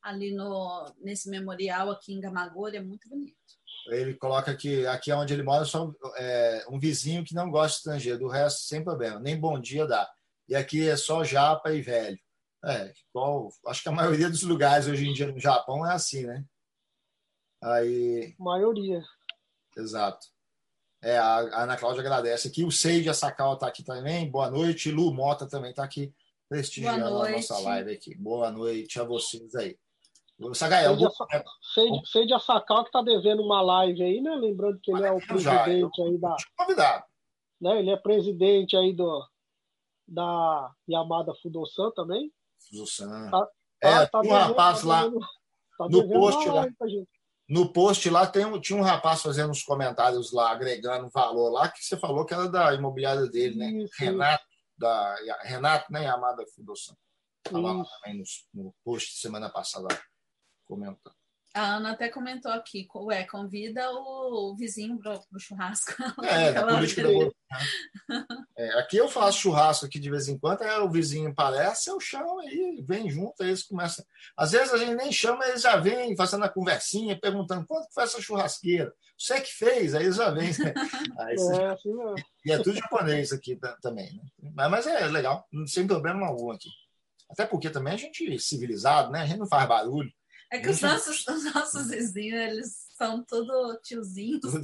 ali 0.02 0.34
no 0.34 0.90
nesse 1.02 1.28
memorial 1.28 1.90
aqui 1.90 2.14
em 2.14 2.20
Gamagori 2.20 2.78
é 2.78 2.82
muito 2.82 3.10
bonito. 3.10 3.36
Ele 3.88 4.14
coloca 4.14 4.56
que 4.56 4.86
aqui 4.86 5.10
é 5.10 5.16
onde 5.16 5.34
ele 5.34 5.42
mora 5.42 5.66
só 5.66 5.92
é, 6.16 6.64
um 6.70 6.78
vizinho 6.78 7.22
que 7.22 7.34
não 7.34 7.50
gosta 7.50 7.72
de 7.72 7.76
estrangeiro, 7.76 8.18
do 8.18 8.28
resto 8.28 8.62
sem 8.62 8.82
problema, 8.82 9.20
nem 9.20 9.38
bom 9.38 9.60
dia 9.60 9.86
dá. 9.86 10.10
E 10.48 10.54
aqui 10.54 10.88
é 10.88 10.96
só 10.96 11.24
japa 11.24 11.72
e 11.72 11.80
velho. 11.80 12.18
É, 12.64 12.92
igual, 13.10 13.50
acho 13.66 13.82
que 13.82 13.88
a 13.88 13.92
maioria 13.92 14.30
dos 14.30 14.42
lugares 14.42 14.86
hoje 14.86 15.06
em 15.06 15.12
dia 15.12 15.30
no 15.30 15.38
Japão 15.38 15.86
é 15.86 15.92
assim, 15.92 16.24
né? 16.24 16.44
Aí. 17.62 18.34
Maioria. 18.38 19.02
Exato. 19.76 20.26
É, 21.02 21.18
a 21.18 21.62
Ana 21.62 21.76
Cláudia 21.76 22.00
agradece 22.00 22.48
aqui. 22.48 22.64
O 22.64 22.70
Seiji 22.70 23.10
Asakawa 23.10 23.54
está 23.54 23.66
aqui 23.66 23.82
também. 23.82 24.30
Boa 24.30 24.50
noite. 24.50 24.90
Lu 24.90 25.12
Mota 25.12 25.46
também 25.46 25.70
está 25.70 25.84
aqui 25.84 26.14
prestigiando 26.48 27.04
a 27.04 27.30
nossa 27.30 27.58
live 27.58 27.92
aqui. 27.92 28.14
Boa 28.14 28.50
noite 28.50 28.98
a 28.98 29.04
vocês 29.04 29.54
aí. 29.54 29.78
Sagael, 30.54 30.96
Seiji 32.04 32.32
Asakawa 32.32 32.82
que 32.82 32.88
está 32.88 33.02
devendo 33.02 33.42
uma 33.42 33.60
live 33.60 34.02
aí, 34.02 34.20
né? 34.20 34.34
Lembrando 34.34 34.80
que 34.80 34.90
ele 34.90 35.04
é 35.04 35.12
o 35.12 35.18
presidente 35.18 35.96
já, 35.96 36.04
aí 36.04 36.18
da. 36.18 36.36
Convidado. 36.56 37.04
Né? 37.60 37.78
Ele 37.78 37.90
é 37.90 37.96
presidente 37.96 38.76
aí 38.76 38.92
do, 38.92 39.24
da 40.06 40.72
Yamada 40.88 41.34
Fudosan 41.42 41.90
também. 41.92 42.32
Fudosan. 42.68 43.30
Tá, 43.30 43.48
é, 43.82 44.06
tá, 44.06 44.18
um 44.18 44.22
devendo, 44.22 44.38
rapaz 44.38 44.80
tá 44.80 44.86
lá 44.86 45.02
devendo, 45.02 45.20
tá 45.78 45.88
no 45.88 46.08
post 46.08 46.48
lá. 46.48 46.66
No 47.46 47.72
post 47.72 48.10
lá 48.10 48.26
tem 48.26 48.44
um, 48.46 48.58
tinha 48.58 48.78
um 48.78 48.82
rapaz 48.82 49.20
fazendo 49.20 49.50
uns 49.50 49.62
comentários 49.62 50.32
lá, 50.32 50.50
agregando 50.50 51.10
valor 51.10 51.50
lá, 51.50 51.68
que 51.68 51.84
você 51.84 51.96
falou 51.96 52.24
que 52.24 52.32
era 52.32 52.48
da 52.48 52.74
imobiliária 52.74 53.26
dele, 53.26 53.56
né? 53.56 53.70
Isso, 53.84 53.94
Renato, 53.98 54.44
da, 54.78 55.16
Renato, 55.42 55.92
né? 55.92 56.04
Yamada 56.04 56.44
Fudosan. 56.54 56.96
Falava 57.46 57.84
também 57.84 58.18
no, 58.18 58.24
no 58.54 58.74
post 58.82 59.18
semana 59.18 59.50
passada 59.50 59.88
comentando. 60.64 61.14
A 61.54 61.76
Ana 61.76 61.92
até 61.92 62.08
comentou 62.08 62.50
aqui, 62.50 62.88
ué, 62.96 63.22
convida 63.24 63.88
o 63.92 64.56
vizinho 64.56 64.98
para 64.98 65.20
o 65.32 65.38
churrasco. 65.38 65.92
É, 66.24 66.50
na 66.50 66.66
política 66.66 67.02
da 67.04 67.08
né? 67.10 68.26
é, 68.58 68.78
Aqui 68.80 68.96
eu 68.96 69.08
faço 69.08 69.38
churrasco 69.38 69.86
aqui 69.86 70.00
de 70.00 70.10
vez 70.10 70.26
em 70.26 70.36
quando, 70.36 70.62
é, 70.62 70.78
o 70.80 70.90
vizinho 70.90 71.30
aparece, 71.30 71.88
eu 71.90 72.00
chamo 72.00 72.40
aí, 72.40 72.84
vem 72.84 73.08
junto, 73.08 73.40
aí 73.40 73.50
eles 73.50 73.62
começam. 73.62 74.04
Às 74.36 74.50
vezes 74.50 74.72
a 74.72 74.78
gente 74.78 74.96
nem 74.96 75.12
chama, 75.12 75.46
eles 75.46 75.62
já 75.62 75.76
vêm 75.76 76.16
fazendo 76.16 76.44
a 76.44 76.48
conversinha, 76.48 77.18
perguntando 77.18 77.64
quanto 77.66 77.86
foi 77.94 78.02
essa 78.02 78.20
churrasqueira. 78.20 78.92
Você 79.16 79.40
que 79.40 79.52
fez, 79.52 79.94
aí 79.94 80.04
eles 80.04 80.16
já 80.16 80.30
vêm. 80.30 80.50
Aí, 81.18 81.36
é, 81.36 81.66
assim 81.66 81.90
E 82.44 82.50
é 82.50 82.58
tudo 82.58 82.76
japonês 82.76 83.32
aqui 83.32 83.56
também, 83.80 84.12
né? 84.12 84.50
Mas, 84.54 84.70
mas 84.70 84.86
é 84.88 85.06
legal, 85.06 85.46
sem 85.68 85.86
problema 85.86 86.26
algum 86.26 86.50
aqui. 86.50 86.68
Até 87.30 87.46
porque 87.46 87.70
também 87.70 87.94
a 87.94 87.96
gente 87.96 88.34
é 88.34 88.38
civilizado, 88.38 89.12
né? 89.12 89.20
A 89.20 89.26
gente 89.26 89.38
não 89.38 89.46
faz 89.46 89.68
barulho. 89.68 90.12
É 90.50 90.58
que 90.58 90.68
os 90.68 90.80
nossos, 90.80 91.26
os 91.26 91.54
nossos 91.54 91.88
vizinhos, 91.88 92.40
eles 92.40 92.86
são 92.96 93.24
tudo 93.24 93.78
tiozinhos. 93.82 94.40
Tudo, 94.40 94.62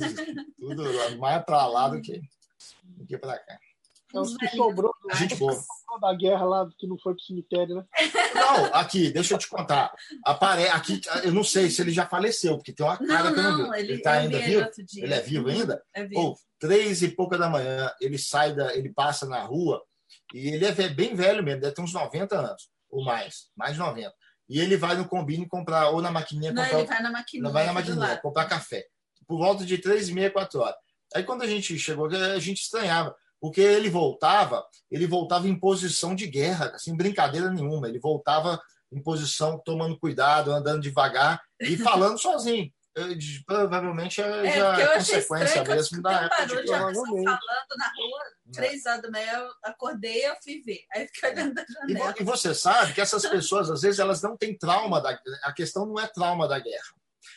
tudo 0.59 1.19
mais 1.19 1.45
para 1.45 1.67
lá 1.67 1.89
do 1.89 2.01
que, 2.01 2.21
do 2.85 3.07
que 3.07 3.19
para 3.19 3.39
cá. 3.39 3.59
É 4.13 4.21
os 4.21 4.37
que 4.37 4.49
sobrou, 4.49 4.93
a 5.11 5.15
gente 5.15 5.37
sobrou 5.37 6.01
da 6.01 6.15
guerra 6.15 6.45
lá, 6.45 6.69
que 6.77 6.87
não 6.87 6.99
foi 6.99 7.15
pro 7.15 7.23
cemitério, 7.23 7.77
né? 7.77 7.85
Não, 8.35 8.65
aqui, 8.75 9.11
deixa 9.11 9.35
eu 9.35 9.39
te 9.39 9.49
contar. 9.49 9.93
Apare... 10.25 10.69
Aqui, 10.69 11.01
eu 11.23 11.33
não 11.33 11.45
sei 11.45 11.71
se 11.71 11.81
ele 11.81 11.93
já 11.93 12.07
faleceu, 12.07 12.57
porque 12.57 12.73
tem 12.73 12.85
uma 12.85 12.99
cara 12.99 13.31
não, 13.31 13.35
que 13.35 13.39
eu 13.39 13.43
não 13.67 13.73
vi. 13.73 13.79
Ele, 13.79 13.93
ele 13.93 14.03
tá 14.03 14.13
ainda 14.15 14.39
vivo? 14.41 14.69
Ele 14.97 15.15
é 15.15 15.21
vivo 15.21 15.49
ainda? 15.49 15.83
É 15.95 16.05
vivo. 16.05 16.21
Ou, 16.21 16.39
três 16.59 17.03
e 17.03 17.09
pouca 17.09 17.39
da 17.39 17.49
manhã, 17.49 17.93
ele 18.01 18.19
sai 18.19 18.53
da. 18.53 18.75
ele 18.75 18.93
passa 18.93 19.27
na 19.27 19.43
rua 19.43 19.81
e 20.35 20.49
ele 20.49 20.65
é 20.65 20.89
bem 20.89 21.15
velho 21.15 21.43
mesmo, 21.43 21.61
deve 21.61 21.75
ter 21.75 21.83
uns 21.83 21.93
90 21.93 22.37
anos, 22.37 22.69
ou 22.89 23.05
mais, 23.05 23.49
mais 23.57 23.75
de 23.75 23.79
90 23.79 24.13
e 24.51 24.61
ele 24.61 24.77
vai 24.77 24.97
no 24.97 25.09
combine 25.09 25.47
comprar, 25.47 25.91
ou 25.91 26.03
na 26.03 26.11
maquininha. 26.11 26.53
Não, 26.53 26.63
comprar, 26.63 26.79
ele 26.79 26.89
vai 26.89 27.03
na 27.03 27.11
maquininha. 27.13 27.45
Não 27.45 27.53
vai 27.53 27.67
na 27.67 27.73
maquininha, 27.73 28.17
comprar 28.17 28.47
café. 28.47 28.85
Por 29.27 29.39
volta 29.39 29.65
de 29.65 29.79
três 29.79 30.09
e 30.09 30.13
meia, 30.13 30.29
quatro 30.29 30.61
horas. 30.61 30.75
Aí 31.15 31.23
quando 31.23 31.43
a 31.43 31.47
gente 31.47 31.79
chegou, 31.79 32.07
a 32.09 32.39
gente 32.41 32.61
estranhava, 32.61 33.15
porque 33.41 33.61
ele 33.61 33.89
voltava, 33.89 34.65
ele 34.91 35.07
voltava 35.07 35.49
em 35.49 35.59
posição 35.59 36.17
de 36.17 36.27
guerra, 36.27 36.73
assim, 36.75 36.97
brincadeira 36.97 37.49
nenhuma. 37.49 37.89
Ele 37.89 38.01
voltava 38.01 38.61
em 38.93 39.01
posição, 39.01 39.57
tomando 39.65 39.97
cuidado, 39.97 40.53
andando 40.53 40.83
devagar 40.83 41.41
e 41.61 41.77
falando 41.77 42.19
sozinho 42.21 42.69
provavelmente 43.47 44.21
é, 44.21 44.47
é 44.47 44.59
já 44.59 44.81
é 44.81 44.95
consequência 44.99 45.65
mesmo 45.65 46.03
da 46.03 46.23
época 46.23 46.47
de 46.47 46.67
falando 46.67 47.77
na 47.77 47.93
rua, 47.97 48.21
três 48.53 48.85
horas 48.85 49.03
da 49.03 49.11
manhã, 49.11 49.33
eu 49.33 49.51
acordei 49.63 50.27
eu 50.27 50.35
fui 50.43 50.61
ver. 50.61 50.85
Aí 50.93 51.07
fiquei 51.07 51.31
olhando 51.31 51.55
da 51.55 51.65
janela. 51.67 52.15
E, 52.19 52.25
você 52.25 52.55
sabe 52.55 52.93
que 52.93 53.01
essas 53.01 53.25
pessoas, 53.27 53.71
às 53.71 53.83
vezes, 53.83 54.01
elas 54.01 54.23
não 54.23 54.37
têm 54.37 54.59
trauma 54.59 55.01
da 55.01 55.19
A 55.45 55.53
questão 55.53 55.87
não 55.87 56.01
é 56.01 56.07
trauma 56.07 56.49
da 56.49 56.59
guerra. 56.59 56.95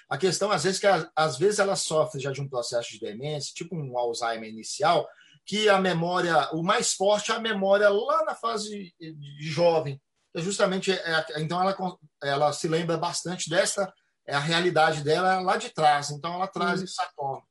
A 0.09 0.17
questão, 0.17 0.51
às 0.51 0.63
vezes, 0.63 0.80
que 0.80 0.88
às 1.15 1.38
vezes 1.38 1.59
elas 1.59 1.81
sofrem 1.81 2.21
já 2.21 2.31
de 2.31 2.41
um 2.41 2.49
processo 2.49 2.91
de 2.91 2.99
demência, 2.99 3.53
tipo 3.53 3.75
um 3.75 3.97
Alzheimer 3.97 4.49
inicial, 4.49 5.07
que 5.45 5.69
a 5.69 5.80
memória, 5.80 6.49
o 6.51 6.63
mais 6.63 6.93
forte 6.93 7.31
é 7.31 7.35
a 7.35 7.39
memória 7.39 7.89
lá 7.89 8.23
na 8.25 8.35
fase 8.35 8.93
de 8.99 9.49
jovem. 9.49 10.01
É 10.35 10.41
justamente, 10.41 10.91
é, 10.91 11.25
então 11.38 11.61
ela, 11.61 11.75
ela 12.23 12.53
se 12.53 12.67
lembra 12.67 12.97
bastante 12.97 13.49
dessa 13.49 13.91
é 14.27 14.35
a 14.35 14.39
realidade 14.39 15.03
dela 15.03 15.39
lá 15.41 15.57
de 15.57 15.69
trás. 15.69 16.11
Então 16.11 16.33
ela 16.35 16.47
traz 16.47 16.79
uhum. 16.79 16.85
isso 16.85 17.01
à 17.01 17.05
tona. 17.15 17.41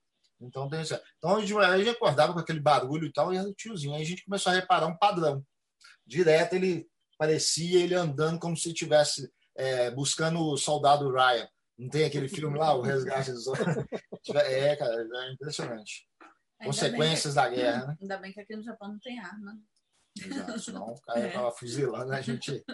Então 0.41 0.69
tem 0.69 0.83
isso. 0.83 0.99
Então 1.19 1.37
a 1.37 1.41
gente, 1.41 1.57
a 1.57 1.79
gente 1.79 1.91
acordava 1.91 2.33
com 2.33 2.39
aquele 2.39 2.61
barulho 2.61 3.07
e 3.07 3.13
tal, 3.13 3.33
e 3.33 3.37
era 3.37 3.49
o 3.49 3.55
tiozinho. 3.55 3.95
Aí 3.95 4.03
a 4.03 4.07
gente 4.07 4.25
começou 4.25 4.51
a 4.51 4.55
reparar 4.55 4.87
um 4.87 4.97
padrão. 4.97 5.45
Direto 6.07 6.55
ele 6.55 6.89
parecia 7.17 7.81
ele 7.81 7.95
andando 7.95 8.41
como 8.41 8.57
se 8.57 8.69
estivesse 8.69 9.33
é, 9.55 9.91
buscando 9.91 10.41
o 10.41 10.57
soldado 10.57 11.13
Ryan. 11.13 11.49
Não 11.79 11.89
tem 11.89 12.05
aquele 12.05 12.29
filme 12.29 12.59
lá, 12.59 12.75
O 12.75 12.83
Resgate 12.83 13.33
dos 13.33 13.47
É, 14.35 14.77
cara, 14.77 14.95
é 15.03 15.33
impressionante. 15.33 16.07
Ainda 16.61 16.73
Consequências 16.73 17.35
que, 17.35 17.41
da 17.41 17.49
guerra, 17.49 17.87
né? 17.87 17.97
Ainda 18.01 18.19
bem 18.19 18.33
que 18.33 18.41
aqui 18.41 18.55
no 18.55 18.63
Japão 18.63 18.89
não 18.89 18.99
tem 18.99 19.19
arma. 19.19 19.59
Exato, 20.17 20.59
senão 20.61 20.93
o 20.93 21.01
cara 21.01 21.27
estava 21.27 21.49
é. 21.49 21.53
fuzilando 21.53 22.13
a 22.13 22.21
gente. 22.21 22.65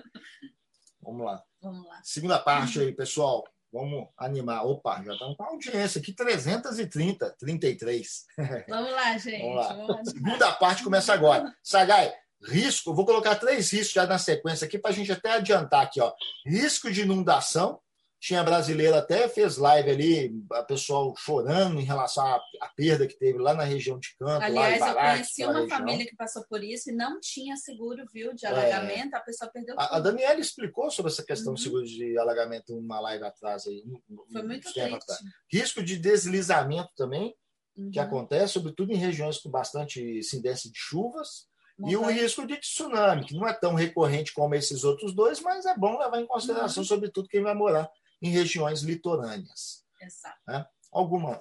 Vamos 1.01 1.25
lá. 1.25 1.43
Vamos 1.63 1.87
lá. 1.87 2.01
Segunda 2.03 2.39
parte 2.39 2.81
aí, 2.81 2.93
pessoal. 2.93 3.45
Vamos 3.73 4.09
animar. 4.17 4.65
Opa, 4.65 5.03
já 5.05 5.13
estamos 5.13 5.37
com 5.37 5.43
a 5.43 5.49
audiência 5.49 6.01
aqui, 6.01 6.13
330, 6.13 7.37
33. 7.39 8.25
Vamos 8.69 8.91
lá, 8.93 9.19
gente. 9.19 9.43
Vamos 9.43 9.57
lá. 9.57 9.75
Vamos 9.75 10.11
Segunda 10.11 10.53
parte 10.53 10.83
começa 10.83 11.13
agora. 11.13 11.53
Sagai, 11.63 12.13
risco, 12.43 12.95
vou 12.95 13.05
colocar 13.05 13.37
três 13.37 13.71
riscos 13.71 13.93
já 13.93 14.07
na 14.07 14.19
sequência 14.19 14.67
aqui 14.67 14.79
para 14.79 14.91
a 14.91 14.95
gente 14.95 15.13
até 15.13 15.33
adiantar 15.33 15.83
aqui. 15.83 16.01
Ó. 16.01 16.13
Risco 16.47 16.91
de 16.91 17.03
inundação, 17.03 17.79
tinha 18.21 18.43
brasileira 18.43 18.99
até 18.99 19.29
fez 19.29 19.57
live 19.57 19.91
ali, 19.91 20.45
a 20.53 20.63
pessoal 20.65 21.15
chorando 21.17 21.81
em 21.81 21.85
relação 21.85 22.27
à, 22.27 22.43
à 22.61 22.69
perda 22.69 23.07
que 23.07 23.17
teve 23.17 23.39
lá 23.39 23.55
na 23.55 23.63
região 23.63 23.99
de 23.99 24.09
Canto. 24.19 24.43
Aliás, 24.43 24.81
lá 24.81 24.89
eu 24.89 24.95
conheci 24.95 25.45
uma 25.45 25.61
região. 25.61 25.69
família 25.79 26.07
que 26.07 26.17
passou 26.17 26.45
por 26.49 26.63
isso 26.63 26.91
e 26.91 26.93
não 26.93 27.21
tinha 27.21 27.57
seguro, 27.57 28.05
viu, 28.13 28.35
de 28.35 28.45
é. 28.45 28.49
alagamento, 28.49 29.15
é. 29.15 29.19
a 29.19 29.21
pessoa 29.21 29.51
perdeu 29.51 29.77
a, 29.79 29.97
a, 29.97 30.01
Daniela 30.01 30.41
explicou 30.41 30.91
sobre 30.91 31.13
essa 31.13 31.25
questão 31.25 31.51
uhum. 31.51 31.55
do 31.55 31.61
seguro 31.61 31.85
de 31.85 32.19
alagamento 32.19 32.75
numa 32.75 32.99
live 33.01 33.25
atrás 33.25 33.67
aí. 33.69 33.85
Foi 34.33 34.43
muito 34.43 34.73
tempo 34.73 34.97
atrás. 34.97 35.21
Risco 35.51 35.81
de 35.81 35.97
deslizamento 35.97 36.91
também, 36.97 37.37
uhum. 37.77 37.91
que 37.93 38.01
acontece, 38.01 38.55
sobretudo 38.55 38.93
em 38.93 38.97
regiões 38.97 39.39
com 39.39 39.49
bastante 39.49 40.03
incidência 40.03 40.69
de 40.71 40.79
chuvas. 40.79 41.47
E 41.87 41.97
o 41.97 42.05
risco 42.07 42.45
de 42.45 42.57
tsunami, 42.57 43.25
que 43.25 43.37
não 43.37 43.47
é 43.47 43.53
tão 43.53 43.73
recorrente 43.73 44.35
como 44.35 44.53
esses 44.57 44.83
outros 44.83 45.15
dois, 45.15 45.39
mas 45.39 45.65
é 45.65 45.77
bom 45.79 45.97
levar 45.97 46.21
em 46.21 46.27
consideração, 46.27 46.83
uhum. 46.83 46.89
sobretudo 46.89 47.29
quem 47.29 47.41
vai 47.41 47.55
morar 47.55 47.89
em 48.21 48.31
regiões 48.31 48.83
litorâneas. 48.83 49.85
Exato. 50.01 50.39
Né? 50.47 50.67
Alguma, 50.91 51.39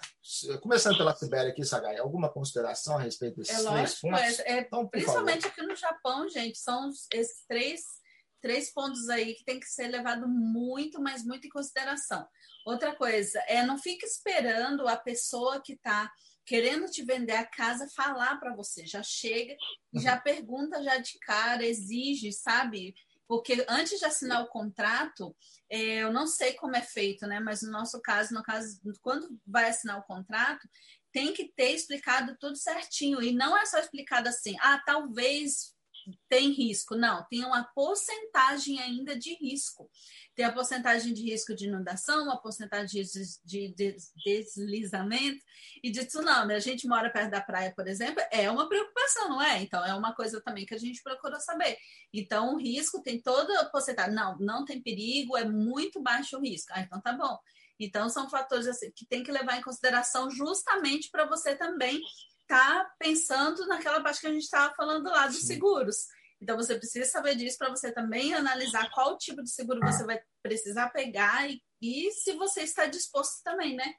começando 0.62 0.98
pela 0.98 1.16
Sibéria 1.16 1.52
aqui, 1.52 1.64
Sagai, 1.64 1.98
alguma 1.98 2.30
consideração 2.30 2.98
a 2.98 3.02
respeito 3.02 3.38
desses 3.38 3.66
é 3.66 3.72
três 3.72 3.95
pontos? 3.95 4.40
É, 4.40 4.52
é 4.52 4.60
então, 4.60 4.88
principalmente 4.88 5.44
favor. 5.44 5.52
aqui 5.52 5.62
no 5.62 5.76
Japão, 5.76 6.30
gente, 6.30 6.58
são 6.58 6.90
esses 7.14 7.45
três, 7.48 7.82
três 8.41 8.74
pontos 8.74 9.08
aí 9.08 9.34
que 9.36 9.45
tem 9.45 9.60
que 9.60 9.68
ser 9.68 9.88
levado 9.88 10.28
muito, 10.28 11.02
mas 11.02 11.24
muito 11.24 11.48
em 11.48 11.49
consideração. 11.49 12.28
Outra 12.66 12.94
coisa, 12.94 13.40
é 13.48 13.66
não 13.66 13.78
fique 13.78 14.06
esperando 14.06 14.86
a 14.86 14.98
pessoa 14.98 15.62
que 15.62 15.74
está 15.74 16.12
querendo 16.45 16.90
te 16.90 17.04
vender 17.04 17.36
a 17.36 17.45
casa 17.45 17.88
falar 17.95 18.38
para 18.40 18.54
você. 18.54 18.86
Já 18.86 19.02
chega 19.02 19.56
e 19.94 19.99
já 19.99 20.18
pergunta 20.20 20.84
já 20.84 20.98
de 20.98 21.18
cara, 21.20 21.66
exige, 21.66 22.34
sabe? 22.34 22.94
Porque 23.28 23.66
antes 23.68 23.99
de 23.99 24.06
assinar 24.06 24.41
o 24.41 24.48
contrato, 24.48 25.36
é, 25.70 26.04
eu 26.04 26.14
não 26.14 26.26
sei 26.26 26.54
como 26.54 26.76
é 26.76 26.82
feito, 26.82 27.28
né? 27.28 27.40
Mas 27.40 27.62
no 27.62 27.72
nosso 27.72 28.02
caso, 28.02 28.34
no 28.34 28.41
caso, 28.41 28.80
quando 29.02 29.28
vai 29.45 29.70
assinar 29.70 29.99
o 29.99 30.04
contrato, 30.04 30.68
tem 31.12 31.34
que 31.34 31.52
ter 31.56 31.72
explicado 31.72 32.38
tudo 32.40 32.56
certinho. 32.56 33.22
E 33.22 33.34
não 33.34 33.58
é 33.58 33.66
só 33.66 33.80
explicado 33.80 34.30
assim, 34.30 34.56
ah, 34.62 34.82
talvez 34.86 35.76
tem 36.30 36.52
risco. 36.52 36.95
Não, 36.95 37.26
tem 37.30 37.44
uma 37.44 37.64
porcentagem 37.64 38.80
ainda 38.80 39.18
de 39.18 39.34
risco. 39.36 39.90
Tem 40.36 40.45
a 40.45 40.52
porcentagem 40.52 41.14
de 41.14 41.24
risco 41.24 41.56
de 41.56 41.66
inundação, 41.66 42.24
uma 42.24 42.41
porcentagem 42.41 43.04
de, 43.44 43.74
de 43.74 43.95
deslizamento 44.24 45.44
e 45.84 45.91
de 45.91 46.06
tsunami. 46.06 46.54
A 46.54 46.60
gente 46.60 46.88
mora 46.88 47.10
perto 47.10 47.32
da 47.32 47.41
praia, 47.41 47.74
por 47.76 47.88
exemplo, 47.88 48.24
é 48.32 48.49
uma 48.49 48.70
preocupação, 48.70 48.97
não 49.15 49.41
é? 49.41 49.61
Então, 49.61 49.85
é 49.85 49.93
uma 49.93 50.13
coisa 50.13 50.41
também 50.41 50.65
que 50.65 50.73
a 50.73 50.77
gente 50.77 51.01
procura 51.03 51.39
saber. 51.39 51.77
Então, 52.13 52.53
o 52.53 52.57
risco 52.57 53.01
tem 53.01 53.21
toda 53.21 53.59
a 53.61 53.65
porcentagem. 53.65 54.13
Não, 54.13 54.38
não 54.39 54.65
tem 54.65 54.81
perigo, 54.81 55.38
é 55.38 55.45
muito 55.45 56.01
baixo 56.01 56.38
o 56.38 56.41
risco. 56.41 56.71
Ah, 56.73 56.81
então 56.81 57.01
tá 57.01 57.13
bom. 57.13 57.38
Então, 57.79 58.09
são 58.09 58.29
fatores 58.29 58.67
assim, 58.67 58.91
que 58.95 59.05
tem 59.05 59.23
que 59.23 59.31
levar 59.31 59.57
em 59.57 59.61
consideração 59.61 60.29
justamente 60.29 61.09
para 61.11 61.25
você 61.25 61.55
também 61.55 62.01
estar 62.41 62.84
tá 62.84 62.95
pensando 62.97 63.67
naquela 63.67 64.01
parte 64.01 64.21
que 64.21 64.27
a 64.27 64.34
gente 64.34 64.43
estava 64.43 64.73
falando 64.73 65.05
lá 65.05 65.27
dos 65.27 65.41
Sim. 65.41 65.47
seguros. 65.47 66.07
Então, 66.41 66.55
você 66.55 66.77
precisa 66.77 67.09
saber 67.09 67.35
disso 67.35 67.57
para 67.57 67.69
você 67.69 67.91
também 67.91 68.34
analisar 68.34 68.89
qual 68.91 69.17
tipo 69.17 69.43
de 69.43 69.49
seguro 69.49 69.79
você 69.81 70.05
vai 70.05 70.19
precisar 70.41 70.89
pegar 70.89 71.49
e, 71.49 71.61
e 71.81 72.11
se 72.11 72.34
você 72.34 72.61
está 72.61 72.85
disposto 72.85 73.41
também, 73.43 73.75
né? 73.75 73.93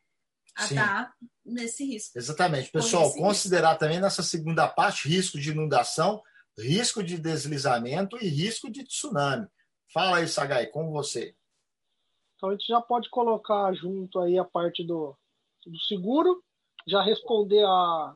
A 0.56 0.64
estar 0.64 1.04
tá 1.06 1.14
nesse 1.48 1.84
risco. 1.84 2.18
Exatamente. 2.18 2.70
Pessoal, 2.70 3.12
considerar 3.14 3.70
risco. 3.70 3.80
também 3.80 4.00
nessa 4.00 4.22
segunda 4.22 4.68
parte 4.68 5.08
risco 5.08 5.38
de 5.38 5.50
inundação, 5.50 6.22
risco 6.58 7.02
de 7.02 7.18
deslizamento 7.18 8.16
e 8.22 8.28
risco 8.28 8.70
de 8.70 8.84
tsunami. 8.84 9.46
Fala 9.92 10.18
aí, 10.18 10.28
Sagai, 10.28 10.66
com 10.66 10.90
você. 10.90 11.34
Então 12.36 12.50
a 12.50 12.52
gente 12.52 12.66
já 12.66 12.80
pode 12.80 13.10
colocar 13.10 13.72
junto 13.74 14.20
aí 14.20 14.38
a 14.38 14.44
parte 14.44 14.84
do, 14.84 15.16
do 15.66 15.78
seguro, 15.80 16.42
já 16.86 17.02
responder 17.02 17.64
a. 17.64 18.14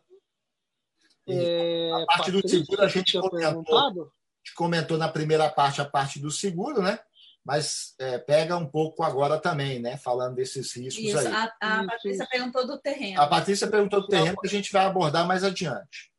É, 1.27 1.91
a 1.93 2.07
parte 2.07 2.33
Patrícia, 2.33 2.43
do 2.43 2.49
seguro 2.49 2.83
a 2.83 2.89
gente 2.89 3.19
comentou, 3.19 3.79
a 3.79 3.91
gente 3.91 4.55
comentou 4.57 4.99
na 4.99 5.09
primeira 5.09 5.49
parte 5.49 5.81
a 5.81 5.85
parte 5.85 6.21
do 6.21 6.31
seguro, 6.31 6.83
né? 6.83 6.99
Mas 7.45 7.95
é, 7.99 8.19
pega 8.19 8.57
um 8.57 8.67
pouco 8.67 9.03
agora 9.03 9.39
também, 9.39 9.81
né? 9.81 9.97
Falando 9.97 10.37
desses 10.37 10.73
riscos 10.77 11.05
isso, 11.05 11.19
aí. 11.19 11.27
A, 11.27 11.53
a 11.61 11.79
isso, 11.79 11.87
Patrícia 11.87 12.23
isso. 12.23 12.31
perguntou 12.31 12.67
do 12.67 12.79
terreno. 12.79 13.21
A 13.21 13.27
Patrícia 13.27 13.67
perguntou 13.69 14.01
do 14.01 14.09
terreno 14.09 14.37
que 14.41 14.47
a 14.47 14.51
gente 14.51 14.73
vai 14.73 14.85
abordar 14.85 15.27
mais 15.27 15.43
adiante. 15.43 16.13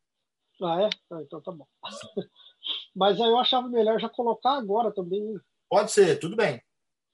Ah, 0.62 0.82
é? 0.82 0.90
Ah, 1.10 1.22
então 1.22 1.40
tá 1.40 1.50
bom. 1.50 1.66
Mas 2.94 3.20
aí 3.20 3.28
eu 3.28 3.38
achava 3.38 3.68
melhor 3.68 3.98
já 3.98 4.08
colocar 4.08 4.52
agora 4.52 4.92
também. 4.92 5.38
Pode 5.68 5.90
ser, 5.90 6.18
tudo 6.18 6.36
bem 6.36 6.62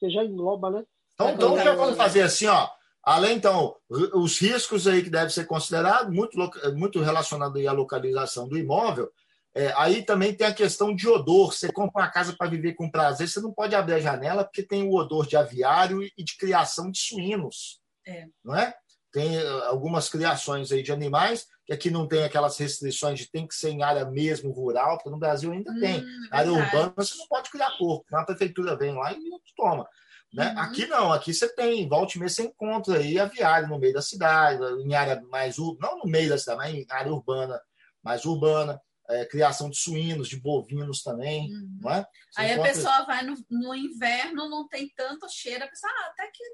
que 0.00 0.10
já 0.10 0.24
engloba, 0.24 0.70
né? 0.70 0.84
Então, 1.14 1.30
então 1.30 1.58
já 1.58 1.74
vamos 1.74 1.96
fazer 1.96 2.22
assim, 2.22 2.46
ó. 2.46 2.68
Além, 3.02 3.36
então, 3.36 3.76
os 3.88 4.38
riscos 4.38 4.86
aí 4.86 5.02
que 5.02 5.10
devem 5.10 5.28
ser 5.28 5.46
considerados, 5.46 6.12
muito, 6.14 6.36
muito 6.74 7.00
relacionado 7.00 7.56
à 7.56 7.72
localização 7.72 8.48
do 8.48 8.58
imóvel, 8.58 9.10
é, 9.55 9.72
aí 9.77 10.02
também 10.02 10.35
tem 10.35 10.47
a 10.47 10.55
questão 10.55 10.94
de 10.94 11.09
odor. 11.09 11.52
Você 11.52 11.72
compra 11.72 12.02
uma 12.02 12.10
casa 12.10 12.35
para 12.36 12.51
viver 12.51 12.74
com 12.74 12.90
prazer, 12.90 13.28
você 13.28 13.40
não 13.40 13.52
pode 13.52 13.74
abrir 13.74 13.94
a 13.94 14.01
janela 14.01 14.44
porque 14.44 14.62
tem 14.62 14.85
o 14.85 14.94
odor 14.94 15.27
de 15.27 15.36
aviário 15.36 16.02
e 16.02 16.24
de 16.24 16.36
criação 16.36 16.90
de 16.90 17.01
suínos. 17.01 17.81
É. 18.06 18.27
Não 18.44 18.55
é? 18.55 18.74
Tem 19.12 19.36
eh, 19.36 19.48
algumas 19.66 20.09
criações 20.09 20.70
aí 20.70 20.82
de 20.82 20.93
animais 20.93 21.47
que 21.66 21.72
aqui 21.72 21.90
não 21.90 22.06
tem 22.06 22.22
aquelas 22.22 22.56
restrições 22.59 23.18
de 23.18 23.31
tem 23.31 23.47
que 23.47 23.55
ser 23.55 23.70
em 23.70 23.82
área 23.82 24.05
mesmo 24.05 24.52
rural, 24.52 24.97
porque 24.97 25.10
no 25.10 25.18
Brasil 25.18 25.52
ainda 25.52 25.70
hum, 25.72 25.81
tem. 25.81 26.05
área 26.31 26.52
urbana 26.52 26.93
você 26.97 27.16
não 27.18 27.27
pode 27.27 27.51
criar 27.51 27.70
porco. 27.77 28.05
A 28.14 28.24
prefeitura 28.24 28.77
vem 28.77 28.94
lá 28.94 29.12
e 29.12 29.18
toma. 29.56 29.86
Né? 30.32 30.52
Uhum. 30.52 30.59
Aqui 30.60 30.86
não, 30.86 31.12
aqui 31.12 31.35
você 31.35 31.52
tem, 31.52 31.89
volta 31.89 32.16
e 32.16 32.20
meia 32.20 32.28
você 32.28 32.43
encontra 32.43 32.98
aí 32.98 33.18
aviário 33.18 33.68
no 33.68 33.81
meio 33.81 33.93
da 33.93 34.01
cidade, 34.01 34.62
em 34.85 34.94
área 34.94 35.20
mais 35.28 35.59
não 35.59 35.98
no 35.98 36.05
meio 36.05 36.28
da 36.28 36.39
cidade, 36.39 36.59
mas 36.59 36.74
em 36.74 36.86
área 36.89 37.12
urbana, 37.12 37.60
mais 38.01 38.24
urbana, 38.24 38.81
é, 39.10 39.24
criação 39.26 39.68
de 39.68 39.78
suínos, 39.78 40.28
de 40.28 40.40
bovinos 40.40 41.02
também, 41.02 41.52
uhum. 41.52 41.78
não 41.80 41.90
é? 41.90 42.06
aí 42.36 42.52
encontra... 42.52 42.70
a 42.70 42.74
pessoa 42.74 43.04
vai 43.04 43.22
no, 43.22 43.34
no, 43.50 43.74
inverno, 43.74 44.48
não 44.48 44.68
tem 44.68 44.88
tanto 44.96 45.28
cheiro, 45.28 45.64
a 45.64 45.68
pessoa, 45.68 45.92
ah, 45.92 46.06
até 46.10 46.30
que 46.32 46.44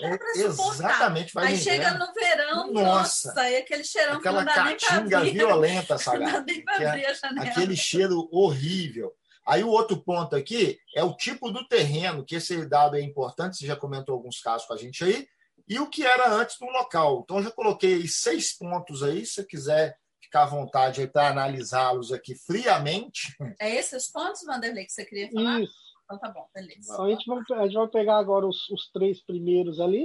é, 0.00 0.40
exatamente. 0.40 1.34
Vai 1.34 1.48
Aí 1.48 1.58
chega 1.58 1.92
no 1.94 2.12
verão, 2.14 2.72
nossa, 2.72 3.28
nossa 3.28 3.40
aí 3.40 3.56
aquele 3.56 3.84
cheirão 3.84 4.16
aquela 4.16 4.38
que 4.38 4.46
não 4.46 4.54
dá 4.54 4.76
caatinga 4.76 5.20
violenta, 5.24 5.98
sabe? 5.98 6.20
Não 6.20 6.32
dá 6.32 6.40
nem 6.40 6.64
pra 6.64 6.74
abrir 6.88 7.06
a 7.06 7.12
janela. 7.12 7.50
Aquele 7.50 7.76
cheiro 7.76 8.28
horrível. 8.32 9.12
Aí 9.46 9.62
o 9.62 9.68
outro 9.68 9.96
ponto 10.00 10.36
aqui 10.36 10.78
é 10.94 11.02
o 11.02 11.16
tipo 11.16 11.50
do 11.50 11.66
terreno, 11.66 12.24
que 12.24 12.36
esse 12.36 12.64
dado 12.64 12.96
é 12.96 13.00
importante, 13.00 13.56
você 13.56 13.66
já 13.66 13.76
comentou 13.76 14.14
alguns 14.14 14.40
casos 14.40 14.66
com 14.66 14.72
a 14.72 14.76
gente 14.76 15.02
aí, 15.04 15.26
e 15.68 15.78
o 15.78 15.88
que 15.88 16.04
era 16.04 16.32
antes 16.32 16.56
no 16.60 16.70
local. 16.70 17.22
Então, 17.24 17.38
eu 17.38 17.44
já 17.44 17.50
coloquei 17.50 18.06
seis 18.06 18.56
pontos 18.56 19.02
aí, 19.02 19.26
se 19.26 19.34
você 19.34 19.44
quiser 19.44 19.96
ficar 20.32 20.44
à 20.44 20.46
vontade 20.46 21.02
aí 21.02 21.06
para 21.06 21.28
analisá-los 21.28 22.10
aqui 22.10 22.34
friamente. 22.34 23.36
É 23.60 23.76
esses 23.76 24.10
pontos, 24.10 24.42
Vanderlei, 24.44 24.86
que 24.86 24.92
você 24.92 25.04
queria 25.04 25.30
falar? 25.30 25.60
Isso. 25.60 25.74
Então 26.04 26.18
tá 26.18 26.30
bom, 26.30 26.48
beleza. 26.54 26.92
Então, 26.92 27.04
a, 27.04 27.10
gente 27.10 27.26
vai, 27.26 27.58
a 27.58 27.66
gente 27.66 27.74
vai 27.74 27.88
pegar 27.88 28.16
agora 28.16 28.46
os, 28.46 28.68
os 28.70 28.90
três 28.90 29.22
primeiros 29.22 29.78
ali. 29.78 30.04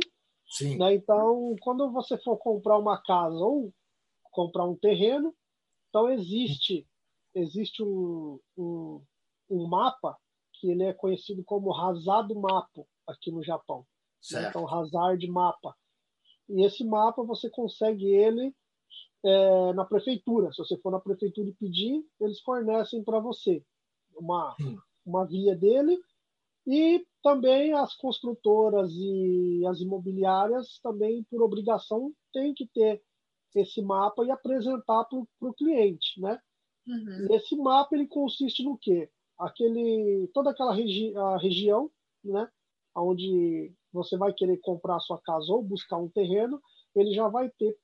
Sim. 0.50 0.78
Né? 0.78 0.96
Então, 0.96 1.56
quando 1.62 1.90
você 1.92 2.18
for 2.18 2.38
comprar 2.38 2.78
uma 2.78 3.02
casa 3.02 3.36
ou 3.36 3.74
comprar 4.32 4.66
um 4.66 4.76
terreno, 4.76 5.34
então 5.90 6.10
existe 6.10 6.86
existe 7.34 7.84
um, 7.84 8.40
um, 8.58 9.02
um 9.50 9.68
mapa 9.68 10.18
que 10.54 10.70
ele 10.72 10.84
é 10.84 10.94
conhecido 10.94 11.44
como 11.44 11.74
Hazard 11.74 12.34
Mapa 12.34 12.84
aqui 13.08 13.32
no 13.32 13.44
Japão. 13.44 13.86
Né? 14.32 14.48
Então, 14.50 14.68
Hazard 14.68 15.26
Mapa. 15.28 15.76
E 16.50 16.66
esse 16.66 16.84
mapa 16.84 17.24
você 17.24 17.50
consegue 17.50 18.08
ele 18.08 18.56
é, 19.24 19.74
na 19.74 19.86
prefeitura. 19.86 20.52
Se 20.52 20.60
você 20.60 20.78
for 20.78 20.92
na 20.92 21.00
prefeitura 21.00 21.50
e 21.50 21.54
pedir, 21.54 22.04
eles 22.20 22.40
fornecem 22.42 23.04
para 23.04 23.20
você 23.20 23.64
uma, 24.16 24.56
hum 24.60 24.78
uma 25.08 25.26
via 25.26 25.56
dele, 25.56 25.98
e 26.68 27.04
também 27.24 27.74
as 27.74 27.96
construtoras 27.96 28.92
e 28.94 29.66
as 29.66 29.80
imobiliárias 29.80 30.80
também, 30.84 31.24
por 31.32 31.42
obrigação, 31.42 32.12
têm 32.34 32.54
que 32.54 32.68
ter 32.68 33.02
esse 33.56 33.82
mapa 33.82 34.24
e 34.26 34.30
apresentar 34.30 35.06
para 35.06 35.50
o 35.50 35.54
cliente, 35.54 36.20
né? 36.20 36.38
Uhum. 36.86 37.28
Esse 37.32 37.56
mapa 37.56 37.96
ele 37.96 38.06
consiste 38.06 38.64
no 38.64 38.78
quê? 38.78 39.10
Aquele, 39.40 40.30
toda 40.34 40.52
aquela 40.52 40.74
regi 40.74 41.16
a 41.16 41.38
região, 41.38 41.90
né? 42.24 42.48
Onde 42.94 43.72
você 43.94 44.18
vai 44.18 44.34
querer 44.34 44.58
comprar 44.58 44.98
a 44.98 45.00
sua 45.00 45.20
casa 45.20 45.52
ou 45.52 45.64
buscar 45.64 45.98
um 45.98 46.10
terreno, 46.10 46.62
ele 46.94 47.14
já 47.14 47.28
vai 47.30 47.50
ter 47.58 47.78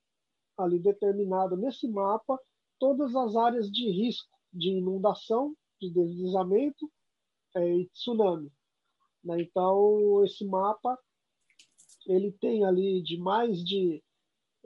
ali 0.57 0.80
determinado 0.80 1.57
nesse 1.57 1.88
mapa 1.88 2.39
todas 2.80 3.15
as 3.15 3.35
áreas 3.35 3.71
de 3.71 3.89
risco 3.89 4.30
de 4.51 4.69
inundação, 4.69 5.55
de 5.81 5.89
deslizamento 5.89 6.91
é, 7.55 7.77
e 7.77 7.89
tsunami. 7.89 8.51
Né? 9.23 9.41
Então, 9.41 10.23
esse 10.23 10.45
mapa 10.45 10.97
ele 12.05 12.31
tem 12.34 12.65
ali 12.65 13.01
de 13.01 13.17
mais 13.17 13.63
de 13.63 14.03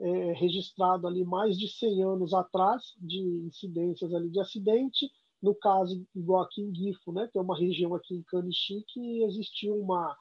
é, 0.00 0.32
registrado 0.32 1.06
ali 1.06 1.24
mais 1.24 1.58
de 1.58 1.68
100 1.68 2.04
anos 2.04 2.34
atrás 2.34 2.82
de 2.98 3.20
incidências 3.46 4.12
ali 4.12 4.30
de 4.30 4.40
acidente. 4.40 5.10
No 5.40 5.54
caso, 5.54 6.04
igual 6.14 6.42
aqui 6.42 6.62
em 6.62 6.74
Gifo, 6.74 7.12
né? 7.12 7.28
Tem 7.32 7.40
uma 7.40 7.56
região 7.56 7.94
aqui 7.94 8.14
em 8.14 8.22
Canixi 8.24 8.84
que 8.88 9.22
existiu 9.22 9.76
uma 9.76 10.16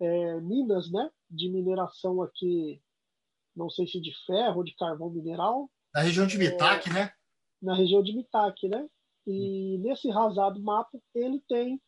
é, 0.00 0.40
minas, 0.40 0.90
né? 0.90 1.10
De 1.28 1.48
mineração 1.48 2.22
aqui, 2.22 2.80
não 3.56 3.70
sei 3.70 3.86
se 3.86 4.00
de 4.00 4.12
ferro 4.26 4.58
ou 4.58 4.64
de 4.64 4.74
carvão 4.74 5.10
mineral. 5.10 5.70
Na 5.94 6.02
região 6.02 6.26
de 6.26 6.38
Mitaque, 6.38 6.90
é, 6.90 6.92
né? 6.92 7.12
Na 7.62 7.74
região 7.74 8.02
de 8.02 8.14
Mitaque, 8.14 8.68
né? 8.68 8.88
E 9.26 9.78
nesse 9.78 10.10
rasado 10.10 10.60
mapa 10.60 10.98
ele 11.14 11.40
tem 11.48 11.80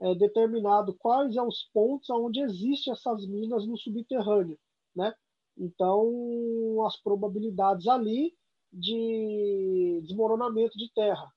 é, 0.00 0.14
determinado 0.14 0.94
quais 0.94 1.34
são 1.34 1.48
os 1.48 1.62
pontos 1.72 2.08
onde 2.10 2.40
existem 2.40 2.92
essas 2.92 3.26
minas 3.26 3.66
no 3.66 3.76
subterrâneo, 3.76 4.58
né? 4.94 5.14
Então, 5.56 6.84
as 6.86 6.96
probabilidades 7.00 7.86
ali 7.86 8.34
de 8.72 10.00
desmoronamento 10.02 10.76
de 10.76 10.92
terra. 10.92 11.32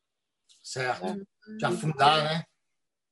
Certo. 0.63 1.05
Né? 1.05 1.25
De 1.57 1.65
afundar, 1.65 2.23
né? 2.23 2.43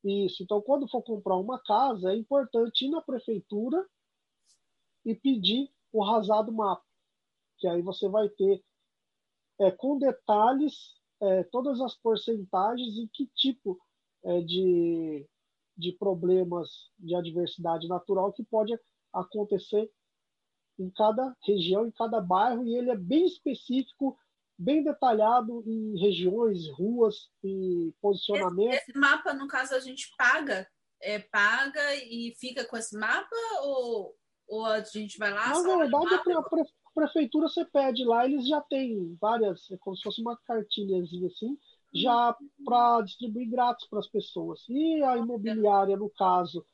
Isso. 0.03 0.43
Então, 0.43 0.61
quando 0.61 0.89
for 0.89 1.01
comprar 1.03 1.35
uma 1.35 1.61
casa, 1.63 2.11
é 2.11 2.15
importante 2.15 2.85
ir 2.85 2.89
na 2.89 3.01
prefeitura 3.01 3.85
e 5.05 5.15
pedir 5.15 5.69
o 5.97 6.03
rasado 6.03 6.51
mapa, 6.51 6.83
que 7.57 7.67
aí 7.67 7.81
você 7.81 8.07
vai 8.09 8.27
ter 8.29 8.63
é, 9.59 9.71
com 9.71 9.97
detalhes 9.97 10.95
é, 11.21 11.43
todas 11.45 11.79
as 11.79 11.95
porcentagens 11.95 12.95
e 12.97 13.07
que 13.07 13.27
tipo 13.27 13.79
é, 14.23 14.41
de 14.41 15.27
de 15.77 15.91
problemas 15.91 16.69
de 16.97 17.15
adversidade 17.15 17.87
natural 17.87 18.31
que 18.31 18.43
pode 18.43 18.77
acontecer 19.13 19.91
em 20.79 20.89
cada 20.89 21.35
região, 21.43 21.85
em 21.85 21.91
cada 21.91 22.21
bairro, 22.21 22.65
e 22.65 22.75
ele 22.75 22.91
é 22.91 22.95
bem 22.95 23.25
específico, 23.25 24.17
bem 24.57 24.83
detalhado 24.83 25.63
em 25.65 25.97
regiões, 25.99 26.69
ruas 26.69 27.29
e 27.43 27.93
posicionamento. 28.01 28.73
Esse, 28.73 28.91
esse 28.91 28.97
mapa, 28.97 29.33
no 29.33 29.47
caso, 29.47 29.75
a 29.75 29.79
gente 29.79 30.13
paga, 30.17 30.67
é, 31.01 31.19
paga 31.19 31.95
e 31.95 32.33
fica 32.39 32.65
com 32.65 32.77
esse 32.77 32.97
mapa 32.97 33.35
ou, 33.63 34.15
ou 34.47 34.65
a 34.65 34.81
gente 34.81 35.17
vai 35.17 35.31
lá? 35.31 35.49
Na 35.61 35.77
verdade, 35.77 36.13
a, 36.13 36.41
pre, 36.43 36.63
prefeitura 36.93 37.47
você 37.47 37.65
pede 37.65 38.05
lá, 38.05 38.25
eles 38.25 38.47
já 38.47 38.61
têm 38.61 39.17
várias, 39.19 39.69
é 39.71 39.77
como 39.77 39.95
se 39.95 40.03
fosse 40.03 40.21
uma 40.21 40.37
cartilhazinha 40.37 41.27
assim, 41.27 41.57
já 41.93 42.35
para 42.63 43.01
distribuir 43.01 43.49
grátis 43.49 43.87
para 43.87 43.99
as 43.99 44.07
pessoas. 44.07 44.63
E 44.69 45.03
a 45.03 45.17
imobiliária, 45.17 45.97
no 45.97 46.09
caso, 46.09 46.65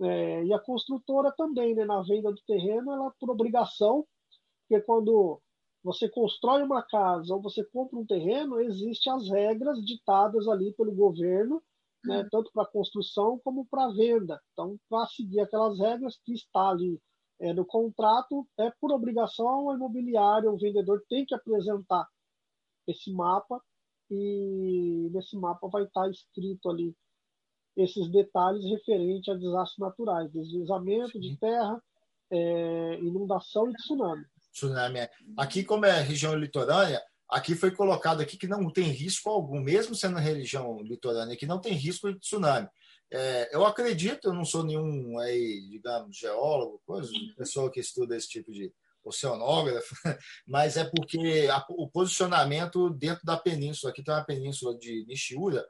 é, 0.00 0.44
e 0.44 0.52
a 0.52 0.58
construtora 0.58 1.32
também, 1.32 1.74
né, 1.74 1.84
na 1.84 2.02
venda 2.02 2.32
do 2.32 2.40
terreno, 2.46 2.92
ela 2.92 3.10
por 3.18 3.30
obrigação, 3.30 4.06
porque 4.60 4.82
quando 4.82 5.40
você 5.82 6.08
constrói 6.08 6.62
uma 6.62 6.82
casa 6.82 7.34
ou 7.34 7.40
você 7.40 7.64
compra 7.64 7.98
um 7.98 8.06
terreno, 8.06 8.60
existem 8.60 9.12
as 9.12 9.28
regras 9.28 9.84
ditadas 9.84 10.46
ali 10.48 10.72
pelo 10.74 10.92
governo, 10.92 11.62
né, 12.04 12.22
uhum. 12.22 12.28
tanto 12.30 12.50
para 12.52 12.66
construção 12.66 13.40
como 13.42 13.66
para 13.66 13.88
venda. 13.88 14.40
Então, 14.52 14.78
para 14.88 15.06
seguir 15.06 15.40
aquelas 15.40 15.78
regras 15.78 16.18
que 16.24 16.32
está 16.32 16.70
ali 16.70 17.00
é, 17.40 17.52
no 17.52 17.64
contrato, 17.64 18.46
é 18.58 18.70
por 18.80 18.92
obrigação 18.92 19.66
o 19.66 19.74
imobiliário, 19.74 20.52
o 20.52 20.58
vendedor 20.58 21.02
tem 21.08 21.24
que 21.24 21.34
apresentar 21.34 22.06
esse 22.86 23.12
mapa 23.12 23.62
e 24.10 25.08
nesse 25.12 25.36
mapa 25.36 25.68
vai 25.68 25.84
estar 25.84 26.08
escrito 26.10 26.70
ali 26.70 26.94
esses 27.76 28.10
detalhes 28.10 28.64
referentes 28.64 29.28
a 29.28 29.36
desastres 29.36 29.78
naturais, 29.78 30.32
deslizamento 30.32 31.20
de 31.20 31.36
terra, 31.36 31.80
é, 32.30 32.98
inundação 33.00 33.70
e 33.70 33.74
tsunami. 33.74 34.24
Tsunami. 34.52 34.98
É. 34.98 35.10
Aqui, 35.36 35.62
como 35.62 35.86
é 35.86 36.00
região 36.00 36.34
litorânea, 36.34 37.00
aqui 37.28 37.54
foi 37.54 37.70
colocado 37.70 38.20
aqui 38.20 38.36
que 38.36 38.48
não 38.48 38.70
tem 38.72 38.84
risco 38.84 39.30
algum, 39.30 39.60
mesmo 39.60 39.94
sendo 39.94 40.18
região 40.18 40.82
litorânea, 40.82 41.36
que 41.36 41.46
não 41.46 41.60
tem 41.60 41.72
risco 41.72 42.12
de 42.12 42.18
tsunami. 42.18 42.68
É, 43.10 43.54
eu 43.54 43.64
acredito, 43.64 44.28
eu 44.28 44.34
não 44.34 44.44
sou 44.44 44.62
nenhum 44.62 45.18
aí, 45.18 45.66
digamos, 45.70 46.16
geólogo, 46.16 46.82
coisa, 46.84 47.10
pessoa 47.36 47.70
que 47.70 47.80
estuda 47.80 48.16
esse 48.16 48.28
tipo 48.28 48.52
de 48.52 48.72
oceanógrafo, 49.02 49.94
mas 50.46 50.76
é 50.76 50.84
porque 50.84 51.48
a, 51.50 51.64
o 51.70 51.88
posicionamento 51.88 52.90
dentro 52.90 53.24
da 53.24 53.36
península, 53.36 53.90
aqui 53.90 54.02
tem 54.02 54.12
uma 54.12 54.24
península 54.24 54.76
de 54.78 55.06
Nishiura, 55.06 55.66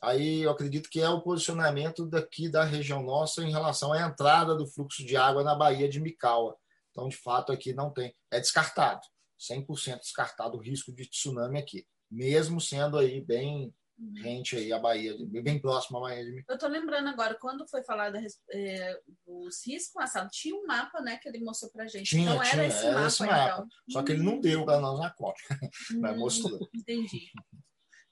aí 0.00 0.40
eu 0.40 0.50
acredito 0.50 0.88
que 0.88 1.00
é 1.00 1.08
o 1.08 1.20
posicionamento 1.20 2.06
daqui 2.06 2.48
da 2.48 2.64
região 2.64 3.02
nossa 3.02 3.42
em 3.42 3.50
relação 3.50 3.92
à 3.92 4.00
entrada 4.00 4.54
do 4.54 4.66
fluxo 4.66 5.04
de 5.04 5.16
água 5.16 5.44
na 5.44 5.54
Baía 5.54 5.88
de 5.88 6.00
Mikawa. 6.00 6.56
Então, 6.90 7.08
de 7.08 7.16
fato, 7.16 7.52
aqui 7.52 7.74
não 7.74 7.92
tem, 7.92 8.14
é 8.30 8.40
descartado, 8.40 9.02
100% 9.38 10.00
descartado 10.00 10.56
o 10.56 10.60
risco 10.60 10.90
de 10.92 11.04
tsunami 11.04 11.58
aqui, 11.58 11.86
mesmo 12.10 12.60
sendo 12.60 12.96
aí 12.96 13.20
bem 13.20 13.74
rente 14.22 14.56
aí 14.56 14.72
a 14.72 14.78
Bahia, 14.78 15.14
bem 15.42 15.60
próximo 15.60 15.98
à 15.98 16.00
Bahia 16.02 16.24
de 16.24 16.44
Eu 16.48 16.58
tô 16.58 16.68
lembrando 16.68 17.08
agora, 17.08 17.34
quando 17.34 17.68
foi 17.68 17.82
falado 17.82 18.16
é, 18.52 19.00
dos 19.26 19.66
riscos 19.66 19.92
passados, 19.92 20.36
tinha 20.36 20.54
um 20.54 20.66
mapa, 20.66 21.00
né, 21.00 21.16
que 21.16 21.28
ele 21.28 21.42
mostrou 21.44 21.70
pra 21.72 21.86
gente. 21.86 22.10
Tinha, 22.10 22.32
então 22.32 22.42
tinha, 22.42 22.62
era 22.62 22.66
esse 22.66 22.86
era 22.86 22.94
mapa, 22.94 23.06
esse 23.06 23.22
mapa. 23.22 23.54
Então. 23.54 23.68
Só 23.90 24.02
que 24.02 24.12
ele 24.12 24.22
não 24.22 24.40
deu 24.40 24.64
para 24.64 24.80
nós 24.80 24.98
na 24.98 25.14
mas 26.00 26.16
hum, 26.16 26.18
mostrou. 26.18 26.68
Entendi. 26.74 27.30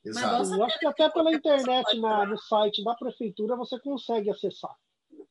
Exato. 0.04 0.54
Eu 0.54 0.64
acho 0.64 0.78
que 0.78 0.86
até 0.86 1.10
pela 1.10 1.32
internet, 1.32 1.98
na, 2.00 2.26
no 2.26 2.38
site 2.38 2.84
da 2.84 2.94
prefeitura, 2.94 3.56
você 3.56 3.78
consegue 3.80 4.30
acessar. 4.30 4.74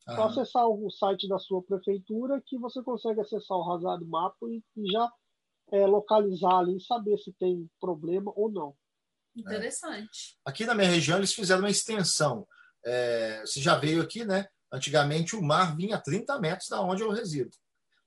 Só 0.03 0.23
acessar 0.26 0.68
o 0.68 0.90
site 0.91 1.27
da 1.27 1.40
sua 1.40 1.64
prefeitura 1.64 2.41
que 2.45 2.57
você 2.57 2.82
consegue 2.84 3.22
acessar 3.22 3.57
o 3.57 3.64
rasado 3.64 4.06
mapa 4.06 4.45
e, 4.48 4.64
e 4.77 4.91
já 4.91 5.11
é, 5.72 5.86
localizar 5.86 6.60
ali 6.60 6.77
e 6.77 6.82
saber 6.82 7.18
se 7.18 7.34
tem 7.34 7.68
problema 7.80 8.32
ou 8.36 8.52
não. 8.52 8.76
Interessante. 9.35 10.37
É. 10.45 10.49
Aqui 10.49 10.65
na 10.65 10.75
minha 10.75 10.89
região 10.89 11.17
eles 11.17 11.33
fizeram 11.33 11.61
uma 11.61 11.69
extensão. 11.69 12.47
É, 12.83 13.41
você 13.41 13.59
já 13.59 13.75
veio 13.75 14.01
aqui, 14.01 14.23
né? 14.23 14.47
Antigamente 14.71 15.35
o 15.35 15.41
mar 15.41 15.75
vinha 15.75 15.95
a 15.95 16.01
30 16.01 16.39
metros 16.39 16.69
da 16.69 16.81
onde 16.81 17.01
eu 17.01 17.11
resido. 17.11 17.51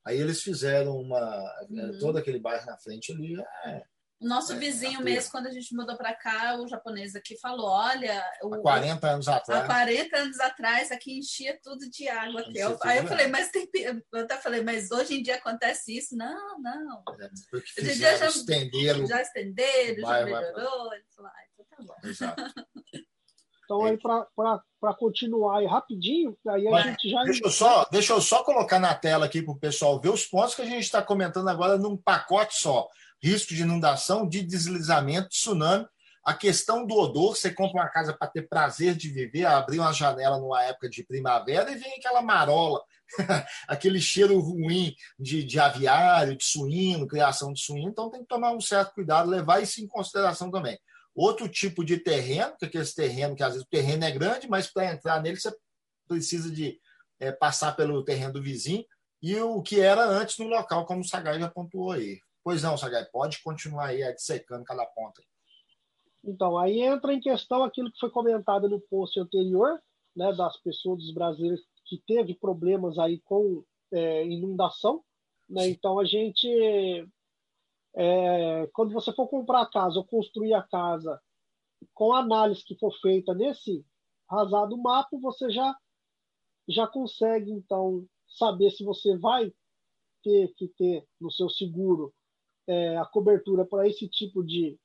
Aí 0.04 0.18
eles 0.18 0.42
fizeram 0.42 0.96
uma. 0.96 1.18
É, 1.18 1.84
uhum. 1.84 1.98
Todo 1.98 2.18
aquele 2.18 2.38
bairro 2.38 2.66
na 2.66 2.78
frente 2.78 3.12
ali 3.12 3.38
é, 3.66 3.82
nosso 4.20 4.52
é, 4.52 4.56
vizinho 4.56 5.00
mesmo, 5.00 5.30
quando 5.30 5.46
a 5.46 5.50
gente 5.50 5.74
mudou 5.74 5.96
para 5.96 6.12
cá, 6.12 6.58
o 6.58 6.66
japonês 6.66 7.14
aqui 7.14 7.38
falou: 7.38 7.68
olha. 7.68 8.24
O, 8.42 8.54
há 8.54 8.60
40 8.60 9.06
anos 9.06 9.28
atrás. 9.28 9.64
Há 9.64 9.66
40 9.66 10.16
anos 10.16 10.40
atrás, 10.40 10.90
aqui 10.90 11.18
enchia 11.18 11.58
tudo 11.62 11.88
de 11.88 12.08
água. 12.08 12.40
Aqui. 12.40 12.58
Eu, 12.58 12.76
aí 12.82 12.98
eu 12.98 13.06
falei, 13.06 13.28
mas 13.28 13.50
tem. 13.50 13.68
Eu 13.74 14.20
até 14.20 14.36
falei, 14.38 14.62
mas 14.62 14.90
hoje 14.90 15.14
em 15.14 15.22
dia 15.22 15.36
acontece 15.36 15.96
isso? 15.96 16.16
Não, 16.16 16.58
não. 16.58 17.02
É, 17.20 17.28
porque 17.50 17.80
hoje 17.80 17.92
em 17.92 17.94
dia 17.94 18.16
já 18.16 18.26
estenderam. 18.26 19.06
Já 19.06 19.22
estenderam, 19.22 20.00
já 20.00 20.24
melhorou. 20.24 20.90
Lá, 21.18 21.32
então 21.52 21.66
tá 21.70 21.76
bom. 21.80 22.08
Exato. 22.08 22.42
Então, 23.68 23.84
aí, 23.84 23.98
para 23.98 24.94
continuar 24.94 25.58
aí 25.58 25.66
rapidinho, 25.66 26.34
aí 26.48 26.66
a 26.66 26.70
Mas, 26.70 26.84
gente 26.86 27.10
já. 27.10 27.22
Deixa 27.22 27.44
eu, 27.44 27.50
só, 27.50 27.86
deixa 27.92 28.12
eu 28.14 28.20
só 28.22 28.42
colocar 28.42 28.78
na 28.78 28.94
tela 28.94 29.26
aqui 29.26 29.42
para 29.42 29.52
o 29.52 29.58
pessoal 29.58 30.00
ver 30.00 30.08
os 30.08 30.24
pontos 30.24 30.54
que 30.54 30.62
a 30.62 30.64
gente 30.64 30.84
está 30.84 31.02
comentando 31.02 31.48
agora 31.48 31.76
num 31.76 31.94
pacote 31.94 32.54
só 32.58 32.88
risco 33.22 33.54
de 33.54 33.62
inundação, 33.62 34.28
de 34.28 34.42
deslizamento, 34.42 35.28
tsunami. 35.28 35.86
A 36.24 36.34
questão 36.34 36.86
do 36.86 36.94
odor, 36.94 37.34
você 37.34 37.50
compra 37.50 37.82
uma 37.82 37.88
casa 37.88 38.12
para 38.12 38.28
ter 38.28 38.48
prazer 38.48 38.94
de 38.94 39.08
viver, 39.08 39.46
abrir 39.46 39.78
uma 39.78 39.92
janela 39.92 40.38
numa 40.38 40.62
época 40.62 40.88
de 40.88 41.02
primavera 41.02 41.70
e 41.70 41.76
vem 41.76 41.94
aquela 41.94 42.20
marola, 42.20 42.82
aquele 43.66 44.00
cheiro 44.00 44.38
ruim 44.38 44.94
de, 45.18 45.42
de 45.42 45.58
aviário, 45.58 46.36
de 46.36 46.44
suíno, 46.44 47.06
criação 47.06 47.52
de 47.52 47.60
suíno. 47.60 47.88
Então 47.88 48.10
tem 48.10 48.20
que 48.20 48.28
tomar 48.28 48.52
um 48.52 48.60
certo 48.60 48.92
cuidado, 48.92 49.30
levar 49.30 49.62
isso 49.62 49.80
em 49.80 49.86
consideração 49.86 50.50
também. 50.50 50.78
Outro 51.14 51.48
tipo 51.48 51.84
de 51.84 51.96
terreno, 51.96 52.54
que 52.58 52.76
é 52.76 52.80
esse 52.80 52.94
terreno 52.94 53.34
que 53.34 53.42
às 53.42 53.54
vezes 53.54 53.66
o 53.66 53.70
terreno 53.70 54.04
é 54.04 54.10
grande, 54.10 54.48
mas 54.48 54.66
para 54.66 54.92
entrar 54.92 55.22
nele 55.22 55.40
você 55.40 55.50
precisa 56.06 56.50
de 56.50 56.78
é, 57.18 57.32
passar 57.32 57.74
pelo 57.74 58.04
terreno 58.04 58.34
do 58.34 58.42
vizinho, 58.42 58.84
e 59.20 59.34
o 59.40 59.62
que 59.62 59.80
era 59.80 60.04
antes 60.04 60.38
no 60.38 60.46
local, 60.46 60.86
como 60.86 61.00
o 61.00 61.04
Sagai 61.04 61.40
já 61.40 61.48
pontuou 61.48 61.92
aí. 61.92 62.20
Pois 62.48 62.62
não, 62.62 62.78
Sagai, 62.78 63.04
pode 63.04 63.42
continuar 63.42 63.88
aí 63.88 64.10
dissecando 64.14 64.64
cada 64.64 64.86
ponta. 64.86 65.22
Então, 66.24 66.56
aí 66.56 66.80
entra 66.80 67.12
em 67.12 67.20
questão 67.20 67.62
aquilo 67.62 67.92
que 67.92 67.98
foi 67.98 68.08
comentado 68.08 68.70
no 68.70 68.80
post 68.80 69.20
anterior, 69.20 69.78
né, 70.16 70.32
das 70.32 70.56
pessoas, 70.62 71.00
dos 71.00 71.12
brasileiros 71.12 71.60
que 71.84 72.02
teve 72.06 72.34
problemas 72.34 72.98
aí 72.98 73.20
com 73.20 73.62
é, 73.92 74.24
inundação. 74.24 75.04
Né? 75.46 75.68
Então, 75.68 75.98
a 75.98 76.06
gente, 76.06 76.48
é, 77.94 78.66
quando 78.72 78.94
você 78.94 79.12
for 79.12 79.28
comprar 79.28 79.60
a 79.60 79.70
casa 79.70 79.98
ou 79.98 80.06
construir 80.06 80.54
a 80.54 80.62
casa, 80.62 81.20
com 81.92 82.14
a 82.14 82.20
análise 82.20 82.64
que 82.64 82.78
for 82.78 82.98
feita 83.02 83.34
nesse 83.34 83.84
rasado 84.26 84.74
mapa, 84.78 85.18
você 85.20 85.50
já, 85.50 85.76
já 86.66 86.86
consegue, 86.86 87.50
então, 87.50 88.06
saber 88.26 88.70
se 88.70 88.82
você 88.82 89.18
vai 89.18 89.52
ter 90.22 90.50
que 90.54 90.68
ter 90.68 91.06
no 91.20 91.30
seu 91.30 91.50
seguro 91.50 92.14
é, 92.68 92.98
a 92.98 93.06
cobertura 93.06 93.64
para 93.64 93.88
esse 93.88 94.06
tipo 94.08 94.44
de, 94.44 94.78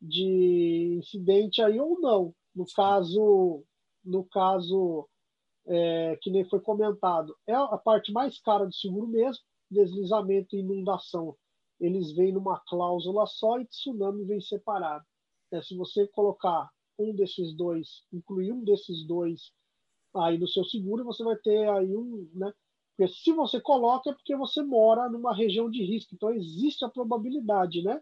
de 0.00 0.96
incidente 0.98 1.62
aí 1.62 1.78
ou 1.78 2.00
não. 2.00 2.34
No 2.54 2.64
caso, 2.74 3.62
no 4.02 4.24
caso 4.24 5.08
é, 5.66 6.16
que 6.22 6.30
nem 6.30 6.48
foi 6.48 6.60
comentado, 6.60 7.36
é 7.46 7.54
a 7.54 7.76
parte 7.76 8.10
mais 8.10 8.40
cara 8.40 8.64
do 8.64 8.74
seguro 8.74 9.06
mesmo, 9.06 9.42
deslizamento 9.70 10.56
e 10.56 10.60
inundação. 10.60 11.36
Eles 11.78 12.12
vêm 12.12 12.32
numa 12.32 12.60
cláusula 12.60 13.26
só 13.26 13.60
e 13.60 13.66
tsunami 13.66 14.24
vem 14.24 14.40
separado. 14.40 15.04
É, 15.52 15.60
se 15.60 15.76
você 15.76 16.06
colocar 16.08 16.70
um 16.98 17.14
desses 17.14 17.54
dois, 17.54 18.04
incluir 18.12 18.52
um 18.52 18.64
desses 18.64 19.06
dois 19.06 19.52
aí 20.16 20.38
no 20.38 20.48
seu 20.48 20.64
seguro, 20.64 21.04
você 21.04 21.24
vai 21.24 21.36
ter 21.36 21.68
aí 21.68 21.94
um, 21.94 22.30
né, 22.32 22.52
porque 22.96 23.12
se 23.12 23.32
você 23.32 23.60
coloca 23.60 24.10
é 24.10 24.12
porque 24.12 24.36
você 24.36 24.62
mora 24.62 25.08
numa 25.08 25.34
região 25.34 25.68
de 25.68 25.82
risco, 25.84 26.14
então 26.14 26.30
existe 26.30 26.84
a 26.84 26.88
probabilidade, 26.88 27.82
né? 27.82 28.00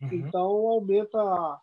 Uhum. 0.00 0.12
Então 0.12 0.42
aumenta 0.42 1.60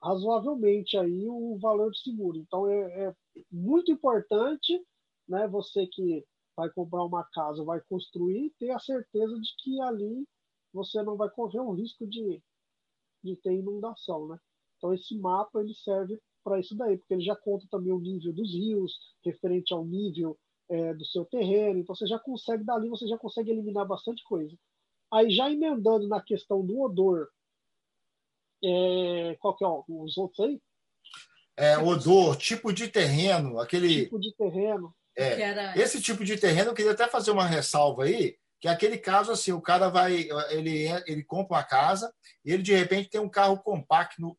razoavelmente 0.00 0.96
aí 0.96 1.28
o 1.28 1.58
valor 1.58 1.90
do 1.90 1.96
seguro. 1.96 2.38
Então 2.38 2.68
é, 2.68 3.08
é, 3.08 3.14
muito 3.50 3.90
importante, 3.90 4.80
né? 5.28 5.48
Você 5.48 5.86
que 5.88 6.24
vai 6.56 6.70
comprar 6.70 7.04
uma 7.04 7.24
casa, 7.24 7.64
vai 7.64 7.80
construir, 7.88 8.54
ter 8.58 8.70
a 8.70 8.78
certeza 8.78 9.34
de 9.34 9.54
que 9.58 9.80
ali 9.80 10.24
você 10.72 11.02
não 11.02 11.16
vai 11.16 11.28
correr 11.30 11.60
o 11.60 11.72
risco 11.72 12.06
de, 12.06 12.40
de 13.24 13.36
ter 13.36 13.54
inundação, 13.54 14.28
né? 14.28 14.38
Então 14.76 14.94
esse 14.94 15.18
mapa 15.18 15.60
ele 15.60 15.74
serve 15.74 16.20
para 16.44 16.60
isso 16.60 16.76
daí, 16.76 16.96
porque 16.96 17.14
ele 17.14 17.24
já 17.24 17.34
conta 17.34 17.66
também 17.70 17.92
o 17.92 17.98
nível 17.98 18.32
dos 18.32 18.54
rios, 18.54 18.98
referente 19.24 19.74
ao 19.74 19.84
nível 19.84 20.38
é, 20.70 20.94
do 20.94 21.04
seu 21.04 21.24
terreno. 21.24 21.80
Então 21.80 21.94
você 21.94 22.06
já 22.06 22.18
consegue, 22.18 22.64
dali 22.64 22.88
você 22.88 23.06
já 23.06 23.18
consegue 23.18 23.50
eliminar 23.50 23.86
bastante 23.86 24.22
coisa. 24.24 24.56
Aí 25.12 25.30
já 25.30 25.50
emendando 25.50 26.06
na 26.08 26.22
questão 26.22 26.64
do 26.64 26.80
odor, 26.80 27.28
é, 28.62 29.36
qual 29.40 29.56
que 29.56 29.64
é 29.64 29.66
ó, 29.66 29.82
os 29.88 30.16
outros 30.16 30.40
aí? 30.40 30.60
É, 31.56 31.76
odor, 31.76 32.36
tipo 32.36 32.72
de 32.72 32.88
terreno, 32.88 33.58
aquele. 33.58 34.04
Tipo 34.04 34.20
de 34.20 34.34
terreno. 34.34 34.94
É, 35.18 35.78
esse 35.78 36.00
tipo 36.00 36.24
de 36.24 36.38
terreno, 36.38 36.70
eu 36.70 36.74
queria 36.74 36.92
até 36.92 37.06
fazer 37.06 37.32
uma 37.32 37.44
ressalva 37.44 38.04
aí, 38.04 38.38
que 38.60 38.68
é 38.68 38.70
aquele 38.70 38.96
caso 38.96 39.32
assim, 39.32 39.52
o 39.52 39.60
cara 39.60 39.88
vai, 39.88 40.28
ele, 40.50 40.86
ele 41.06 41.24
compra 41.24 41.56
uma 41.56 41.64
casa 41.64 42.14
e 42.44 42.52
ele 42.52 42.62
de 42.62 42.72
repente 42.72 43.10
tem 43.10 43.20
um 43.20 43.28
carro 43.28 43.58
compacto, 43.58 44.24
um 44.24 44.34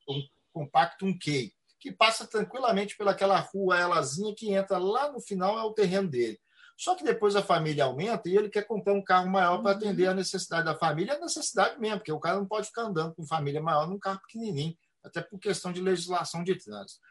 compacto 0.52 1.06
um 1.06 1.16
Key 1.16 1.54
que 1.82 1.92
passa 1.92 2.28
tranquilamente 2.28 2.96
pelaquela 2.96 3.40
rua 3.40 3.82
elazinha 3.82 4.36
que 4.36 4.54
entra 4.54 4.78
lá 4.78 5.12
no 5.12 5.20
final 5.20 5.58
é 5.58 5.64
o 5.64 5.74
terreno 5.74 6.08
dele. 6.08 6.40
Só 6.78 6.96
que 6.96 7.04
depois 7.04 7.36
a 7.36 7.42
família 7.42 7.86
aumenta 7.86 8.30
e 8.30 8.38
ele 8.38 8.50
quer 8.50 8.68
comprar 8.68 8.94
um 8.94 9.04
carro 9.04 9.30
maior 9.30 9.62
para 9.62 9.72
atender 9.72 10.08
a 10.08 10.14
necessidade 10.14 10.66
da 10.66 10.78
família, 10.78 11.16
a 11.16 11.20
necessidade 11.20 11.80
mesmo, 11.80 11.98
porque 11.98 12.12
o 12.12 12.20
cara 12.20 12.38
não 12.38 12.46
pode 12.46 12.68
ficar 12.68 12.84
andando 12.84 13.16
com 13.16 13.26
família 13.26 13.62
maior 13.62 13.88
num 13.88 14.00
carro 14.00 14.22
pequenininho. 14.22 14.78
até 15.04 15.20
por 15.20 15.40
questão 15.40 15.72
de 15.72 15.82
legislação 15.82 16.44
de 16.44 16.54
trânsito. 16.54 17.02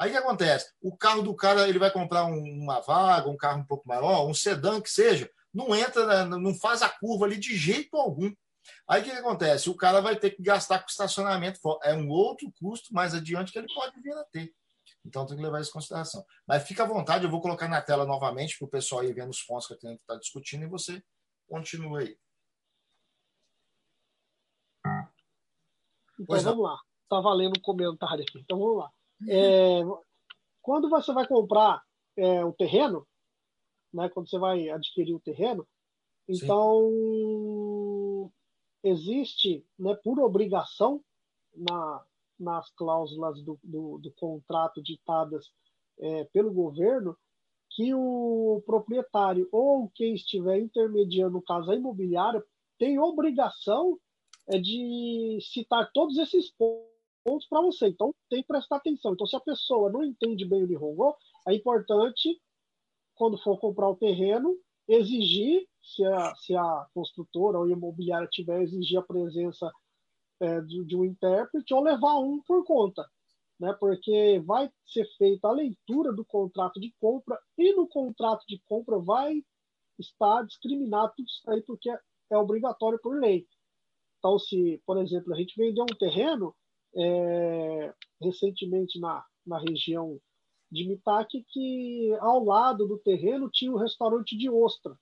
Aí 0.00 0.10
o 0.10 0.12
que 0.12 0.18
acontece? 0.18 0.72
O 0.80 0.96
carro 0.96 1.22
do 1.22 1.34
cara 1.34 1.68
ele 1.68 1.80
vai 1.80 1.90
comprar 1.90 2.24
uma 2.24 2.80
vaga, 2.80 3.28
um 3.28 3.36
carro 3.36 3.60
um 3.60 3.66
pouco 3.66 3.88
maior, 3.88 4.28
um 4.28 4.34
sedã 4.34 4.80
que 4.80 4.90
seja, 4.90 5.28
não 5.52 5.74
entra, 5.74 6.24
não 6.24 6.54
faz 6.54 6.82
a 6.82 6.88
curva 6.88 7.24
ali 7.24 7.36
de 7.36 7.56
jeito 7.56 7.96
algum. 7.96 8.32
Aí 8.88 9.00
o 9.00 9.04
que, 9.04 9.10
que 9.10 9.16
acontece? 9.16 9.70
O 9.70 9.76
cara 9.76 10.00
vai 10.00 10.16
ter 10.16 10.30
que 10.30 10.42
gastar 10.42 10.80
com 10.80 10.86
estacionamento, 10.86 11.60
é 11.82 11.94
um 11.94 12.08
outro 12.08 12.52
custo 12.58 12.92
mais 12.92 13.14
adiante 13.14 13.52
que 13.52 13.58
ele 13.58 13.72
pode 13.72 14.00
vir 14.00 14.12
a 14.12 14.24
ter. 14.24 14.54
Então 15.04 15.26
tem 15.26 15.36
que 15.36 15.42
levar 15.42 15.60
isso 15.60 15.70
em 15.70 15.74
consideração. 15.74 16.24
Mas 16.46 16.66
fica 16.66 16.82
à 16.82 16.86
vontade, 16.86 17.24
eu 17.24 17.30
vou 17.30 17.40
colocar 17.40 17.68
na 17.68 17.80
tela 17.80 18.04
novamente 18.04 18.58
para 18.58 18.66
o 18.66 18.70
pessoal 18.70 19.04
ir 19.04 19.14
vendo 19.14 19.30
os 19.30 19.42
pontos 19.42 19.66
que 19.66 19.86
a 19.86 19.90
gente 19.90 20.00
está 20.00 20.16
discutindo 20.16 20.64
e 20.64 20.68
você 20.68 21.02
continua 21.48 22.00
aí. 22.00 22.18
Então 26.14 26.26
pois 26.26 26.42
vamos 26.42 26.58
não. 26.58 26.64
lá. 26.64 26.80
Está 27.04 27.20
valendo 27.20 27.58
um 27.58 27.62
comentário 27.62 28.22
aqui. 28.22 28.38
Então 28.40 28.58
vamos 28.58 28.78
lá. 28.78 28.90
É, 29.28 29.80
quando 30.60 30.88
você 30.88 31.12
vai 31.12 31.26
comprar 31.26 31.82
é, 32.16 32.44
o 32.44 32.52
terreno, 32.52 33.06
né, 33.92 34.08
quando 34.10 34.28
você 34.28 34.38
vai 34.38 34.68
adquirir 34.68 35.14
o 35.14 35.20
terreno, 35.20 35.66
então 36.28 36.88
Sim. 36.90 37.69
Existe, 38.82 39.64
né, 39.78 39.94
por 40.02 40.18
obrigação 40.20 41.02
na, 41.54 42.04
nas 42.38 42.70
cláusulas 42.70 43.42
do, 43.42 43.58
do, 43.62 43.98
do 43.98 44.10
contrato 44.12 44.82
ditadas 44.82 45.50
é, 45.98 46.24
pelo 46.24 46.52
governo, 46.52 47.16
que 47.70 47.94
o 47.94 48.62
proprietário 48.66 49.48
ou 49.52 49.88
quem 49.94 50.14
estiver 50.14 50.58
intermediando, 50.58 51.34
no 51.34 51.42
caso 51.42 51.70
a 51.70 51.76
imobiliária, 51.76 52.42
tem 52.78 52.98
obrigação 52.98 53.98
é, 54.48 54.58
de 54.58 55.38
citar 55.40 55.90
todos 55.92 56.18
esses 56.18 56.50
pontos 56.50 57.46
para 57.48 57.60
você. 57.60 57.88
Então, 57.88 58.14
tem 58.28 58.42
que 58.42 58.48
prestar 58.48 58.76
atenção. 58.76 59.12
Então, 59.12 59.26
se 59.26 59.36
a 59.36 59.40
pessoa 59.40 59.90
não 59.90 60.02
entende 60.02 60.44
bem 60.44 60.64
o 60.64 60.66
Nihongo, 60.66 61.14
é 61.46 61.54
importante, 61.54 62.40
quando 63.14 63.38
for 63.38 63.58
comprar 63.58 63.88
o 63.88 63.96
terreno, 63.96 64.56
exigir, 64.90 65.66
se 65.82 66.04
a, 66.04 66.34
se 66.36 66.54
a 66.54 66.86
construtora 66.92 67.58
ou 67.58 67.68
imobiliária 67.68 68.28
tiver, 68.30 68.62
exigir 68.62 68.98
a 68.98 69.02
presença 69.02 69.70
é, 70.40 70.60
de, 70.60 70.84
de 70.84 70.96
um 70.96 71.04
intérprete 71.04 71.72
ou 71.72 71.82
levar 71.82 72.18
um 72.18 72.42
por 72.42 72.64
conta. 72.64 73.06
Né, 73.58 73.74
porque 73.78 74.42
vai 74.46 74.70
ser 74.86 75.04
feita 75.18 75.46
a 75.46 75.52
leitura 75.52 76.14
do 76.14 76.24
contrato 76.24 76.80
de 76.80 76.94
compra 76.98 77.38
e 77.58 77.74
no 77.74 77.86
contrato 77.86 78.42
de 78.48 78.58
compra 78.66 78.98
vai 78.98 79.44
estar 79.98 80.46
discriminado 80.46 81.12
tudo 81.14 81.26
isso 81.26 81.50
aí 81.50 81.60
porque 81.60 81.90
é, 81.90 82.00
é 82.30 82.38
obrigatório 82.38 82.98
por 83.02 83.20
lei. 83.20 83.46
Então, 84.18 84.38
se, 84.38 84.82
por 84.86 84.96
exemplo, 84.96 85.34
a 85.34 85.36
gente 85.36 85.54
vendeu 85.58 85.84
um 85.84 85.98
terreno 85.98 86.56
é, 86.96 87.94
recentemente 88.20 88.98
na, 88.98 89.22
na 89.46 89.58
região 89.58 90.18
de 90.70 90.86
Mitaki 90.86 91.44
que 91.48 92.16
ao 92.20 92.44
lado 92.44 92.86
do 92.86 92.98
terreno 92.98 93.50
tinha 93.50 93.72
um 93.72 93.76
restaurante 93.76 94.36
de 94.36 94.48
ostra. 94.48 94.96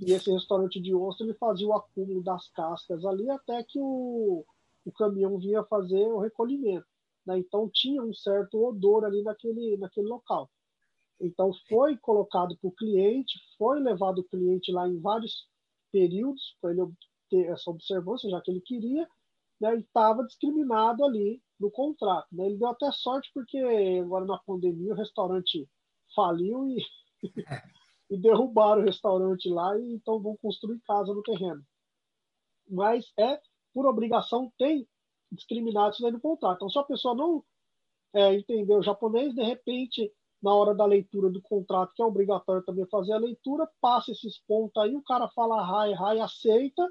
E 0.00 0.12
esse 0.12 0.30
restaurante 0.30 0.80
de 0.80 0.94
ostra 0.94 1.26
ele 1.26 1.34
fazia 1.34 1.66
o 1.66 1.74
acúmulo 1.74 2.22
das 2.22 2.48
cascas 2.50 3.04
ali 3.04 3.28
até 3.30 3.62
que 3.64 3.78
o, 3.80 4.44
o 4.84 4.92
caminhão 4.92 5.38
vinha 5.38 5.64
fazer 5.64 6.06
o 6.06 6.18
recolhimento. 6.18 6.86
Né? 7.24 7.38
Então 7.38 7.68
tinha 7.72 8.02
um 8.02 8.14
certo 8.14 8.64
odor 8.64 9.04
ali 9.04 9.22
naquele, 9.22 9.76
naquele 9.76 10.06
local. 10.06 10.50
Então 11.20 11.52
foi 11.68 11.96
colocado 11.96 12.56
para 12.56 12.68
o 12.68 12.72
cliente, 12.72 13.40
foi 13.56 13.80
levado 13.80 14.18
o 14.18 14.24
cliente 14.24 14.70
lá 14.70 14.88
em 14.88 15.00
vários 15.00 15.48
períodos 15.90 16.56
para 16.60 16.72
ele 16.72 16.82
ter 17.30 17.46
essa 17.46 17.70
observância, 17.70 18.30
já 18.30 18.40
que 18.40 18.50
ele 18.50 18.60
queria, 18.60 19.08
né, 19.60 19.76
e 19.76 19.80
estava 19.80 20.22
discriminado 20.24 21.04
ali 21.04 21.42
no 21.58 21.70
contrato. 21.70 22.26
Né? 22.32 22.46
Ele 22.46 22.58
deu 22.58 22.68
até 22.68 22.90
sorte 22.92 23.30
porque 23.32 23.58
agora 24.02 24.24
na 24.24 24.38
pandemia 24.38 24.92
o 24.92 24.96
restaurante 24.96 25.68
faliu 26.14 26.66
e, 26.66 26.84
e 28.10 28.18
derrubaram 28.18 28.82
o 28.82 28.84
restaurante 28.84 29.48
lá 29.48 29.78
e 29.78 29.94
então 29.94 30.20
vão 30.20 30.36
construir 30.36 30.80
casa 30.80 31.12
no 31.12 31.22
terreno. 31.22 31.62
Mas 32.68 33.12
é 33.18 33.40
por 33.72 33.86
obrigação 33.86 34.52
tem 34.58 34.86
discriminado 35.30 35.94
isso 35.94 36.06
aí 36.06 36.12
no 36.12 36.20
contrato. 36.20 36.56
Então 36.56 36.70
se 36.70 36.78
a 36.78 36.84
pessoa 36.84 37.14
não 37.14 37.44
é, 38.14 38.34
entendeu 38.34 38.82
japonês, 38.82 39.34
de 39.34 39.42
repente 39.42 40.12
na 40.42 40.54
hora 40.54 40.74
da 40.74 40.84
leitura 40.84 41.30
do 41.30 41.40
contrato, 41.42 41.92
que 41.94 42.02
é 42.02 42.04
obrigatório 42.04 42.62
também 42.62 42.86
fazer 42.86 43.12
a 43.12 43.18
leitura, 43.18 43.68
passa 43.80 44.12
esses 44.12 44.38
pontos 44.46 44.80
aí, 44.82 44.94
o 44.94 45.02
cara 45.02 45.28
fala 45.30 45.64
rai, 45.64 45.92
rai, 45.92 46.20
aceita, 46.20 46.86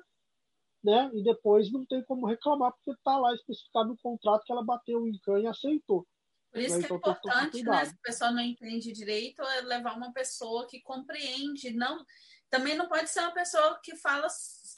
né? 0.86 1.10
E 1.14 1.24
depois 1.24 1.72
não 1.72 1.84
tem 1.86 2.03
como 2.03 2.28
reclamar, 2.28 2.72
porque 2.74 2.91
está 2.91 3.18
lá 3.18 3.34
especificado 3.34 3.90
no 3.90 3.98
contrato 3.98 4.44
que 4.45 4.52
ela 4.52 4.64
bateu 4.64 5.07
em 5.07 5.18
canha 5.20 5.45
e 5.45 5.48
aceitou. 5.48 6.07
Por 6.52 6.62
isso 6.62 6.78
que 6.78 6.84
é 6.84 6.86
então, 6.86 6.98
importante, 6.98 7.64
né? 7.64 7.86
Se 7.86 7.94
o 7.94 8.02
pessoal 8.02 8.32
não 8.32 8.41
entende 8.41 8.94
direito, 8.94 9.41
é 9.41 9.62
levar 9.62 9.98
uma 9.98 10.14
pessoa 10.14 10.68
que 10.68 10.80
compreende, 10.82 11.74
não 11.74 12.06
também 12.49 12.78
não 12.78 12.88
pode 12.88 13.10
ser 13.10 13.20
uma 13.20 13.34
pessoa 13.34 13.80
que 13.84 13.95
fala 13.98 14.28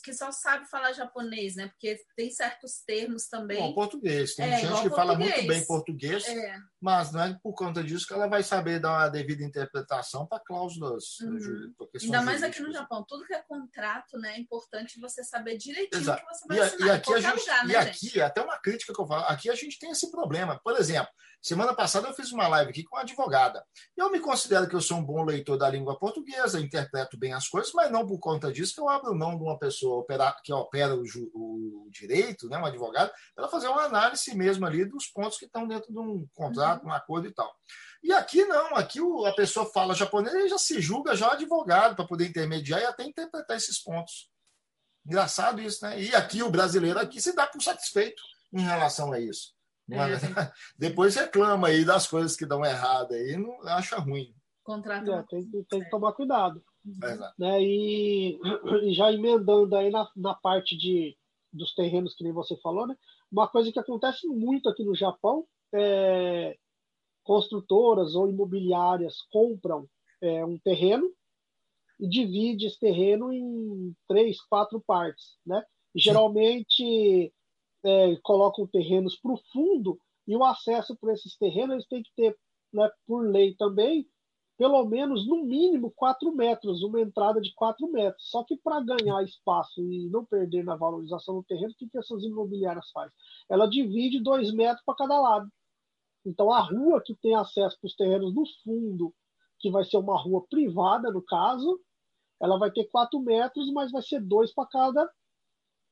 que 0.03 0.14
só 0.14 0.31
sabe 0.31 0.69
falar 0.69 0.93
japonês, 0.93 1.55
né? 1.55 1.68
Porque 1.68 1.97
tem 2.15 2.30
certos 2.30 2.81
termos 2.85 3.27
também. 3.27 3.59
Bom, 3.59 3.73
português. 3.73 4.35
Tem 4.35 4.51
é, 4.51 4.59
gente 4.59 4.81
que 4.81 4.89
fala 4.89 5.18
muito 5.18 5.47
bem 5.47 5.65
português, 5.65 6.27
é. 6.27 6.57
mas 6.81 7.11
não 7.11 7.22
é 7.22 7.39
por 7.41 7.53
conta 7.53 7.84
disso 7.84 8.07
que 8.07 8.14
ela 8.14 8.27
vai 8.27 8.43
saber 8.43 8.80
dar 8.80 8.91
uma 8.91 9.09
devida 9.09 9.43
interpretação 9.43 10.26
para 10.26 10.43
cláusulas. 10.43 11.19
Uhum. 11.22 11.73
Ainda 12.01 12.22
mais 12.22 12.43
aqui 12.43 12.61
no 12.61 12.72
Japão, 12.72 13.05
tudo 13.07 13.26
que 13.26 13.34
é 13.34 13.41
contrato, 13.41 14.18
né? 14.18 14.35
É 14.35 14.39
importante 14.39 14.99
você 14.99 15.23
saber 15.23 15.57
direitinho 15.57 16.11
o 16.11 16.15
que 16.15 16.26
você 16.26 16.47
vai 16.47 16.57
e, 16.57 16.61
assinar. 16.61 16.88
E 16.88 16.91
aqui, 16.91 17.14
a 17.14 17.19
gente, 17.19 17.39
lugar, 17.39 17.68
né, 17.68 17.73
e 17.73 17.77
aqui 17.77 18.22
até 18.22 18.41
uma 18.41 18.57
crítica 18.59 18.93
que 18.93 19.01
eu 19.01 19.07
falo, 19.07 19.23
aqui 19.26 19.49
a 19.49 19.55
gente 19.55 19.80
tem 19.80 19.91
esse 19.91 20.11
problema. 20.11 20.59
Por 20.64 20.76
exemplo, 20.77 21.11
Semana 21.41 21.73
passada 21.73 22.07
eu 22.07 22.14
fiz 22.14 22.31
uma 22.31 22.47
live 22.47 22.72
aqui 22.72 22.84
com 22.84 22.95
uma 22.95 23.03
advogada. 23.03 23.64
Eu 23.95 24.11
me 24.11 24.19
considero 24.19 24.68
que 24.68 24.76
eu 24.76 24.81
sou 24.81 24.97
um 24.97 25.05
bom 25.05 25.23
leitor 25.23 25.57
da 25.57 25.69
língua 25.69 25.97
portuguesa, 25.97 26.59
interpreto 26.59 27.18
bem 27.18 27.31
as 27.31 27.47
coisas, 27.47 27.72
mas 27.73 27.91
não 27.91 28.05
por 28.05 28.19
conta 28.19 28.51
disso 28.51 28.73
que 28.73 28.81
eu 28.81 28.89
abro 28.89 29.15
mão 29.15 29.38
de 29.38 29.43
uma 29.43 29.57
pessoa 29.57 29.77
que 30.44 30.54
opera 30.54 30.95
o, 30.95 31.04
o 31.34 31.90
direito, 31.90 32.48
né, 32.49 32.58
um 32.58 32.66
advogado, 32.66 33.12
para 33.36 33.48
fazer 33.48 33.68
uma 33.68 33.84
análise 33.84 34.36
mesmo 34.36 34.66
ali 34.66 34.86
dos 34.86 35.08
pontos 35.08 35.38
que 35.38 35.45
estão 35.45 35.68
dentro 35.68 35.91
de 35.91 35.99
um 35.99 36.28
contrato, 36.34 36.84
uhum. 36.84 36.90
um 36.90 36.94
acordo 36.94 37.28
e 37.28 37.34
tal. 37.34 37.54
E 38.04 38.14
aqui 38.14 38.45
não, 38.45 38.76
aqui 38.76 38.99
a 39.26 39.34
pessoa 39.34 39.66
fala 39.72 39.95
japonês 39.95 40.34
e 40.34 40.49
já 40.49 40.58
se 40.58 40.82
julga 40.82 41.16
já 41.16 41.34
advogado 41.34 41.95
para 41.95 42.08
poder 42.08 42.28
intermediar 42.28 42.82
e 42.82 42.86
até 42.86 43.04
interpretar 43.04 43.58
esses 43.58 43.82
pontos. 43.82 44.30
Engraçado 45.06 45.62
isso, 45.62 45.86
né? 45.86 46.02
E 46.02 46.14
aqui 46.14 46.44
o 46.44 46.49
brasileiro 46.49 46.99
aqui 46.99 47.22
se 47.22 47.34
dá 47.34 47.48
por 47.48 47.62
satisfeito 47.62 48.22
em 48.54 48.62
relação 48.62 49.12
a 49.12 49.20
isso. 49.20 49.56
É, 49.90 49.98
depois 50.78 51.16
reclama 51.16 51.70
aí 51.70 51.86
das 51.86 52.08
coisas 52.08 52.36
que 52.36 52.45
dão 52.45 52.66
errado 52.66 53.14
aí, 53.14 53.38
não 53.38 53.62
acha 53.70 53.98
ruim. 53.98 54.36
Contrato. 54.64 55.14
É, 55.14 55.24
tem, 55.30 55.49
tem, 55.49 55.82
que 55.82 55.90
tomar 55.90 56.12
cuidado. 56.12 56.62
Exato. 56.88 57.34
Né? 57.38 57.61
E, 57.61 58.39
e, 58.84 58.93
já 58.93 59.11
emendando 59.11 59.76
aí 59.76 59.89
na, 59.89 60.09
na 60.15 60.34
parte 60.34 60.77
de, 60.77 61.18
dos 61.51 61.73
terrenos 61.73 62.15
que 62.15 62.23
nem 62.23 62.34
você 62.34 62.55
falou, 62.57 62.88
né? 62.88 62.95
Uma 63.31 63.47
coisa 63.47 63.72
que 63.72 63.80
acontece 63.80 64.26
muito 64.27 64.69
aqui 64.69 64.84
no 64.84 64.95
Japão 64.95 65.45
é 65.73 66.57
construtoras 67.23 68.15
ou 68.15 68.30
imobiliárias 68.30 69.22
compram 69.30 69.85
é, 70.22 70.45
um 70.45 70.57
terreno 70.57 71.11
e 71.99 72.07
divide 72.07 72.68
esse 72.68 72.80
terreno 72.80 73.34
em 73.34 73.93
três, 74.07 74.39
quatro 74.43 74.80
partes, 74.80 75.38
né? 75.45 75.61
E, 75.93 75.99
geralmente 75.99 77.34
é, 77.84 78.15
colocam 78.23 78.65
terrenos 78.68 79.18
para 79.18 79.34
o 79.34 79.41
fundo 79.51 79.99
e 80.27 80.35
o 80.35 80.43
acesso 80.43 80.95
por 80.95 81.11
esses 81.11 81.38
terrenos 81.38 81.73
eles 81.73 81.88
têm 81.88 82.03
que 82.03 82.11
ter, 82.15 82.38
né, 82.73 82.89
por 83.05 83.30
lei 83.30 83.55
também, 83.55 84.07
pelo 84.58 84.84
menos 84.86 85.28
no 85.28 85.44
mínimo 85.44 85.92
4 85.92 86.32
metros, 86.36 86.82
uma 86.82 87.00
entrada 87.00 87.40
de 87.40 87.54
4 87.54 87.88
metros. 87.92 88.30
Só 88.30 88.44
que 88.44 88.58
para 88.58 88.82
ganhar 88.82 89.24
espaço 89.24 89.82
e 89.82 90.10
não 90.10 90.26
perder 90.26 90.64
na 90.64 90.76
valorização 90.76 91.36
do 91.36 91.44
terreno, 91.44 91.72
o 91.72 91.76
que, 91.76 91.88
que 91.88 91.98
essas 91.98 92.24
imobiliárias 92.24 92.90
fazem? 92.92 93.14
Ela 93.48 93.68
divide 93.68 94.20
2 94.20 94.54
metros 94.54 94.84
para 94.84 94.96
cada 94.96 95.20
lado. 95.20 95.48
Então 96.26 96.52
a 96.52 96.60
rua 96.60 97.02
que 97.06 97.16
tem 97.16 97.36
acesso 97.36 97.80
para 97.80 97.88
os 97.88 97.96
terrenos 97.96 98.34
no 98.34 98.44
fundo, 98.64 99.14
que 99.60 99.70
vai 99.70 99.86
ser 99.86 99.98
uma 99.98 100.20
rua 100.20 100.44
privada 100.50 101.12
no 101.12 101.22
caso, 101.22 101.80
ela 102.42 102.58
vai 102.58 102.72
ter 102.72 102.86
4 102.86 103.20
metros, 103.20 103.72
mas 103.72 103.92
vai 103.92 104.02
ser 104.02 104.22
dois 104.22 104.54
para 104.54 104.68
cada 104.68 105.12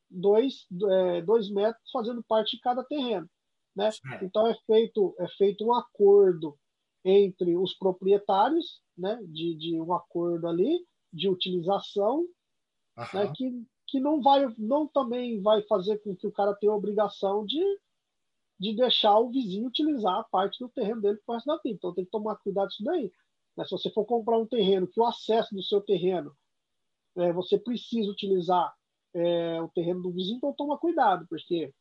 dois, 0.10 0.68
é, 0.90 1.22
dois 1.22 1.50
metros 1.52 1.90
fazendo 1.92 2.24
parte 2.24 2.56
de 2.56 2.62
cada 2.62 2.84
terreno. 2.84 3.30
Né? 3.76 3.90
Então 4.22 4.48
é 4.48 4.56
feito, 4.66 5.16
é 5.20 5.28
feito 5.28 5.66
um 5.66 5.74
acordo 5.74 6.58
entre 7.06 7.56
os 7.56 7.73
proprietários, 7.76 8.82
né, 8.98 9.22
de, 9.27 9.56
de 9.56 9.80
um 9.80 9.94
acordo 9.94 10.48
ali 10.48 10.84
de 11.14 11.30
utilização, 11.30 12.26
né, 13.14 13.32
que, 13.36 13.64
que 13.88 13.99
não 13.99 14.22
vai, 14.22 14.52
não 14.57 14.88
também 14.88 15.40
vai 15.40 15.61
fazer 15.64 15.99
com 15.99 16.15
que 16.15 16.26
o 16.26 16.32
cara 16.32 16.56
tenha 16.56 16.72
a 16.72 16.76
obrigação 16.76 17.45
de, 17.45 17.64
de 18.60 18.76
deixar 18.76 19.19
o 19.19 19.30
vizinho 19.30 19.68
utilizar 19.68 20.15
a 20.15 20.23
parte 20.23 20.57
do 20.60 20.69
terreno 20.69 21.02
dele 21.02 21.19
para 21.23 21.34
o 21.34 21.36
resto 21.36 21.48
da 21.48 21.57
vida. 21.57 21.76
Então 21.76 21.94
tem 21.94 22.06
que 22.06 22.11
tomar 22.11 22.38
cuidado 22.38 22.68
com 22.68 22.73
isso 22.73 22.84
daí. 22.84 23.11
Né? 23.56 23.64
Se 23.65 23.72
você 23.72 23.91
for 23.91 24.06
comprar 24.06 24.40
um 24.40 24.48
terreno 24.48 24.88
que 24.88 24.99
o 24.99 25.06
acesso 25.06 25.53
do 25.53 25.61
seu 25.61 25.82
terreno 25.82 26.36
é, 27.18 27.32
você 27.32 27.60
precisa 27.60 28.10
utilizar 28.10 28.73
é, 29.14 29.61
o 29.61 29.69
terreno 29.69 30.02
do 30.02 30.11
vizinho, 30.11 30.38
então 30.38 30.53
toma 30.53 30.77
cuidado, 30.77 31.26
porque 31.30 31.73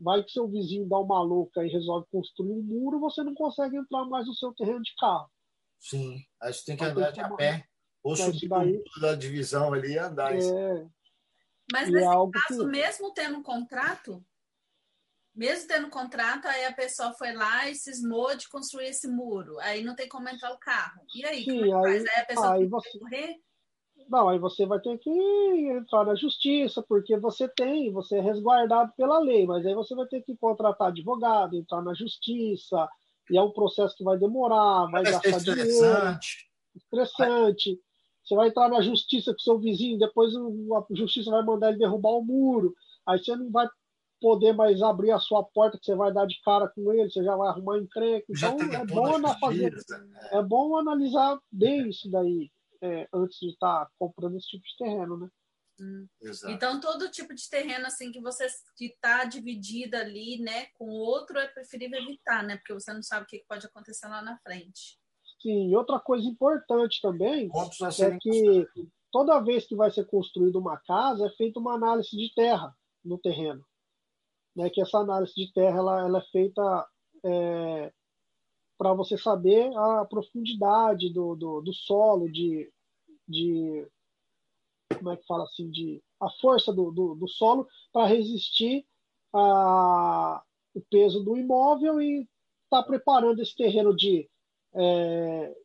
vai 0.00 0.22
que 0.22 0.32
seu 0.32 0.48
vizinho 0.48 0.88
dá 0.88 0.98
uma 0.98 1.22
louca 1.22 1.64
e 1.64 1.70
resolve 1.70 2.06
construir 2.10 2.52
um 2.52 2.62
muro, 2.62 3.00
você 3.00 3.22
não 3.22 3.34
consegue 3.34 3.76
entrar 3.76 4.04
mais 4.06 4.26
no 4.26 4.34
seu 4.34 4.52
terreno 4.54 4.82
de 4.82 4.94
carro. 4.96 5.30
Sim, 5.78 6.24
aí 6.40 6.52
você 6.52 6.64
tem 6.64 6.76
que 6.76 6.84
andar 6.84 7.10
de 7.10 7.20
a 7.20 7.30
pé. 7.30 7.66
Ou 8.02 8.16
subir 8.16 8.48
daí... 8.48 8.82
da 9.00 9.14
divisão 9.14 9.72
ali 9.72 9.92
e 9.92 9.98
andar. 9.98 10.34
É... 10.34 10.86
Mas 11.72 11.88
e 11.88 11.92
nesse 11.92 12.06
é 12.06 12.30
caso, 12.32 12.60
que... 12.60 12.66
mesmo 12.66 13.12
tendo 13.12 13.38
um 13.38 13.42
contrato, 13.42 14.24
mesmo 15.34 15.68
tendo 15.68 15.86
um 15.86 15.90
contrato, 15.90 16.46
aí 16.46 16.64
a 16.64 16.72
pessoa 16.72 17.12
foi 17.14 17.32
lá 17.32 17.68
e 17.68 17.74
cismou 17.74 18.36
de 18.36 18.48
construir 18.48 18.88
esse 18.88 19.08
muro. 19.08 19.58
Aí 19.60 19.82
não 19.82 19.94
tem 19.94 20.08
como 20.08 20.28
entrar 20.28 20.52
o 20.52 20.58
carro. 20.58 21.02
E 21.14 21.24
aí, 21.24 21.44
Sim, 21.44 21.60
como 21.60 21.64
é 21.64 21.74
aí, 21.74 22.04
faz? 22.04 22.04
Aí 22.04 22.22
a 22.22 22.26
pessoa 22.26 22.52
aí 22.54 22.60
tem 22.60 22.68
você... 22.68 22.90
que 22.90 22.98
correr? 22.98 23.36
Não, 24.08 24.28
aí 24.28 24.38
você 24.38 24.66
vai 24.66 24.80
ter 24.80 24.98
que 24.98 25.10
entrar 25.10 26.04
na 26.04 26.14
justiça, 26.14 26.82
porque 26.82 27.16
você 27.16 27.48
tem, 27.48 27.92
você 27.92 28.18
é 28.18 28.20
resguardado 28.20 28.92
pela 28.96 29.18
lei, 29.18 29.46
mas 29.46 29.64
aí 29.64 29.74
você 29.74 29.94
vai 29.94 30.06
ter 30.06 30.22
que 30.22 30.36
contratar 30.36 30.88
advogado, 30.88 31.56
entrar 31.56 31.82
na 31.82 31.94
justiça, 31.94 32.88
e 33.30 33.36
é 33.36 33.42
um 33.42 33.50
processo 33.50 33.96
que 33.96 34.04
vai 34.04 34.18
demorar, 34.18 34.86
vai 34.90 35.02
gastar 35.02 35.30
estressante. 35.30 35.66
dinheiro. 35.66 36.18
Estressante. 36.76 37.80
Você 38.24 38.34
vai 38.34 38.48
entrar 38.48 38.68
na 38.68 38.80
justiça 38.80 39.32
com 39.32 39.38
seu 39.38 39.58
vizinho, 39.58 39.98
depois 39.98 40.32
a 40.34 40.94
justiça 40.94 41.30
vai 41.30 41.44
mandar 41.44 41.70
ele 41.70 41.78
derrubar 41.78 42.10
o 42.10 42.24
muro, 42.24 42.74
aí 43.06 43.18
você 43.18 43.34
não 43.34 43.50
vai 43.50 43.66
poder 44.20 44.52
mais 44.52 44.80
abrir 44.80 45.10
a 45.10 45.18
sua 45.18 45.42
porta, 45.42 45.76
que 45.76 45.84
você 45.84 45.96
vai 45.96 46.12
dar 46.12 46.26
de 46.26 46.40
cara 46.42 46.68
com 46.68 46.92
ele, 46.92 47.10
você 47.10 47.24
já 47.24 47.34
vai 47.34 47.48
arrumar 47.48 47.78
encrenca. 47.78 48.24
Então 48.30 48.56
é 48.60 48.86
bom, 48.86 49.28
fazer, 49.40 49.72
né? 49.72 50.28
é 50.30 50.42
bom 50.42 50.76
analisar 50.76 51.38
bem 51.50 51.88
isso 51.88 52.08
daí 52.10 52.50
é, 52.82 53.08
antes 53.12 53.38
de 53.38 53.50
estar 53.50 53.86
tá 53.86 53.90
comprando 53.98 54.36
esse 54.36 54.48
tipo 54.48 54.64
de 54.64 54.76
terreno, 54.76 55.16
né? 55.16 55.28
Hum. 55.80 56.06
Então 56.48 56.80
todo 56.80 57.10
tipo 57.10 57.34
de 57.34 57.48
terreno 57.48 57.86
assim 57.86 58.12
que 58.12 58.20
você 58.20 58.46
que 58.76 58.86
está 58.86 59.24
dividido 59.24 59.96
ali, 59.96 60.38
né, 60.38 60.66
com 60.74 60.84
outro 60.84 61.38
é 61.38 61.48
preferível 61.48 61.98
evitar, 61.98 62.44
né, 62.44 62.56
porque 62.58 62.74
você 62.74 62.92
não 62.92 63.02
sabe 63.02 63.24
o 63.24 63.26
que 63.26 63.44
pode 63.48 63.66
acontecer 63.66 64.06
lá 64.06 64.20
na 64.20 64.38
frente. 64.40 64.98
Sim, 65.40 65.70
e 65.70 65.74
outra 65.74 65.98
coisa 65.98 66.28
importante 66.28 67.00
também 67.00 67.48
é 67.48 68.18
que 68.18 68.68
toda 69.10 69.40
vez 69.40 69.66
que 69.66 69.74
vai 69.74 69.90
ser 69.90 70.04
construída 70.04 70.58
uma 70.58 70.78
casa 70.78 71.26
é 71.26 71.30
feita 71.30 71.58
uma 71.58 71.74
análise 71.74 72.10
de 72.10 72.32
terra 72.34 72.76
no 73.02 73.18
terreno 73.18 73.64
né, 74.54 74.70
que 74.70 74.80
essa 74.80 74.98
análise 74.98 75.34
de 75.34 75.52
terra 75.52 75.78
ela, 75.78 76.00
ela 76.00 76.18
é 76.18 76.30
feita 76.30 76.88
é, 77.24 77.92
para 78.82 78.94
você 78.94 79.16
saber 79.16 79.72
a 79.76 80.04
profundidade 80.04 81.08
do, 81.12 81.36
do, 81.36 81.60
do, 81.60 81.72
solo, 81.72 82.28
de, 82.28 82.68
de 83.28 83.86
como 84.98 85.12
é 85.12 85.16
que 85.16 85.24
fala 85.24 85.44
assim, 85.44 85.70
de 85.70 86.02
a 86.20 86.28
força 86.40 86.72
do, 86.72 86.90
do, 86.90 87.14
do 87.14 87.28
solo 87.28 87.68
para 87.92 88.08
resistir 88.08 88.84
a, 89.32 90.42
o 90.74 90.80
peso 90.90 91.22
do 91.22 91.36
imóvel 91.36 92.02
e 92.02 92.28
está 92.64 92.82
preparando 92.82 93.40
esse 93.40 93.54
terreno 93.54 93.94
de 93.94 94.28
é, 94.74 95.56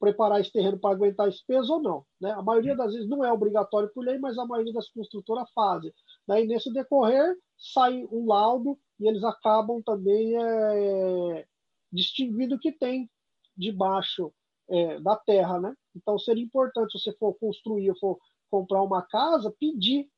preparar 0.00 0.40
esse 0.40 0.50
terreno 0.50 0.80
para 0.80 0.96
aguentar 0.96 1.28
esse 1.28 1.46
peso 1.46 1.74
ou 1.74 1.80
não. 1.80 2.04
Né? 2.20 2.32
A 2.32 2.42
maioria 2.42 2.74
das 2.74 2.92
vezes 2.92 3.08
não 3.08 3.24
é 3.24 3.32
obrigatório 3.32 3.88
por 3.94 4.04
lei, 4.04 4.18
mas 4.18 4.36
a 4.36 4.44
maioria 4.44 4.72
das 4.72 4.88
construtoras 4.88 5.48
fazem. 5.54 5.94
E 6.28 6.44
nesse 6.44 6.72
decorrer 6.72 7.36
sai 7.56 8.04
um 8.10 8.26
laudo 8.26 8.76
e 8.98 9.06
eles 9.06 9.22
acabam 9.22 9.80
também 9.80 10.36
é, 10.36 11.46
distinguindo 11.92 12.56
o 12.56 12.58
que 12.58 12.72
tem 12.72 13.10
debaixo 13.56 14.32
é, 14.68 15.00
da 15.00 15.16
terra. 15.16 15.60
Né? 15.60 15.74
Então 15.94 16.18
seria 16.18 16.42
importante, 16.42 16.92
se 16.92 17.04
você 17.04 17.16
for 17.18 17.34
construir 17.34 17.90
ou 17.90 17.98
for 17.98 18.18
comprar 18.50 18.82
uma 18.82 19.02
casa, 19.02 19.54
pedir 19.58 20.08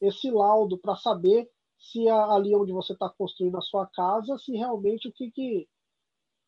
esse 0.00 0.30
laudo 0.30 0.78
para 0.78 0.96
saber 0.96 1.48
se 1.78 2.08
ali 2.08 2.54
onde 2.54 2.72
você 2.72 2.92
está 2.92 3.08
construindo 3.08 3.56
a 3.56 3.62
sua 3.62 3.86
casa, 3.86 4.38
se 4.38 4.52
realmente 4.52 5.08
o 5.08 5.12
que, 5.12 5.30
que 5.30 5.68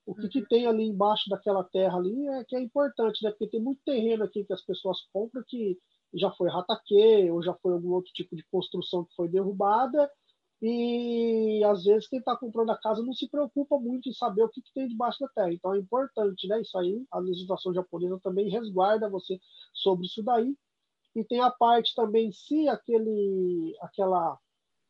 o 0.07 0.15
que, 0.15 0.27
que, 0.27 0.47
tem 0.49 0.67
ali 0.67 0.85
embaixo 0.85 1.29
daquela 1.29 1.63
terra 1.63 1.99
ali 1.99 2.27
é 2.29 2.45
que 2.45 2.57
é 2.57 2.61
importante, 2.61 3.23
né? 3.23 3.31
Porque 3.31 3.47
tem 3.47 3.61
muito 3.61 3.83
terreno 3.85 4.25
aqui 4.25 4.43
que 4.43 4.55
as 4.55 4.65
pessoas 4.65 5.03
compram 5.13 5.45
que 5.47 5.79
já 6.15 6.31
foi 6.31 6.49
rataque 6.49 7.31
ou 7.31 7.43
já 7.43 7.53
foi 7.63 7.75
algum 7.75 7.91
outro 7.91 8.11
tipo 8.15 8.35
de 8.35 8.43
construção 8.51 9.05
que 9.05 9.15
foi 9.15 9.29
derrubada 9.29 10.11
e 10.61 11.63
às 11.65 11.85
vezes 11.85 12.09
quem 12.09 12.19
está 12.19 12.37
comprando 12.37 12.71
a 12.71 12.79
casa 12.79 13.03
não 13.03 13.13
se 13.13 13.29
preocupa 13.29 13.79
muito 13.79 14.09
em 14.09 14.13
saber 14.13 14.43
o 14.43 14.49
que, 14.49 14.61
que, 14.61 14.73
tem 14.73 14.89
debaixo 14.89 15.21
da 15.21 15.29
terra. 15.29 15.53
Então 15.53 15.75
é 15.75 15.79
importante, 15.79 16.49
né? 16.49 16.61
Isso 16.61 16.77
aí, 16.77 17.05
a 17.13 17.19
legislação 17.19 17.73
japonesa 17.73 18.19
também 18.21 18.51
resguarda 18.51 19.09
você 19.09 19.39
sobre 19.73 20.07
isso 20.07 20.23
daí. 20.23 20.57
E 21.15 21.25
tem 21.25 21.41
a 21.41 21.51
parte 21.51 21.95
também 21.95 22.33
se 22.33 22.69
aquele, 22.69 23.77
aquela, 23.81 24.39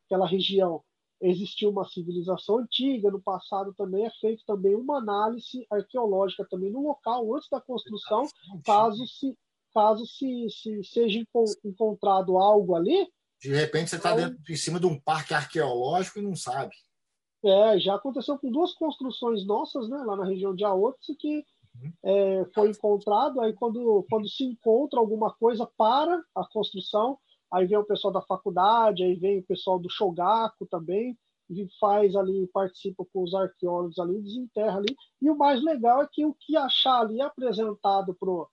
aquela 0.05 0.27
região 0.27 0.83
existiu 1.21 1.69
uma 1.69 1.85
civilização 1.85 2.59
antiga, 2.59 3.11
no 3.11 3.21
passado 3.21 3.73
também 3.75 4.05
é 4.05 4.11
feito 4.21 4.43
também 4.45 4.75
uma 4.75 4.97
análise 4.97 5.67
arqueológica 5.69 6.47
também 6.49 6.71
no 6.71 6.81
local 6.81 7.35
antes 7.35 7.49
da 7.49 7.59
construção, 7.59 8.25
caso 8.65 9.05
se 9.05 9.37
caso 9.73 10.05
se, 10.07 10.49
se 10.49 10.83
seja 10.83 11.23
encontrado 11.63 12.37
algo 12.37 12.75
ali. 12.75 13.07
De 13.41 13.53
repente 13.53 13.89
você 13.89 13.95
está 13.95 14.13
então, 14.13 14.35
em 14.49 14.55
cima 14.55 14.79
de 14.79 14.85
um 14.85 14.99
parque 14.99 15.33
arqueológico 15.33 16.19
e 16.19 16.21
não 16.21 16.35
sabe. 16.35 16.75
É, 17.43 17.79
já 17.79 17.95
aconteceu 17.95 18.37
com 18.37 18.51
duas 18.51 18.73
construções 18.73 19.45
nossas, 19.45 19.87
né, 19.89 19.97
lá 19.99 20.15
na 20.17 20.25
região 20.25 20.53
de 20.53 20.65
Aotsu, 20.65 21.15
que 21.17 21.45
uhum. 21.75 21.93
é, 22.03 22.45
foi 22.53 22.69
encontrado, 22.69 23.39
aí 23.39 23.53
quando, 23.53 24.05
quando 24.09 24.27
se 24.27 24.43
encontra 24.43 24.99
alguma 24.99 25.33
coisa 25.33 25.65
para 25.77 26.21
a 26.35 26.45
construção, 26.51 27.17
aí 27.51 27.65
vem 27.65 27.77
o 27.77 27.85
pessoal 27.85 28.11
da 28.11 28.21
faculdade, 28.21 29.03
aí 29.03 29.15
vem 29.15 29.39
o 29.39 29.45
pessoal 29.45 29.79
do 29.79 29.89
Shogaku 29.89 30.65
também, 30.65 31.17
e 31.49 31.67
faz 31.79 32.15
ali, 32.15 32.47
participa 32.53 33.03
com 33.11 33.23
os 33.23 33.33
arqueólogos 33.33 33.97
ali, 33.97 34.21
desenterra 34.21 34.77
ali. 34.77 34.95
E 35.21 35.29
o 35.29 35.37
mais 35.37 35.63
legal 35.63 36.03
é 36.03 36.07
que 36.11 36.25
o 36.25 36.33
que 36.33 36.55
achar 36.55 37.01
ali 37.01 37.19
é 37.19 37.23
apresentado 37.23 38.13
pro, 38.13 38.47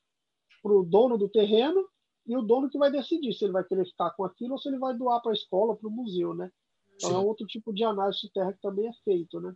pro 0.62 0.82
dono 0.82 1.18
do 1.18 1.28
terreno 1.28 1.86
e 2.26 2.36
o 2.36 2.42
dono 2.42 2.68
que 2.68 2.78
vai 2.78 2.90
decidir 2.90 3.32
se 3.32 3.44
ele 3.44 3.52
vai 3.52 3.64
querer 3.64 3.86
ficar 3.86 4.10
com 4.10 4.24
aquilo 4.24 4.52
ou 4.52 4.58
se 4.58 4.68
ele 4.68 4.78
vai 4.78 4.94
doar 4.96 5.20
para 5.22 5.30
a 5.30 5.34
escola, 5.34 5.76
para 5.76 5.88
o 5.88 5.90
museu, 5.90 6.34
né? 6.34 6.50
Então 6.96 7.10
Sim. 7.10 7.16
é 7.16 7.18
outro 7.18 7.46
tipo 7.46 7.72
de 7.72 7.84
análise 7.84 8.20
de 8.22 8.32
terra 8.32 8.52
que 8.52 8.60
também 8.60 8.88
é 8.88 8.92
feito, 9.04 9.40
né? 9.40 9.54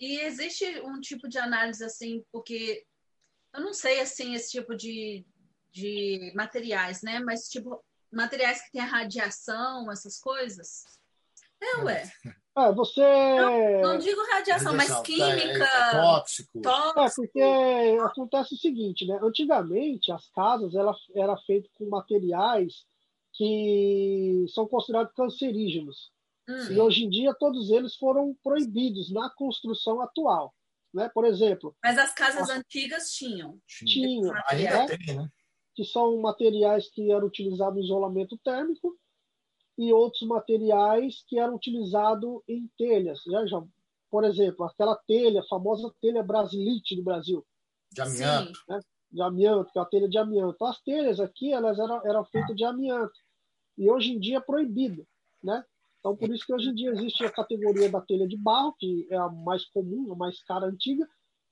E 0.00 0.20
existe 0.20 0.64
um 0.80 1.00
tipo 1.00 1.28
de 1.28 1.38
análise 1.38 1.84
assim, 1.84 2.24
porque 2.32 2.86
eu 3.52 3.60
não 3.60 3.74
sei 3.74 4.00
assim 4.00 4.34
esse 4.34 4.50
tipo 4.50 4.74
de, 4.74 5.26
de 5.70 6.32
materiais, 6.34 7.02
né? 7.02 7.20
Mas 7.20 7.48
tipo 7.48 7.84
materiais 8.10 8.62
que 8.62 8.72
têm 8.72 8.80
radiação, 8.80 9.90
essas 9.90 10.18
coisas? 10.18 10.84
É, 11.60 11.76
ué. 11.82 12.10
É, 12.56 12.72
você. 12.72 13.02
Não, 13.02 13.82
não 13.82 13.98
digo 13.98 14.20
radiação, 14.32 14.72
radiação 14.72 14.76
mas 14.76 14.88
tá, 14.88 15.02
química. 15.02 15.64
É, 15.64 15.88
é 15.88 16.00
tóxico. 16.00 16.60
tóxico. 16.62 17.38
É, 17.38 17.96
porque 17.96 18.02
acontece 18.02 18.54
o 18.54 18.58
seguinte, 18.58 19.06
né? 19.06 19.18
Antigamente, 19.22 20.10
as 20.10 20.26
casas 20.28 20.74
ela, 20.74 20.94
era 21.14 21.36
feitas 21.38 21.70
com 21.74 21.88
materiais 21.88 22.86
que 23.34 24.46
são 24.54 24.66
considerados 24.66 25.12
cancerígenos. 25.14 26.10
Hum. 26.48 26.72
E 26.72 26.80
hoje 26.80 27.04
em 27.04 27.10
dia, 27.10 27.34
todos 27.34 27.70
eles 27.70 27.94
foram 27.96 28.34
proibidos 28.42 29.12
na 29.12 29.28
construção 29.30 30.00
atual. 30.00 30.54
Né? 30.94 31.10
Por 31.12 31.26
exemplo. 31.26 31.76
Mas 31.84 31.98
as 31.98 32.14
casas 32.14 32.48
as... 32.48 32.56
antigas 32.56 33.10
tinham. 33.10 33.60
Tinham. 33.66 34.32
Ainda 34.48 34.86
né? 34.86 34.96
tem, 34.96 35.16
né? 35.16 35.28
que 35.74 35.84
são 35.84 36.18
materiais 36.22 36.88
que 36.88 37.12
eram 37.12 37.26
utilizados 37.26 37.78
em 37.78 37.84
isolamento 37.84 38.38
térmico 38.38 38.96
e 39.78 39.92
outros 39.92 40.22
materiais 40.22 41.24
que 41.28 41.38
eram 41.38 41.54
utilizados 41.54 42.40
em 42.48 42.68
telhas. 42.78 43.22
Já, 43.26 43.46
já, 43.46 43.62
por 44.10 44.24
exemplo, 44.24 44.64
aquela 44.64 44.96
telha, 44.96 45.40
a 45.40 45.46
famosa 45.46 45.92
telha 46.00 46.22
brasilite 46.22 46.96
do 46.96 47.02
Brasil. 47.02 47.44
De 47.92 48.00
amianto. 48.00 48.58
Né? 48.68 48.80
De 49.10 49.22
amianto, 49.22 49.72
que 49.72 49.78
é 49.78 49.82
a 49.82 49.86
telha 49.86 50.08
de 50.08 50.18
amianto. 50.18 50.64
As 50.64 50.80
telhas 50.80 51.20
aqui, 51.20 51.52
elas 51.52 51.78
eram, 51.78 52.06
eram 52.06 52.24
feitas 52.24 52.56
de 52.56 52.64
amianto. 52.64 53.14
E 53.76 53.90
hoje 53.90 54.12
em 54.12 54.18
dia 54.18 54.38
é 54.38 54.40
proibido, 54.40 55.06
né? 55.42 55.64
Então, 56.00 56.16
por 56.16 56.30
isso 56.30 56.46
que 56.46 56.54
hoje 56.54 56.70
em 56.70 56.74
dia 56.74 56.90
existe 56.90 57.24
a 57.24 57.30
categoria 57.30 57.90
da 57.90 58.00
telha 58.00 58.26
de 58.26 58.36
barro, 58.36 58.74
que 58.78 59.06
é 59.10 59.16
a 59.16 59.28
mais 59.28 59.64
comum, 59.66 60.12
a 60.12 60.16
mais 60.16 60.42
cara 60.44 60.66
antiga, 60.66 61.06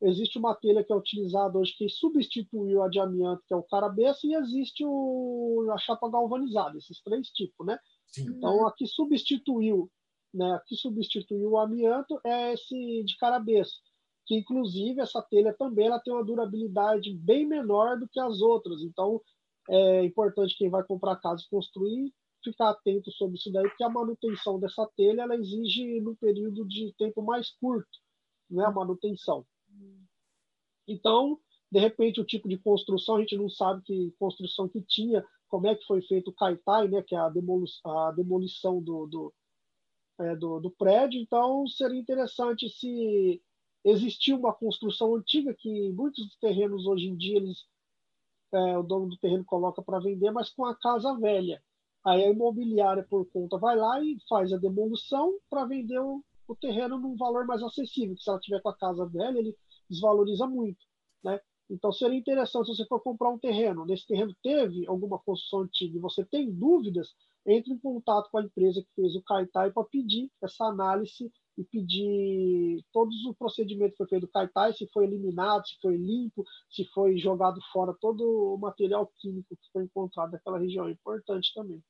Existe 0.04 0.38
uma 0.38 0.54
telha 0.54 0.84
que 0.84 0.92
é 0.92 0.96
utilizada 0.96 1.58
hoje 1.58 1.74
que 1.76 1.88
substituiu 1.88 2.82
a 2.82 2.88
de 2.88 3.00
amianto, 3.00 3.42
que 3.46 3.54
é 3.54 3.56
o 3.56 3.62
carabeça, 3.62 4.26
e 4.26 4.34
existe 4.34 4.84
o, 4.84 5.66
a 5.72 5.78
chapa 5.78 6.10
galvanizada, 6.10 6.76
esses 6.76 7.00
três 7.00 7.28
tipos, 7.28 7.66
né? 7.66 7.78
Sim. 8.14 8.28
Então, 8.28 8.64
a 8.64 8.72
que 8.72 8.86
substituiu, 8.86 9.90
né, 10.32 10.52
a 10.52 10.60
que 10.60 10.76
substituiu 10.76 11.50
o 11.50 11.58
amianto 11.58 12.20
é 12.24 12.52
esse 12.52 13.02
de 13.02 13.16
carabeça, 13.16 13.74
que 14.24 14.36
inclusive 14.36 15.00
essa 15.00 15.20
telha 15.20 15.52
também 15.52 15.86
ela 15.86 15.98
tem 15.98 16.14
uma 16.14 16.24
durabilidade 16.24 17.12
bem 17.12 17.44
menor 17.44 17.98
do 17.98 18.08
que 18.08 18.20
as 18.20 18.40
outras. 18.40 18.82
Então, 18.82 19.20
é 19.68 20.04
importante 20.04 20.56
quem 20.56 20.70
vai 20.70 20.84
comprar 20.84 21.16
casa 21.16 21.42
e 21.44 21.50
construir 21.50 22.14
ficar 22.44 22.70
atento 22.70 23.10
sobre 23.10 23.36
isso 23.36 23.50
daí, 23.50 23.66
porque 23.66 23.82
a 23.82 23.88
manutenção 23.88 24.60
dessa 24.60 24.86
telha 24.96 25.22
ela 25.22 25.34
exige 25.34 25.98
num 26.00 26.14
período 26.14 26.64
de 26.68 26.94
tempo 26.98 27.22
mais 27.22 27.50
curto, 27.50 27.98
né, 28.48 28.64
a 28.64 28.70
manutenção. 28.70 29.44
Então, 30.86 31.40
de 31.72 31.80
repente, 31.80 32.20
o 32.20 32.24
tipo 32.24 32.48
de 32.48 32.58
construção, 32.58 33.16
a 33.16 33.20
gente 33.20 33.36
não 33.36 33.48
sabe 33.48 33.82
que 33.82 34.14
construção 34.18 34.68
que 34.68 34.80
tinha, 34.82 35.26
como 35.54 35.68
é 35.68 35.76
que 35.76 35.86
foi 35.86 36.02
feito 36.02 36.32
o 36.32 36.34
Kaitai, 36.34 36.88
né, 36.88 37.00
que 37.00 37.14
é 37.14 37.18
a, 37.18 37.28
demoli 37.28 37.66
a 37.84 38.10
demolição 38.10 38.82
do, 38.82 39.06
do, 39.06 39.34
é, 40.18 40.34
do, 40.34 40.58
do 40.58 40.68
prédio, 40.72 41.20
então 41.20 41.64
seria 41.68 42.00
interessante 42.00 42.68
se 42.68 43.40
existir 43.84 44.32
uma 44.32 44.52
construção 44.52 45.14
antiga 45.14 45.54
que 45.56 45.92
muitos 45.92 46.36
terrenos 46.40 46.84
hoje 46.86 47.06
em 47.06 47.16
dia 47.16 47.36
eles 47.36 47.64
é, 48.52 48.76
o 48.76 48.82
dono 48.82 49.08
do 49.10 49.16
terreno 49.16 49.44
coloca 49.44 49.80
para 49.80 50.00
vender, 50.00 50.32
mas 50.32 50.50
com 50.50 50.64
a 50.64 50.74
casa 50.74 51.16
velha. 51.20 51.62
Aí 52.04 52.24
a 52.24 52.30
imobiliária 52.30 53.06
por 53.08 53.24
conta 53.26 53.56
vai 53.56 53.76
lá 53.76 54.02
e 54.02 54.18
faz 54.28 54.52
a 54.52 54.58
demolição 54.58 55.38
para 55.48 55.66
vender 55.66 56.00
o, 56.00 56.20
o, 56.48 56.56
terreno 56.56 56.98
num 56.98 57.16
valor 57.16 57.46
mais 57.46 57.62
acessível. 57.62 58.16
Se 58.18 58.28
ela 58.28 58.40
tiver 58.40 58.60
com 58.60 58.70
a 58.70 58.76
casa 58.76 59.06
velha, 59.06 59.38
ele 59.38 59.56
desvaloriza 59.88 60.48
muito, 60.48 60.84
né? 61.22 61.38
Então 61.70 61.90
seria 61.92 62.18
interessante 62.18 62.66
se 62.66 62.76
você 62.76 62.86
for 62.86 63.00
comprar 63.00 63.30
um 63.30 63.38
terreno, 63.38 63.86
nesse 63.86 64.06
terreno 64.06 64.34
teve 64.42 64.86
alguma 64.86 65.18
construção 65.18 65.60
antiga 65.60 65.96
e 65.96 66.00
você 66.00 66.24
tem 66.24 66.50
dúvidas, 66.50 67.14
entre 67.46 67.72
em 67.72 67.78
contato 67.78 68.30
com 68.30 68.38
a 68.38 68.42
empresa 68.42 68.82
que 68.82 68.94
fez 68.94 69.14
o 69.14 69.22
Caitai 69.22 69.70
para 69.70 69.84
pedir 69.84 70.30
essa 70.42 70.64
análise 70.64 71.30
e 71.56 71.64
pedir 71.64 72.84
todos 72.92 73.14
os 73.26 73.36
procedimentos 73.36 73.92
que 73.92 73.98
foi 73.98 74.08
feito 74.08 74.26
do 74.26 74.32
Caitai, 74.32 74.72
se 74.72 74.86
foi 74.92 75.04
eliminado, 75.04 75.66
se 75.66 75.76
foi 75.80 75.96
limpo, 75.96 76.44
se 76.70 76.84
foi 76.86 77.16
jogado 77.16 77.60
fora 77.72 77.94
todo 78.00 78.22
o 78.54 78.58
material 78.58 79.10
químico 79.18 79.56
que 79.56 79.70
foi 79.72 79.84
encontrado 79.84 80.32
naquela 80.32 80.58
região. 80.58 80.88
É 80.88 80.92
importante 80.92 81.52
também. 81.54 81.82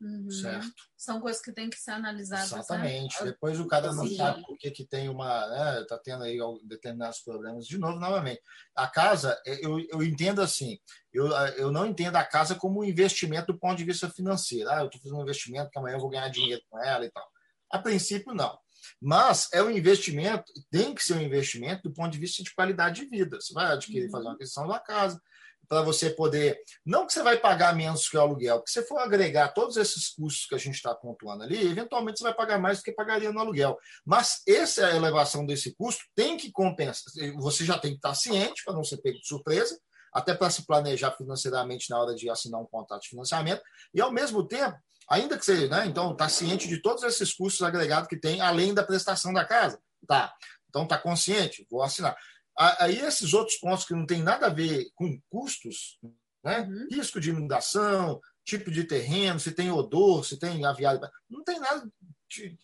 Uhum. 0.00 0.30
Certo. 0.30 0.70
São 0.96 1.20
coisas 1.20 1.40
que 1.40 1.52
têm 1.52 1.70
que 1.70 1.76
ser 1.76 1.92
analisadas. 1.92 2.50
Né? 2.50 2.58
Exatamente. 2.58 3.20
Né? 3.20 3.30
Depois 3.30 3.58
o 3.58 3.66
cara 3.66 3.92
não 3.92 4.06
Sim. 4.06 4.16
sabe 4.16 4.44
por 4.44 4.58
que, 4.58 4.70
que 4.70 4.84
tem 4.84 5.08
uma. 5.08 5.46
Né, 5.48 5.84
tá 5.88 5.98
tendo 5.98 6.24
aí 6.24 6.38
determinados 6.64 7.20
problemas. 7.20 7.66
De 7.66 7.78
novo, 7.78 7.98
novamente. 7.98 8.40
A 8.74 8.86
casa, 8.86 9.40
é, 9.46 9.64
eu, 9.64 9.78
eu 9.90 10.02
entendo 10.02 10.42
assim, 10.42 10.78
eu, 11.12 11.28
eu 11.56 11.70
não 11.70 11.86
entendo 11.86 12.16
a 12.16 12.24
casa 12.24 12.54
como 12.54 12.80
um 12.80 12.84
investimento 12.84 13.52
do 13.52 13.58
ponto 13.58 13.78
de 13.78 13.84
vista 13.84 14.10
financeiro. 14.10 14.68
Ah, 14.70 14.80
eu 14.80 14.86
estou 14.86 15.00
fazendo 15.00 15.18
um 15.18 15.22
investimento 15.22 15.70
que 15.70 15.78
amanhã 15.78 15.96
eu 15.96 16.00
vou 16.00 16.10
ganhar 16.10 16.28
dinheiro 16.28 16.62
com 16.68 16.78
ela 16.78 17.04
e 17.04 17.10
tal. 17.10 17.26
A 17.70 17.78
princípio, 17.78 18.34
não. 18.34 18.58
Mas 19.00 19.48
é 19.52 19.62
um 19.62 19.70
investimento, 19.70 20.52
tem 20.70 20.94
que 20.94 21.02
ser 21.02 21.14
um 21.14 21.22
investimento 21.22 21.88
do 21.88 21.94
ponto 21.94 22.12
de 22.12 22.18
vista 22.18 22.42
de 22.42 22.54
qualidade 22.54 23.02
de 23.02 23.08
vida. 23.08 23.40
Você 23.40 23.52
vai 23.52 23.72
adquirir, 23.72 24.10
fazer 24.10 24.24
uma 24.24 24.30
uhum. 24.30 24.36
aquisição 24.36 24.68
da 24.68 24.78
casa, 24.78 25.20
para 25.68 25.82
você 25.82 26.10
poder. 26.10 26.58
Não 26.84 27.06
que 27.06 27.12
você 27.12 27.22
vai 27.22 27.36
pagar 27.36 27.74
menos 27.74 28.08
que 28.08 28.16
o 28.16 28.20
aluguel, 28.20 28.62
se 28.66 28.74
você 28.74 28.86
for 28.86 28.98
agregar 28.98 29.48
todos 29.48 29.76
esses 29.76 30.08
custos 30.08 30.46
que 30.46 30.54
a 30.54 30.58
gente 30.58 30.74
está 30.74 30.94
pontuando 30.94 31.44
ali, 31.44 31.66
eventualmente 31.66 32.18
você 32.18 32.24
vai 32.24 32.34
pagar 32.34 32.58
mais 32.58 32.78
do 32.78 32.84
que 32.84 32.92
pagaria 32.92 33.32
no 33.32 33.40
aluguel. 33.40 33.78
Mas 34.04 34.42
essa 34.46 34.90
elevação 34.90 35.46
desse 35.46 35.74
custo 35.74 36.04
tem 36.14 36.36
que 36.36 36.50
compensar. 36.52 37.12
Você 37.36 37.64
já 37.64 37.78
tem 37.78 37.92
que 37.92 37.98
estar 37.98 38.14
ciente 38.14 38.62
para 38.64 38.74
não 38.74 38.84
ser 38.84 38.98
pego 38.98 39.18
de 39.18 39.26
surpresa, 39.26 39.78
até 40.12 40.32
para 40.32 40.48
se 40.48 40.64
planejar 40.64 41.10
financeiramente 41.10 41.90
na 41.90 42.00
hora 42.00 42.14
de 42.14 42.30
assinar 42.30 42.60
um 42.60 42.66
contrato 42.66 43.02
de 43.02 43.08
financiamento, 43.08 43.62
e 43.92 44.00
ao 44.00 44.12
mesmo 44.12 44.46
tempo, 44.46 44.78
ainda 45.10 45.36
que 45.36 45.44
você, 45.44 45.68
né, 45.68 45.86
então, 45.86 46.12
está 46.12 46.28
ciente 46.28 46.68
de 46.68 46.80
todos 46.80 47.02
esses 47.02 47.32
custos 47.34 47.62
agregados 47.62 48.08
que 48.08 48.16
tem, 48.16 48.40
além 48.40 48.72
da 48.72 48.84
prestação 48.84 49.32
da 49.32 49.44
casa. 49.44 49.78
Tá. 50.06 50.32
Então, 50.68 50.84
está 50.84 50.98
consciente, 50.98 51.66
vou 51.70 51.82
assinar. 51.82 52.16
Aí 52.56 52.98
esses 52.98 53.34
outros 53.34 53.56
pontos 53.58 53.84
que 53.84 53.94
não 53.94 54.06
tem 54.06 54.22
nada 54.22 54.46
a 54.46 54.50
ver 54.50 54.86
com 54.94 55.20
custos, 55.28 55.98
né? 56.44 56.60
Uhum. 56.60 56.88
risco 56.90 57.20
de 57.20 57.30
inundação, 57.30 58.20
tipo 58.44 58.70
de 58.70 58.84
terreno, 58.84 59.40
se 59.40 59.52
tem 59.52 59.70
odor, 59.70 60.24
se 60.24 60.38
tem 60.38 60.64
aviário, 60.64 61.00
não 61.28 61.42
tem 61.42 61.58
nada 61.58 61.88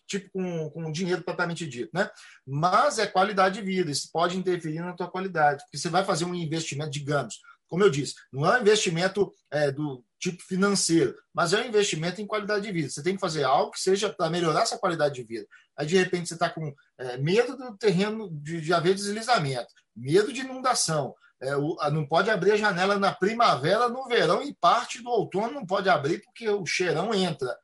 tipo 0.07 0.29
com, 0.31 0.69
com 0.69 0.91
dinheiro 0.91 1.23
propriamente 1.23 1.65
dito, 1.67 1.89
né? 1.93 2.09
Mas 2.45 2.99
é 2.99 3.07
qualidade 3.07 3.59
de 3.59 3.65
vida, 3.65 3.89
isso 3.89 4.09
pode 4.11 4.37
interferir 4.37 4.79
na 4.79 4.93
tua 4.93 5.09
qualidade, 5.09 5.63
porque 5.63 5.77
você 5.77 5.89
vai 5.89 6.03
fazer 6.03 6.25
um 6.25 6.35
investimento, 6.35 6.91
digamos, 6.91 7.39
como 7.71 7.85
eu 7.85 7.89
disse, 7.89 8.15
não 8.33 8.45
é 8.45 8.57
um 8.57 8.61
investimento 8.61 9.33
é, 9.49 9.71
do 9.71 10.03
tipo 10.19 10.43
financeiro, 10.43 11.15
mas 11.33 11.53
é 11.53 11.61
um 11.61 11.65
investimento 11.65 12.21
em 12.21 12.27
qualidade 12.27 12.65
de 12.65 12.71
vida. 12.71 12.89
Você 12.89 13.01
tem 13.01 13.15
que 13.15 13.21
fazer 13.21 13.45
algo 13.45 13.71
que 13.71 13.79
seja 13.79 14.09
para 14.09 14.29
melhorar 14.29 14.63
essa 14.63 14.77
qualidade 14.77 15.15
de 15.15 15.23
vida. 15.23 15.47
Aí, 15.77 15.87
de 15.87 15.95
repente, 15.95 16.27
você 16.27 16.33
está 16.33 16.49
com 16.49 16.75
é, 16.97 17.17
medo 17.17 17.55
do 17.55 17.77
terreno 17.77 18.29
de, 18.29 18.59
de 18.59 18.73
haver 18.73 18.93
deslizamento, 18.93 19.73
medo 19.95 20.33
de 20.33 20.41
inundação, 20.41 21.15
é, 21.39 21.55
o, 21.55 21.77
não 21.93 22.05
pode 22.05 22.29
abrir 22.29 22.51
a 22.51 22.57
janela 22.57 22.99
na 22.99 23.13
primavera, 23.13 23.87
no 23.87 24.05
verão 24.05 24.43
e 24.43 24.53
parte 24.53 25.01
do 25.01 25.09
outono 25.09 25.53
não 25.53 25.65
pode 25.65 25.87
abrir 25.87 26.21
porque 26.21 26.49
o 26.49 26.65
cheirão 26.65 27.13
entra. 27.13 27.57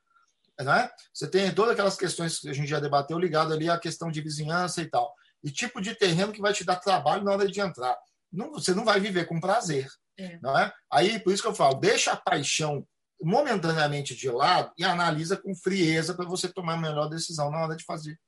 Né? 0.57 0.89
Você 1.13 1.27
tem 1.27 1.53
todas 1.53 1.73
aquelas 1.73 1.97
questões 1.97 2.39
que 2.39 2.49
a 2.49 2.53
gente 2.53 2.69
já 2.69 2.79
debateu 2.79 3.19
ligado 3.19 3.53
ali 3.53 3.69
à 3.69 3.77
questão 3.77 4.09
de 4.09 4.21
vizinhança 4.21 4.81
e 4.81 4.85
tal. 4.85 5.13
E 5.43 5.51
tipo 5.51 5.81
de 5.81 5.93
terreno 5.93 6.31
que 6.31 6.41
vai 6.41 6.53
te 6.53 6.63
dar 6.63 6.77
trabalho 6.77 7.25
na 7.25 7.33
hora 7.33 7.45
de 7.45 7.59
entrar 7.59 7.97
não, 8.31 8.51
você 8.51 8.73
não 8.73 8.85
vai 8.85 8.99
viver 8.99 9.25
com 9.25 9.39
prazer. 9.39 9.87
É. 10.17 10.39
Não 10.41 10.57
é? 10.57 10.71
Aí, 10.91 11.19
por 11.19 11.31
isso 11.31 11.43
que 11.43 11.49
eu 11.49 11.55
falo, 11.55 11.75
deixa 11.75 12.11
a 12.11 12.17
paixão 12.17 12.85
momentaneamente 13.21 14.15
de 14.15 14.29
lado 14.29 14.71
e 14.77 14.83
analisa 14.83 15.37
com 15.37 15.55
frieza 15.55 16.13
para 16.13 16.25
você 16.25 16.47
tomar 16.47 16.73
a 16.73 16.81
melhor 16.81 17.07
decisão 17.07 17.49
na 17.49 17.63
hora 17.63 17.75
de 17.75 17.83
fazer 17.83 18.19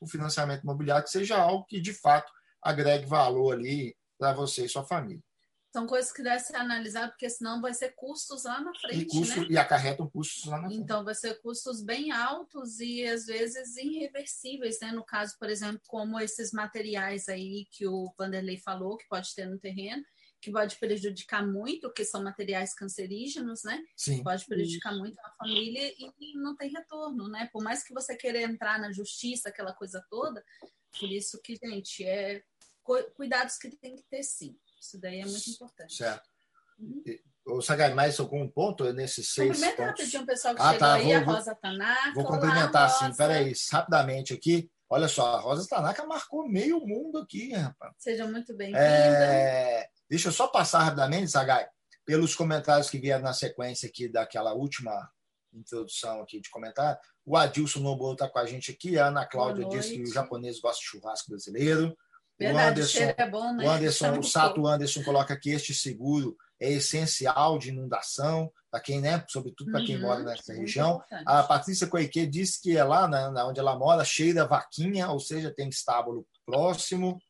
o 0.00 0.06
financiamento 0.06 0.62
imobiliário, 0.62 1.04
que 1.04 1.10
seja 1.10 1.36
algo 1.36 1.64
que 1.66 1.80
de 1.80 1.92
fato 1.92 2.32
agregue 2.62 3.06
valor 3.06 3.54
ali 3.54 3.96
para 4.18 4.32
você 4.32 4.64
e 4.64 4.68
sua 4.68 4.84
família. 4.84 5.22
São 5.78 5.86
coisas 5.86 6.10
que 6.10 6.24
devem 6.24 6.40
ser 6.40 6.56
analisadas, 6.56 7.10
porque 7.10 7.30
senão 7.30 7.60
vai 7.60 7.72
ser 7.72 7.94
custos 7.94 8.42
lá 8.42 8.60
na 8.60 8.74
frente. 8.74 9.02
E, 9.02 9.06
custo, 9.06 9.40
né? 9.42 9.46
e 9.48 9.56
acarretam 9.56 10.10
custos 10.10 10.44
lá 10.46 10.60
na 10.60 10.66
frente. 10.66 10.82
Então, 10.82 11.04
vai 11.04 11.14
ser 11.14 11.40
custos 11.40 11.80
bem 11.84 12.10
altos 12.10 12.80
e 12.80 13.06
às 13.06 13.26
vezes 13.26 13.76
irreversíveis, 13.76 14.80
né? 14.80 14.90
No 14.90 15.04
caso, 15.04 15.36
por 15.38 15.48
exemplo, 15.48 15.80
como 15.86 16.18
esses 16.18 16.50
materiais 16.50 17.28
aí 17.28 17.64
que 17.70 17.86
o 17.86 18.12
Vanderlei 18.18 18.58
falou, 18.58 18.96
que 18.96 19.06
pode 19.06 19.32
ter 19.36 19.46
no 19.46 19.56
terreno, 19.56 20.02
que 20.40 20.50
pode 20.50 20.74
prejudicar 20.80 21.46
muito, 21.46 21.92
que 21.92 22.04
são 22.04 22.24
materiais 22.24 22.74
cancerígenos, 22.74 23.62
né? 23.62 23.80
Sim. 23.96 24.24
Pode 24.24 24.46
prejudicar 24.46 24.90
Isso. 24.90 24.98
muito 24.98 25.20
a 25.20 25.30
família 25.38 25.94
e 25.96 26.36
não 26.38 26.56
tem 26.56 26.72
retorno, 26.72 27.28
né? 27.28 27.48
Por 27.52 27.62
mais 27.62 27.84
que 27.84 27.94
você 27.94 28.16
queira 28.16 28.42
entrar 28.42 28.80
na 28.80 28.90
justiça, 28.90 29.48
aquela 29.48 29.72
coisa 29.72 30.04
toda, 30.10 30.44
por 30.98 31.08
isso 31.08 31.40
que, 31.40 31.54
gente, 31.54 32.04
é 32.04 32.42
cuidados 33.14 33.58
que 33.58 33.70
tem 33.76 33.94
que 33.94 34.02
ter 34.10 34.24
sim. 34.24 34.58
Isso 34.80 34.98
daí 35.00 35.20
é 35.20 35.24
muito 35.24 35.50
importante. 35.50 35.94
Certo. 35.94 36.28
Uhum. 36.78 37.02
O 37.46 37.62
Sagai, 37.62 37.94
mais 37.94 38.20
algum 38.20 38.46
ponto 38.46 38.92
nesses 38.92 39.32
seis 39.32 39.52
Cumprimenta 39.52 39.76
pontos? 39.76 40.00
rapidinho 40.00 40.22
o 40.22 40.26
pessoal 40.26 40.54
que 40.54 40.60
ah, 40.60 40.64
chegou 40.64 40.78
tá, 40.78 40.94
aí, 40.94 41.04
vou, 41.04 41.14
a 41.14 41.36
Rosa 41.36 41.54
Tanaka. 41.54 42.12
Vou 42.14 42.24
cumprimentar 42.24 42.90
sim, 42.90 43.16
peraí, 43.16 43.52
rapidamente 43.72 44.34
aqui. 44.34 44.70
Olha 44.90 45.08
só, 45.08 45.36
a 45.36 45.40
Rosa 45.40 45.66
Tanaka 45.68 46.06
marcou 46.06 46.46
meio 46.48 46.80
mundo 46.86 47.18
aqui, 47.18 47.52
rapaz. 47.52 47.94
Seja 47.98 48.26
muito 48.26 48.54
bem-vinda. 48.54 48.78
É... 48.80 49.88
Deixa 50.08 50.28
eu 50.28 50.32
só 50.32 50.46
passar 50.46 50.80
rapidamente, 50.80 51.30
Sagai, 51.30 51.66
pelos 52.04 52.34
comentários 52.34 52.90
que 52.90 52.98
vieram 52.98 53.24
na 53.24 53.32
sequência 53.32 53.88
aqui 53.88 54.08
daquela 54.08 54.52
última 54.52 55.10
introdução 55.52 56.20
aqui 56.20 56.40
de 56.40 56.50
comentário. 56.50 56.98
O 57.24 57.36
Adilson 57.36 57.80
Noboa 57.80 58.12
está 58.12 58.28
com 58.28 58.38
a 58.38 58.46
gente 58.46 58.70
aqui, 58.70 58.98
a 58.98 59.06
Ana 59.06 59.26
Cláudia 59.26 59.68
disse 59.68 59.94
que 59.94 60.02
o 60.02 60.12
japonês 60.12 60.60
gosta 60.60 60.80
de 60.80 60.86
churrasco 60.86 61.30
brasileiro. 61.30 61.96
Verdade, 62.38 62.66
o 62.66 62.70
Anderson, 62.70 63.14
é 63.16 63.26
bom, 63.28 63.52
né? 63.52 63.66
o, 63.66 63.70
Anderson 63.70 64.18
o 64.18 64.22
Sato 64.22 64.66
Anderson 64.66 65.02
coloca 65.02 65.36
que 65.36 65.50
este 65.50 65.74
seguro 65.74 66.36
é 66.60 66.72
essencial 66.72 67.58
de 67.58 67.70
inundação, 67.70 68.50
para 68.70 68.80
quem, 68.80 69.00
né, 69.00 69.24
sobretudo 69.28 69.70
para 69.72 69.84
quem 69.84 69.96
uhum, 69.96 70.02
mora 70.02 70.22
nessa 70.22 70.52
região. 70.52 70.96
Importante. 70.96 71.24
A 71.26 71.42
Patrícia 71.42 71.86
Coique 71.86 72.26
disse 72.26 72.60
que 72.60 72.76
é 72.76 72.84
lá, 72.84 73.08
né, 73.08 73.28
onde 73.44 73.58
ela 73.58 73.76
mora, 73.76 74.04
cheira 74.04 74.46
vaquinha, 74.46 75.08
ou 75.10 75.18
seja, 75.18 75.52
tem 75.52 75.68
estábulo 75.68 76.26
próximo. 76.44 77.20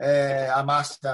É, 0.00 0.50
a 0.50 0.62
Márcia 0.62 1.10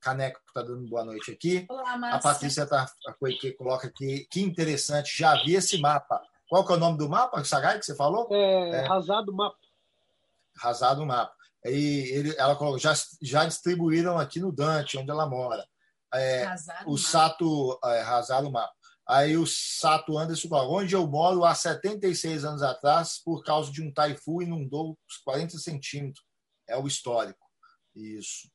Caneco 0.00 0.40
está 0.46 0.62
dando 0.62 0.88
boa 0.88 1.04
noite 1.04 1.30
aqui. 1.30 1.64
Olá, 1.68 2.14
a 2.14 2.18
Patrícia 2.18 2.66
tá, 2.66 2.86
a 3.06 3.12
Coique 3.14 3.52
coloca 3.52 3.86
aqui, 3.86 4.26
que 4.30 4.42
interessante, 4.42 5.16
já 5.16 5.34
vi 5.42 5.54
esse 5.54 5.78
mapa. 5.78 6.20
Qual 6.48 6.66
que 6.66 6.72
é 6.72 6.76
o 6.76 6.78
nome 6.78 6.98
do 6.98 7.08
mapa, 7.08 7.42
Sagai, 7.44 7.78
que 7.78 7.86
você 7.86 7.94
falou? 7.94 8.28
É, 8.30 8.70
é. 8.70 8.80
Rasado 8.86 9.32
Mapa. 9.32 9.56
Rasado 10.54 11.06
Mapa. 11.06 11.41
E 11.64 12.10
ele, 12.12 12.34
ela 12.36 12.56
colocou, 12.56 12.78
já, 12.78 12.92
já 13.20 13.44
distribuíram 13.44 14.18
aqui 14.18 14.40
no 14.40 14.52
Dante, 14.52 14.98
onde 14.98 15.10
ela 15.10 15.28
mora. 15.28 15.64
É, 16.14 16.46
o 16.86 16.98
Sato 16.98 17.78
é, 17.84 18.00
Rasado 18.00 18.50
Mapa. 18.50 18.72
Aí 19.08 19.36
o 19.36 19.46
Sato 19.46 20.16
Anderson 20.16 20.48
falou, 20.48 20.78
onde 20.80 20.94
eu 20.94 21.06
moro 21.06 21.44
há 21.44 21.54
76 21.54 22.44
anos 22.44 22.62
atrás, 22.62 23.20
por 23.24 23.42
causa 23.42 23.70
de 23.70 23.82
um 23.82 23.92
taifu, 23.92 24.42
inundou 24.42 24.96
os 25.08 25.16
40 25.18 25.58
centímetros. 25.58 26.24
É 26.68 26.76
o 26.76 26.86
histórico. 26.86 27.44
Isso. 27.94 28.48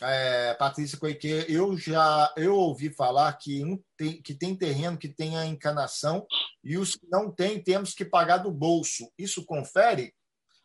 É, 0.00 0.54
Patrícia 0.54 0.98
Coique, 0.98 1.46
eu 1.48 1.76
já 1.76 2.32
eu 2.36 2.56
ouvi 2.56 2.92
falar 2.92 3.32
que, 3.34 3.64
um 3.64 3.80
tem, 3.96 4.20
que 4.20 4.34
tem 4.34 4.56
terreno 4.56 4.98
que 4.98 5.08
tem 5.08 5.36
a 5.36 5.46
encanação 5.46 6.26
e 6.64 6.76
os 6.76 6.96
que 6.96 7.06
não 7.08 7.30
tem, 7.30 7.62
temos 7.62 7.94
que 7.94 8.04
pagar 8.04 8.38
do 8.38 8.50
bolso. 8.50 9.12
Isso 9.16 9.44
confere? 9.44 10.12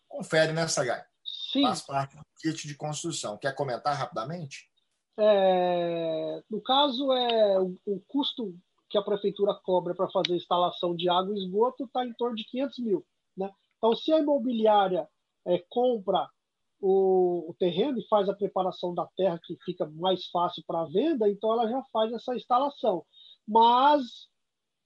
Confere 0.08 0.54
né, 0.54 0.66
Gai. 0.66 1.04
Sim. 1.52 1.64
Faz 1.64 1.82
parte 1.82 2.16
do 2.16 2.24
kit 2.42 2.68
de 2.68 2.76
construção. 2.76 3.38
Quer 3.38 3.56
comentar 3.56 3.96
rapidamente? 3.96 4.70
É, 5.20 6.44
no 6.50 6.62
caso, 6.62 7.12
é 7.12 7.60
o, 7.60 7.76
o, 7.86 8.02
custo 8.08 8.56
que 8.90 8.98
a 8.98 9.02
prefeitura 9.02 9.54
cobra 9.64 9.96
para 9.96 10.10
fazer 10.10 10.34
a 10.34 10.38
instalação 10.38 10.96
de 10.96 11.10
água 11.10 11.34
e 11.34 11.40
esgoto 11.40 11.86
está 11.86 12.06
em 12.06 12.14
torno 12.14 12.36
de 12.36 12.44
500 12.46 12.80
mil. 12.80 13.06
Né? 13.36 13.50
Então, 13.78 13.96
se 13.96 14.12
a 14.12 14.20
imobiliária 14.20 15.08
é, 15.46 15.64
compra 15.70 16.30
o, 16.80 17.50
o, 17.50 17.56
terreno 17.58 18.00
e 18.00 18.08
faz 18.08 18.30
a 18.30 18.36
preparação 18.36 18.94
da 18.94 19.08
terra, 19.18 19.40
que 19.44 19.58
fica 19.66 19.86
mais 19.86 20.28
fácil 20.28 20.64
para 20.68 20.82
a 20.82 20.88
venda, 20.88 21.30
então 21.30 21.52
ela 21.52 21.68
já 21.68 21.84
faz 21.92 22.14
essa 22.14 22.36
instalação. 22.36 23.04
Mas 23.48 24.28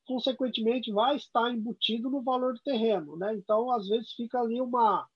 consequentemente, 0.05 0.91
vai 0.91 1.15
estar 1.15 1.51
embutido 1.51 2.09
no 2.09 2.21
valor 2.21 2.53
do 2.53 2.61
terreno, 2.61 3.15
né? 3.15 3.33
Então, 3.35 3.71
às 3.71 3.87
vezes, 3.87 4.11
fica 4.11 4.39
ali 4.39 4.59
uma... 4.59 5.07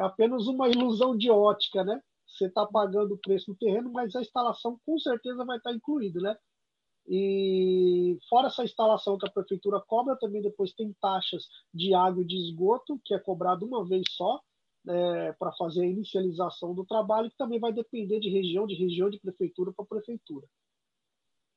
É 0.00 0.02
apenas 0.02 0.46
uma 0.46 0.66
ilusão 0.66 1.14
de 1.14 1.30
ótica, 1.30 1.84
né? 1.84 2.00
Você 2.26 2.46
está 2.46 2.64
pagando 2.64 3.14
o 3.14 3.18
preço 3.18 3.52
do 3.52 3.58
terreno, 3.58 3.92
mas 3.92 4.16
a 4.16 4.22
instalação 4.22 4.80
com 4.86 4.98
certeza 4.98 5.44
vai 5.44 5.58
estar 5.58 5.74
incluída, 5.74 6.20
né? 6.20 6.36
E 7.06 8.16
fora 8.30 8.46
essa 8.46 8.64
instalação 8.64 9.18
que 9.18 9.28
a 9.28 9.30
prefeitura 9.30 9.78
cobra, 9.78 10.16
também 10.16 10.40
depois 10.40 10.72
tem 10.72 10.94
taxas 11.02 11.44
de 11.74 11.92
água 11.92 12.22
e 12.22 12.26
de 12.26 12.36
esgoto, 12.36 12.98
que 13.04 13.12
é 13.12 13.18
cobrado 13.18 13.66
uma 13.66 13.84
vez 13.86 14.04
só, 14.12 14.40
é, 14.88 15.32
para 15.32 15.52
fazer 15.52 15.82
a 15.82 15.86
inicialização 15.86 16.74
do 16.74 16.86
trabalho, 16.86 17.28
que 17.28 17.36
também 17.36 17.60
vai 17.60 17.72
depender 17.72 18.20
de 18.20 18.30
região, 18.30 18.66
de 18.66 18.76
região, 18.76 19.10
de 19.10 19.20
prefeitura 19.20 19.70
para 19.70 19.84
prefeitura. 19.84 20.46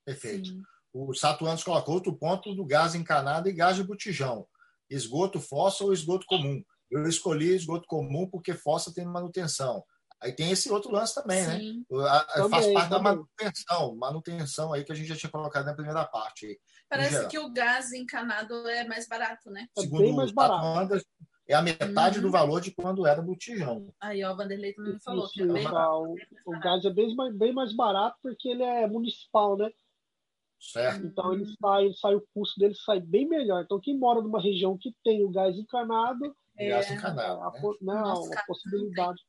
Perfeito. 0.03 0.49
Sim. 0.49 0.61
O 0.91 1.13
Satuanos 1.13 1.63
colocou 1.63 1.95
outro 1.95 2.13
ponto 2.13 2.53
do 2.53 2.65
gás 2.65 2.93
encanado 2.93 3.47
e 3.47 3.53
gás 3.53 3.77
de 3.77 3.85
botijão. 3.85 4.45
Esgoto 4.89 5.39
fóssil 5.39 5.87
ou 5.87 5.93
esgoto 5.93 6.25
comum. 6.27 6.61
Eu 6.93 7.07
escolhi 7.07 7.55
esgoto 7.55 7.87
comum 7.87 8.27
porque 8.29 8.53
fóssil 8.53 8.93
tem 8.93 9.05
manutenção. 9.05 9.83
Aí 10.21 10.31
tem 10.31 10.51
esse 10.51 10.71
outro 10.71 10.89
lance 10.89 11.13
também, 11.13 11.45
né? 11.45 11.59
Sim. 11.59 11.85
né? 11.91 12.23
Também, 12.33 12.49
Faz 12.49 12.65
parte 12.67 12.73
também. 12.73 12.89
da 12.89 12.99
manutenção, 12.99 13.95
manutenção 13.95 14.73
aí 14.73 14.83
que 14.85 14.91
a 14.93 14.95
gente 14.95 15.07
já 15.07 15.17
tinha 15.17 15.29
colocado 15.29 15.65
na 15.65 15.73
primeira 15.73 16.05
parte. 16.05 16.57
Parece 16.87 17.27
que 17.27 17.37
o 17.37 17.51
gás 17.51 17.91
encanado 17.91 18.53
é 18.69 18.87
mais 18.87 19.07
barato, 19.07 19.49
né? 19.49 19.67
É 19.77 19.81
Segundo 19.81 20.03
bem 20.03 20.15
mais 20.15 20.31
barato. 20.31 21.03
É 21.45 21.55
a 21.55 21.61
metade 21.61 22.19
uhum. 22.19 22.25
do 22.25 22.31
valor 22.31 22.61
de 22.61 22.71
quando 22.71 23.05
era 23.05 23.21
botijão. 23.21 23.93
Aí, 23.99 24.23
ó, 24.23 24.31
o 24.31 24.37
Vanderlei 24.37 24.73
também 24.73 24.97
falou 24.99 25.25
Isso, 25.25 25.33
que 25.33 25.41
é 25.41 25.45
bem 25.45 25.67
o, 25.67 26.15
o 26.45 26.59
gás 26.59 26.85
é 26.85 26.89
bem, 26.89 27.13
bem 27.33 27.51
mais 27.51 27.75
barato 27.75 28.17
porque 28.21 28.47
ele 28.47 28.63
é 28.63 28.87
municipal, 28.87 29.57
né? 29.57 29.69
Certo. 30.57 31.05
Então 31.05 31.33
ele 31.33 31.45
sai, 31.61 31.91
sai, 31.99 32.15
o 32.15 32.25
custo 32.33 32.57
dele 32.57 32.75
sai 32.75 33.01
bem 33.01 33.27
melhor. 33.27 33.61
Então 33.61 33.79
quem 33.81 33.97
mora 33.97 34.21
numa 34.21 34.41
região 34.41 34.77
que 34.77 34.95
tem 35.03 35.21
o 35.25 35.29
gás 35.29 35.57
encanado, 35.57 36.33
é, 36.57 36.69
gás 36.69 36.91
encanado, 36.91 37.41
a, 37.41 37.51
né? 37.51 37.75
né, 37.81 38.37
a 38.37 38.45
possibilidade 38.45 39.21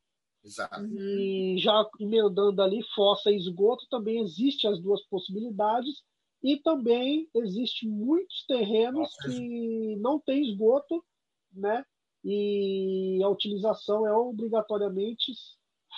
Exato. 0.44 0.80
Uhum. 0.80 0.96
E 0.98 1.58
já 1.58 1.88
emendando 1.98 2.60
ali 2.60 2.82
fossa 2.94 3.30
e 3.30 3.36
esgoto, 3.36 3.86
também 3.88 4.22
existe 4.22 4.66
as 4.66 4.80
duas 4.80 5.02
possibilidades. 5.06 6.02
E 6.42 6.58
também 6.58 7.26
existe 7.34 7.88
muitos 7.88 8.44
terrenos 8.46 9.10
Nossa. 9.24 9.28
que 9.30 9.96
não 9.96 10.20
tem 10.20 10.50
esgoto, 10.50 11.02
né? 11.50 11.82
E 12.22 13.18
a 13.24 13.28
utilização 13.28 14.06
é 14.06 14.12
obrigatoriamente 14.12 15.32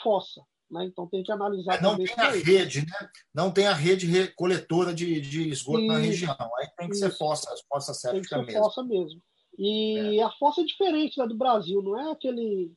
fossa. 0.03 0.41
Né? 0.71 0.85
Então 0.85 1.09
tem 1.09 1.25
que 1.25 1.33
analisar. 1.33 1.75
É, 1.75 1.83
não 1.83 1.97
tem 1.97 2.15
a 2.17 2.31
rede, 2.31 2.87
né? 2.87 3.11
Não 3.35 3.51
tem 3.51 3.67
a 3.67 3.75
rede 3.75 4.33
coletora 4.35 4.95
de, 4.95 5.21
de 5.21 5.49
esgoto 5.49 5.81
e, 5.81 5.89
na 5.89 5.99
região. 5.99 6.37
Aí 6.59 6.69
tem 6.77 6.89
que 6.89 6.95
isso. 6.95 7.05
ser 7.05 7.17
fossa, 7.17 7.53
fossa 7.69 7.93
séptica 7.93 8.41
mesmo. 8.43 8.63
Fossa 8.63 8.85
mesmo. 8.85 9.21
E 9.59 10.21
é. 10.21 10.23
a 10.23 10.31
fossa 10.33 10.61
é 10.61 10.65
diferente 10.65 11.17
da 11.17 11.27
do 11.27 11.37
Brasil, 11.37 11.83
não 11.83 11.99
é 11.99 12.13
aquele 12.13 12.73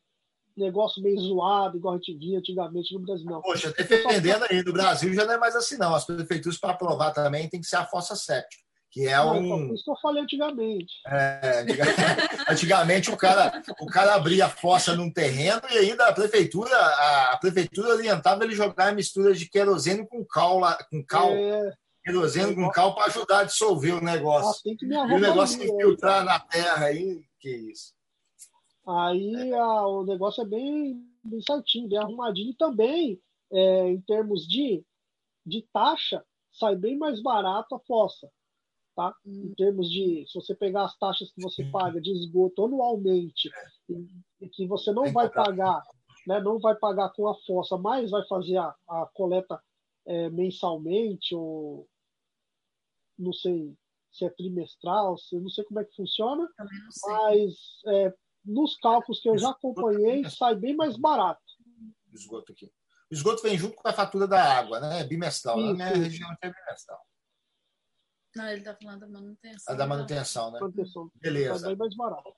negócio 0.60 1.02
meio 1.02 1.20
zoado, 1.20 1.78
igual 1.78 1.96
a 1.96 1.98
gente 1.98 2.18
via 2.18 2.40
antigamente 2.40 2.94
no 2.94 3.00
Brasil. 3.00 3.26
Não. 3.26 3.42
Poxa, 3.42 3.72
defendendo 3.72 4.46
aí, 4.50 4.64
no 4.64 4.74
Brasil 4.74 5.14
já 5.14 5.26
não 5.26 5.34
é 5.34 5.38
mais 5.38 5.56
assim, 5.56 5.78
não. 5.78 5.96
As 5.96 6.06
prefeituras, 6.06 6.60
para 6.60 6.72
aprovar 6.72 7.12
também, 7.12 7.50
tem 7.50 7.62
que 7.62 7.68
ser 7.68 7.78
a 7.78 7.86
fossa 7.86 8.16
séptica. 8.16 8.64
Que 8.92 9.08
é 9.08 9.18
não, 9.18 9.40
um. 9.40 9.74
Isso 9.74 9.84
que 9.84 9.92
eu 9.92 9.98
falei 10.02 10.24
antigamente. 10.24 10.92
É, 11.08 11.64
antigamente 12.50 13.12
o 13.12 13.18
cara, 13.18 13.62
o 13.80 13.86
cara 13.86 14.16
abria 14.16 14.48
a 14.48 14.50
fossa 14.50 14.96
num 14.96 15.12
terreno 15.12 15.62
e 15.72 15.78
ainda 15.78 16.08
a 16.08 16.14
prefeitura, 16.14 16.76
a 16.76 17.38
prefeitura 17.38 17.90
orientava 17.90 18.44
ele 18.44 18.56
jogar 18.56 18.96
mistura 18.96 19.34
de 19.34 19.48
querosene 19.48 20.08
com 20.08 20.26
cal, 20.26 20.62
com 20.90 21.06
cal 21.06 21.32
é... 21.32 21.72
querosene 22.10 22.56
com 22.56 22.70
cal 22.70 22.96
para 22.96 23.06
ajudar 23.06 23.40
a 23.40 23.44
dissolver 23.44 23.96
o 23.96 24.04
negócio. 24.04 24.50
Ah, 24.50 24.64
tem 24.64 24.76
que 24.76 24.86
me 24.86 24.96
e 24.96 24.98
o 24.98 25.20
negócio 25.20 25.64
infiltrar 25.64 26.26
na 26.26 26.40
terra 26.40 26.86
aí, 26.86 27.24
que 27.40 27.50
isso. 27.50 27.94
Aí 28.88 29.54
a, 29.54 29.88
o 29.88 30.04
negócio 30.04 30.42
é 30.42 30.46
bem, 30.46 31.06
bem 31.24 31.42
certinho, 31.42 31.88
bem 31.88 32.00
arrumadinho. 32.00 32.52
E 32.52 32.56
também, 32.56 33.22
é, 33.52 33.90
em 33.90 34.02
termos 34.02 34.48
de, 34.48 34.84
de 35.46 35.62
taxa, 35.72 36.26
sai 36.52 36.76
bem 36.76 36.98
mais 36.98 37.22
barato 37.22 37.76
a 37.76 37.80
fossa. 37.80 38.30
Tá? 38.96 39.16
Em 39.26 39.54
termos 39.54 39.90
de, 39.90 40.26
se 40.28 40.34
você 40.34 40.56
pegar 40.56 40.86
as 40.86 40.98
taxas 40.98 41.32
que 41.32 41.42
você 41.42 41.64
paga 41.66 42.02
de 42.02 42.12
esgoto 42.12 42.66
anualmente 42.66 43.50
e, 43.88 44.08
e 44.42 44.50
que 44.50 44.68
você 44.68 44.92
não 44.92 45.14
vai 45.14 45.30
pagar, 45.30 45.82
né, 46.28 46.42
não 46.42 46.60
vai 46.60 46.76
pagar 46.76 47.10
com 47.14 47.28
a 47.28 47.36
fossa, 47.46 47.78
mas 47.78 48.12
vai 48.12 48.28
fazer 48.28 48.58
a, 48.58 48.76
a 48.90 49.10
coleta 49.14 49.62
é, 50.06 50.30
mensalmente 50.30 51.34
ou 51.36 51.88
não 53.20 53.34
sei 53.34 53.76
se 54.12 54.26
é 54.26 54.30
trimestral, 54.30 55.18
se, 55.18 55.40
não 55.40 55.50
sei 55.50 55.64
como 55.66 55.80
é 55.80 55.86
que 55.86 55.96
funciona, 55.96 56.48
mas 57.06 57.56
é, 57.88 58.14
nos 58.44 58.78
cálculos 58.78 59.22
que 59.22 59.30
eu 59.30 59.38
já 59.38 59.52
acompanhei, 59.52 60.28
sai 60.30 60.56
bem 60.56 60.76
mais 60.76 60.98
barato. 60.98 61.42
Esgoto 62.14 62.52
aqui. 62.52 62.72
O 63.12 63.14
esgoto 63.14 63.44
vem 63.44 63.58
junto 63.58 63.76
com 63.76 63.88
a 63.88 63.94
fatura 63.94 64.28
da 64.28 64.42
água, 64.42 64.80
né? 64.80 65.02
É 65.02 65.04
bimestral. 65.04 65.60
Isso, 65.60 65.68
Na 65.68 65.74
minha 65.74 65.88
região 65.90 66.30
é 66.42 66.52
bimestral. 66.52 67.00
Não, 68.36 68.48
ele 68.48 68.60
está 68.60 68.76
falando 68.76 69.00
da 69.00 69.08
manutenção. 69.08 69.74
A 69.74 69.78
da 69.78 69.88
manutenção, 69.88 70.52
né? 70.52 70.60
Manutenção. 70.60 71.12
Beleza. 71.16 71.60
Sai 71.60 71.70
bem 71.70 71.78
mais 71.78 71.96
barato. 71.96 72.34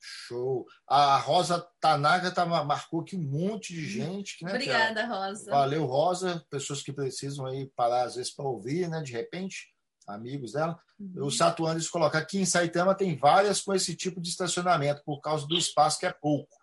Show. 0.00 0.66
A 0.88 1.18
Rosa 1.18 1.66
Tanaka 1.80 2.30
tá, 2.30 2.46
marcou 2.46 3.00
aqui 3.00 3.16
um 3.16 3.22
monte 3.22 3.72
de 3.74 3.88
gente. 3.88 4.44
Né, 4.44 4.52
Obrigada, 4.52 5.06
Rosa. 5.06 5.50
Valeu, 5.50 5.84
Rosa. 5.86 6.44
Pessoas 6.50 6.82
que 6.82 6.92
precisam 6.92 7.46
aí 7.46 7.70
parar, 7.76 8.04
às 8.04 8.14
vezes, 8.14 8.34
para 8.34 8.46
ouvir, 8.46 8.88
né? 8.88 9.02
De 9.02 9.12
repente 9.12 9.68
amigos 10.08 10.52
dela. 10.52 10.78
Uhum. 10.98 11.26
O 11.26 11.30
Satuanes 11.30 11.88
coloca 11.88 12.18
aqui 12.18 12.38
em 12.38 12.46
Saitama 12.46 12.94
tem 12.94 13.14
várias 13.16 13.60
com 13.60 13.74
esse 13.74 13.94
tipo 13.94 14.20
de 14.20 14.30
estacionamento, 14.30 15.02
por 15.04 15.20
causa 15.20 15.46
do 15.46 15.56
espaço 15.56 16.00
que 16.00 16.06
é 16.06 16.12
pouco. 16.12 16.56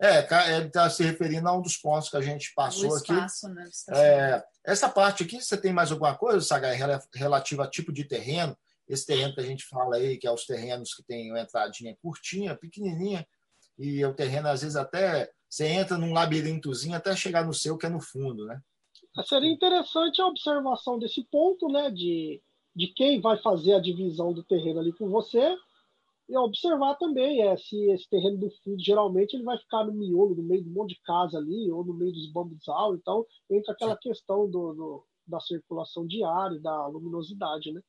É, 0.00 0.26
ele 0.56 0.66
está 0.66 0.88
se 0.90 1.04
referindo 1.04 1.48
a 1.48 1.56
um 1.56 1.62
dos 1.62 1.76
pontos 1.76 2.08
que 2.08 2.16
a 2.16 2.20
gente 2.20 2.52
passou 2.54 2.96
espaço, 2.96 3.46
aqui. 3.46 3.54
Né, 3.54 3.70
é, 3.90 4.44
essa 4.64 4.88
parte 4.88 5.22
aqui, 5.22 5.40
você 5.40 5.56
tem 5.56 5.72
mais 5.72 5.92
alguma 5.92 6.16
coisa, 6.16 6.40
Sagai, 6.40 6.76
relativa 7.14 7.64
a 7.64 7.70
tipo 7.70 7.92
de 7.92 8.04
terreno? 8.04 8.56
Esse 8.92 9.06
terreno 9.06 9.34
que 9.34 9.40
a 9.40 9.44
gente 9.44 9.64
fala 9.64 9.96
aí, 9.96 10.18
que 10.18 10.26
é 10.26 10.32
os 10.32 10.44
terrenos 10.44 10.94
que 10.94 11.02
tem 11.02 11.30
uma 11.30 11.40
entradinha 11.40 11.96
curtinha, 12.02 12.56
pequenininha, 12.56 13.26
e 13.78 14.04
o 14.04 14.14
terreno, 14.14 14.48
às 14.48 14.60
vezes, 14.60 14.76
até 14.76 15.30
você 15.48 15.66
entra 15.66 15.96
num 15.96 16.12
labirintozinho 16.12 16.96
até 16.96 17.16
chegar 17.16 17.44
no 17.44 17.54
seu, 17.54 17.78
que 17.78 17.86
é 17.86 17.88
no 17.88 18.00
fundo, 18.00 18.44
né? 18.44 18.60
Seria 19.24 19.50
interessante 19.50 20.20
a 20.20 20.26
observação 20.26 20.98
desse 20.98 21.24
ponto, 21.24 21.68
né, 21.68 21.90
de 21.90 22.42
de 22.74 22.88
quem 22.88 23.20
vai 23.20 23.38
fazer 23.38 23.74
a 23.74 23.80
divisão 23.80 24.32
do 24.32 24.42
terreno 24.42 24.80
ali 24.80 24.92
com 24.92 25.08
você 25.08 25.56
e 26.28 26.36
observar 26.36 26.94
também 26.94 27.42
é, 27.42 27.56
se 27.56 27.76
esse 27.90 28.08
terreno 28.08 28.38
do 28.38 28.50
fundo 28.62 28.82
geralmente 28.82 29.34
ele 29.34 29.42
vai 29.42 29.58
ficar 29.58 29.84
no 29.84 29.92
miolo, 29.92 30.34
no 30.34 30.42
meio 30.42 30.62
de 30.62 30.70
um 30.70 30.72
monte 30.72 30.94
de 30.94 31.00
casa 31.02 31.36
ali, 31.36 31.70
ou 31.70 31.84
no 31.84 31.92
meio 31.92 32.12
dos 32.12 32.30
bambuzal, 32.32 32.94
então 32.94 33.26
entra 33.50 33.72
aquela 33.72 33.96
questão 33.96 34.48
do, 34.48 34.72
do, 34.72 35.04
da 35.26 35.40
circulação 35.40 36.06
diária, 36.06 36.58
da 36.60 36.86
luminosidade, 36.86 37.72
né? 37.72 37.82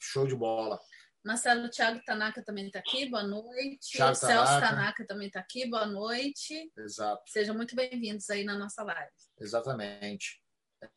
Show 0.00 0.26
de 0.26 0.34
bola. 0.34 0.78
Marcelo 1.24 1.68
Thiago 1.68 2.00
Tanaka 2.04 2.42
também 2.44 2.66
está 2.66 2.78
aqui, 2.78 3.10
boa 3.10 3.24
noite. 3.24 3.96
Thiago 3.96 4.14
Celso 4.14 4.52
Tanaka. 4.52 4.68
Tanaka 4.68 5.06
também 5.06 5.26
está 5.26 5.40
aqui, 5.40 5.68
boa 5.68 5.86
noite. 5.86 6.70
Exato. 6.78 7.22
Sejam 7.26 7.54
muito 7.54 7.74
bem-vindos 7.74 8.30
aí 8.30 8.44
na 8.44 8.56
nossa 8.56 8.84
live. 8.84 9.10
Exatamente. 9.40 10.40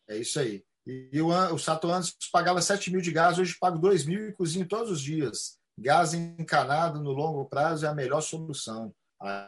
É 0.07 0.17
isso 0.17 0.39
aí. 0.39 0.63
E 0.85 1.19
o, 1.19 1.29
o 1.29 1.57
Sato 1.57 1.91
antes 1.91 2.15
pagava 2.31 2.61
7 2.61 2.91
mil 2.91 3.01
de 3.01 3.11
gás, 3.11 3.39
hoje 3.39 3.57
pago 3.59 3.79
2 3.79 4.05
mil 4.05 4.29
e 4.29 4.33
cozinho 4.33 4.67
todos 4.67 4.91
os 4.91 5.01
dias. 5.01 5.57
Gás 5.77 6.13
encanado 6.13 7.01
no 7.01 7.11
longo 7.11 7.45
prazo 7.45 7.85
é 7.85 7.89
a 7.89 7.95
melhor 7.95 8.21
solução. 8.21 8.93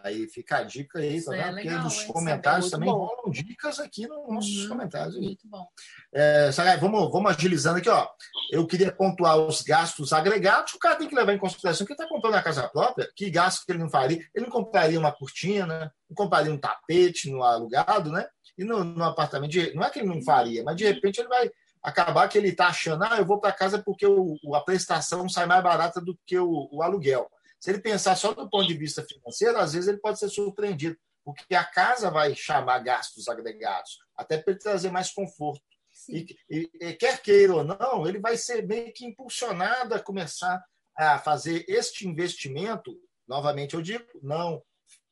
Aí 0.03 0.27
fica 0.27 0.57
a 0.57 0.64
dica 0.64 0.99
aí, 0.99 1.23
tá 1.23 1.31
vendo? 1.31 1.60
É 1.60 1.64
Porque 1.64 1.69
nos 1.69 2.03
comentários 2.03 2.69
também 2.69 2.89
bom. 2.89 3.06
rolam 3.06 3.31
dicas 3.31 3.80
aqui 3.80 4.06
nos 4.06 4.27
nossos 4.27 4.64
uhum, 4.64 4.69
comentários. 4.69 5.15
Muito 5.18 5.48
bom. 5.48 5.65
É, 6.14 6.49
vamos, 6.80 7.11
vamos 7.11 7.31
agilizando 7.31 7.77
aqui, 7.77 7.89
ó. 7.89 8.07
Eu 8.52 8.68
queria 8.68 8.91
pontuar 8.91 9.38
os 9.38 9.61
gastos 9.61 10.11
agregados. 10.11 10.73
O 10.73 10.80
cara 10.80 10.98
tem 10.98 11.07
que 11.07 11.15
levar 11.15 11.34
em 11.34 11.38
consideração 11.38 11.85
que 11.85 11.93
ele 11.93 12.02
está 12.02 12.14
comprando 12.14 12.35
a 12.35 12.43
casa 12.43 12.68
própria, 12.68 13.10
que 13.15 13.30
gasto 13.30 13.65
que 13.65 13.72
ele 13.72 13.80
não 13.80 13.89
faria. 13.89 14.18
Ele 14.35 14.45
não 14.45 14.52
compraria 14.52 14.99
uma 14.99 15.11
cortina, 15.11 15.93
não 16.10 16.15
compraria 16.15 16.52
um 16.52 16.57
tapete 16.57 17.30
no 17.30 17.41
alugado, 17.41 18.11
né? 18.11 18.27
E 18.57 18.65
no, 18.65 18.84
no 18.84 19.03
apartamento, 19.03 19.52
de, 19.52 19.73
não 19.73 19.84
é 19.84 19.89
que 19.89 19.99
ele 19.99 20.10
não 20.10 20.22
faria, 20.22 20.64
mas 20.64 20.76
de 20.76 20.85
repente 20.85 21.19
ele 21.19 21.30
vai 21.30 21.49
acabar 21.81 22.27
que 22.27 22.38
ele 22.38 22.49
está 22.49 22.68
achando, 22.68 23.03
ah, 23.03 23.18
eu 23.18 23.26
vou 23.26 23.39
para 23.39 23.52
casa 23.52 23.81
porque 23.81 24.06
o, 24.06 24.38
a 24.53 24.61
prestação 24.61 25.27
sai 25.27 25.45
mais 25.45 25.64
barata 25.64 25.99
do 25.99 26.18
que 26.26 26.38
o, 26.38 26.69
o, 26.72 26.84
aluguel. 26.84 27.27
Se 27.61 27.69
ele 27.69 27.79
pensar 27.79 28.15
só 28.15 28.33
do 28.33 28.49
ponto 28.49 28.67
de 28.67 28.73
vista 28.73 29.03
financeiro, 29.03 29.57
às 29.57 29.73
vezes 29.73 29.88
ele 29.88 29.99
pode 29.99 30.19
ser 30.19 30.29
surpreendido, 30.29 30.97
porque 31.23 31.55
a 31.55 31.63
casa 31.63 32.09
vai 32.09 32.35
chamar 32.35 32.79
gastos 32.79 33.27
agregados, 33.29 33.99
até 34.17 34.38
para 34.38 34.51
ele 34.51 34.59
trazer 34.59 34.91
mais 34.91 35.11
conforto. 35.11 35.61
E, 36.09 36.25
e, 36.49 36.69
e, 36.81 36.93
quer 36.93 37.21
queira 37.21 37.53
ou 37.53 37.63
não, 37.63 38.07
ele 38.07 38.19
vai 38.19 38.35
ser 38.35 38.65
meio 38.65 38.91
que 38.91 39.05
impulsionado 39.05 39.93
a 39.93 39.99
começar 39.99 40.61
a 40.97 41.19
fazer 41.19 41.63
este 41.67 42.07
investimento, 42.07 42.97
novamente 43.27 43.75
eu 43.75 43.81
digo, 43.81 44.05
não 44.21 44.61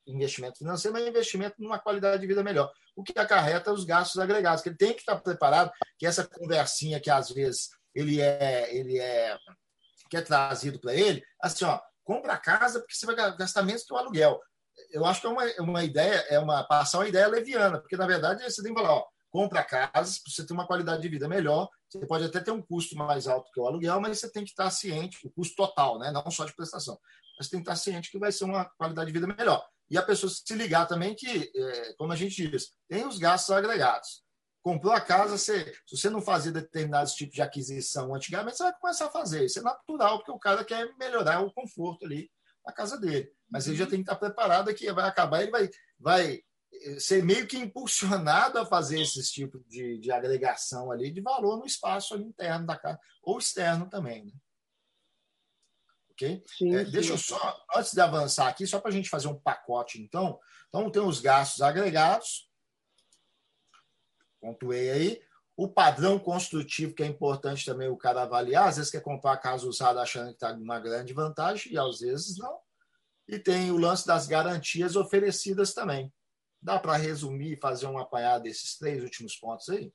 investimento 0.07 0.57
financeiro, 0.57 0.97
mas 0.97 1.07
investimento 1.07 1.55
numa 1.59 1.77
qualidade 1.77 2.19
de 2.19 2.27
vida 2.27 2.43
melhor 2.43 2.71
o 2.99 3.03
que 3.03 3.17
acarreta 3.17 3.71
os 3.71 3.85
gastos 3.85 4.19
agregados, 4.19 4.61
que 4.61 4.69
ele 4.69 4.77
tem 4.77 4.93
que 4.93 4.99
estar 4.99 5.15
preparado, 5.17 5.71
que 5.97 6.05
essa 6.05 6.27
conversinha 6.27 6.99
que 6.99 7.09
às 7.09 7.29
vezes 7.31 7.69
ele 7.95 8.19
é, 8.19 8.75
ele 8.75 8.99
é, 8.99 9.37
que 10.09 10.17
é 10.17 10.21
trazido 10.21 10.79
para 10.79 10.93
ele, 10.93 11.23
assim, 11.41 11.63
ó, 11.63 11.79
compra 12.09 12.33
a 12.33 12.37
casa 12.37 12.79
porque 12.79 12.95
você 12.95 13.05
vai 13.05 13.15
gastar 13.37 13.61
menos 13.61 13.83
que 13.83 13.93
o 13.93 13.97
aluguel. 13.97 14.41
Eu 14.89 15.05
acho 15.05 15.21
que 15.21 15.27
é 15.27 15.29
uma, 15.29 15.45
uma 15.59 15.83
ideia, 15.83 16.25
é 16.27 16.39
uma 16.39 16.63
passar 16.63 16.97
uma 16.97 17.07
ideia 17.07 17.27
leviana, 17.27 17.79
porque 17.79 17.95
na 17.95 18.07
verdade 18.07 18.43
você 18.43 18.63
tem 18.63 18.73
que 18.73 18.81
falar, 18.81 18.95
ó, 18.95 19.05
compra 19.29 19.63
casa, 19.63 20.19
você 20.25 20.43
tem 20.43 20.57
uma 20.57 20.65
qualidade 20.65 21.03
de 21.03 21.07
vida 21.07 21.27
melhor, 21.27 21.69
você 21.87 22.03
pode 22.07 22.25
até 22.25 22.39
ter 22.39 22.49
um 22.49 22.63
custo 22.63 22.95
mais 22.95 23.27
alto 23.27 23.51
que 23.53 23.59
o 23.59 23.67
aluguel, 23.67 24.01
mas 24.01 24.19
você 24.19 24.31
tem 24.31 24.43
que 24.43 24.49
estar 24.49 24.71
ciente, 24.71 25.19
o 25.23 25.29
custo 25.29 25.55
total, 25.55 25.99
né? 25.99 26.11
não 26.11 26.31
só 26.31 26.45
de 26.45 26.55
prestação. 26.55 26.99
Mas 27.37 27.47
tem 27.47 27.59
que 27.59 27.69
estar 27.69 27.75
ciente 27.75 28.09
que 28.09 28.17
vai 28.17 28.31
ser 28.31 28.45
uma 28.45 28.65
qualidade 28.65 29.11
de 29.11 29.19
vida 29.19 29.31
melhor. 29.31 29.63
E 29.87 29.95
a 29.95 30.01
pessoa 30.01 30.31
se 30.31 30.55
ligar 30.55 30.87
também 30.87 31.13
que, 31.13 31.51
é, 31.55 31.93
como 31.93 32.11
a 32.11 32.15
gente 32.15 32.49
diz, 32.49 32.71
tem 32.87 33.05
os 33.05 33.19
gastos 33.19 33.55
agregados. 33.55 34.23
Comprou 34.61 34.93
a 34.93 34.99
casa, 34.99 35.37
você, 35.37 35.73
se 35.85 35.97
você 35.97 36.09
não 36.09 36.21
fazia 36.21 36.51
determinados 36.51 37.13
tipos 37.13 37.35
de 37.35 37.41
aquisição 37.41 38.13
antigamente, 38.13 38.57
você 38.57 38.63
vai 38.63 38.73
começar 38.79 39.05
a 39.05 39.11
fazer. 39.11 39.45
Isso 39.45 39.59
é 39.59 39.61
natural, 39.61 40.17
porque 40.17 40.31
o 40.31 40.39
cara 40.39 40.65
quer 40.65 40.93
melhorar 40.97 41.41
o 41.41 41.53
conforto 41.53 42.05
ali 42.05 42.29
na 42.65 42.73
casa 42.73 42.97
dele. 42.97 43.31
Mas 43.49 43.67
ele 43.67 43.77
já 43.77 43.85
tem 43.85 44.03
que 44.03 44.03
estar 44.03 44.15
preparado 44.15 44.73
que 44.73 44.91
vai 44.91 45.07
acabar, 45.07 45.41
ele 45.41 45.51
vai, 45.51 45.69
vai 45.97 46.39
eh, 46.73 46.99
ser 46.99 47.23
meio 47.23 47.47
que 47.47 47.57
impulsionado 47.57 48.59
a 48.59 48.65
fazer 48.65 49.01
esses 49.01 49.31
tipos 49.31 49.61
de, 49.67 49.97
de 49.97 50.11
agregação 50.11 50.91
ali 50.91 51.09
de 51.11 51.21
valor 51.21 51.57
no 51.57 51.65
espaço 51.65 52.15
interno 52.17 52.67
da 52.67 52.77
casa, 52.77 52.99
ou 53.23 53.39
externo 53.39 53.89
também. 53.89 54.25
Né? 54.25 54.31
ok? 56.19 56.43
Sim, 56.57 56.75
é, 56.75 56.83
deixa 56.83 57.13
eu 57.13 57.17
só, 57.17 57.65
antes 57.75 57.93
de 57.93 58.01
avançar 58.01 58.47
aqui, 58.49 58.67
só 58.67 58.79
para 58.79 58.89
a 58.89 58.93
gente 58.93 59.09
fazer 59.09 59.29
um 59.29 59.39
pacote, 59.39 60.01
então. 60.01 60.37
Então, 60.67 60.91
tem 60.91 61.01
os 61.01 61.19
gastos 61.19 61.61
agregados, 61.61 62.48
pontuei 64.39 64.89
aí. 64.91 65.21
O 65.55 65.67
padrão 65.67 66.17
construtivo, 66.17 66.93
que 66.93 67.03
é 67.03 67.05
importante 67.05 67.65
também 67.65 67.89
o 67.89 67.97
cara 67.97 68.21
avaliar, 68.21 68.69
às 68.69 68.77
vezes 68.77 68.91
quer 68.91 69.01
comprar 69.01 69.33
a 69.33 69.37
casa 69.37 69.67
usada 69.67 70.01
achando 70.01 70.27
que 70.27 70.35
está 70.35 70.53
uma 70.53 70.79
grande 70.79 71.13
vantagem, 71.13 71.73
e 71.73 71.77
às 71.77 71.99
vezes 71.99 72.37
não. 72.37 72.59
E 73.27 73.37
tem 73.37 73.69
o 73.71 73.77
lance 73.77 74.07
das 74.07 74.25
garantias 74.25 74.95
oferecidas 74.95 75.73
também. 75.73 76.13
Dá 76.61 76.79
para 76.79 76.97
resumir 76.97 77.53
e 77.53 77.59
fazer 77.59 77.87
um 77.87 77.97
apanhado 77.97 78.43
desses 78.43 78.77
três 78.77 79.03
últimos 79.03 79.35
pontos 79.35 79.69
aí? 79.69 79.93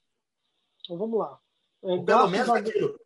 Então 0.82 0.98
vamos 0.98 1.18
lá. 1.18 1.38
É, 1.82 2.02
pelo 2.02 2.28
menos 2.28 2.48
aquilo, 2.48 2.98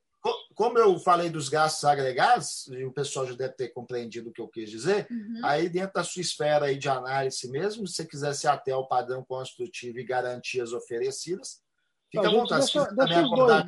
como 0.54 0.78
eu 0.78 0.98
falei 0.98 1.30
dos 1.30 1.48
gastos 1.48 1.84
agregados, 1.84 2.66
e 2.68 2.84
o 2.84 2.92
pessoal 2.92 3.26
já 3.26 3.34
deve 3.34 3.54
ter 3.54 3.68
compreendido 3.68 4.30
o 4.30 4.32
que 4.32 4.40
eu 4.40 4.48
quis 4.48 4.70
dizer, 4.70 5.06
uhum. 5.10 5.40
aí 5.44 5.68
dentro 5.68 5.94
da 5.94 6.04
sua 6.04 6.22
esfera 6.22 6.66
aí 6.66 6.78
de 6.78 6.88
análise 6.88 7.50
mesmo, 7.50 7.86
se 7.86 7.94
você 7.94 8.06
quiser 8.06 8.34
se 8.34 8.46
até 8.46 8.72
ao 8.72 8.88
padrão 8.88 9.24
construtivo 9.24 9.98
e 9.98 10.04
garantias 10.04 10.72
oferecidas, 10.72 11.62
fica 12.10 12.28
à 12.28 12.30
vontade. 12.30 12.62
Deixa, 12.62 12.84
se 12.84 12.94
deixa 12.94 13.22
os 13.22 13.30
dois, 13.30 13.64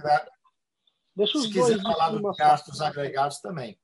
deixa 1.17 1.39
os 1.39 1.45
se 1.45 1.53
dois 1.53 1.69
quiser 1.69 1.83
falar 1.83 2.11
dos 2.11 2.37
gastos 2.37 2.81
agregados 2.81 3.41
também. 3.41 3.79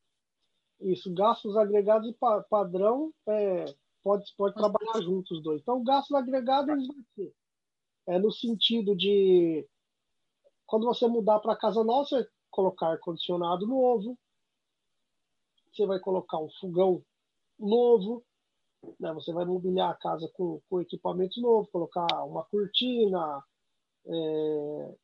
Isso, 0.81 1.13
gastos 1.15 1.57
agregados 1.57 2.09
e 2.09 2.17
padrão 2.51 3.13
é, 3.29 3.65
pode, 4.03 4.25
pode 4.37 4.55
trabalhar 4.55 5.01
juntos 5.03 5.39
os 5.39 5.43
dois. 5.43 5.61
Então, 5.63 5.83
gastos 5.83 6.15
agregados 6.15 6.87
vai 6.87 6.97
ser 7.15 7.33
é 8.07 8.19
no 8.19 8.31
sentido 8.31 8.97
de 8.97 9.67
quando 10.65 10.87
você 10.87 11.07
mudar 11.07 11.41
para 11.41 11.57
casa 11.57 11.83
nova, 11.83 12.09
você 12.09 12.29
colocar 12.57 12.89
ar-condicionado 12.89 13.67
novo, 13.67 14.19
você 15.71 15.85
vai 15.85 16.01
colocar 16.01 16.39
um 16.39 16.49
fogão 16.59 17.05
novo, 17.59 18.25
né? 18.99 19.13
você 19.13 19.31
vai 19.31 19.45
mobiliar 19.45 19.91
a 19.91 19.95
casa 19.95 20.27
com, 20.33 20.61
com 20.71 20.81
equipamentos 20.81 21.41
novos, 21.43 21.71
colocar 21.71 22.07
uma 22.25 22.45
cortina, 22.45 23.45
é, 24.07 24.95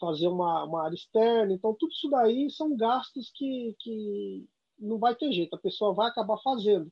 fazer 0.00 0.26
uma, 0.26 0.64
uma 0.64 0.84
área 0.84 0.96
externa. 0.96 1.52
Então, 1.52 1.76
tudo 1.78 1.92
isso 1.92 2.10
daí 2.10 2.50
são 2.50 2.76
gastos 2.76 3.30
que, 3.36 3.76
que 3.78 4.44
não 4.76 4.98
vai 4.98 5.14
ter 5.14 5.30
jeito, 5.30 5.54
a 5.54 5.60
pessoa 5.60 5.94
vai 5.94 6.08
acabar 6.08 6.38
fazendo. 6.42 6.90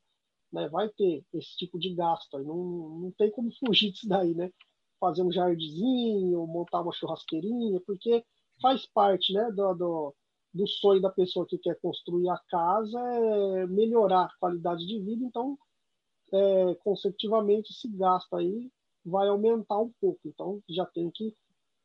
Né? 0.53 0.69
Vai 0.69 0.89
ter 0.91 1.25
esse 1.35 1.57
tipo 1.57 1.77
de 1.77 1.93
gasto. 1.95 2.39
Não, 2.39 3.01
não 3.01 3.11
tem 3.13 3.33
como 3.33 3.51
fugir 3.59 3.91
disso 3.91 4.09
daí, 4.09 4.33
né? 4.33 4.53
Fazer 5.01 5.23
um 5.23 5.33
jardinzinho, 5.33 6.47
montar 6.47 6.83
uma 6.83 6.93
churrasqueirinha, 6.93 7.81
porque 7.85 8.25
faz 8.63 8.87
parte 8.87 9.33
né, 9.35 9.51
do, 9.51 9.75
do, 9.75 10.15
do, 10.55 10.67
sonho 10.67 11.03
da 11.03 11.11
pessoa 11.11 11.45
que 11.47 11.59
quer 11.59 11.79
construir 11.81 12.29
a 12.31 12.39
casa 12.49 12.99
é 12.99 13.67
melhorar 13.67 14.25
a 14.25 14.39
qualidade 14.39 14.87
de 14.87 15.01
vida, 15.01 15.25
então, 15.25 15.59
é, 16.33 16.75
consecutivamente, 16.77 17.73
esse 17.73 17.89
gasto 17.89 18.35
aí 18.37 18.71
vai 19.05 19.29
aumentar 19.29 19.79
um 19.79 19.93
pouco. 20.01 20.21
Então, 20.25 20.63
já 20.71 20.87
tem 20.87 21.11
que 21.11 21.35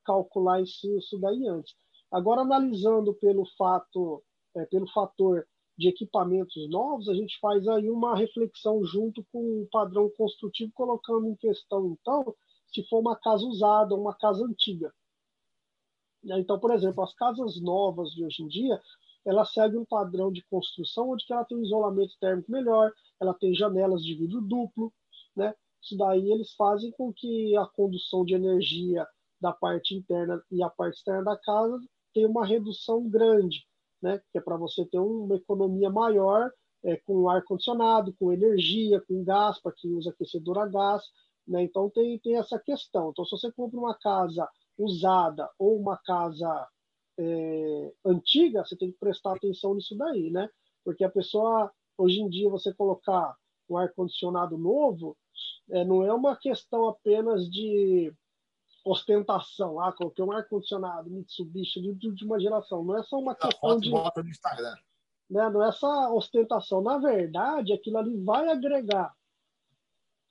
calcular 0.05 0.61
isso, 0.61 0.97
isso 0.97 1.17
daí 1.19 1.47
antes. 1.47 1.75
Agora, 2.11 2.41
analisando 2.41 3.13
pelo 3.15 3.45
fato, 3.57 4.23
é, 4.55 4.65
pelo 4.67 4.87
fator 4.91 5.45
de 5.77 5.89
equipamentos 5.89 6.69
novos, 6.69 7.09
a 7.09 7.13
gente 7.13 7.37
faz 7.39 7.67
aí 7.67 7.89
uma 7.89 8.15
reflexão 8.15 8.83
junto 8.85 9.25
com 9.31 9.61
o 9.61 9.67
padrão 9.69 10.09
construtivo, 10.17 10.71
colocando 10.73 11.27
em 11.27 11.35
questão, 11.35 11.97
então, 11.99 12.33
se 12.73 12.83
for 12.87 12.99
uma 12.99 13.15
casa 13.15 13.45
usada, 13.45 13.93
uma 13.95 14.15
casa 14.15 14.45
antiga. 14.45 14.93
Né? 16.27 16.39
Então, 16.39 16.59
por 16.59 16.71
exemplo, 16.71 17.03
as 17.03 17.13
casas 17.15 17.59
novas 17.61 18.11
de 18.11 18.23
hoje 18.23 18.43
em 18.43 18.47
dia, 18.47 18.79
ela 19.25 19.45
segue 19.45 19.77
um 19.77 19.85
padrão 19.85 20.31
de 20.31 20.43
construção 20.49 21.11
onde 21.11 21.25
ela 21.29 21.45
tem 21.45 21.57
um 21.57 21.63
isolamento 21.63 22.13
térmico 22.19 22.51
melhor, 22.51 22.91
ela 23.19 23.33
tem 23.33 23.55
janelas 23.55 24.03
de 24.03 24.13
vidro 24.13 24.41
duplo, 24.41 24.93
né? 25.35 25.55
Isso 25.81 25.97
daí 25.97 26.31
eles 26.31 26.53
fazem 26.53 26.91
com 26.91 27.13
que 27.13 27.55
a 27.55 27.65
condução 27.65 28.25
de 28.25 28.33
energia 28.33 29.07
da 29.39 29.53
parte 29.53 29.95
interna 29.95 30.41
e 30.51 30.61
a 30.61 30.69
parte 30.69 30.97
externa 30.97 31.23
da 31.23 31.37
casa 31.37 31.79
tenha 32.13 32.27
uma 32.27 32.45
redução 32.45 33.07
grande, 33.09 33.65
né? 34.01 34.21
Que 34.31 34.39
é 34.39 34.41
para 34.41 34.57
você 34.57 34.85
ter 34.85 34.99
uma 34.99 35.35
economia 35.35 35.89
maior 35.89 36.51
é, 36.83 36.97
com 36.97 37.29
ar 37.29 37.43
condicionado, 37.43 38.13
com 38.19 38.33
energia, 38.33 39.01
com 39.07 39.23
gás 39.23 39.61
para 39.61 39.73
quem 39.77 39.93
usa 39.93 40.09
aquecedor 40.09 40.57
a 40.57 40.67
gás, 40.67 41.03
né? 41.47 41.63
Então 41.63 41.89
tem 41.89 42.19
tem 42.19 42.37
essa 42.37 42.59
questão. 42.59 43.11
Então 43.11 43.23
se 43.23 43.31
você 43.31 43.51
compra 43.51 43.79
uma 43.79 43.97
casa 43.97 44.47
usada 44.77 45.49
ou 45.57 45.79
uma 45.79 45.97
casa 45.97 46.67
é, 47.19 47.93
antiga, 48.05 48.63
você 48.63 48.75
tem 48.75 48.91
que 48.91 48.97
prestar 48.99 49.35
atenção 49.35 49.73
nisso 49.73 49.95
daí, 49.95 50.29
né? 50.29 50.49
Porque 50.83 51.03
a 51.03 51.09
pessoa, 51.09 51.71
hoje 51.97 52.21
em 52.21 52.29
dia, 52.29 52.49
você 52.49 52.73
colocar 52.73 53.35
um 53.69 53.77
ar-condicionado 53.77 54.57
novo, 54.57 55.17
é, 55.69 55.83
não 55.83 56.03
é 56.03 56.13
uma 56.13 56.35
questão 56.35 56.87
apenas 56.87 57.49
de 57.49 58.13
ostentação. 58.85 59.79
Ah, 59.81 59.91
coloquei 59.91 60.23
um 60.23 60.31
ar-condicionado 60.31 61.09
Mitsubishi 61.09 61.81
de, 61.81 61.93
de 61.93 62.07
última 62.07 62.39
geração. 62.39 62.83
Não 62.83 62.97
é 62.97 63.03
só 63.03 63.19
uma 63.19 63.33
a 63.33 63.35
questão 63.35 63.79
de. 63.79 63.89
Bota 63.89 64.23
no 64.23 64.29
Instagram. 64.29 64.75
Né, 65.29 65.49
não 65.49 65.61
é 65.61 65.71
só 65.73 66.15
ostentação. 66.15 66.81
Na 66.81 66.97
verdade, 66.97 67.73
aquilo 67.73 67.97
ali 67.97 68.15
vai 68.23 68.47
agregar 68.47 69.13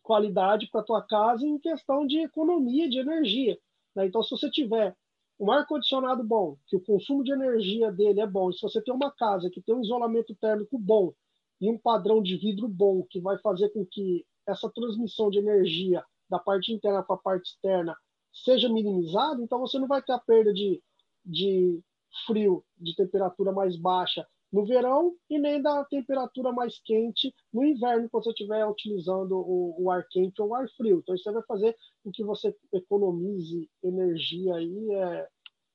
qualidade 0.02 0.68
para 0.70 0.80
a 0.80 0.84
tua 0.84 1.02
casa 1.02 1.44
em 1.44 1.58
questão 1.58 2.06
de 2.06 2.20
economia 2.20 2.88
de 2.88 2.98
energia. 2.98 3.58
Né? 3.96 4.06
Então, 4.06 4.22
se 4.22 4.30
você 4.30 4.50
tiver 4.50 4.94
um 5.40 5.50
ar-condicionado 5.50 6.22
bom, 6.22 6.56
que 6.66 6.76
o 6.76 6.80
consumo 6.80 7.24
de 7.24 7.32
energia 7.32 7.90
dele 7.90 8.20
é 8.20 8.26
bom, 8.26 8.50
e 8.50 8.54
se 8.54 8.62
você 8.62 8.80
tem 8.82 8.94
uma 8.94 9.10
casa 9.10 9.50
que 9.50 9.60
tem 9.60 9.74
um 9.74 9.82
isolamento 9.82 10.34
térmico 10.36 10.78
bom 10.78 11.12
e 11.60 11.70
um 11.70 11.78
padrão 11.78 12.22
de 12.22 12.36
vidro 12.36 12.68
bom, 12.68 13.02
que 13.10 13.20
vai 13.20 13.38
fazer 13.38 13.70
com 13.70 13.84
que 13.84 14.24
essa 14.46 14.70
transmissão 14.70 15.30
de 15.30 15.38
energia 15.38 16.04
da 16.28 16.38
parte 16.38 16.72
interna 16.72 17.02
para 17.02 17.16
a 17.16 17.18
parte 17.18 17.50
externa 17.50 17.96
seja 18.32 18.68
minimizada, 18.68 19.42
então 19.42 19.58
você 19.58 19.78
não 19.78 19.88
vai 19.88 20.02
ter 20.02 20.12
a 20.12 20.18
perda 20.18 20.52
de, 20.52 20.82
de 21.24 21.80
frio, 22.26 22.64
de 22.76 22.94
temperatura 22.94 23.52
mais 23.52 23.76
baixa 23.76 24.26
no 24.52 24.64
verão 24.64 25.14
e 25.28 25.38
nem 25.38 25.60
da 25.60 25.84
temperatura 25.84 26.52
mais 26.52 26.78
quente 26.78 27.34
no 27.52 27.64
inverno, 27.64 28.08
quando 28.08 28.24
você 28.24 28.30
estiver 28.30 28.64
utilizando 28.66 29.36
o, 29.36 29.82
o, 29.82 29.90
ar 29.90 30.06
quente 30.08 30.40
ou 30.40 30.48
o 30.48 30.54
ar 30.54 30.68
frio. 30.76 30.98
Então, 30.98 31.14
isso 31.14 31.32
vai 31.32 31.42
fazer 31.42 31.76
com 32.02 32.10
que 32.10 32.24
você 32.24 32.56
economize 32.72 33.68
energia 33.82 34.54
aí 34.54 34.90
é, 34.92 35.28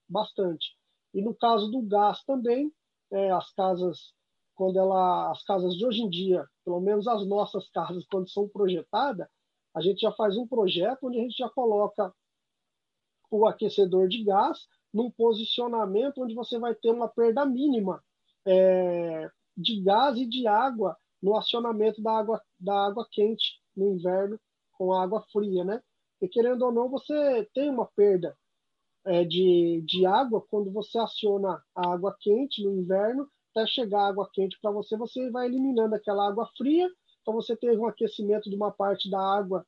bastante. 0.09 0.75
E 1.13 1.21
no 1.21 1.35
caso 1.35 1.69
do 1.69 1.81
gás 1.81 2.23
também, 2.23 2.71
é, 3.11 3.31
as 3.31 3.51
casas, 3.53 4.13
quando 4.55 4.79
ela, 4.79 5.31
as 5.31 5.43
casas 5.43 5.75
de 5.75 5.85
hoje 5.85 6.01
em 6.01 6.09
dia, 6.09 6.47
pelo 6.63 6.79
menos 6.79 7.07
as 7.07 7.27
nossas 7.27 7.69
casas, 7.69 8.05
quando 8.09 8.29
são 8.29 8.47
projetadas, 8.47 9.27
a 9.73 9.81
gente 9.81 10.01
já 10.01 10.11
faz 10.13 10.37
um 10.37 10.47
projeto 10.47 11.07
onde 11.07 11.19
a 11.19 11.21
gente 11.21 11.37
já 11.37 11.49
coloca 11.49 12.13
o 13.29 13.45
aquecedor 13.45 14.07
de 14.07 14.23
gás 14.23 14.67
num 14.93 15.09
posicionamento 15.09 16.21
onde 16.21 16.33
você 16.33 16.59
vai 16.59 16.75
ter 16.75 16.91
uma 16.91 17.07
perda 17.07 17.45
mínima 17.45 18.03
é, 18.45 19.29
de 19.55 19.81
gás 19.81 20.17
e 20.17 20.25
de 20.25 20.47
água 20.47 20.97
no 21.21 21.35
acionamento 21.35 22.01
da 22.01 22.17
água, 22.17 22.41
da 22.59 22.87
água 22.87 23.07
quente 23.11 23.59
no 23.75 23.93
inverno 23.95 24.39
com 24.73 24.93
a 24.93 25.03
água 25.03 25.23
fria, 25.31 25.63
né? 25.63 25.81
E 26.21 26.27
querendo 26.27 26.63
ou 26.63 26.71
não, 26.71 26.89
você 26.89 27.47
tem 27.53 27.69
uma 27.69 27.85
perda 27.95 28.35
é, 29.05 29.23
de, 29.23 29.83
de 29.85 30.05
água 30.05 30.45
quando 30.49 30.71
você 30.71 30.97
aciona 30.97 31.61
a 31.75 31.93
água 31.93 32.15
quente 32.19 32.63
no 32.63 32.73
inverno, 32.75 33.27
até 33.51 33.67
chegar 33.67 34.01
a 34.01 34.07
água 34.07 34.29
quente 34.31 34.57
para 34.61 34.71
você, 34.71 34.95
você 34.97 35.29
vai 35.29 35.47
eliminando 35.47 35.95
aquela 35.95 36.27
água 36.27 36.49
fria, 36.57 36.87
então 37.21 37.33
você 37.33 37.55
teve 37.55 37.77
um 37.77 37.87
aquecimento 37.87 38.49
de 38.49 38.55
uma 38.55 38.71
parte 38.71 39.09
da 39.09 39.19
água 39.19 39.65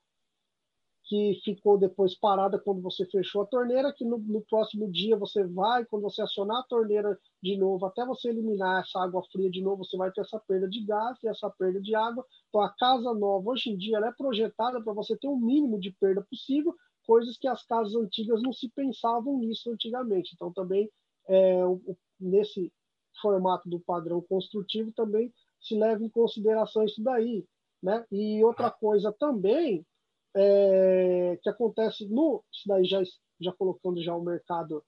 que 1.06 1.40
ficou 1.44 1.78
depois 1.78 2.18
parada 2.18 2.58
quando 2.58 2.82
você 2.82 3.06
fechou 3.06 3.42
a 3.42 3.46
torneira, 3.46 3.94
que 3.94 4.06
no, 4.06 4.18
no, 4.18 4.42
próximo 4.42 4.90
dia 4.90 5.18
você 5.18 5.44
vai, 5.44 5.86
quando 5.86 6.04
você 6.04 6.22
acionar 6.22 6.60
a 6.60 6.64
torneira 6.64 7.20
de 7.42 7.58
novo, 7.58 7.86
até 7.86 8.06
você 8.06 8.30
eliminar 8.30 8.82
essa 8.82 9.04
água 9.04 9.22
fria 9.32 9.50
de 9.50 9.62
novo, 9.62 9.84
você 9.84 9.98
vai 9.98 10.12
ter 10.12 10.22
essa 10.22 10.40
perda 10.40 10.68
de 10.68 10.82
gás 10.86 11.18
e 11.22 11.28
essa 11.28 11.50
perda 11.50 11.82
de 11.82 11.94
água. 11.94 12.26
Então, 12.48 12.62
a 12.62 12.70
casa 12.70 13.14
nova, 13.14 13.52
hoje 13.52 13.70
em 13.70 13.78
dia, 13.78 13.98
ela 13.98 14.08
é 14.08 14.14
projetada 14.14 14.82
para 14.82 14.94
você 14.94 15.18
ter 15.18 15.28
o 15.28 15.34
um 15.34 15.40
mínimo 15.40 15.78
de 15.78 15.92
perda 15.92 16.22
possível, 16.22 16.74
coisas 17.06 17.38
que 17.38 17.48
as 17.48 17.66
casas 17.66 17.94
antigas 17.96 18.42
não 18.42 18.54
se 18.54 18.70
pensavam 18.70 19.38
nisso 19.40 19.70
antigamente. 19.72 20.32
Então, 20.34 20.54
também, 20.54 20.90
é, 21.28 21.66
o, 21.66 21.82
nesse 22.18 22.72
formato 23.22 23.70
do 23.70 23.80
padrão 23.82 24.22
construtivo, 24.22 24.92
também 24.94 25.34
se 25.60 25.76
leva 25.76 26.02
em 26.02 26.10
consideração 26.10 26.86
isso 26.86 27.04
daí. 27.04 27.46
Né? 27.82 28.06
E 28.10 28.42
outra 28.42 28.72
coisa 28.72 29.12
também 29.12 29.86
é, 30.36 31.40
que 31.42 31.50
acontece 31.50 32.08
no 32.08 32.44
isso 32.52 32.64
daí 32.68 32.86
já 32.86 33.02
já 33.40 33.52
colocando 33.52 34.02
já 34.02 34.16
o 34.16 34.24
mercado 34.24 34.84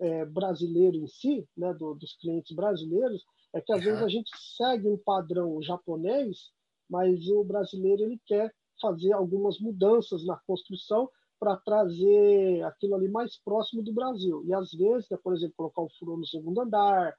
é, 0.00 0.24
brasileiro 0.24 0.96
em 0.96 1.06
si, 1.06 1.46
né, 1.56 1.72
do, 1.74 1.94
dos 1.94 2.16
clientes 2.16 2.54
brasileiros, 2.54 3.22
é 3.54 3.60
que 3.60 3.72
às 3.72 3.78
uhum. 3.78 3.84
vezes 3.84 4.02
a 4.02 4.08
gente 4.08 4.30
segue 4.56 4.88
um 4.88 4.96
padrão 4.96 5.62
japonês, 5.62 6.50
mas 6.88 7.28
o 7.28 7.44
brasileiro 7.44 8.02
ele 8.02 8.20
quer 8.26 8.52
fazer 8.80 9.12
algumas 9.12 9.60
mudanças 9.60 10.24
na 10.24 10.36
construção 10.46 11.08
para 11.38 11.56
trazer 11.56 12.62
aquilo 12.64 12.94
ali 12.94 13.08
mais 13.08 13.36
próximo 13.42 13.82
do 13.82 13.92
Brasil. 13.92 14.44
E 14.46 14.54
às 14.54 14.72
vezes, 14.72 15.08
né, 15.10 15.18
por 15.22 15.34
exemplo, 15.34 15.54
colocar 15.56 15.82
um 15.82 15.88
furor 15.98 16.18
no 16.18 16.26
segundo 16.26 16.60
andar, 16.60 17.14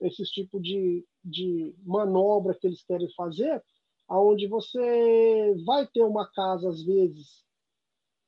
esses 0.00 0.30
tipos 0.30 0.62
de, 0.62 1.06
de 1.24 1.74
manobra 1.84 2.54
que 2.54 2.66
eles 2.66 2.82
querem 2.84 3.08
fazer, 3.14 3.62
aonde 4.08 4.46
você 4.46 5.54
vai 5.64 5.86
ter 5.86 6.02
uma 6.02 6.30
casa 6.30 6.68
às 6.68 6.82
vezes 6.82 7.44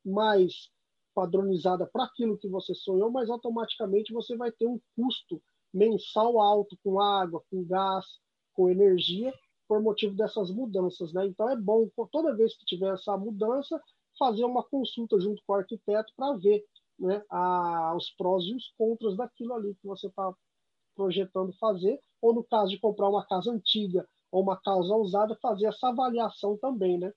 mais 0.05 0.71
padronizada 1.15 1.87
para 1.87 2.05
aquilo 2.05 2.39
que 2.39 2.49
você 2.49 2.75
sonhou, 2.75 3.11
mas 3.11 3.29
automaticamente 3.29 4.13
você 4.13 4.37
vai 4.37 4.53
ter 4.53 4.67
um 4.67 4.81
custo 4.97 5.43
mensal 5.73 6.41
alto 6.41 6.79
com 6.83 7.01
água, 7.01 7.43
com 7.51 7.65
gás, 7.65 8.07
com 8.55 8.71
energia, 8.71 9.33
por 9.67 9.83
motivo 9.83 10.15
dessas 10.15 10.51
mudanças, 10.51 11.13
né? 11.13 11.27
Então 11.27 11.49
é 11.51 11.57
bom 11.57 11.89
toda 12.11 12.35
vez 12.35 12.57
que 12.57 12.65
tiver 12.65 12.93
essa 12.95 13.17
mudança 13.17 13.81
fazer 14.19 14.45
uma 14.45 14.65
consulta 14.65 15.21
junto 15.21 15.43
com 15.47 15.53
o 15.53 15.57
arquiteto 15.57 16.13
para 16.17 16.37
ver, 16.39 16.65
né, 16.99 17.23
a, 17.31 17.95
os 17.97 18.11
prós 18.11 18.45
e 18.45 18.55
os 18.55 18.73
contras 18.77 19.17
daquilo 19.17 19.55
ali 19.55 19.75
que 19.75 19.87
você 19.87 20.09
está 20.09 20.35
projetando 20.97 21.53
fazer, 21.55 22.01
ou 22.21 22.35
no 22.35 22.43
caso 22.43 22.71
de 22.71 22.81
comprar 22.81 23.09
uma 23.09 23.25
casa 23.25 23.53
antiga 23.53 24.09
ou 24.31 24.43
uma 24.43 24.61
causa 24.61 24.95
usada, 24.95 25.39
fazer 25.41 25.67
essa 25.67 25.89
avaliação 25.89 26.57
também, 26.59 26.99
né? 26.99 27.13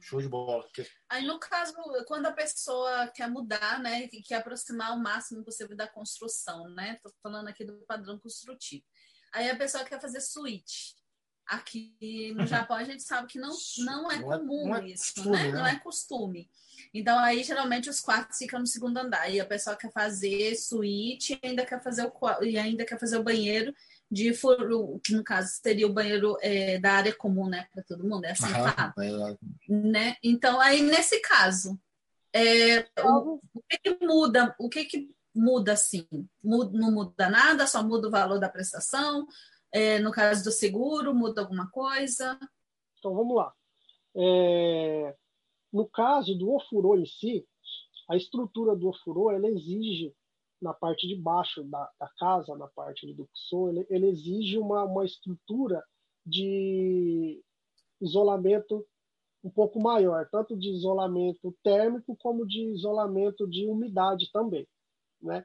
Show 0.00 0.20
de 0.20 0.28
bola. 0.28 0.64
Aí, 1.08 1.26
no 1.26 1.38
caso, 1.40 1.74
quando 2.06 2.26
a 2.26 2.32
pessoa 2.32 3.08
quer 3.08 3.28
mudar, 3.28 3.80
né, 3.80 4.08
e 4.12 4.22
quer 4.22 4.36
aproximar 4.36 4.92
o 4.94 5.00
máximo 5.00 5.42
possível 5.42 5.76
da 5.76 5.88
construção, 5.88 6.68
né? 6.68 6.94
Estou 6.94 7.12
falando 7.22 7.48
aqui 7.48 7.64
do 7.64 7.78
padrão 7.86 8.18
construtivo. 8.18 8.84
Aí 9.32 9.50
a 9.50 9.56
pessoa 9.56 9.84
quer 9.84 10.00
fazer 10.00 10.20
suíte. 10.20 10.94
Aqui 11.46 12.32
no 12.34 12.46
Japão 12.46 12.76
a 12.76 12.84
gente 12.84 13.02
sabe 13.02 13.28
que 13.28 13.38
não, 13.38 13.54
não 13.78 14.10
é 14.10 14.18
não 14.18 14.32
é- 14.32 14.38
comum 14.38 14.74
é, 14.74 14.80
não 14.80 14.86
isso, 14.86 15.12
é 15.12 15.14
costume, 15.14 15.36
né? 15.36 15.52
Não 15.52 15.66
é 15.66 15.78
costume. 15.80 16.50
Então 16.94 17.18
aí 17.18 17.42
geralmente 17.42 17.90
os 17.90 18.00
quartos 18.00 18.38
ficam 18.38 18.60
no 18.60 18.66
segundo 18.66 18.98
andar 18.98 19.28
e 19.30 19.40
a 19.40 19.46
pessoa 19.46 19.76
quer 19.76 19.90
fazer 19.92 20.54
suíte 20.56 21.38
e 21.42 21.46
ainda 21.46 21.64
quer 21.64 21.82
fazer 21.82 22.04
o 22.06 22.44
e 22.44 22.58
ainda 22.58 22.84
quer 22.84 22.98
fazer 22.98 23.18
o 23.18 23.22
banheiro 23.22 23.74
de 24.10 24.32
furo, 24.32 25.00
que 25.04 25.14
no 25.14 25.24
caso 25.24 25.48
seria 25.62 25.86
o 25.86 25.92
banheiro 25.92 26.36
é, 26.40 26.78
da 26.78 26.92
área 26.92 27.14
comum, 27.14 27.48
né, 27.48 27.66
para 27.72 27.82
todo 27.82 28.06
mundo, 28.06 28.24
é 28.24 28.30
assim, 28.30 28.46
uhum. 29.68 29.90
né? 29.90 30.16
Então 30.22 30.60
aí 30.60 30.80
nesse 30.80 31.20
caso, 31.20 31.78
é, 32.32 32.86
o, 33.02 33.40
o, 33.54 33.62
que, 33.68 33.78
que, 33.78 34.06
muda? 34.06 34.54
O 34.58 34.68
que, 34.68 34.84
que 34.84 35.10
muda 35.34 35.72
assim? 35.72 36.06
Muda, 36.42 36.78
não 36.78 36.92
muda 36.92 37.30
nada, 37.30 37.66
só 37.66 37.82
muda 37.82 38.08
o 38.08 38.10
valor 38.10 38.38
da 38.38 38.48
prestação. 38.48 39.26
É, 39.72 39.98
no 39.98 40.10
caso 40.10 40.44
do 40.44 40.52
seguro, 40.52 41.14
muda 41.14 41.40
alguma 41.40 41.70
coisa? 41.70 42.38
Então 42.98 43.14
vamos 43.14 43.36
lá. 43.36 43.52
É, 44.14 45.14
no 45.72 45.86
caso 45.86 46.34
do 46.34 46.54
ofurô 46.54 46.96
em 46.96 47.06
si, 47.06 47.46
a 48.08 48.16
estrutura 48.16 48.76
do 48.76 48.88
ofurô 48.88 49.30
ela 49.30 49.48
exige 49.48 50.14
na 50.60 50.72
parte 50.72 51.06
de 51.06 51.14
baixo 51.16 51.62
da, 51.64 51.90
da 51.98 52.08
casa, 52.18 52.56
na 52.56 52.66
parte 52.68 53.12
do 53.12 53.26
Kuso, 53.26 53.68
ele, 53.68 53.86
ele 53.90 54.08
exige 54.08 54.58
uma, 54.58 54.84
uma 54.84 55.04
estrutura 55.04 55.82
de 56.24 57.42
isolamento 58.00 58.86
um 59.44 59.50
pouco 59.50 59.80
maior, 59.80 60.28
tanto 60.30 60.56
de 60.56 60.70
isolamento 60.70 61.54
térmico 61.62 62.16
como 62.16 62.44
de 62.44 62.62
isolamento 62.72 63.48
de 63.48 63.66
umidade 63.66 64.30
também, 64.32 64.66
né? 65.22 65.44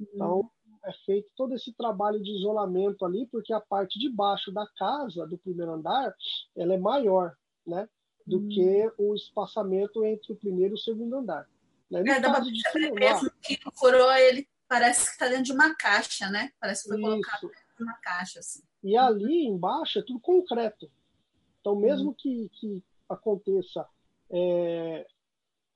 Então 0.00 0.40
uhum. 0.40 0.78
é 0.84 0.92
feito 1.04 1.30
todo 1.36 1.54
esse 1.54 1.72
trabalho 1.74 2.20
de 2.20 2.32
isolamento 2.32 3.04
ali, 3.04 3.26
porque 3.26 3.52
a 3.52 3.60
parte 3.60 3.98
de 3.98 4.08
baixo 4.08 4.50
da 4.50 4.66
casa, 4.76 5.26
do 5.26 5.38
primeiro 5.38 5.72
andar, 5.72 6.12
ela 6.56 6.74
é 6.74 6.78
maior, 6.78 7.36
né? 7.64 7.88
Do 8.26 8.38
uhum. 8.38 8.48
que 8.48 8.92
o 8.98 9.14
espaçamento 9.14 10.04
entre 10.04 10.32
o 10.32 10.36
primeiro 10.36 10.74
e 10.74 10.78
o 10.78 10.78
segundo 10.78 11.16
andar. 11.16 11.48
No 11.90 11.98
é, 11.98 12.20
caso 12.20 12.52
de 12.52 12.62
mesmo 12.92 13.30
que 13.42 13.58
o 13.66 13.72
coroa, 13.72 14.18
ele 14.20 14.48
parece 14.68 15.06
que 15.06 15.12
está 15.12 15.26
dentro 15.26 15.44
de 15.44 15.52
uma 15.52 15.74
caixa, 15.74 16.30
né? 16.30 16.52
Parece 16.60 16.84
que 16.84 16.90
foi 16.90 16.98
Isso. 16.98 17.10
colocado 17.10 17.40
dentro 17.42 17.76
de 17.76 17.82
uma 17.82 17.94
caixa. 17.94 18.38
Assim. 18.38 18.62
E 18.84 18.96
ali 18.96 19.46
embaixo 19.46 19.98
é 19.98 20.02
tudo 20.02 20.20
concreto. 20.20 20.90
Então, 21.60 21.74
mesmo 21.74 22.08
uhum. 22.08 22.14
que, 22.14 22.48
que 22.54 22.84
aconteça 23.08 23.86
é, 24.30 25.06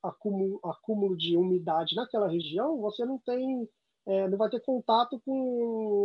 acúmulo, 0.02 0.60
acúmulo 0.64 1.16
de 1.16 1.36
umidade 1.36 1.96
naquela 1.96 2.28
região, 2.28 2.80
você 2.80 3.04
não 3.04 3.18
tem 3.18 3.68
é, 4.06 4.28
não 4.28 4.36
vai 4.36 4.50
ter 4.50 4.60
contato 4.60 5.18
com 5.20 5.32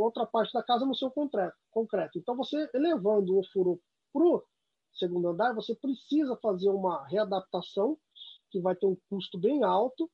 outra 0.02 0.26
parte 0.26 0.54
da 0.54 0.64
casa 0.64 0.86
no 0.86 0.96
seu 0.96 1.12
concreto. 1.12 1.56
concreto. 1.70 2.18
Então, 2.18 2.36
você 2.36 2.70
elevando 2.74 3.38
o 3.38 3.44
furo 3.52 3.80
para 4.14 4.24
o 4.24 4.44
segundo 4.94 5.28
andar, 5.28 5.54
você 5.54 5.76
precisa 5.76 6.36
fazer 6.38 6.70
uma 6.70 7.06
readaptação 7.08 7.98
que 8.50 8.60
vai 8.60 8.76
ter 8.76 8.86
um 8.86 8.98
custo 9.10 9.38
bem 9.38 9.64
alto 9.64 10.10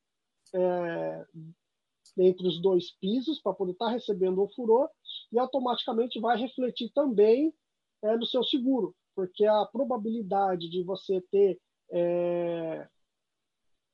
é, 0.53 1.26
entre 2.18 2.48
os 2.48 2.62
dois 2.62 2.91
pisos 2.91 3.41
para 3.41 3.53
poder 3.53 3.74
estar 3.74 3.86
tá 3.86 3.91
recebendo 3.91 4.41
o 4.41 4.49
furor 4.49 4.90
e 5.32 5.40
automaticamente 5.40 6.20
vai 6.20 6.38
refletir 6.38 6.91
também 6.94 7.53
é, 8.03 8.16
no 8.16 8.26
seu 8.26 8.44
seguro, 8.44 8.95
porque 9.16 9.45
a 9.45 9.66
probabilidade 9.66 10.70
de 10.70 10.84
você 10.84 11.22
ter 11.32 11.60
é, 11.91 12.88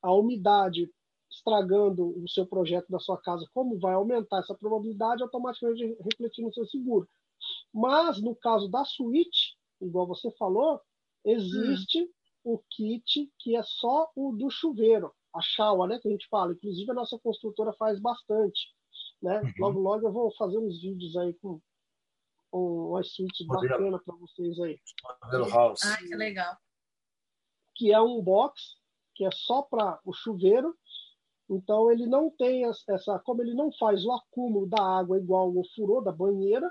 a 0.02 0.14
umidade 0.14 0.92
estragando 1.30 2.22
o 2.22 2.28
seu 2.28 2.46
projeto 2.46 2.90
da 2.90 3.00
sua 3.00 3.18
casa, 3.18 3.48
como 3.54 3.80
vai 3.80 3.94
aumentar 3.94 4.40
essa 4.40 4.54
probabilidade, 4.54 5.24
automaticamente 5.24 5.98
refletir 6.02 6.44
no 6.44 6.54
seu 6.54 6.66
seguro. 6.66 7.08
Mas 7.74 8.22
no 8.22 8.36
caso 8.36 8.68
da 8.68 8.84
suíte, 8.84 9.58
igual 9.80 10.06
você 10.06 10.30
falou, 10.32 10.82
existe 11.24 12.04
hum 12.04 12.10
o 12.44 12.60
kit 12.70 13.32
que 13.40 13.56
é 13.56 13.64
só 13.64 14.10
o 14.16 14.32
do 14.32 14.50
chuveiro, 14.50 15.14
a 15.34 15.42
chaua, 15.42 15.88
né, 15.88 16.00
que 16.00 16.08
a 16.08 16.12
gente 16.12 16.28
fala. 16.28 16.54
Inclusive 16.54 16.92
a 16.92 16.96
nossa 16.96 17.18
construtora 17.20 17.74
faz 17.74 18.00
bastante, 18.00 18.74
né? 19.22 19.42
Uhum. 19.42 19.52
Logo 19.60 19.80
logo 19.80 20.08
eu 20.08 20.12
vou 20.12 20.36
fazer 20.36 20.58
uns 20.58 20.82
vídeos 20.82 21.16
aí 21.18 21.34
com, 21.36 21.62
com 22.50 22.90
umas 22.90 23.12
suítes 23.14 23.46
bacanas 23.46 24.04
para 24.04 24.16
vocês 24.16 24.60
aí. 24.60 24.80
House. 25.52 25.82
Ah, 25.86 25.98
que 25.98 26.16
legal. 26.16 26.58
Que 27.76 27.94
é 27.94 28.02
um 28.02 28.22
box 28.22 28.76
que 29.16 29.26
é 29.26 29.32
só 29.32 29.62
para 29.62 30.00
o 30.06 30.14
chuveiro. 30.14 30.76
Então 31.50 31.92
ele 31.92 32.06
não 32.06 32.30
tem 32.30 32.66
essa, 32.66 33.20
como 33.20 33.42
ele 33.42 33.54
não 33.54 33.72
faz 33.74 34.06
o 34.06 34.12
acúmulo 34.14 34.68
da 34.68 34.82
água 34.82 35.18
igual 35.18 35.50
o 35.54 35.64
furor 35.76 36.02
da 36.02 36.12
banheira, 36.12 36.70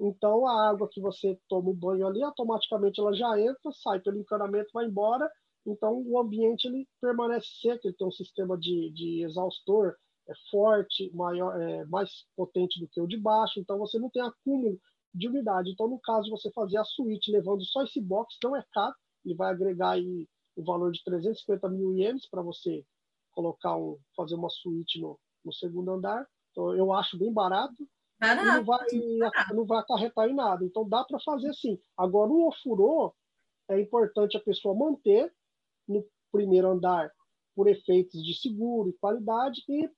então, 0.00 0.46
a 0.46 0.68
água 0.68 0.88
que 0.88 1.00
você 1.00 1.38
toma 1.48 1.70
o 1.70 1.74
banho 1.74 2.06
ali, 2.06 2.22
automaticamente 2.22 3.00
ela 3.00 3.12
já 3.12 3.38
entra, 3.40 3.72
sai 3.72 4.00
pelo 4.00 4.18
encanamento, 4.18 4.70
vai 4.72 4.86
embora. 4.86 5.28
Então, 5.66 6.02
o 6.06 6.18
ambiente 6.18 6.66
ele 6.68 6.86
permanece 7.00 7.48
seco, 7.60 7.86
ele 7.86 7.96
tem 7.96 8.06
um 8.06 8.12
sistema 8.12 8.56
de, 8.56 8.90
de 8.92 9.24
exaustor 9.24 9.96
é 10.28 10.32
forte, 10.50 11.10
maior, 11.14 11.58
é, 11.60 11.86
mais 11.86 12.26
potente 12.36 12.78
do 12.78 12.86
que 12.86 13.00
o 13.00 13.06
de 13.06 13.16
baixo. 13.16 13.58
Então, 13.58 13.78
você 13.78 13.98
não 13.98 14.10
tem 14.10 14.22
acúmulo 14.22 14.78
de 15.14 15.26
umidade. 15.26 15.70
Então, 15.70 15.88
no 15.88 15.98
caso 15.98 16.24
de 16.24 16.30
você 16.30 16.50
fazer 16.52 16.76
a 16.76 16.84
suíte 16.84 17.32
levando 17.32 17.64
só 17.64 17.82
esse 17.82 18.00
box, 18.00 18.36
não 18.44 18.54
é 18.54 18.62
caro, 18.72 18.94
ele 19.24 19.34
vai 19.34 19.50
agregar 19.50 19.92
aí 19.92 20.28
o 20.54 20.62
valor 20.62 20.92
de 20.92 21.02
350 21.02 21.68
mil 21.70 21.94
ienes 21.94 22.28
para 22.28 22.42
você 22.42 22.84
colocar 23.32 23.74
um, 23.76 23.98
fazer 24.14 24.34
uma 24.34 24.50
suíte 24.50 25.00
no, 25.00 25.18
no 25.42 25.52
segundo 25.52 25.92
andar. 25.92 26.26
Então, 26.50 26.74
eu 26.74 26.92
acho 26.92 27.18
bem 27.18 27.32
barato 27.32 27.88
não 28.20 28.64
vai, 28.64 28.86
não 29.54 29.64
vai 29.64 29.78
acarretar 29.78 30.28
em 30.28 30.34
nada. 30.34 30.64
Então 30.64 30.88
dá 30.88 31.04
para 31.04 31.20
fazer 31.20 31.50
assim. 31.50 31.80
Agora, 31.96 32.30
o 32.30 32.48
ofurô 32.48 33.14
é 33.68 33.80
importante 33.80 34.36
a 34.36 34.40
pessoa 34.40 34.74
manter 34.74 35.32
no 35.86 36.04
primeiro 36.32 36.68
andar 36.68 37.12
por 37.54 37.68
efeitos 37.68 38.22
de 38.24 38.34
seguro 38.34 38.88
e 38.88 38.98
qualidade. 38.98 39.62
E 39.68 39.88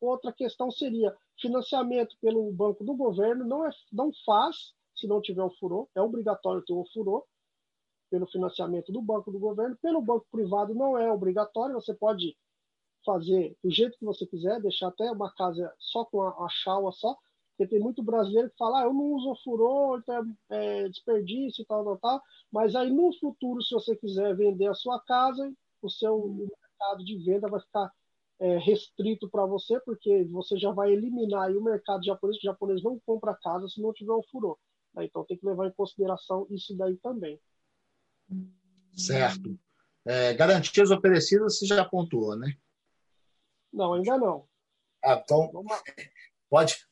outra 0.00 0.32
questão 0.32 0.70
seria 0.70 1.16
financiamento 1.40 2.16
pelo 2.20 2.50
banco 2.52 2.84
do 2.84 2.94
governo 2.94 3.46
não, 3.46 3.66
é, 3.66 3.70
não 3.92 4.10
faz 4.24 4.74
se 4.94 5.06
não 5.06 5.20
tiver 5.20 5.42
o 5.42 5.50
furô, 5.50 5.88
é 5.94 6.02
obrigatório 6.02 6.62
ter 6.62 6.74
o 6.74 6.84
furô. 6.92 7.26
pelo 8.10 8.26
financiamento 8.26 8.92
do 8.92 9.00
banco 9.00 9.30
do 9.30 9.38
governo. 9.38 9.76
Pelo 9.80 10.02
banco 10.02 10.26
privado 10.30 10.74
não 10.74 10.98
é 10.98 11.10
obrigatório, 11.10 11.74
você 11.74 11.94
pode 11.94 12.36
fazer 13.04 13.56
do 13.62 13.70
jeito 13.70 13.96
que 13.98 14.04
você 14.04 14.26
quiser, 14.26 14.60
deixar 14.60 14.88
até 14.88 15.10
uma 15.10 15.32
casa 15.32 15.72
só 15.78 16.04
com 16.04 16.22
a, 16.22 16.30
a 16.30 16.92
só, 16.92 17.16
porque 17.60 17.66
tem 17.66 17.78
muito 17.80 18.02
brasileiro 18.02 18.48
que 18.48 18.56
fala, 18.56 18.80
ah, 18.80 18.84
eu 18.84 18.94
não 18.94 19.12
uso 19.12 19.34
furor, 19.44 19.98
então 19.98 20.34
é, 20.48 20.84
é 20.84 20.88
desperdício 20.88 21.60
e 21.60 21.66
tal, 21.66 21.84
tal, 21.84 21.98
tal. 21.98 22.22
Mas 22.50 22.74
aí 22.74 22.90
no 22.90 23.12
futuro, 23.18 23.62
se 23.62 23.74
você 23.74 23.94
quiser 23.94 24.34
vender 24.34 24.66
a 24.66 24.74
sua 24.74 24.98
casa, 25.00 25.52
o 25.82 25.90
seu 25.90 26.26
mercado 26.26 27.04
de 27.04 27.18
venda 27.18 27.48
vai 27.48 27.60
ficar 27.60 27.92
é, 28.38 28.56
restrito 28.56 29.28
para 29.28 29.44
você, 29.44 29.78
porque 29.80 30.24
você 30.24 30.58
já 30.58 30.72
vai 30.72 30.92
eliminar 30.92 31.50
o 31.50 31.62
mercado 31.62 32.02
japonês, 32.02 32.40
que 32.40 32.48
o 32.48 32.50
japonês 32.50 32.82
não 32.82 32.98
compra 33.04 33.38
casa 33.42 33.68
se 33.68 33.82
não 33.82 33.92
tiver 33.92 34.12
o 34.12 34.24
furor. 34.30 34.56
Né? 34.94 35.04
Então 35.04 35.22
tem 35.24 35.36
que 35.36 35.44
levar 35.44 35.66
em 35.66 35.72
consideração 35.72 36.46
isso 36.48 36.74
daí 36.74 36.96
também. 36.96 37.38
Certo. 38.96 39.58
É, 40.06 40.32
garantias 40.32 40.90
oferecidas 40.90 41.58
você 41.58 41.66
já 41.66 41.84
pontuou, 41.84 42.34
né? 42.36 42.56
Não, 43.70 43.92
ainda 43.92 44.16
não. 44.16 44.48
Ah, 45.04 45.20
então, 45.22 45.52
pode. 46.48 46.89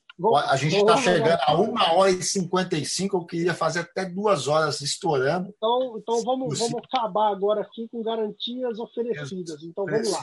A 0.48 0.56
gente 0.56 0.76
está 0.76 0.96
chegando 0.96 1.38
a 1.42 1.54
uma 1.54 1.92
hora 1.94 2.10
e 2.10 2.22
cinquenta 2.22 2.76
e 2.76 2.84
cinco. 2.84 3.16
Eu 3.16 3.24
queria 3.24 3.54
fazer 3.54 3.80
até 3.80 4.04
duas 4.04 4.48
horas 4.48 4.80
estourando. 4.80 5.52
Então, 5.56 5.98
então 5.98 6.22
vamos, 6.22 6.58
vamos 6.58 6.82
acabar 6.84 7.30
agora 7.30 7.60
aqui 7.60 7.88
com 7.88 8.02
garantias 8.02 8.78
oferecidas. 8.78 9.62
Então 9.62 9.84
vamos 9.84 10.10
lá. 10.10 10.20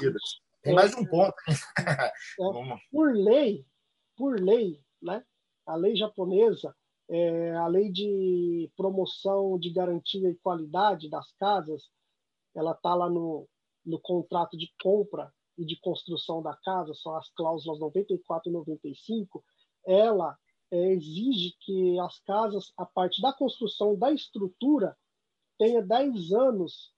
Tem 0.62 0.74
mais 0.74 0.94
um 0.96 1.06
ponto. 1.06 1.36
É, 2.38 2.78
por 2.92 3.14
lei, 3.14 3.66
por 4.18 4.40
lei, 4.40 4.82
né? 5.02 5.24
A 5.66 5.76
lei 5.76 5.96
japonesa, 5.96 6.76
é, 7.10 7.56
a 7.56 7.68
lei 7.68 7.92
de 7.92 8.70
promoção 8.76 9.58
de 9.58 9.72
garantia 9.72 10.30
e 10.30 10.36
qualidade 10.36 11.10
das 11.10 11.32
casas, 11.34 11.84
ela 12.56 12.72
está 12.72 12.94
lá 12.94 13.10
no, 13.10 13.48
no 13.86 14.00
contrato 14.00 14.58
de 14.58 14.72
compra 14.82 15.32
e 15.58 15.66
de 15.66 15.80
construção 15.80 16.42
da 16.42 16.56
casa, 16.58 16.94
são 16.96 17.16
as 17.16 17.30
cláusulas 17.30 17.80
94 17.80 18.50
e 18.50 18.54
95, 18.54 19.44
ela 19.86 20.38
é, 20.72 20.94
exige 20.94 21.56
que 21.60 22.00
as 22.00 22.20
casas, 22.20 22.74
a 22.78 22.86
parte 22.86 23.22
da 23.22 23.32
construção 23.34 23.98
da 23.98 24.12
estrutura, 24.12 24.98
tenha 25.58 25.82
10 25.82 26.32
anos 26.34 26.94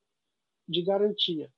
de 0.67 0.81
garantia. 0.81 1.51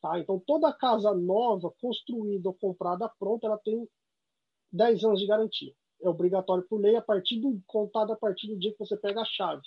Tá? 0.00 0.18
Então, 0.18 0.38
toda 0.38 0.72
casa 0.72 1.14
nova, 1.14 1.72
construída 1.80 2.48
ou 2.48 2.54
comprada 2.54 3.08
pronta, 3.08 3.46
ela 3.46 3.58
tem 3.58 3.88
10 4.72 5.04
anos 5.04 5.20
de 5.20 5.26
garantia. 5.26 5.74
É 6.00 6.08
obrigatório 6.08 6.66
por 6.68 6.80
lei 6.80 6.96
a 6.96 7.02
partir 7.02 7.40
do 7.40 7.60
contado 7.66 8.12
a 8.12 8.16
partir 8.16 8.48
do 8.48 8.58
dia 8.58 8.72
que 8.72 8.78
você 8.78 8.96
pega 8.96 9.20
a 9.20 9.24
chave. 9.24 9.62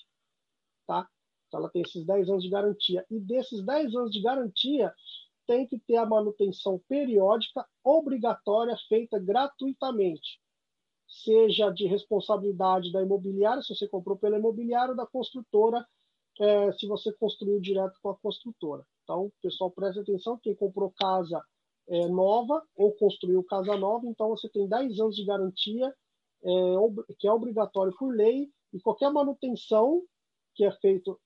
Tá? 0.86 1.08
Então, 1.48 1.60
ela 1.62 1.70
tem 1.70 1.82
esses 1.82 2.06
10 2.06 2.30
anos 2.30 2.44
de 2.44 2.50
garantia. 2.50 3.06
E 3.10 3.20
desses 3.20 3.64
10 3.66 3.96
anos 3.96 4.12
de 4.12 4.22
garantia, 4.22 4.94
tem 5.48 5.66
que 5.68 5.80
ter 5.80 5.98
a 5.98 6.06
manutenção 6.06 6.82
periódica 6.88 7.66
obrigatória 7.84 8.76
feita 8.90 9.20
gratuitamente. 9.20 10.40
Seja 11.08 11.70
de 11.70 11.86
responsabilidade 11.86 12.92
da 12.92 13.02
imobiliária, 13.02 13.62
se 13.62 13.76
você 13.76 13.88
comprou 13.88 14.18
pela 14.18 14.38
imobiliária, 14.38 14.92
ou 14.92 14.98
da 14.98 15.06
construtora, 15.06 15.86
é, 16.40 16.72
se 16.74 16.88
você 16.88 17.14
construiu 17.14 17.60
direto 17.60 17.98
com 18.02 18.10
a 18.10 18.18
construtora. 18.18 18.86
Então, 19.04 19.32
pessoal, 19.42 19.72
preste 19.72 20.00
atenção, 20.00 20.40
quem 20.42 20.56
comprou 20.56 20.92
casa 20.98 21.42
é, 21.88 22.08
nova 22.08 22.64
ou 22.76 22.92
construiu 22.94 23.44
casa 23.44 23.78
nova, 23.78 24.08
então 24.08 24.30
você 24.30 24.50
tem 24.50 24.68
10 24.68 25.00
anos 25.00 25.16
de 25.16 25.26
garantia, 25.26 25.94
é, 26.44 27.14
que 27.20 27.28
é 27.28 27.32
obrigatório 27.32 27.96
por 27.98 28.14
lei, 28.14 28.50
e 28.74 28.80
qualquer 28.82 29.12
manutenção 29.12 30.04
que 30.56 30.66
é 30.66 30.72
feito, 30.72 31.20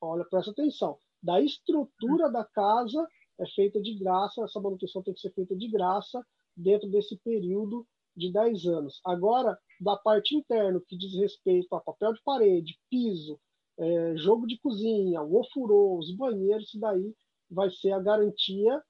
olha, 0.00 0.24
presta 0.24 0.50
atenção, 0.50 0.98
da 1.22 1.40
estrutura 1.40 2.30
da 2.30 2.44
casa 2.44 3.06
é 3.38 3.46
feita 3.46 3.80
de 3.80 3.94
graça, 3.94 4.44
essa 4.44 4.60
manutenção 4.60 5.02
tem 5.02 5.14
que 5.14 5.20
ser 5.20 5.32
feita 5.32 5.56
de 5.56 5.68
graça 5.68 6.24
dentro 6.56 6.88
desse 6.90 7.16
período 7.18 7.86
de 8.16 8.32
10 8.32 8.66
anos. 8.66 9.00
Agora, 9.04 9.58
da 9.80 9.96
parte 9.96 10.36
interna, 10.36 10.80
que 10.86 10.96
diz 10.96 11.14
respeito 11.14 11.74
a 11.74 11.80
papel 11.80 12.12
de 12.12 12.22
parede, 12.22 12.78
piso, 12.90 13.40
é, 13.78 14.16
jogo 14.16 14.46
de 14.46 14.58
cozinha, 14.58 15.22
o 15.22 15.40
ofurô, 15.40 15.98
os 15.98 16.14
banheiros, 16.14 16.68
isso 16.68 16.78
daí 16.78 17.14
vai 17.50 17.70
ser 17.70 17.92
a 17.92 17.98
garantia 17.98 18.82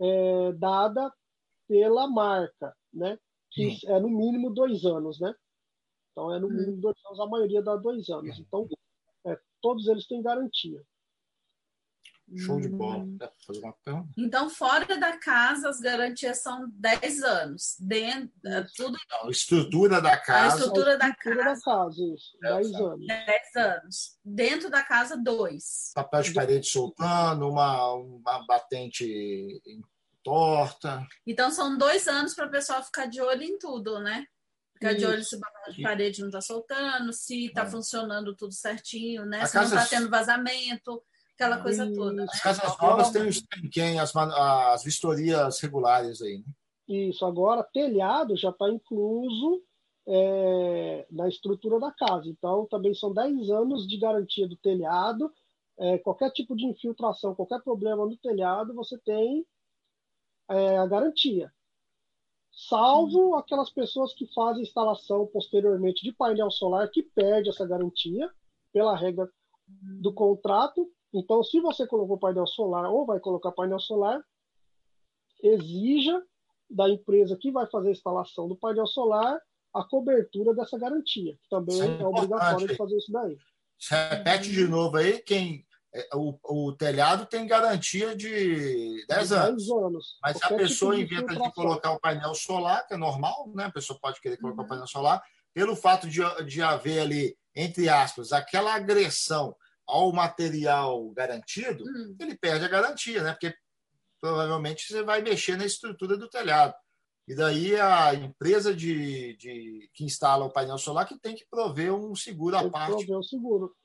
é, 0.00 0.52
dada 0.54 1.12
pela 1.68 2.08
marca, 2.08 2.74
né? 2.92 3.18
Que 3.50 3.70
Sim. 3.76 3.86
é 3.86 4.00
no 4.00 4.08
mínimo 4.08 4.52
dois 4.52 4.84
anos, 4.84 5.20
né? 5.20 5.32
Então 6.10 6.34
é 6.34 6.40
no 6.40 6.48
hum. 6.48 6.52
mínimo 6.52 6.80
dois 6.80 6.96
anos, 7.06 7.20
a 7.20 7.26
maioria 7.26 7.62
dá 7.62 7.76
dois 7.76 8.08
anos. 8.10 8.38
Então 8.38 8.68
é, 9.26 9.38
todos 9.60 9.86
eles 9.86 10.06
têm 10.06 10.22
garantia. 10.22 10.82
Show 12.36 12.60
de 12.60 12.68
bola. 12.68 13.04
Hum. 13.04 13.18
fazer 13.46 13.60
uma 13.60 13.72
pergunta? 13.84 14.08
Então, 14.16 14.48
fora 14.48 14.98
da 14.98 15.18
casa, 15.18 15.68
as 15.68 15.80
garantias 15.80 16.42
são 16.42 16.68
10 16.72 17.22
anos. 17.22 17.76
Dentro, 17.78 18.30
é 18.46 18.66
tudo... 18.74 18.98
Não, 19.10 19.28
a 19.28 19.30
estrutura 19.30 20.00
da 20.00 20.16
casa. 20.16 20.54
A 20.54 20.58
estrutura, 20.58 20.96
da, 20.96 21.08
estrutura 21.08 21.44
casa. 21.44 21.60
da 21.64 21.76
casa. 21.76 22.02
isso. 22.14 22.38
10 22.40 22.74
anos. 22.74 23.06
10 23.06 23.56
anos. 23.56 24.18
Dentro 24.24 24.70
da 24.70 24.82
casa, 24.82 25.16
2. 25.16 25.92
Papel 25.94 26.22
de 26.22 26.34
parede 26.34 26.66
soltando, 26.66 27.48
uma, 27.48 27.94
uma 27.94 28.46
batente 28.46 29.60
torta. 30.22 31.06
Então, 31.26 31.50
são 31.50 31.76
dois 31.76 32.08
anos 32.08 32.34
para 32.34 32.46
o 32.46 32.50
pessoal 32.50 32.82
ficar 32.82 33.06
de 33.06 33.20
olho 33.20 33.42
em 33.42 33.58
tudo, 33.58 34.00
né? 34.00 34.24
Ficar 34.74 34.94
de 34.94 35.04
olho 35.04 35.22
se 35.22 35.36
o 35.36 35.40
papel 35.40 35.74
de 35.74 35.82
parede 35.82 36.20
não 36.20 36.28
está 36.28 36.40
soltando, 36.40 37.12
se 37.12 37.46
está 37.46 37.62
é. 37.62 37.70
funcionando 37.70 38.34
tudo 38.34 38.52
certinho, 38.52 39.24
né? 39.24 39.42
A 39.42 39.46
se 39.46 39.52
casa... 39.52 39.74
não 39.74 39.82
está 39.82 39.96
tendo 39.96 40.10
vazamento 40.10 41.02
aquela 41.34 41.60
coisa 41.60 41.86
e... 41.86 41.94
toda. 41.94 42.12
Né? 42.12 42.26
As 42.28 42.40
casas 42.40 42.78
novas 42.78 43.10
têm 43.10 43.28
o 43.28 43.70
quem 43.70 43.98
as, 43.98 44.14
as 44.14 44.84
vistorias 44.84 45.60
regulares 45.60 46.20
aí, 46.22 46.38
né? 46.38 46.44
Isso, 46.88 47.24
agora 47.24 47.62
telhado 47.62 48.36
já 48.36 48.50
está 48.50 48.68
incluso 48.68 49.62
é, 50.06 51.06
na 51.10 51.28
estrutura 51.28 51.78
da 51.78 51.92
casa. 51.92 52.28
Então, 52.28 52.66
também 52.66 52.92
são 52.94 53.12
10 53.12 53.50
anos 53.50 53.86
de 53.86 53.98
garantia 53.98 54.48
do 54.48 54.56
telhado. 54.56 55.32
É, 55.78 55.98
qualquer 55.98 56.30
tipo 56.32 56.54
de 56.54 56.66
infiltração, 56.66 57.34
qualquer 57.34 57.62
problema 57.62 58.04
no 58.04 58.16
telhado, 58.16 58.74
você 58.74 58.98
tem 58.98 59.46
é, 60.50 60.76
a 60.76 60.86
garantia. 60.86 61.52
Salvo 62.50 63.30
uhum. 63.30 63.36
aquelas 63.36 63.70
pessoas 63.70 64.12
que 64.12 64.26
fazem 64.34 64.62
instalação 64.62 65.26
posteriormente 65.26 66.02
de 66.02 66.12
painel 66.12 66.50
solar 66.50 66.90
que 66.90 67.02
perde 67.02 67.48
essa 67.48 67.66
garantia 67.66 68.30
pela 68.72 68.94
regra 68.94 69.30
do 69.66 70.12
contrato 70.12 70.90
então, 71.12 71.42
se 71.44 71.60
você 71.60 71.86
colocou 71.86 72.18
painel 72.18 72.46
solar 72.46 72.90
ou 72.90 73.04
vai 73.04 73.20
colocar 73.20 73.52
painel 73.52 73.80
solar, 73.80 74.22
exija 75.42 76.22
da 76.70 76.88
empresa 76.88 77.36
que 77.36 77.50
vai 77.50 77.66
fazer 77.66 77.88
a 77.88 77.92
instalação 77.92 78.48
do 78.48 78.56
painel 78.56 78.86
solar 78.86 79.40
a 79.74 79.84
cobertura 79.84 80.54
dessa 80.54 80.78
garantia, 80.78 81.32
que 81.34 81.48
também 81.48 81.80
é, 81.80 82.02
é 82.02 82.06
obrigatório 82.06 82.68
de 82.68 82.76
fazer 82.76 82.96
isso 82.96 83.10
daí. 83.10 83.36
Repete 83.90 84.50
de 84.50 84.68
novo 84.68 84.96
aí, 84.96 85.18
quem 85.20 85.66
é, 85.94 86.08
o, 86.14 86.38
o 86.44 86.72
telhado 86.72 87.26
tem 87.26 87.46
garantia 87.46 88.14
de 88.14 89.04
10 89.08 89.32
anos. 89.32 89.66
10 89.66 89.84
anos. 89.84 90.18
Mas 90.22 90.38
se 90.38 90.44
a 90.44 90.56
pessoa 90.56 90.96
tipo 90.96 91.14
inventa 91.14 91.34
de, 91.34 91.42
de 91.42 91.54
colocar 91.54 91.92
o 91.92 92.00
painel 92.00 92.34
solar, 92.34 92.86
que 92.86 92.94
é 92.94 92.96
normal, 92.96 93.50
né? 93.54 93.64
A 93.64 93.72
pessoa 93.72 93.98
pode 94.00 94.20
querer 94.20 94.36
colocar 94.38 94.60
uhum. 94.60 94.66
o 94.66 94.68
painel 94.68 94.86
solar, 94.86 95.22
pelo 95.52 95.74
fato 95.74 96.08
de, 96.08 96.20
de 96.46 96.62
haver 96.62 97.00
ali, 97.00 97.36
entre 97.54 97.88
aspas, 97.88 98.32
aquela 98.32 98.74
agressão 98.74 99.54
ao 99.86 100.12
material 100.12 101.10
garantido, 101.10 101.84
hum. 101.84 102.16
ele 102.20 102.36
perde 102.36 102.64
a 102.64 102.68
garantia, 102.68 103.22
né? 103.22 103.32
Porque 103.32 103.54
provavelmente 104.20 104.86
você 104.86 105.02
vai 105.02 105.20
mexer 105.20 105.56
na 105.56 105.66
estrutura 105.66 106.16
do 106.16 106.28
telhado. 106.28 106.74
E 107.26 107.34
daí 107.34 107.76
a 107.76 108.14
empresa 108.14 108.74
de, 108.74 109.36
de 109.36 109.90
que 109.94 110.04
instala 110.04 110.44
o 110.44 110.52
painel 110.52 110.78
solar 110.78 111.06
que 111.06 111.18
tem 111.18 111.34
que 111.34 111.46
prover 111.48 111.92
um 111.92 112.14
seguro 112.14 112.56
à 112.56 112.68
parte. 112.68 113.06
Prover 113.06 113.18
um 113.18 113.22
seguro, 113.22 113.76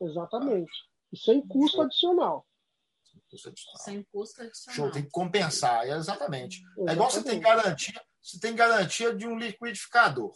exatamente. 0.00 0.70
E 1.12 1.16
sem 1.16 1.46
custo 1.46 1.82
adicional. 1.82 2.46
Sem 3.04 3.20
custo 3.30 3.48
adicional. 3.48 3.80
Sem 3.84 4.02
custo 4.12 4.42
adicional. 4.42 4.76
Show, 4.76 4.90
tem 4.92 5.04
que 5.04 5.10
compensar, 5.10 5.86
exatamente. 5.86 6.58
exatamente. 6.58 6.88
É 6.88 6.92
igual 6.92 7.10
você 7.10 7.22
tem 7.22 7.40
garantia, 7.40 8.02
você 8.20 8.40
tem 8.40 8.54
garantia 8.54 9.14
de 9.14 9.26
um 9.26 9.38
liquidificador. 9.38 10.32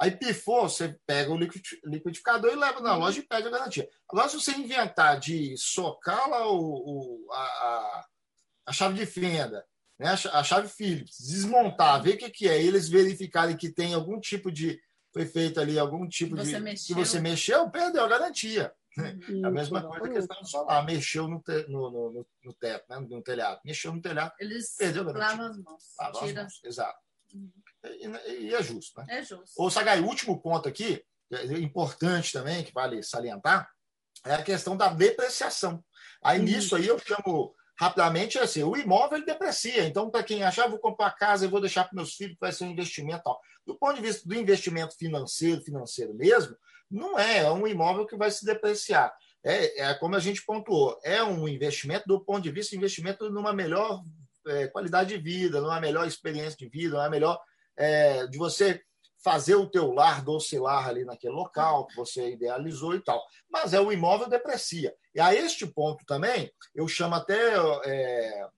Aí 0.00 0.10
pifou, 0.12 0.66
você 0.66 0.98
pega 1.06 1.30
o 1.30 1.36
liquidificador 1.36 2.50
e 2.50 2.56
leva 2.56 2.80
na 2.80 2.96
loja 2.96 3.20
e 3.20 3.22
pede 3.22 3.48
a 3.48 3.50
garantia. 3.50 3.86
Agora, 4.08 4.30
se 4.30 4.40
você 4.40 4.52
inventar 4.52 5.20
de 5.20 5.54
socar 5.58 6.26
lá 6.30 6.50
o, 6.50 6.56
o 6.56 7.32
a, 7.32 8.06
a, 8.68 8.72
chave 8.72 8.98
de 8.98 9.04
fenda, 9.04 9.62
né, 9.98 10.08
a 10.32 10.42
chave 10.42 10.68
Phillips, 10.68 11.18
desmontar, 11.20 12.02
ver 12.02 12.14
o 12.14 12.16
que, 12.16 12.30
que 12.30 12.48
é, 12.48 12.62
eles 12.62 12.88
verificarem 12.88 13.58
que 13.58 13.70
tem 13.70 13.92
algum 13.92 14.18
tipo 14.18 14.50
de. 14.50 14.80
Foi 15.12 15.26
feito 15.26 15.60
ali 15.60 15.78
algum 15.78 16.08
tipo 16.08 16.34
você 16.34 16.54
de. 16.54 16.60
Mexeu. 16.60 16.96
Que 16.96 17.04
você 17.04 17.20
mexeu, 17.20 17.70
perdeu 17.70 18.02
a 18.02 18.08
garantia. 18.08 18.72
Uhum. 18.96 19.46
a 19.46 19.50
mesma 19.50 19.82
coisa 19.82 20.08
que 20.08 20.14
questão 20.14 20.40
do 20.40 20.48
solar. 20.48 20.84
Mexeu 20.86 21.28
no, 21.28 21.42
te, 21.42 21.68
no, 21.68 21.90
no, 21.90 22.26
no, 22.42 22.54
teto, 22.54 22.86
né, 22.88 22.98
no 23.00 23.22
telhado. 23.22 23.60
Mexeu 23.66 23.92
no 23.92 24.00
telhado, 24.00 24.32
eles 24.40 24.76
perdeu 24.78 25.02
a 25.02 25.12
garantia. 25.12 25.28
Lavam 25.28 25.46
as 25.46 25.58
mãos. 25.58 25.84
Lava 25.98 26.24
as 26.24 26.32
mãos. 26.32 26.60
Exato. 26.64 26.98
Uhum. 27.34 27.52
E, 27.84 28.06
e, 28.46 28.54
é 28.54 28.62
justo. 28.62 29.00
Né? 29.00 29.18
É 29.18 29.22
justo. 29.22 29.52
Ô, 29.56 29.70
Sagai, 29.70 30.00
último 30.00 30.40
ponto 30.40 30.68
aqui, 30.68 31.02
é 31.32 31.44
importante 31.58 32.32
também, 32.32 32.64
que 32.64 32.72
vale 32.72 33.02
salientar, 33.02 33.68
é 34.24 34.34
a 34.34 34.42
questão 34.42 34.76
da 34.76 34.88
depreciação. 34.88 35.82
Aí 36.22 36.38
uhum. 36.38 36.44
nisso 36.44 36.76
aí 36.76 36.86
eu 36.86 36.98
chamo 36.98 37.54
rapidamente 37.78 38.36
é 38.36 38.42
assim, 38.42 38.62
o 38.62 38.76
imóvel 38.76 39.24
deprecia. 39.24 39.86
Então, 39.86 40.10
para 40.10 40.22
quem 40.22 40.42
achar, 40.42 40.68
vou 40.68 40.78
comprar 40.78 41.12
casa 41.12 41.46
e 41.46 41.48
vou 41.48 41.60
deixar 41.60 41.84
para 41.84 41.96
meus 41.96 42.14
filhos, 42.14 42.36
vai 42.38 42.52
ser 42.52 42.64
um 42.64 42.70
investimento. 42.70 43.22
Tal. 43.22 43.40
Do 43.66 43.74
ponto 43.78 43.94
de 43.94 44.02
vista 44.02 44.28
do 44.28 44.34
investimento 44.34 44.94
financeiro, 44.96 45.62
financeiro 45.62 46.12
mesmo, 46.14 46.54
não 46.90 47.18
é, 47.18 47.38
é 47.38 47.50
um 47.50 47.66
imóvel 47.66 48.06
que 48.06 48.16
vai 48.16 48.30
se 48.30 48.44
depreciar. 48.44 49.10
É, 49.42 49.80
é 49.80 49.94
como 49.94 50.14
a 50.14 50.20
gente 50.20 50.44
pontuou, 50.44 51.00
é 51.02 51.22
um 51.24 51.48
investimento 51.48 52.04
do 52.06 52.22
ponto 52.22 52.42
de 52.42 52.50
vista 52.50 52.76
investimento 52.76 53.30
numa 53.30 53.54
melhor 53.54 54.02
é, 54.46 54.66
qualidade 54.66 55.16
de 55.16 55.22
vida, 55.22 55.62
numa 55.62 55.80
melhor 55.80 56.06
experiência 56.06 56.58
de 56.58 56.68
vida, 56.68 56.96
numa 56.96 57.08
melhor 57.08 57.40
é, 57.76 58.26
de 58.26 58.38
você 58.38 58.82
fazer 59.22 59.54
o 59.54 59.68
teu 59.68 59.92
lar 59.92 60.24
docilar 60.24 60.88
ali 60.88 61.04
naquele 61.04 61.34
local 61.34 61.86
que 61.86 61.94
você 61.94 62.32
idealizou 62.32 62.94
e 62.94 63.00
tal. 63.00 63.22
Mas 63.50 63.74
é 63.74 63.80
o 63.80 63.92
imóvel 63.92 64.28
deprecia. 64.28 64.94
E 65.14 65.20
a 65.20 65.34
este 65.34 65.66
ponto 65.66 66.04
também, 66.06 66.50
eu 66.74 66.88
chamo 66.88 67.14
até 67.14 67.54
é, 67.84 68.48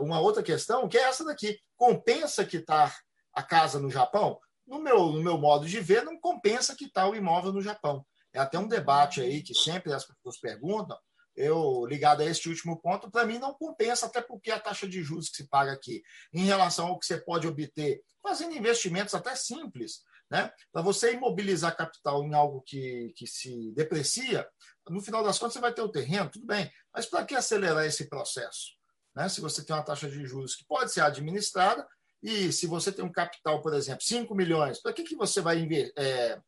uma 0.00 0.20
outra 0.20 0.42
questão, 0.42 0.88
que 0.88 0.96
é 0.96 1.02
essa 1.02 1.24
daqui. 1.24 1.58
Compensa 1.76 2.44
quitar 2.44 2.96
a 3.32 3.42
casa 3.42 3.78
no 3.78 3.90
Japão? 3.90 4.38
No 4.66 4.80
meu, 4.80 5.12
no 5.12 5.22
meu 5.22 5.38
modo 5.38 5.66
de 5.66 5.80
ver, 5.80 6.02
não 6.02 6.18
compensa 6.18 6.74
quitar 6.74 7.08
o 7.08 7.14
imóvel 7.14 7.52
no 7.52 7.60
Japão. 7.60 8.04
É 8.32 8.38
até 8.38 8.58
um 8.58 8.68
debate 8.68 9.20
aí 9.20 9.42
que 9.42 9.54
sempre 9.54 9.92
as 9.92 10.06
pessoas 10.06 10.38
perguntam, 10.38 10.98
eu 11.36 11.84
ligado 11.86 12.22
a 12.22 12.24
este 12.24 12.48
último 12.48 12.80
ponto, 12.80 13.10
para 13.10 13.26
mim 13.26 13.38
não 13.38 13.52
compensa, 13.52 14.06
até 14.06 14.22
porque 14.22 14.50
a 14.50 14.58
taxa 14.58 14.88
de 14.88 15.02
juros 15.02 15.28
que 15.28 15.36
se 15.36 15.48
paga 15.48 15.72
aqui, 15.72 16.02
em 16.32 16.44
relação 16.44 16.88
ao 16.88 16.98
que 16.98 17.04
você 17.04 17.18
pode 17.18 17.46
obter 17.46 18.00
fazendo 18.26 18.56
investimentos 18.56 19.14
até 19.14 19.34
simples, 19.36 20.00
né? 20.30 20.50
Para 20.72 20.82
você 20.82 21.14
imobilizar 21.14 21.76
capital 21.76 22.24
em 22.24 22.34
algo 22.34 22.60
que, 22.62 23.12
que 23.16 23.26
se 23.26 23.70
deprecia, 23.72 24.48
no 24.88 25.00
final 25.00 25.22
das 25.22 25.38
contas 25.38 25.54
você 25.54 25.60
vai 25.60 25.72
ter 25.72 25.82
o 25.82 25.88
terreno, 25.88 26.30
tudo 26.30 26.46
bem, 26.46 26.70
mas 26.92 27.06
para 27.06 27.24
que 27.24 27.34
acelerar 27.34 27.84
esse 27.84 28.08
processo? 28.08 28.72
Né? 29.14 29.28
Se 29.28 29.40
você 29.40 29.64
tem 29.64 29.74
uma 29.74 29.84
taxa 29.84 30.08
de 30.08 30.24
juros 30.26 30.56
que 30.56 30.64
pode 30.64 30.92
ser 30.92 31.02
administrada, 31.02 31.86
e 32.22 32.50
se 32.52 32.66
você 32.66 32.90
tem 32.90 33.04
um 33.04 33.12
capital, 33.12 33.62
por 33.62 33.72
exemplo, 33.74 34.02
5 34.02 34.34
milhões, 34.34 34.80
para 34.80 34.92
que, 34.92 35.04
que 35.04 35.14
você 35.14 35.40
vai 35.40 35.68
é, 35.96 36.40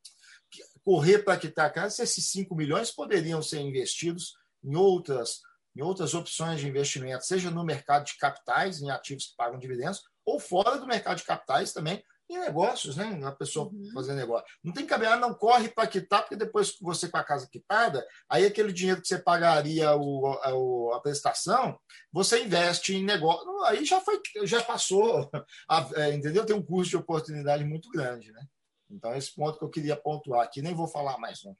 correr 0.84 1.20
para 1.20 1.38
quitar 1.38 1.66
a 1.66 1.70
casa 1.70 1.94
se 1.94 2.02
esses 2.02 2.30
5 2.30 2.54
milhões 2.56 2.90
poderiam 2.90 3.40
ser 3.40 3.60
investidos 3.60 4.34
em 4.64 4.74
outras, 4.74 5.40
em 5.76 5.82
outras 5.82 6.14
opções 6.14 6.60
de 6.60 6.66
investimento, 6.66 7.24
seja 7.24 7.50
no 7.50 7.64
mercado 7.64 8.06
de 8.06 8.16
capitais, 8.16 8.80
em 8.80 8.90
ativos 8.90 9.26
que 9.26 9.36
pagam 9.36 9.58
dividendos, 9.58 10.02
ou 10.28 10.38
fora 10.38 10.76
do 10.76 10.86
mercado 10.86 11.16
de 11.16 11.24
capitais 11.24 11.72
também, 11.72 12.04
em 12.28 12.38
negócios, 12.38 12.96
né? 12.96 13.18
A 13.24 13.32
pessoa 13.32 13.68
uhum. 13.68 13.90
fazer 13.94 14.12
negócio. 14.12 14.46
Não 14.62 14.74
tem 14.74 14.84
cabelo, 14.84 15.18
não 15.18 15.32
corre 15.32 15.68
para 15.70 15.88
quitar, 15.88 16.20
porque 16.20 16.36
depois 16.36 16.72
que 16.72 16.84
você 16.84 17.08
com 17.08 17.16
a 17.16 17.24
casa 17.24 17.48
quitada, 17.50 18.06
aí 18.28 18.44
aquele 18.44 18.70
dinheiro 18.70 19.00
que 19.00 19.08
você 19.08 19.18
pagaria 19.18 19.96
o, 19.96 20.26
a, 20.26 20.96
a 20.96 21.00
prestação, 21.00 21.78
você 22.12 22.44
investe 22.44 22.94
em 22.94 23.02
negócio. 23.02 23.64
Aí 23.64 23.82
já 23.86 23.98
foi, 24.02 24.20
já 24.44 24.62
passou, 24.62 25.30
a, 25.66 25.88
é, 25.94 26.12
entendeu? 26.12 26.44
Tem 26.44 26.54
um 26.54 26.62
custo 26.62 26.90
de 26.90 26.96
oportunidade 26.98 27.64
muito 27.64 27.88
grande, 27.88 28.30
né? 28.30 28.46
Então, 28.90 29.14
esse 29.14 29.34
ponto 29.34 29.58
que 29.58 29.64
eu 29.64 29.70
queria 29.70 29.96
pontuar 29.96 30.42
aqui, 30.42 30.60
nem 30.60 30.74
vou 30.74 30.86
falar 30.86 31.16
mais, 31.16 31.42
não. 31.42 31.56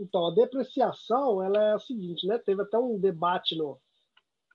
Então, 0.00 0.26
a 0.26 0.34
depreciação 0.34 1.40
ela 1.40 1.62
é 1.62 1.72
a 1.74 1.78
seguinte, 1.78 2.26
né? 2.26 2.38
Teve 2.38 2.62
até 2.62 2.76
um 2.76 2.98
debate 2.98 3.56
no, 3.56 3.80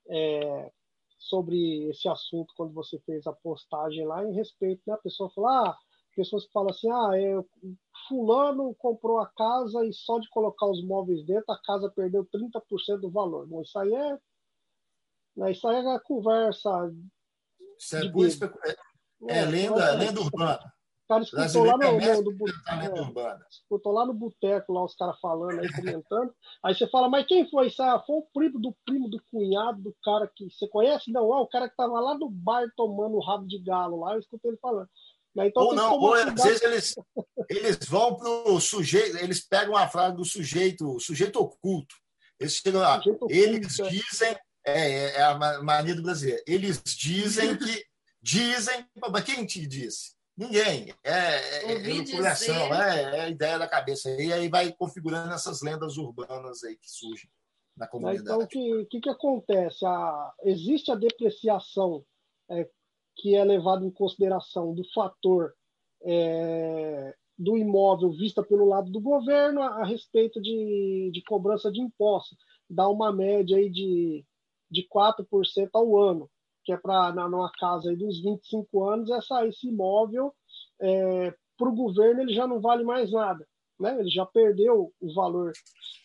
é, 0.09 0.71
sobre 1.17 1.89
esse 1.89 2.07
assunto 2.07 2.53
quando 2.55 2.73
você 2.73 2.99
fez 2.99 3.25
a 3.27 3.33
postagem 3.33 4.05
lá 4.05 4.23
em 4.23 4.33
respeito, 4.33 4.81
né? 4.85 4.93
A 4.93 4.97
pessoa 4.97 5.29
falou, 5.31 5.49
ah, 5.49 5.77
pessoas 6.15 6.45
que 6.45 6.51
falam 6.51 6.69
assim, 6.69 6.89
ah, 6.91 7.11
é, 7.13 7.43
fulano 8.07 8.73
comprou 8.75 9.19
a 9.19 9.27
casa 9.27 9.85
e 9.85 9.93
só 9.93 10.19
de 10.19 10.29
colocar 10.29 10.67
os 10.67 10.83
móveis 10.83 11.25
dentro 11.25 11.51
a 11.51 11.61
casa 11.61 11.91
perdeu 11.95 12.25
30% 12.25 12.99
do 12.99 13.11
valor. 13.11 13.47
Bom, 13.47 13.61
isso 13.61 13.77
aí 13.77 13.93
é, 13.93 14.17
né, 15.35 15.51
isso 15.51 15.67
aí 15.67 15.85
é 15.85 15.95
a 15.95 15.99
conversa. 15.99 16.69
Isso 17.77 17.95
é, 17.95 17.99
é, 17.99 18.75
é, 19.29 19.39
é, 19.39 19.45
lenda, 19.45 19.83
é 19.83 19.95
lenda 19.95 20.21
urbana 20.21 20.76
cara 21.07 21.23
escutou 21.23 21.63
lá 21.63 21.77
no, 21.77 21.91
no, 21.93 22.23
do, 22.23 22.49
é, 22.49 23.37
escutou 23.49 23.91
lá 23.93 24.05
no 24.05 24.13
boteco, 24.13 24.73
lá 24.73 24.83
os 24.83 24.95
caras 24.95 25.19
falando 25.19 25.59
aí, 25.59 25.71
comentando. 25.71 26.33
aí 26.63 26.75
você 26.75 26.87
fala, 26.87 27.09
mas 27.09 27.25
quem 27.25 27.49
foi 27.49 27.67
isso? 27.67 27.81
Ah, 27.81 28.03
foi 28.05 28.17
o 28.17 28.27
primo 28.33 28.59
do 28.59 28.75
primo 28.85 29.09
do 29.09 29.21
cunhado 29.31 29.81
do 29.81 29.95
cara 30.03 30.29
que 30.35 30.49
você 30.49 30.67
conhece? 30.67 31.11
Não, 31.11 31.31
ah, 31.33 31.41
o 31.41 31.47
cara 31.47 31.69
que 31.69 31.75
tava 31.75 31.99
lá 31.99 32.17
no 32.17 32.29
bar 32.29 32.65
tomando 32.75 33.15
o 33.15 33.23
rabo 33.23 33.47
de 33.47 33.57
galo 33.63 34.01
lá, 34.01 34.13
eu 34.13 34.19
escutei 34.19 34.51
ele 34.51 34.59
falando. 34.61 34.89
Então, 35.45 35.63
ou 35.63 35.75
não, 35.75 35.99
ou 35.99 36.13
às 36.15 36.33
vezes 36.33 36.61
eles, 36.63 36.95
eles 37.47 37.77
vão 37.87 38.15
pro 38.15 38.59
sujeito, 38.59 39.17
eles 39.17 39.47
pegam 39.47 39.75
a 39.75 39.87
frase 39.87 40.15
do 40.15 40.25
sujeito, 40.25 40.99
sujeito 40.99 41.39
oculto. 41.39 41.95
Eles 42.39 42.53
chegam 42.53 42.81
lá, 42.81 43.01
eles 43.29 43.79
é. 43.79 43.89
dizem, 43.89 44.37
é, 44.65 44.91
é, 44.91 45.11
é 45.17 45.23
a 45.23 45.61
mania 45.61 45.95
do 45.95 46.01
brasileiro, 46.01 46.43
eles 46.47 46.81
dizem 46.83 47.55
que, 47.57 47.85
dizem, 48.21 48.85
mas 49.11 49.23
quem 49.23 49.45
te 49.45 49.65
disse? 49.67 50.16
Ninguém. 50.37 50.93
É, 51.03 51.11
é, 51.11 51.71
é 51.71 51.73
é, 51.73 53.01
é, 53.01 53.21
a 53.21 53.29
ideia 53.29 53.57
da 53.57 53.67
cabeça. 53.67 54.09
E 54.21 54.31
aí 54.31 54.47
vai 54.47 54.71
configurando 54.71 55.33
essas 55.33 55.63
lendas 55.63 55.97
urbanas 55.97 56.63
aí 56.63 56.77
que 56.77 56.89
surgem 56.89 57.29
na 57.75 57.87
comunidade. 57.87 58.21
Então, 58.21 58.39
o 58.39 58.47
que, 58.47 58.85
que, 58.85 59.01
que, 59.01 59.09
acontece? 59.09 59.83
A, 59.83 60.33
existe 60.43 60.91
a 60.91 60.95
depreciação 60.95 62.05
é, 62.51 62.69
que 63.15 63.35
é 63.35 63.43
levada 63.43 63.83
em 63.83 63.89
consideração 63.89 64.75
do 64.75 64.83
fator 64.93 65.55
é, 66.03 67.15
do 67.35 67.57
imóvel 67.57 68.11
vista 68.11 68.43
pelo 68.43 68.65
lado 68.65 68.91
do 68.91 69.01
governo 69.01 69.63
a, 69.63 69.81
a 69.81 69.85
respeito 69.85 70.39
de, 70.39 71.09
de, 71.11 71.23
cobrança 71.23 71.71
de 71.71 71.81
impostos. 71.81 72.37
Dá 72.69 72.87
uma 72.87 73.11
média 73.11 73.57
aí 73.57 73.71
de, 73.71 74.23
de 74.69 74.87
4% 74.87 75.69
ao 75.73 75.97
ano 75.97 76.29
que 76.67 76.73
é 76.73 76.77
para 76.77 77.13
numa 77.13 77.49
casa 77.53 77.89
aí 77.89 77.95
dos 77.95 78.21
25 78.21 78.83
anos, 78.89 79.09
essa, 79.09 79.47
esse 79.47 79.69
imóvel 79.69 80.35
é, 80.81 81.33
para 81.57 81.69
o 81.69 81.73
governo 81.73 82.21
ele 82.21 82.33
já 82.33 82.45
não 82.45 82.59
vale 82.59 82.83
mais 82.83 83.09
nada. 83.09 83.47
Né? 83.79 83.97
Ele 83.97 84.09
já 84.09 84.25
perdeu 84.25 84.93
o 84.99 85.13
valor 85.13 85.53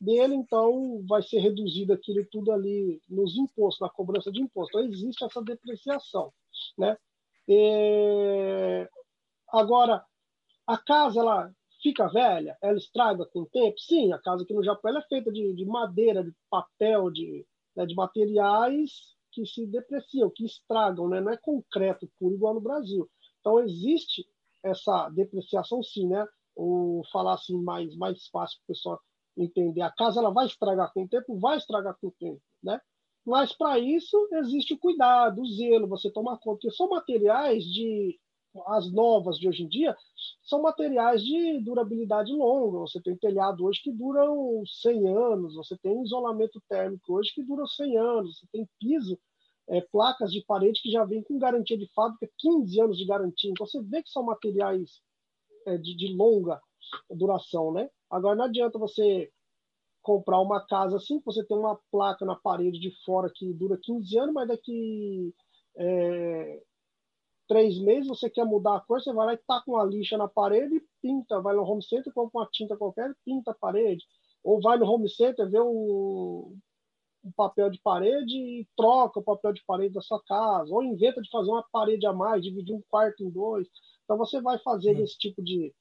dele, 0.01 0.37
então 0.37 1.05
vai 1.09 1.21
ser 1.21 1.41
reduzido 1.41 1.93
aquilo 1.93 2.25
tudo 2.31 2.53
ali 2.53 3.03
nos 3.09 3.37
impostos, 3.37 3.81
na 3.81 3.89
cobrança 3.93 4.31
de 4.31 4.41
imposto. 4.41 4.79
Então 4.79 4.89
existe 4.89 5.25
essa 5.25 5.43
depreciação. 5.43 6.33
Né? 6.79 6.97
E... 7.49 8.89
Agora, 9.49 10.05
a 10.65 10.79
casa 10.79 11.19
ela 11.19 11.53
fica 11.83 12.07
velha, 12.07 12.57
ela 12.63 12.79
estraga 12.79 13.27
com 13.27 13.41
o 13.41 13.47
tempo? 13.47 13.77
Sim, 13.81 14.13
a 14.13 14.19
casa 14.21 14.45
aqui 14.45 14.55
no 14.55 14.63
Japão 14.63 14.97
é 14.97 15.03
feita 15.09 15.33
de, 15.33 15.55
de 15.55 15.65
madeira, 15.65 16.23
de 16.23 16.33
papel, 16.49 17.11
de, 17.11 17.45
né, 17.75 17.85
de 17.85 17.97
materiais 17.97 19.12
que 19.33 19.47
se 19.47 19.67
depreciam, 19.67 20.31
que 20.31 20.45
estragam, 20.45 21.09
né? 21.09 21.21
não 21.21 21.33
é 21.33 21.37
concreto 21.37 22.09
puro 22.19 22.35
igual 22.35 22.55
no 22.55 22.61
Brasil. 22.61 23.09
Então 23.41 23.61
existe 23.61 24.25
essa 24.63 25.09
depreciação 25.11 25.83
sim, 25.83 26.07
né? 26.07 26.25
Ou 26.55 27.03
falar 27.11 27.35
assim 27.35 27.61
mais 27.63 27.97
mais 27.97 28.29
fácil 28.29 28.59
para 28.59 28.65
o 28.65 28.77
pessoal 28.77 29.01
entender. 29.37 29.81
A 29.81 29.91
casa 29.91 30.21
ela 30.21 30.31
vai 30.31 30.47
estragar 30.47 30.93
com 30.93 31.05
o 31.05 31.09
tempo, 31.09 31.39
vai 31.39 31.57
estragar 31.57 31.97
com 32.01 32.09
o 32.09 32.13
tempo, 32.13 32.41
né? 32.63 32.81
Mas 33.25 33.53
para 33.53 33.79
isso 33.79 34.29
existe 34.33 34.75
o 34.75 34.79
cuidado, 34.79 35.41
o 35.41 35.47
zelo, 35.47 35.89
você 35.89 36.11
tomar 36.11 36.39
conta, 36.39 36.61
porque 36.61 36.71
são 36.71 36.89
materiais 36.89 37.65
de 37.65 38.19
as 38.67 38.91
novas 38.93 39.39
de 39.39 39.49
hoje 39.49 39.65
em 39.65 39.69
dia 39.69 39.97
são 40.43 40.63
materiais 40.63 41.23
de 41.23 41.61
durabilidade 41.61 42.33
longa. 42.33 42.79
Você 42.81 43.01
tem 43.01 43.17
telhado 43.17 43.65
hoje 43.65 43.81
que 43.83 43.93
duram 43.93 44.63
100 44.67 45.09
anos, 45.09 45.55
você 45.55 45.77
tem 45.79 46.03
isolamento 46.03 46.61
térmico 46.69 47.15
hoje 47.15 47.33
que 47.35 47.43
dura 47.43 47.67
100 47.67 47.99
anos, 47.99 48.39
você 48.39 48.47
tem 48.53 48.69
piso, 48.79 49.19
é, 49.69 49.81
placas 49.81 50.33
de 50.33 50.45
parede 50.45 50.83
que 50.83 50.91
já 50.91 51.05
vem 51.05 51.23
com 51.23 51.39
garantia 51.39 51.79
de 51.79 51.89
fábrica, 51.95 52.29
15 52.39 52.81
anos 52.81 52.99
de 52.99 53.07
garantia. 53.07 53.51
Então 53.51 53.67
você 53.67 53.81
vê 53.83 54.03
que 54.03 54.11
são 54.11 54.23
materiais 54.23 55.01
é, 55.67 55.79
de, 55.79 55.95
de 55.97 56.15
longa 56.15 56.61
duração, 57.11 57.73
né? 57.73 57.89
Agora 58.11 58.37
não 58.37 58.45
adianta 58.45 58.79
você 58.79 59.31
comprar 60.03 60.41
uma 60.41 60.61
casa 60.67 60.97
assim, 60.97 61.23
você 61.25 61.45
tem 61.45 61.57
uma 61.57 61.79
placa 61.91 62.25
na 62.25 62.35
parede 62.35 62.79
de 62.79 62.91
fora 63.05 63.31
que 63.33 63.53
dura 63.55 63.79
15 63.81 64.19
anos, 64.19 64.35
mas 64.35 64.49
daqui 64.49 65.33
é, 65.77 66.63
três 67.53 67.79
meses, 67.79 68.09
você 68.09 68.31
quer 68.31 68.47
mudar 68.47 68.77
a 68.77 68.81
cor, 68.81 68.99
você 68.99 69.13
vai 69.13 69.27
lá 69.27 69.35
e 69.35 69.37
taca 69.47 69.71
uma 69.71 69.85
lixa 69.85 70.17
na 70.17 70.27
parede 70.27 70.77
e 70.77 70.85
pinta. 71.03 71.39
Vai 71.43 71.55
no 71.55 71.63
home 71.63 71.83
center, 71.83 72.11
compra 72.15 72.41
uma 72.41 72.49
tinta 72.51 72.77
qualquer 72.79 73.15
pinta 73.27 73.51
a 73.51 73.55
parede. 73.55 74.03
Ou 74.43 74.59
vai 74.61 74.79
no 74.79 74.91
home 74.91 75.09
center, 75.11 75.49
vê 75.51 75.61
um, 75.61 76.57
um 77.23 77.33
papel 77.37 77.69
de 77.69 77.79
parede 77.83 78.35
e 78.35 78.67
troca 78.75 79.21
o 79.21 79.23
papel 79.23 79.53
de 79.53 79.63
parede 79.67 79.93
da 79.93 80.01
sua 80.01 80.23
casa. 80.23 80.73
Ou 80.73 80.83
inventa 80.83 81.21
de 81.21 81.29
fazer 81.29 81.51
uma 81.51 81.65
parede 81.71 82.07
a 82.07 82.13
mais, 82.15 82.43
dividir 82.43 82.75
um 82.75 82.83
quarto 82.89 83.23
em 83.23 83.29
dois. 83.29 83.69
Então 84.05 84.17
você 84.17 84.41
vai 84.41 84.59
fazer 84.59 84.97
uhum. 84.97 85.03
esse 85.03 85.19
tipo 85.19 85.43
de, 85.43 85.75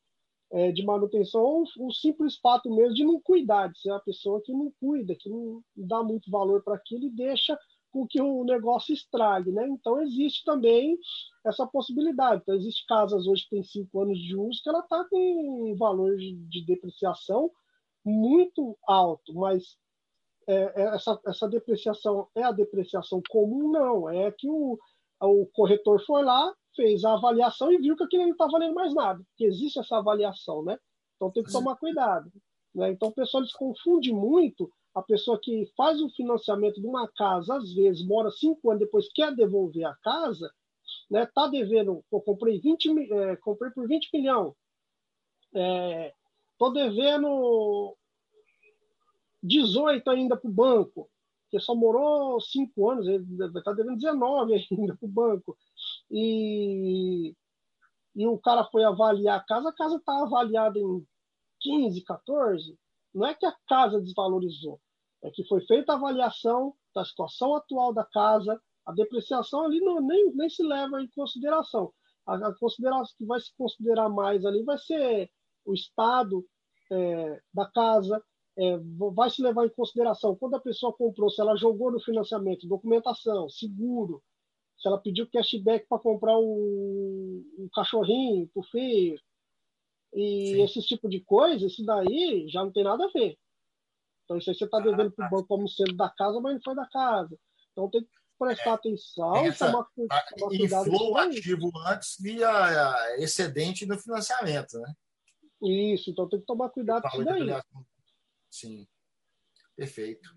é, 0.51 0.73
de 0.73 0.83
manutenção, 0.83 1.41
ou 1.41 1.63
o 1.79 1.91
simples 1.93 2.37
fato 2.37 2.69
mesmo 2.69 2.93
de 2.93 3.05
não 3.05 3.21
cuidar, 3.21 3.67
de 3.67 3.79
ser 3.79 3.91
uma 3.91 4.01
pessoa 4.01 4.41
que 4.43 4.51
não 4.51 4.73
cuida, 4.77 5.15
que 5.15 5.29
não 5.29 5.63
dá 5.73 6.03
muito 6.03 6.29
valor 6.29 6.61
para 6.63 6.75
aquilo 6.75 7.05
e 7.05 7.09
deixa 7.09 7.57
com 7.91 8.07
que 8.07 8.21
o 8.21 8.43
negócio 8.43 8.93
estrague, 8.93 9.51
né? 9.51 9.67
Então 9.67 10.01
existe 10.01 10.43
também 10.43 10.97
essa 11.45 11.67
possibilidade. 11.67 12.41
Então 12.41 12.55
existe 12.55 12.85
casas 12.87 13.27
hoje 13.27 13.43
que 13.43 13.49
tem 13.49 13.63
cinco 13.63 14.01
anos 14.01 14.17
de 14.17 14.35
uso 14.35 14.61
que 14.63 14.69
ela 14.69 14.79
está 14.79 15.03
com 15.05 15.71
um 15.71 15.75
valor 15.75 16.15
de, 16.17 16.35
de 16.35 16.65
depreciação 16.65 17.51
muito 18.03 18.77
alto, 18.87 19.33
mas 19.33 19.77
é, 20.47 20.81
é, 20.81 20.95
essa, 20.95 21.19
essa 21.25 21.47
depreciação 21.47 22.27
é 22.35 22.43
a 22.43 22.51
depreciação 22.51 23.21
comum? 23.29 23.71
Não, 23.71 24.09
é 24.09 24.31
que 24.31 24.47
o, 24.49 24.79
o 25.21 25.45
corretor 25.53 26.03
foi 26.05 26.23
lá, 26.23 26.53
fez 26.75 27.03
a 27.03 27.13
avaliação 27.13 27.71
e 27.71 27.77
viu 27.77 27.95
que 27.95 28.03
aquilo 28.03 28.23
não 28.23 28.31
está 28.31 28.47
valendo 28.47 28.73
mais 28.73 28.93
nada, 28.93 29.21
que 29.37 29.45
existe 29.45 29.79
essa 29.79 29.97
avaliação, 29.97 30.63
né? 30.63 30.77
Então 31.15 31.31
tem 31.31 31.43
que 31.43 31.51
tomar 31.51 31.75
cuidado. 31.75 32.31
Né? 32.73 32.91
Então 32.91 33.09
o 33.09 33.13
pessoal 33.13 33.43
eles 33.43 33.53
confunde 33.53 34.11
muito 34.11 34.71
a 34.93 35.01
pessoa 35.01 35.39
que 35.41 35.71
faz 35.75 36.01
o 36.01 36.09
financiamento 36.09 36.81
de 36.81 36.87
uma 36.87 37.07
casa, 37.07 37.55
às 37.55 37.73
vezes 37.73 38.05
mora 38.05 38.29
cinco 38.29 38.69
anos 38.69 38.81
depois 38.81 39.11
quer 39.13 39.33
devolver 39.35 39.85
a 39.85 39.95
casa, 39.95 40.51
né? 41.09 41.25
Tá 41.25 41.47
devendo, 41.47 42.03
pô, 42.09 42.21
comprei 42.21 42.59
20, 42.59 43.13
é, 43.13 43.35
comprei 43.37 43.71
por 43.71 43.87
20 43.87 44.09
milhões, 44.13 44.53
é, 45.53 46.13
tô 46.57 46.69
devendo 46.71 47.95
18 49.43 50.09
ainda 50.09 50.37
para 50.37 50.49
o 50.49 50.53
banco, 50.53 51.09
que 51.49 51.59
só 51.59 51.75
morou 51.75 52.39
cinco 52.39 52.89
anos, 52.89 53.07
ele 53.07 53.25
está 53.57 53.73
devendo 53.73 53.97
19 53.97 54.53
ainda 54.71 54.95
para 54.95 55.05
o 55.05 55.09
banco. 55.09 55.57
E, 56.09 57.35
e 58.15 58.27
o 58.27 58.37
cara 58.37 58.63
foi 58.65 58.83
avaliar 58.83 59.39
a 59.39 59.43
casa, 59.43 59.69
a 59.69 59.73
casa 59.73 59.97
está 59.97 60.21
avaliada 60.21 60.79
em 60.79 61.05
15, 61.59 62.01
14. 62.03 62.77
Não 63.13 63.27
é 63.27 63.35
que 63.35 63.45
a 63.45 63.55
casa 63.67 63.99
desvalorizou, 64.01 64.79
é 65.23 65.29
que 65.31 65.43
foi 65.47 65.61
feita 65.65 65.93
a 65.93 65.95
avaliação 65.95 66.73
da 66.93 67.05
situação 67.05 67.55
atual 67.55 67.93
da 67.93 68.05
casa, 68.05 68.59
a 68.85 68.93
depreciação 68.93 69.65
ali 69.65 69.79
não, 69.79 70.01
nem, 70.01 70.33
nem 70.33 70.49
se 70.49 70.63
leva 70.63 71.01
em 71.01 71.09
consideração. 71.09 71.93
A, 72.25 72.35
a 72.35 72.55
consideração 72.57 73.15
que 73.17 73.25
vai 73.25 73.39
se 73.39 73.51
considerar 73.57 74.09
mais 74.09 74.45
ali 74.45 74.63
vai 74.63 74.77
ser 74.77 75.29
o 75.65 75.73
estado 75.73 76.45
é, 76.91 77.41
da 77.53 77.65
casa, 77.67 78.23
é, 78.57 78.77
vai 79.13 79.29
se 79.29 79.41
levar 79.41 79.65
em 79.65 79.69
consideração 79.69 80.35
quando 80.35 80.55
a 80.55 80.59
pessoa 80.59 80.93
comprou, 80.93 81.29
se 81.29 81.41
ela 81.41 81.55
jogou 81.55 81.91
no 81.91 81.99
financiamento, 81.99 82.67
documentação, 82.67 83.49
seguro, 83.49 84.21
se 84.77 84.87
ela 84.87 84.97
pediu 84.97 85.29
cashback 85.29 85.87
para 85.87 85.99
comprar 85.99 86.37
um, 86.37 87.43
um 87.59 87.69
cachorrinho 87.73 88.49
por 88.53 88.65
feio, 88.65 89.19
e 90.13 90.47
Sim. 90.47 90.63
esse 90.63 90.81
tipo 90.81 91.07
de 91.07 91.21
coisa, 91.21 91.65
isso 91.65 91.85
daí 91.85 92.47
já 92.49 92.63
não 92.63 92.71
tem 92.71 92.83
nada 92.83 93.05
a 93.05 93.11
ver. 93.11 93.37
Então, 94.25 94.37
isso 94.37 94.49
aí 94.49 94.55
você 94.55 94.65
está 94.65 94.77
ah, 94.77 94.81
devendo 94.81 95.11
para 95.11 95.25
o 95.25 95.29
tá. 95.29 95.35
banco 95.35 95.47
como 95.47 95.67
sendo 95.67 95.95
da 95.95 96.09
casa, 96.09 96.39
mas 96.39 96.53
não 96.53 96.61
foi 96.61 96.75
da 96.75 96.87
casa. 96.87 97.37
Então, 97.71 97.89
tem 97.89 98.01
que 98.01 98.09
prestar 98.37 98.71
é, 98.71 98.73
atenção 98.73 99.35
essa, 99.37 99.71
tomar, 99.71 99.87
tomar 99.93 100.49
cuidado. 100.49 100.87
Inflou 100.87 101.11
o 101.11 101.17
ativo 101.17 101.71
antes 101.85 102.17
via 102.19 103.15
excedente 103.17 103.85
no 103.85 103.97
financiamento, 103.97 104.79
né? 104.79 104.93
Isso, 105.61 106.09
então 106.09 106.27
tem 106.27 106.39
que 106.39 106.45
tomar 106.45 106.69
cuidado 106.69 107.03
com 107.03 107.21
isso 107.21 107.23
daí. 107.23 107.61
Sim. 108.49 108.87
Perfeito. 109.75 110.29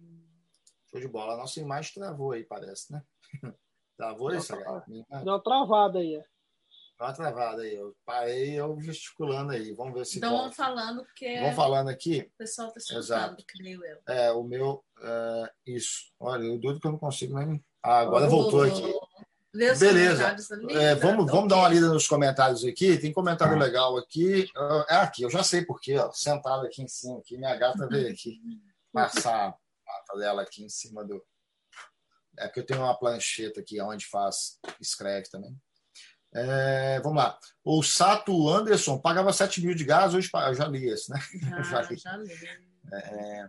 Show 0.90 1.00
de 1.00 1.08
bola. 1.08 1.34
A 1.34 1.36
nossa 1.38 1.60
imagem 1.60 1.94
travou 1.94 2.32
aí, 2.32 2.44
parece, 2.44 2.92
né? 2.92 3.02
travou 3.96 4.28
aí, 4.28 4.40
Sagai? 4.40 4.82
Deu 4.86 5.32
uma 5.32 5.42
travada 5.42 5.98
aí. 5.98 6.16
É. 6.16 6.33
Deu 6.98 7.06
uma 7.06 7.12
travada 7.12 7.62
aí. 7.62 7.74
Eu 7.74 7.96
parei 8.04 8.52
eu 8.54 8.80
gesticulando 8.80 9.52
aí. 9.52 9.72
Vamos 9.72 9.94
ver 9.94 10.06
se. 10.06 10.18
Então 10.18 10.36
vamos 10.36 10.56
falando, 10.56 11.04
porque. 11.04 11.40
Vamos 11.40 11.56
falando 11.56 11.88
aqui. 11.88 12.30
O 12.34 12.38
pessoal 12.38 12.68
está 12.68 12.80
escutando, 12.80 13.44
creio 13.46 13.84
eu. 13.84 13.98
É, 14.06 14.32
o 14.32 14.42
meu. 14.42 14.84
É, 15.00 15.52
isso. 15.66 16.12
Olha, 16.18 16.44
eu 16.44 16.58
duro 16.58 16.80
que 16.80 16.86
eu 16.86 16.92
não 16.92 16.98
consigo 16.98 17.38
nem. 17.38 17.64
Ah, 17.82 18.00
agora 18.00 18.26
oh, 18.26 18.30
voltou 18.30 18.62
aqui. 18.62 18.82
Beleza. 19.52 20.36
É, 20.70 20.94
vamos, 20.96 21.30
vamos 21.30 21.48
dar 21.48 21.56
uma 21.56 21.68
lida 21.68 21.88
nos 21.88 22.08
comentários 22.08 22.64
aqui. 22.64 22.98
Tem 22.98 23.12
comentário 23.12 23.56
legal 23.56 23.96
aqui. 23.96 24.50
É 24.88 24.96
aqui, 24.96 25.22
eu 25.22 25.30
já 25.30 25.44
sei 25.44 25.64
porquê. 25.64 25.96
Ó, 25.96 26.10
sentado 26.12 26.66
aqui 26.66 26.82
em 26.82 26.88
cima. 26.88 27.18
Aqui, 27.18 27.36
minha 27.36 27.54
gata 27.54 27.86
veio 27.86 28.10
aqui 28.10 28.40
passar 28.92 29.48
a 29.48 29.52
pata 29.52 30.18
dela 30.18 30.42
aqui 30.42 30.64
em 30.64 30.68
cima 30.68 31.04
do. 31.04 31.24
É 32.36 32.46
porque 32.46 32.60
eu 32.60 32.66
tenho 32.66 32.80
uma 32.80 32.98
plancheta 32.98 33.60
aqui 33.60 33.80
onde 33.80 34.06
faz, 34.06 34.58
escreve 34.80 35.28
também. 35.30 35.56
É, 36.34 37.00
vamos 37.00 37.22
lá. 37.22 37.38
O 37.64 37.82
Sato 37.82 38.48
Anderson 38.48 38.98
pagava 38.98 39.32
7 39.32 39.64
mil 39.64 39.74
de 39.74 39.84
gás, 39.84 40.14
hoje 40.14 40.28
eu 40.32 40.54
já 40.54 40.66
li 40.66 40.88
esse, 40.88 41.10
né? 41.10 41.20
Ah, 41.54 41.62
já 41.62 41.82
li. 41.82 41.96
Já 41.96 42.16
li. 42.16 42.30
É, 42.92 43.48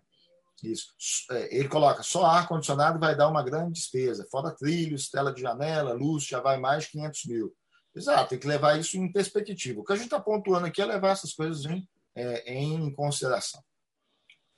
isso. 0.64 0.94
É, 1.32 1.58
ele 1.58 1.68
coloca, 1.68 2.04
só 2.04 2.26
ar-condicionado 2.26 3.00
vai 3.00 3.16
dar 3.16 3.28
uma 3.28 3.44
grande 3.44 3.74
despesa. 3.74 4.28
Fora 4.30 4.56
trilhos, 4.56 5.10
tela 5.10 5.34
de 5.34 5.42
janela, 5.42 5.94
luz, 5.94 6.26
já 6.26 6.40
vai 6.40 6.58
mais 6.58 6.84
de 6.84 6.92
500 6.92 7.26
mil. 7.26 7.56
Exato, 7.96 8.30
tem 8.30 8.40
que 8.40 8.48
levar 8.48 8.78
isso 8.78 8.98
em 8.98 9.12
perspectiva. 9.12 9.80
O 9.80 9.84
que 9.84 9.94
a 9.94 9.96
gente 9.96 10.06
está 10.06 10.20
pontuando 10.20 10.68
aqui 10.68 10.82
é 10.82 10.86
levar 10.86 11.12
essas 11.12 11.34
coisas 11.34 11.66
em, 11.66 11.88
é, 12.16 12.54
em 12.54 12.94
consideração. 12.94 13.64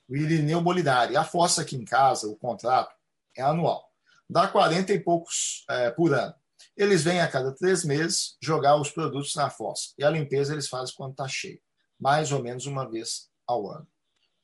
O 0.08 0.16
Irineu 0.16 0.60
Molinari, 0.60 1.16
a 1.16 1.24
fossa 1.24 1.62
aqui 1.62 1.76
em 1.76 1.84
casa, 1.84 2.26
o 2.26 2.36
contrato, 2.36 2.94
é 3.36 3.42
anual. 3.42 3.88
Dá 4.28 4.48
40 4.48 4.92
e 4.92 5.00
poucos 5.00 5.64
é, 5.70 5.90
por 5.90 6.12
ano. 6.12 6.34
Eles 6.78 7.02
vêm 7.02 7.20
a 7.20 7.28
cada 7.28 7.52
três 7.52 7.84
meses 7.84 8.38
jogar 8.40 8.80
os 8.80 8.90
produtos 8.90 9.34
na 9.34 9.50
fossa. 9.50 9.88
E 9.98 10.04
a 10.04 10.10
limpeza 10.10 10.52
eles 10.52 10.68
fazem 10.68 10.94
quando 10.96 11.10
está 11.10 11.26
cheio. 11.26 11.60
Mais 12.00 12.32
ou 12.32 12.40
menos 12.40 12.66
uma 12.66 12.88
vez 12.88 13.28
ao 13.46 13.68
ano. 13.70 13.86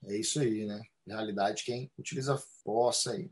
É 0.06 0.16
isso 0.16 0.40
aí, 0.40 0.66
né? 0.66 0.82
realidade, 1.06 1.64
quem 1.64 1.90
utiliza 1.98 2.40
fossa 2.64 3.12
aí. 3.12 3.30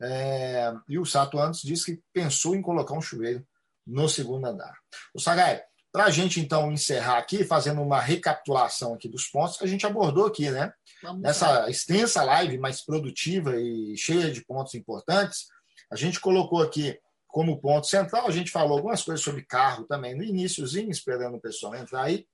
É, 0.00 0.72
e 0.88 0.98
o 0.98 1.04
Sato 1.04 1.38
antes 1.38 1.62
disse 1.62 1.86
que 1.96 2.02
pensou 2.12 2.54
em 2.54 2.62
colocar 2.62 2.94
um 2.94 3.00
chuveiro 3.00 3.46
no 3.86 4.08
segundo 4.08 4.46
andar. 4.46 4.74
O 5.14 5.20
Sagai, 5.20 5.62
para 5.92 6.04
a 6.04 6.10
gente 6.10 6.40
então 6.40 6.72
encerrar 6.72 7.18
aqui, 7.18 7.44
fazendo 7.44 7.80
uma 7.80 8.00
recapitulação 8.00 8.94
aqui 8.94 9.08
dos 9.08 9.26
pontos 9.28 9.56
que 9.56 9.64
a 9.64 9.68
gente 9.68 9.86
abordou 9.86 10.26
aqui, 10.26 10.50
né? 10.50 10.72
Vamos 11.02 11.22
Nessa 11.22 11.48
lá. 11.48 11.70
extensa 11.70 12.24
live 12.24 12.58
mais 12.58 12.84
produtiva 12.84 13.56
e 13.56 13.96
cheia 13.96 14.30
de 14.30 14.44
pontos 14.44 14.74
importantes, 14.74 15.46
a 15.90 15.96
gente 15.96 16.20
colocou 16.20 16.62
aqui 16.62 16.98
como 17.34 17.60
ponto 17.60 17.88
central, 17.88 18.28
a 18.28 18.30
gente 18.30 18.52
falou 18.52 18.76
algumas 18.76 19.02
coisas 19.02 19.24
sobre 19.24 19.44
carro 19.44 19.82
também 19.88 20.14
no 20.14 20.22
iníciozinho, 20.22 20.88
esperando 20.88 21.34
o 21.36 21.40
pessoal 21.40 21.74
entrar 21.74 22.04
aí. 22.04 22.28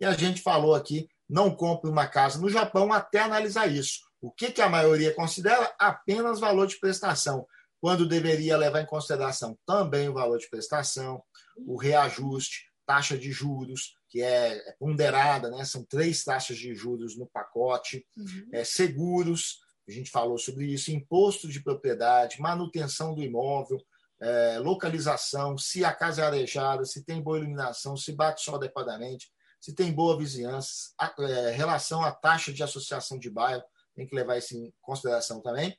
E 0.00 0.04
a 0.04 0.12
gente 0.12 0.40
falou 0.40 0.76
aqui 0.76 1.08
não 1.28 1.52
compre 1.52 1.90
uma 1.90 2.06
casa 2.06 2.38
no 2.38 2.48
Japão 2.48 2.92
até 2.92 3.18
analisar 3.18 3.66
isso. 3.66 4.02
O 4.20 4.30
que, 4.30 4.52
que 4.52 4.62
a 4.62 4.68
maioria 4.68 5.12
considera? 5.12 5.74
Apenas 5.76 6.38
valor 6.38 6.68
de 6.68 6.78
prestação, 6.78 7.44
quando 7.80 8.06
deveria 8.06 8.56
levar 8.56 8.80
em 8.80 8.86
consideração 8.86 9.58
também 9.66 10.08
o 10.08 10.14
valor 10.14 10.38
de 10.38 10.48
prestação, 10.48 11.20
o 11.66 11.76
reajuste, 11.76 12.70
taxa 12.86 13.18
de 13.18 13.32
juros, 13.32 13.96
que 14.08 14.22
é, 14.22 14.52
é 14.68 14.76
ponderada, 14.78 15.50
né? 15.50 15.64
são 15.64 15.84
três 15.84 16.22
taxas 16.22 16.56
de 16.56 16.72
juros 16.76 17.18
no 17.18 17.26
pacote, 17.26 18.06
uhum. 18.16 18.48
é, 18.52 18.62
seguros, 18.62 19.58
a 19.88 19.90
gente 19.90 20.12
falou 20.12 20.38
sobre 20.38 20.66
isso, 20.66 20.92
imposto 20.92 21.48
de 21.48 21.60
propriedade, 21.60 22.40
manutenção 22.40 23.16
do 23.16 23.24
imóvel, 23.24 23.84
é, 24.20 24.58
localização, 24.58 25.58
se 25.58 25.84
a 25.84 25.92
casa 25.92 26.22
é 26.22 26.26
arejada, 26.26 26.84
se 26.84 27.04
tem 27.04 27.22
boa 27.22 27.38
iluminação, 27.38 27.96
se 27.96 28.12
bate 28.12 28.42
sol 28.42 28.56
adequadamente, 28.56 29.30
se 29.60 29.74
tem 29.74 29.92
boa 29.92 30.16
vizinhança, 30.16 30.92
a, 30.98 31.12
é, 31.18 31.50
relação 31.50 32.02
à 32.02 32.12
taxa 32.12 32.52
de 32.52 32.62
associação 32.62 33.18
de 33.18 33.30
bairro, 33.30 33.64
tem 33.94 34.06
que 34.06 34.14
levar 34.14 34.36
isso 34.38 34.56
em 34.56 34.72
consideração 34.80 35.40
também. 35.40 35.76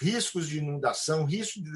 Riscos 0.00 0.48
de 0.48 0.58
inundação, 0.58 1.24
risco 1.24 1.60
de 1.62 1.70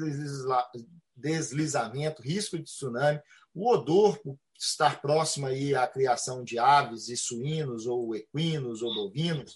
deslizamento, 1.15 2.21
risco 2.21 2.57
de 2.57 2.63
tsunami, 2.63 3.19
o 3.53 3.71
odor 3.71 4.19
por 4.19 4.37
estar 4.57 5.01
próximo 5.01 5.47
aí 5.47 5.73
à 5.73 5.87
criação 5.87 6.43
de 6.43 6.59
aves 6.59 7.07
e 7.07 7.15
suínos 7.15 7.85
ou 7.87 8.15
equinos 8.15 8.81
ou 8.81 8.93
bovinos, 8.93 9.55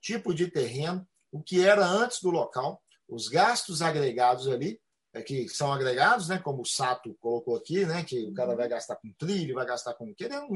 tipo 0.00 0.34
de 0.34 0.48
terreno, 0.48 1.06
o 1.30 1.42
que 1.42 1.64
era 1.64 1.86
antes 1.86 2.20
do 2.20 2.30
local, 2.30 2.82
os 3.08 3.28
gastos 3.28 3.80
agregados 3.80 4.46
ali 4.48 4.80
que 5.20 5.46
são 5.48 5.70
agregados, 5.70 6.28
né, 6.28 6.38
como 6.38 6.62
o 6.62 6.66
Sato 6.66 7.14
colocou 7.20 7.56
aqui, 7.56 7.84
né, 7.84 8.02
que 8.02 8.24
o 8.24 8.32
cara 8.32 8.56
vai 8.56 8.66
gastar 8.66 8.96
com 8.96 9.12
trilho, 9.12 9.56
vai 9.56 9.66
gastar 9.66 9.92
com 9.94 10.14
querendo 10.14 10.48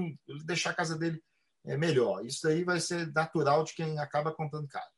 deixar 0.46 0.70
a 0.70 0.74
casa 0.74 0.96
dele 0.96 1.22
é, 1.66 1.76
melhor. 1.76 2.24
Isso 2.24 2.48
aí 2.48 2.64
vai 2.64 2.80
ser 2.80 3.12
natural 3.12 3.64
de 3.64 3.74
quem 3.74 3.98
acaba 3.98 4.32
comprando 4.32 4.68
casa. 4.68 4.88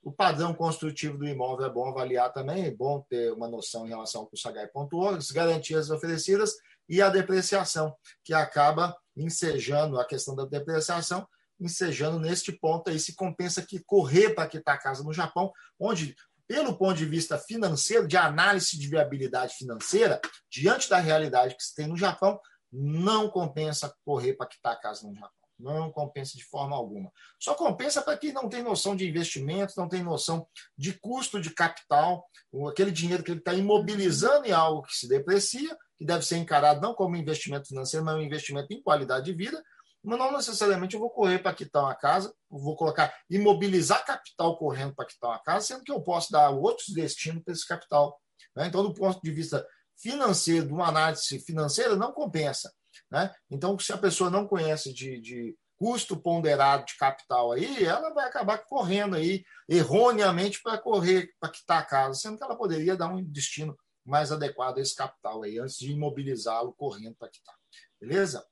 O 0.00 0.12
padrão 0.12 0.54
construtivo 0.54 1.18
do 1.18 1.26
imóvel 1.26 1.66
é 1.66 1.70
bom 1.70 1.88
avaliar 1.88 2.32
também, 2.32 2.66
é 2.66 2.70
bom 2.70 3.04
ter 3.08 3.32
uma 3.32 3.48
noção 3.48 3.86
em 3.86 3.88
relação 3.88 4.20
ao 4.20 4.26
que 4.28 4.34
o 4.36 4.38
Sagai 4.38 4.68
pontuou, 4.68 5.08
as 5.08 5.30
garantias 5.32 5.90
oferecidas 5.90 6.54
e 6.88 7.02
a 7.02 7.08
depreciação, 7.08 7.94
que 8.24 8.32
acaba 8.32 8.96
ensejando 9.16 9.98
a 9.98 10.06
questão 10.06 10.36
da 10.36 10.44
depreciação, 10.44 11.26
ensejando 11.60 12.20
neste 12.20 12.52
ponto 12.52 12.88
aí 12.88 13.00
se 13.00 13.16
compensa 13.16 13.60
que 13.60 13.80
correr 13.80 14.30
para 14.30 14.48
quitar 14.48 14.76
a 14.76 14.78
casa 14.78 15.02
no 15.02 15.12
Japão, 15.12 15.52
onde 15.78 16.14
pelo 16.48 16.76
ponto 16.76 16.96
de 16.96 17.04
vista 17.04 17.36
financeiro, 17.38 18.08
de 18.08 18.16
análise 18.16 18.78
de 18.78 18.88
viabilidade 18.88 19.54
financeira, 19.54 20.18
diante 20.50 20.88
da 20.88 20.98
realidade 20.98 21.54
que 21.54 21.62
se 21.62 21.74
tem 21.74 21.86
no 21.86 21.96
Japão, 21.96 22.40
não 22.72 23.28
compensa 23.28 23.94
correr 24.04 24.32
para 24.32 24.46
quitar 24.46 24.72
a 24.72 24.76
casa 24.76 25.06
no 25.06 25.14
Japão. 25.14 25.30
Não 25.58 25.90
compensa 25.90 26.36
de 26.36 26.44
forma 26.44 26.76
alguma. 26.76 27.10
Só 27.38 27.52
compensa 27.52 28.00
para 28.00 28.16
quem 28.16 28.32
não 28.32 28.48
tem 28.48 28.62
noção 28.62 28.94
de 28.94 29.06
investimento, 29.08 29.74
não 29.76 29.88
tem 29.88 30.02
noção 30.02 30.46
de 30.76 30.92
custo 30.92 31.40
de 31.40 31.50
capital, 31.50 32.24
aquele 32.70 32.92
dinheiro 32.92 33.24
que 33.24 33.32
ele 33.32 33.40
está 33.40 33.52
imobilizando 33.52 34.46
em 34.46 34.52
algo 34.52 34.82
que 34.82 34.96
se 34.96 35.08
deprecia, 35.08 35.76
que 35.96 36.04
deve 36.04 36.24
ser 36.24 36.36
encarado 36.36 36.80
não 36.80 36.94
como 36.94 37.16
investimento 37.16 37.68
financeiro, 37.68 38.06
mas 38.06 38.14
um 38.14 38.22
investimento 38.22 38.72
em 38.72 38.80
qualidade 38.80 39.26
de 39.26 39.32
vida. 39.32 39.60
Mas 40.02 40.18
não 40.18 40.32
necessariamente 40.32 40.94
eu 40.94 41.00
vou 41.00 41.10
correr 41.10 41.38
para 41.38 41.54
quitar 41.54 41.82
uma 41.82 41.94
casa, 41.94 42.32
vou 42.48 42.76
colocar, 42.76 43.14
imobilizar 43.28 44.04
capital 44.04 44.56
correndo 44.56 44.94
para 44.94 45.06
quitar 45.06 45.30
uma 45.30 45.42
casa, 45.42 45.66
sendo 45.66 45.84
que 45.84 45.92
eu 45.92 46.00
posso 46.00 46.30
dar 46.30 46.50
outros 46.50 46.88
destinos 46.88 47.42
para 47.42 47.52
esse 47.52 47.66
capital. 47.66 48.20
Né? 48.56 48.66
Então, 48.66 48.82
do 48.82 48.94
ponto 48.94 49.20
de 49.22 49.30
vista 49.30 49.66
financeiro, 49.96 50.66
de 50.66 50.72
uma 50.72 50.88
análise 50.88 51.38
financeira, 51.40 51.96
não 51.96 52.12
compensa. 52.12 52.72
Né? 53.10 53.34
Então, 53.50 53.78
se 53.78 53.92
a 53.92 53.98
pessoa 53.98 54.30
não 54.30 54.46
conhece 54.46 54.92
de, 54.92 55.20
de 55.20 55.56
custo 55.76 56.16
ponderado 56.16 56.84
de 56.84 56.96
capital 56.96 57.52
aí, 57.52 57.84
ela 57.84 58.12
vai 58.12 58.26
acabar 58.26 58.58
correndo 58.58 59.16
aí 59.16 59.44
erroneamente 59.68 60.60
para 60.62 60.78
correr, 60.78 61.30
para 61.40 61.50
quitar 61.50 61.78
a 61.80 61.84
casa, 61.84 62.18
sendo 62.18 62.36
que 62.36 62.44
ela 62.44 62.56
poderia 62.56 62.96
dar 62.96 63.08
um 63.08 63.22
destino 63.22 63.76
mais 64.04 64.32
adequado 64.32 64.78
a 64.78 64.80
esse 64.80 64.94
capital 64.94 65.42
aí, 65.42 65.58
antes 65.58 65.76
de 65.76 65.92
imobilizá-lo 65.92 66.74
correndo 66.74 67.14
para 67.16 67.28
quitar. 67.28 67.54
Beleza? 68.00 68.44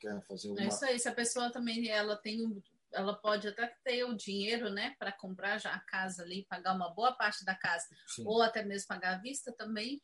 Quer 0.00 0.20
fazer 0.26 0.50
uma... 0.50 0.60
É 0.62 0.68
isso 0.68 0.84
aí, 0.84 0.98
se 0.98 1.08
a 1.08 1.14
pessoa 1.14 1.50
também 1.50 1.88
ela 1.88 2.16
tem 2.16 2.62
ela 2.92 3.14
pode 3.14 3.46
até 3.48 3.74
ter 3.84 4.04
o 4.04 4.16
dinheiro, 4.16 4.70
né, 4.70 4.94
para 4.98 5.12
comprar 5.12 5.58
já 5.58 5.72
a 5.72 5.80
casa 5.80 6.22
ali, 6.22 6.46
pagar 6.48 6.74
uma 6.74 6.88
boa 6.94 7.12
parte 7.12 7.44
da 7.44 7.54
casa, 7.54 7.86
Sim. 8.06 8.24
ou 8.26 8.42
até 8.42 8.64
mesmo 8.64 8.88
pagar 8.88 9.16
à 9.16 9.18
vista 9.18 9.52
também, 9.52 10.02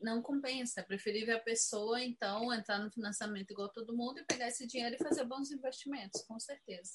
não 0.00 0.22
compensa. 0.22 0.80
É 0.80 0.82
preferível 0.82 1.36
a 1.36 1.40
pessoa, 1.40 2.02
então, 2.02 2.52
entrar 2.52 2.78
no 2.78 2.90
financiamento 2.90 3.50
igual 3.50 3.68
todo 3.70 3.96
mundo 3.96 4.18
e 4.18 4.24
pegar 4.24 4.48
esse 4.48 4.66
dinheiro 4.66 4.96
e 4.96 5.02
fazer 5.02 5.24
bons 5.24 5.50
investimentos, 5.50 6.22
com 6.22 6.38
certeza. 6.38 6.92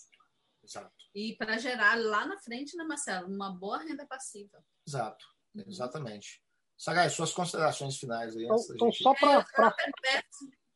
Exato. 0.63 0.93
E 1.15 1.35
para 1.37 1.57
gerar 1.57 1.95
lá 1.95 2.25
na 2.25 2.37
frente, 2.39 2.75
né, 2.75 2.83
Marcelo, 2.83 3.27
uma 3.27 3.51
boa 3.51 3.79
renda 3.79 4.05
passiva. 4.05 4.63
Exato, 4.87 5.25
uhum. 5.55 5.63
exatamente. 5.67 6.43
Sagai, 6.77 7.09
suas 7.09 7.33
considerações 7.33 7.97
finais 7.97 8.35
aí. 8.37 8.45
Então, 8.45 8.57
então 8.73 8.91
só 8.91 9.13
para. 9.13 9.43
Pra... 9.43 9.75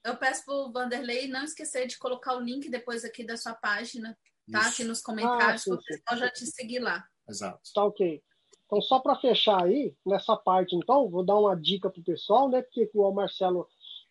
Eu 0.03 0.17
peço 0.17 0.45
para 0.45 0.53
o 0.53 0.71
Vanderlei 0.71 1.27
não 1.27 1.43
esquecer 1.43 1.87
de 1.87 1.97
colocar 1.97 2.35
o 2.35 2.41
link 2.41 2.69
depois 2.69 3.05
aqui 3.05 3.23
da 3.23 3.37
sua 3.37 3.53
página, 3.53 4.17
tá? 4.51 4.59
Isso. 4.59 4.69
Aqui 4.69 4.83
nos 4.83 5.01
comentários, 5.01 5.67
ah, 5.67 5.73
o 5.73 5.81
pessoal 5.81 6.19
já 6.19 6.29
te 6.29 6.45
seguir 6.45 6.79
lá. 6.79 7.05
Exato. 7.27 7.61
Tá 7.73 7.85
ok. 7.85 8.21
Então, 8.65 8.81
só 8.81 8.99
para 8.99 9.15
fechar 9.15 9.63
aí, 9.63 9.95
nessa 10.05 10.35
parte, 10.35 10.75
então, 10.75 11.09
vou 11.09 11.23
dar 11.23 11.37
uma 11.37 11.55
dica 11.55 11.89
para 11.89 12.01
o 12.01 12.03
pessoal, 12.03 12.49
né? 12.49 12.61
Porque 12.61 12.89
o 12.93 13.11
Marcelo 13.11 13.67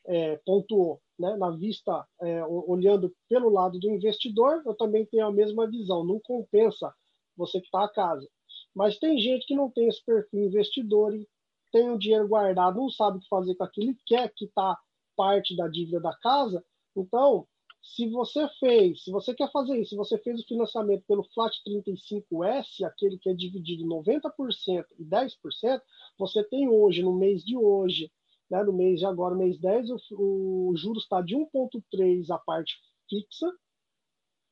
é, 0.06 0.36
pontuou, 0.46 1.02
né? 1.18 1.36
Na 1.36 1.50
vista, 1.50 2.06
é, 2.20 2.44
olhando 2.44 3.14
pelo 3.28 3.50
lado 3.50 3.78
do 3.78 3.90
investidor, 3.90 4.62
eu 4.64 4.74
também 4.74 5.04
tenho 5.06 5.26
a 5.26 5.32
mesma 5.32 5.68
visão. 5.68 6.04
Não 6.04 6.20
compensa 6.20 6.94
você 7.36 7.60
que 7.60 7.66
está 7.66 7.84
a 7.84 7.92
casa. 7.92 8.26
Mas 8.74 8.98
tem 8.98 9.18
gente 9.18 9.46
que 9.46 9.54
não 9.54 9.70
tem 9.70 9.88
esse 9.88 10.02
perfil 10.04 10.46
investidor 10.46 11.14
e 11.14 11.28
tem 11.70 11.90
o 11.90 11.98
dinheiro 11.98 12.28
guardado, 12.28 12.76
não 12.76 12.90
sabe 12.90 13.18
o 13.18 13.20
que 13.20 13.28
fazer 13.28 13.54
com 13.54 13.64
aquilo 13.64 13.90
e 13.90 13.98
quer 14.06 14.32
quitar 14.34 14.78
parte 15.16 15.56
da 15.56 15.68
dívida 15.68 16.00
da 16.00 16.14
casa. 16.18 16.64
Então, 16.96 17.46
se 17.82 18.08
você 18.08 18.48
fez, 18.60 19.02
se 19.02 19.10
você 19.10 19.34
quer 19.34 19.50
fazer 19.50 19.80
isso, 19.80 19.90
se 19.90 19.96
você 19.96 20.16
fez 20.18 20.40
o 20.40 20.46
financiamento 20.46 21.04
pelo 21.06 21.24
Flat 21.34 21.52
35S, 21.66 22.84
aquele 22.84 23.18
que 23.18 23.28
é 23.28 23.34
dividido 23.34 23.84
90% 23.84 24.84
e 24.98 25.04
10%, 25.04 25.80
você 26.16 26.44
tem 26.44 26.68
hoje, 26.68 27.02
no 27.02 27.12
mês 27.12 27.44
de 27.44 27.56
hoje, 27.56 28.10
né, 28.48 28.62
no 28.62 28.72
mês 28.72 29.00
de 29.00 29.06
agora, 29.06 29.34
mês 29.34 29.58
10, 29.58 29.90
o, 29.90 29.96
o 30.12 30.76
juros 30.76 31.02
está 31.02 31.20
de 31.20 31.34
1,3 31.34 32.30
a 32.30 32.38
parte 32.38 32.74
fixa, 33.08 33.50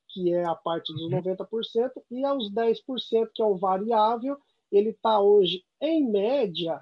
que 0.09 0.32
é 0.32 0.45
a 0.45 0.55
parte 0.57 0.93
dos 0.93 1.09
90%, 1.09 1.47
uhum. 2.11 2.19
e 2.19 2.24
aos 2.24 2.51
10%, 2.53 3.31
que 3.32 3.43
é 3.43 3.47
o 3.47 3.57
variável, 3.57 4.37
ele 4.73 4.91
está 4.91 5.20
hoje, 5.20 5.65
em 5.81 6.11
média, 6.11 6.81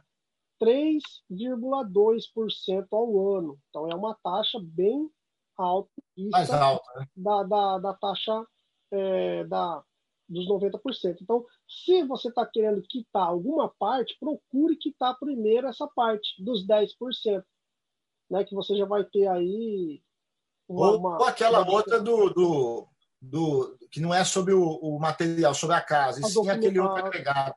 3,2% 0.60 2.86
ao 2.90 3.36
ano. 3.36 3.58
Então, 3.68 3.88
é 3.88 3.94
uma 3.94 4.16
taxa 4.22 4.58
bem 4.62 5.10
alta. 5.56 5.90
Mais 6.16 6.50
alta, 6.50 6.98
né? 6.98 7.06
Da, 7.16 7.42
da, 7.42 7.78
da 7.78 7.94
taxa 7.94 8.46
é, 8.90 9.44
da, 9.44 9.82
dos 10.28 10.48
90%. 10.48 11.18
Então, 11.22 11.44
se 11.66 12.04
você 12.04 12.28
está 12.28 12.46
querendo 12.46 12.82
quitar 12.82 13.26
alguma 13.26 13.72
parte, 13.78 14.16
procure 14.20 14.76
quitar 14.76 15.18
primeiro 15.18 15.66
essa 15.66 15.88
parte 15.88 16.42
dos 16.42 16.66
10%, 16.66 17.42
né, 18.30 18.44
que 18.44 18.54
você 18.54 18.76
já 18.76 18.84
vai 18.84 19.04
ter 19.04 19.26
aí 19.26 20.02
uma, 20.68 20.90
ou, 20.90 20.98
uma, 20.98 21.18
ou 21.18 21.24
aquela 21.24 21.62
uma... 21.62 21.72
outra 21.72 21.98
do, 21.98 22.28
do, 22.30 22.88
do, 23.20 23.78
que 23.90 24.00
não 24.00 24.12
é 24.12 24.22
sobre 24.22 24.52
o, 24.52 24.62
o 24.62 24.98
material, 24.98 25.54
sobre 25.54 25.76
a 25.76 25.80
casa, 25.80 26.20
e 26.20 26.24
sim 26.24 26.48
aquele 26.48 26.78
outro 26.78 27.06
agregado. 27.06 27.54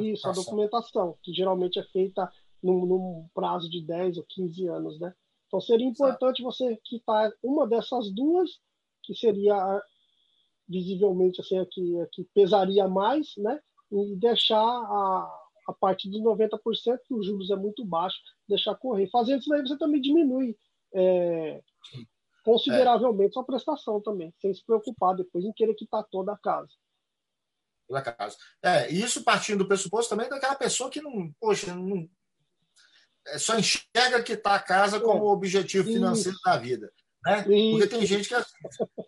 Isso, 0.00 0.28
a 0.28 0.32
documentação, 0.32 1.16
que 1.22 1.32
geralmente 1.32 1.78
é 1.78 1.84
feita 1.84 2.30
num, 2.62 2.86
num 2.86 3.28
prazo 3.34 3.68
de 3.68 3.84
10 3.84 4.18
ou 4.18 4.24
15 4.28 4.66
anos, 4.68 4.98
né? 4.98 5.14
Então 5.46 5.60
seria 5.60 5.86
importante 5.86 6.42
Exato. 6.42 6.56
você 6.56 6.78
quitar 6.84 7.30
uma 7.42 7.66
dessas 7.66 8.12
duas, 8.12 8.50
que 9.02 9.14
seria 9.14 9.82
visivelmente 10.68 11.40
assim, 11.40 11.58
a 11.58 11.66
que, 11.66 12.00
a 12.00 12.06
que 12.12 12.24
pesaria 12.34 12.86
mais, 12.86 13.28
né? 13.38 13.58
E 13.90 14.16
deixar 14.16 14.60
a, 14.60 15.48
a 15.68 15.72
parte 15.72 16.10
dos 16.10 16.20
90%, 16.20 16.58
que 17.06 17.14
os 17.14 17.26
juros 17.26 17.50
é 17.50 17.56
muito 17.56 17.84
baixo, 17.84 18.18
deixar 18.46 18.74
correr. 18.74 19.08
Fazendo 19.10 19.40
isso 19.40 19.52
aí, 19.54 19.62
você 19.62 19.78
também 19.78 20.00
diminui 20.00 20.54
é, 20.94 21.62
consideravelmente 22.44 23.30
é. 23.30 23.32
sua 23.32 23.44
prestação 23.44 24.00
também, 24.02 24.32
sem 24.38 24.52
se 24.52 24.64
preocupar 24.64 25.16
depois 25.16 25.44
em 25.44 25.52
querer 25.52 25.74
quitar 25.74 26.04
toda 26.10 26.32
a 26.32 26.38
casa. 26.38 26.72
Toda 27.88 28.00
a 28.00 28.12
casa. 28.12 28.36
É, 28.62 28.92
isso 28.92 29.24
partindo 29.24 29.60
do 29.60 29.68
pressuposto 29.68 30.10
também 30.10 30.28
daquela 30.28 30.54
pessoa 30.54 30.90
que 30.90 31.00
não, 31.00 31.32
poxa, 31.40 31.74
não, 31.74 32.08
é, 33.28 33.38
só 33.38 33.58
enxerga 33.58 34.22
que 34.22 34.34
está 34.34 34.54
a 34.54 34.60
casa 34.60 35.00
como 35.00 35.24
é. 35.24 35.32
objetivo 35.32 35.88
financeiro 35.88 36.36
Isso. 36.36 36.44
da 36.44 36.56
vida. 36.56 36.92
Né? 37.24 37.42
Porque 37.42 37.86
tem 37.86 38.06
gente 38.06 38.28
que 38.28 38.34
é, 38.34 38.44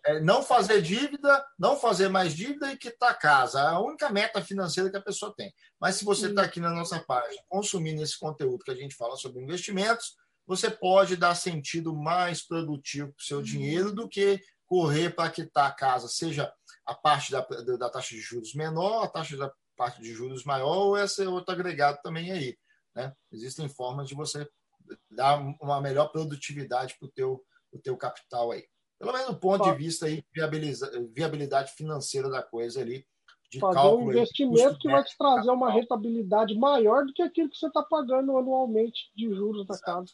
é, 0.05 0.19
não 0.19 0.43
fazer 0.43 0.81
dívida, 0.81 1.45
não 1.57 1.77
fazer 1.77 2.09
mais 2.09 2.33
dívida 2.33 2.71
e 2.71 2.77
quitar 2.77 3.11
a 3.11 3.15
casa. 3.15 3.59
É 3.59 3.67
a 3.67 3.79
única 3.79 4.09
meta 4.09 4.43
financeira 4.43 4.89
que 4.89 4.97
a 4.97 5.01
pessoa 5.01 5.33
tem. 5.35 5.53
Mas 5.79 5.95
se 5.95 6.05
você 6.05 6.27
está 6.27 6.43
aqui 6.43 6.59
na 6.59 6.71
nossa 6.71 6.99
página 6.99 7.41
consumindo 7.47 8.01
esse 8.01 8.19
conteúdo 8.19 8.63
que 8.63 8.71
a 8.71 8.75
gente 8.75 8.95
fala 8.95 9.15
sobre 9.15 9.41
investimentos, 9.41 10.15
você 10.45 10.69
pode 10.69 11.15
dar 11.15 11.35
sentido 11.35 11.95
mais 11.95 12.45
produtivo 12.45 13.13
para 13.13 13.21
o 13.21 13.25
seu 13.25 13.37
uhum. 13.37 13.43
dinheiro 13.43 13.91
do 13.93 14.09
que 14.09 14.41
correr 14.65 15.09
para 15.09 15.29
quitar 15.29 15.67
a 15.67 15.73
casa, 15.73 16.07
seja 16.07 16.51
a 16.91 16.95
parte 16.95 17.31
da, 17.31 17.41
da 17.77 17.89
taxa 17.89 18.13
de 18.13 18.21
juros 18.21 18.53
menor, 18.53 19.03
a 19.03 19.07
taxa 19.07 19.37
da 19.37 19.51
parte 19.77 20.01
de 20.01 20.13
juros 20.13 20.43
maior, 20.43 20.87
ou 20.87 20.97
esse 20.97 21.25
outro 21.25 21.53
agregado 21.53 21.99
também 22.03 22.31
aí. 22.31 22.57
Né? 22.95 23.13
Existem 23.31 23.69
formas 23.69 24.07
de 24.07 24.15
você 24.15 24.47
dar 25.09 25.39
uma 25.61 25.79
melhor 25.79 26.11
produtividade 26.11 26.95
para 26.99 27.07
o 27.07 27.11
teu, 27.11 27.43
teu 27.81 27.95
capital 27.97 28.51
aí. 28.51 28.65
Pelo 28.99 29.13
menos 29.13 29.27
do 29.29 29.39
ponto 29.39 29.63
de 29.63 29.77
vista 29.77 30.05
aí, 30.05 30.23
viabilidade 31.15 31.71
financeira 31.71 32.29
da 32.29 32.43
coisa 32.43 32.81
ali. 32.81 33.05
De 33.49 33.59
Fazer 33.59 33.75
cálculo, 33.75 34.07
um 34.07 34.11
investimento 34.11 34.79
que 34.79 34.89
vai 34.89 35.03
te 35.03 35.17
trazer 35.17 35.51
uma 35.51 35.71
rentabilidade 35.71 36.55
maior 36.55 37.05
do 37.05 37.13
que 37.13 37.21
aquilo 37.21 37.49
que 37.49 37.57
você 37.57 37.67
está 37.67 37.83
pagando 37.83 38.37
anualmente 38.37 39.11
de 39.13 39.33
juros 39.33 39.67
da 39.67 39.77
casa. 39.77 40.13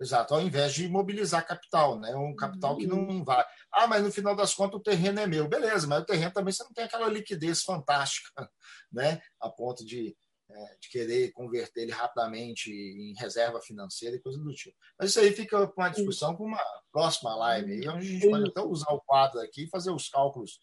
Exato, 0.00 0.32
ao 0.32 0.40
invés 0.40 0.72
de 0.72 0.86
imobilizar 0.86 1.46
capital, 1.46 2.00
né? 2.00 2.14
Um 2.16 2.34
capital 2.34 2.76
que 2.76 2.86
não 2.86 3.22
vai. 3.22 3.44
Ah, 3.70 3.86
mas 3.86 4.02
no 4.02 4.10
final 4.10 4.34
das 4.34 4.54
contas 4.54 4.80
o 4.80 4.82
terreno 4.82 5.20
é 5.20 5.26
meu. 5.26 5.46
Beleza, 5.46 5.86
mas 5.86 6.02
o 6.02 6.06
terreno 6.06 6.32
também 6.32 6.54
você 6.54 6.64
não 6.64 6.72
tem 6.72 6.84
aquela 6.84 7.06
liquidez 7.08 7.62
fantástica, 7.62 8.30
né? 8.90 9.20
A 9.38 9.50
ponto 9.50 9.84
de 9.84 10.16
é, 10.52 10.76
de 10.80 10.88
querer 10.88 11.32
converter 11.32 11.82
ele 11.82 11.92
rapidamente 11.92 12.72
em 12.72 13.14
reserva 13.16 13.60
financeira 13.60 14.16
e 14.16 14.20
coisa 14.20 14.38
do 14.38 14.52
tipo. 14.52 14.76
Mas 14.98 15.10
isso 15.10 15.20
aí 15.20 15.32
fica 15.32 15.66
para 15.68 15.84
uma 15.84 15.90
discussão 15.90 16.34
para 16.34 16.44
uma 16.44 16.64
próxima 16.92 17.34
live, 17.36 17.72
aí, 17.72 17.88
onde 17.88 18.08
a 18.08 18.10
gente 18.10 18.28
pode 18.28 18.50
até 18.50 18.60
usar 18.60 18.90
o 18.92 19.00
quadro 19.00 19.40
aqui 19.40 19.64
e 19.64 19.70
fazer 19.70 19.90
os 19.90 20.08
cálculos 20.08 20.58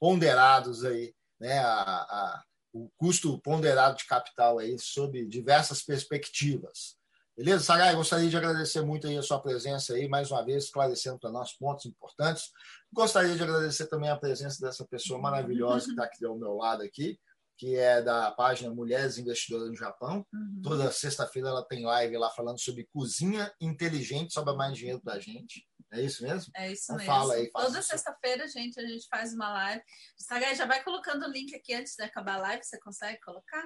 ponderados 0.00 0.84
aí, 0.84 1.14
né, 1.38 1.58
a, 1.58 1.74
a, 1.74 2.44
o 2.72 2.90
custo 2.96 3.38
ponderado 3.40 3.96
de 3.96 4.06
capital 4.06 4.58
aí 4.58 4.78
sob 4.78 5.26
diversas 5.26 5.82
perspectivas. 5.82 6.95
Beleza, 7.36 7.64
Sarai? 7.64 7.94
Gostaria 7.94 8.30
de 8.30 8.36
agradecer 8.36 8.80
muito 8.80 9.06
aí 9.06 9.18
a 9.18 9.22
sua 9.22 9.38
presença 9.38 9.92
aí, 9.92 10.08
mais 10.08 10.30
uma 10.30 10.42
vez, 10.42 10.64
esclarecendo 10.64 11.18
para 11.18 11.30
nós 11.30 11.52
pontos 11.52 11.84
importantes. 11.84 12.50
Gostaria 12.90 13.36
de 13.36 13.42
agradecer 13.42 13.88
também 13.88 14.08
a 14.08 14.16
presença 14.16 14.58
dessa 14.58 14.86
pessoa 14.86 15.20
maravilhosa 15.20 15.84
que 15.84 15.90
está 15.90 16.04
aqui 16.04 16.24
ao 16.24 16.38
meu 16.38 16.54
lado 16.54 16.82
aqui, 16.82 17.20
que 17.58 17.76
é 17.76 18.00
da 18.00 18.30
página 18.30 18.74
Mulheres 18.74 19.18
Investidoras 19.18 19.68
no 19.68 19.76
Japão. 19.76 20.26
Uhum. 20.32 20.62
Toda 20.62 20.90
sexta-feira 20.90 21.48
ela 21.48 21.62
tem 21.62 21.84
live 21.84 22.16
lá 22.16 22.30
falando 22.30 22.58
sobre 22.58 22.88
cozinha 22.90 23.52
inteligente, 23.60 24.32
sobra 24.32 24.54
mais 24.54 24.78
dinheiro 24.78 25.02
para 25.02 25.14
a 25.14 25.20
gente. 25.20 25.68
É 25.92 26.00
isso 26.00 26.22
mesmo? 26.22 26.50
É 26.56 26.72
isso 26.72 26.84
então, 26.84 26.96
mesmo. 26.96 27.12
Fala 27.12 27.34
aí, 27.34 27.50
Toda 27.50 27.82
sexta-feira, 27.82 28.48
gente, 28.48 28.80
a 28.80 28.86
gente 28.86 29.06
faz 29.08 29.34
uma 29.34 29.52
live. 29.52 29.82
Instagram 30.18 30.54
já 30.54 30.64
vai 30.64 30.82
colocando 30.82 31.26
o 31.26 31.30
link 31.30 31.54
aqui 31.54 31.74
antes 31.74 31.96
de 31.96 32.02
acabar 32.02 32.36
a 32.36 32.42
live. 32.42 32.64
Você 32.64 32.80
consegue 32.80 33.20
colocar 33.20 33.62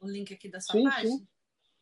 o 0.00 0.08
link 0.08 0.32
aqui 0.32 0.50
da 0.50 0.58
sua 0.58 0.74
sim, 0.74 0.84
página? 0.84 1.18
Sim. 1.18 1.33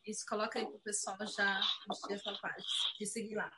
Isso, 0.05 0.25
coloca 0.27 0.59
aí 0.59 0.65
para 0.65 0.75
o 0.75 0.81
pessoal 0.81 1.17
já 1.25 1.59
assistir 1.89 2.13
a 2.13 2.19
sua 2.19 2.37
página, 2.39 2.65
de 2.99 3.05
seguir 3.05 3.35
lá. 3.35 3.51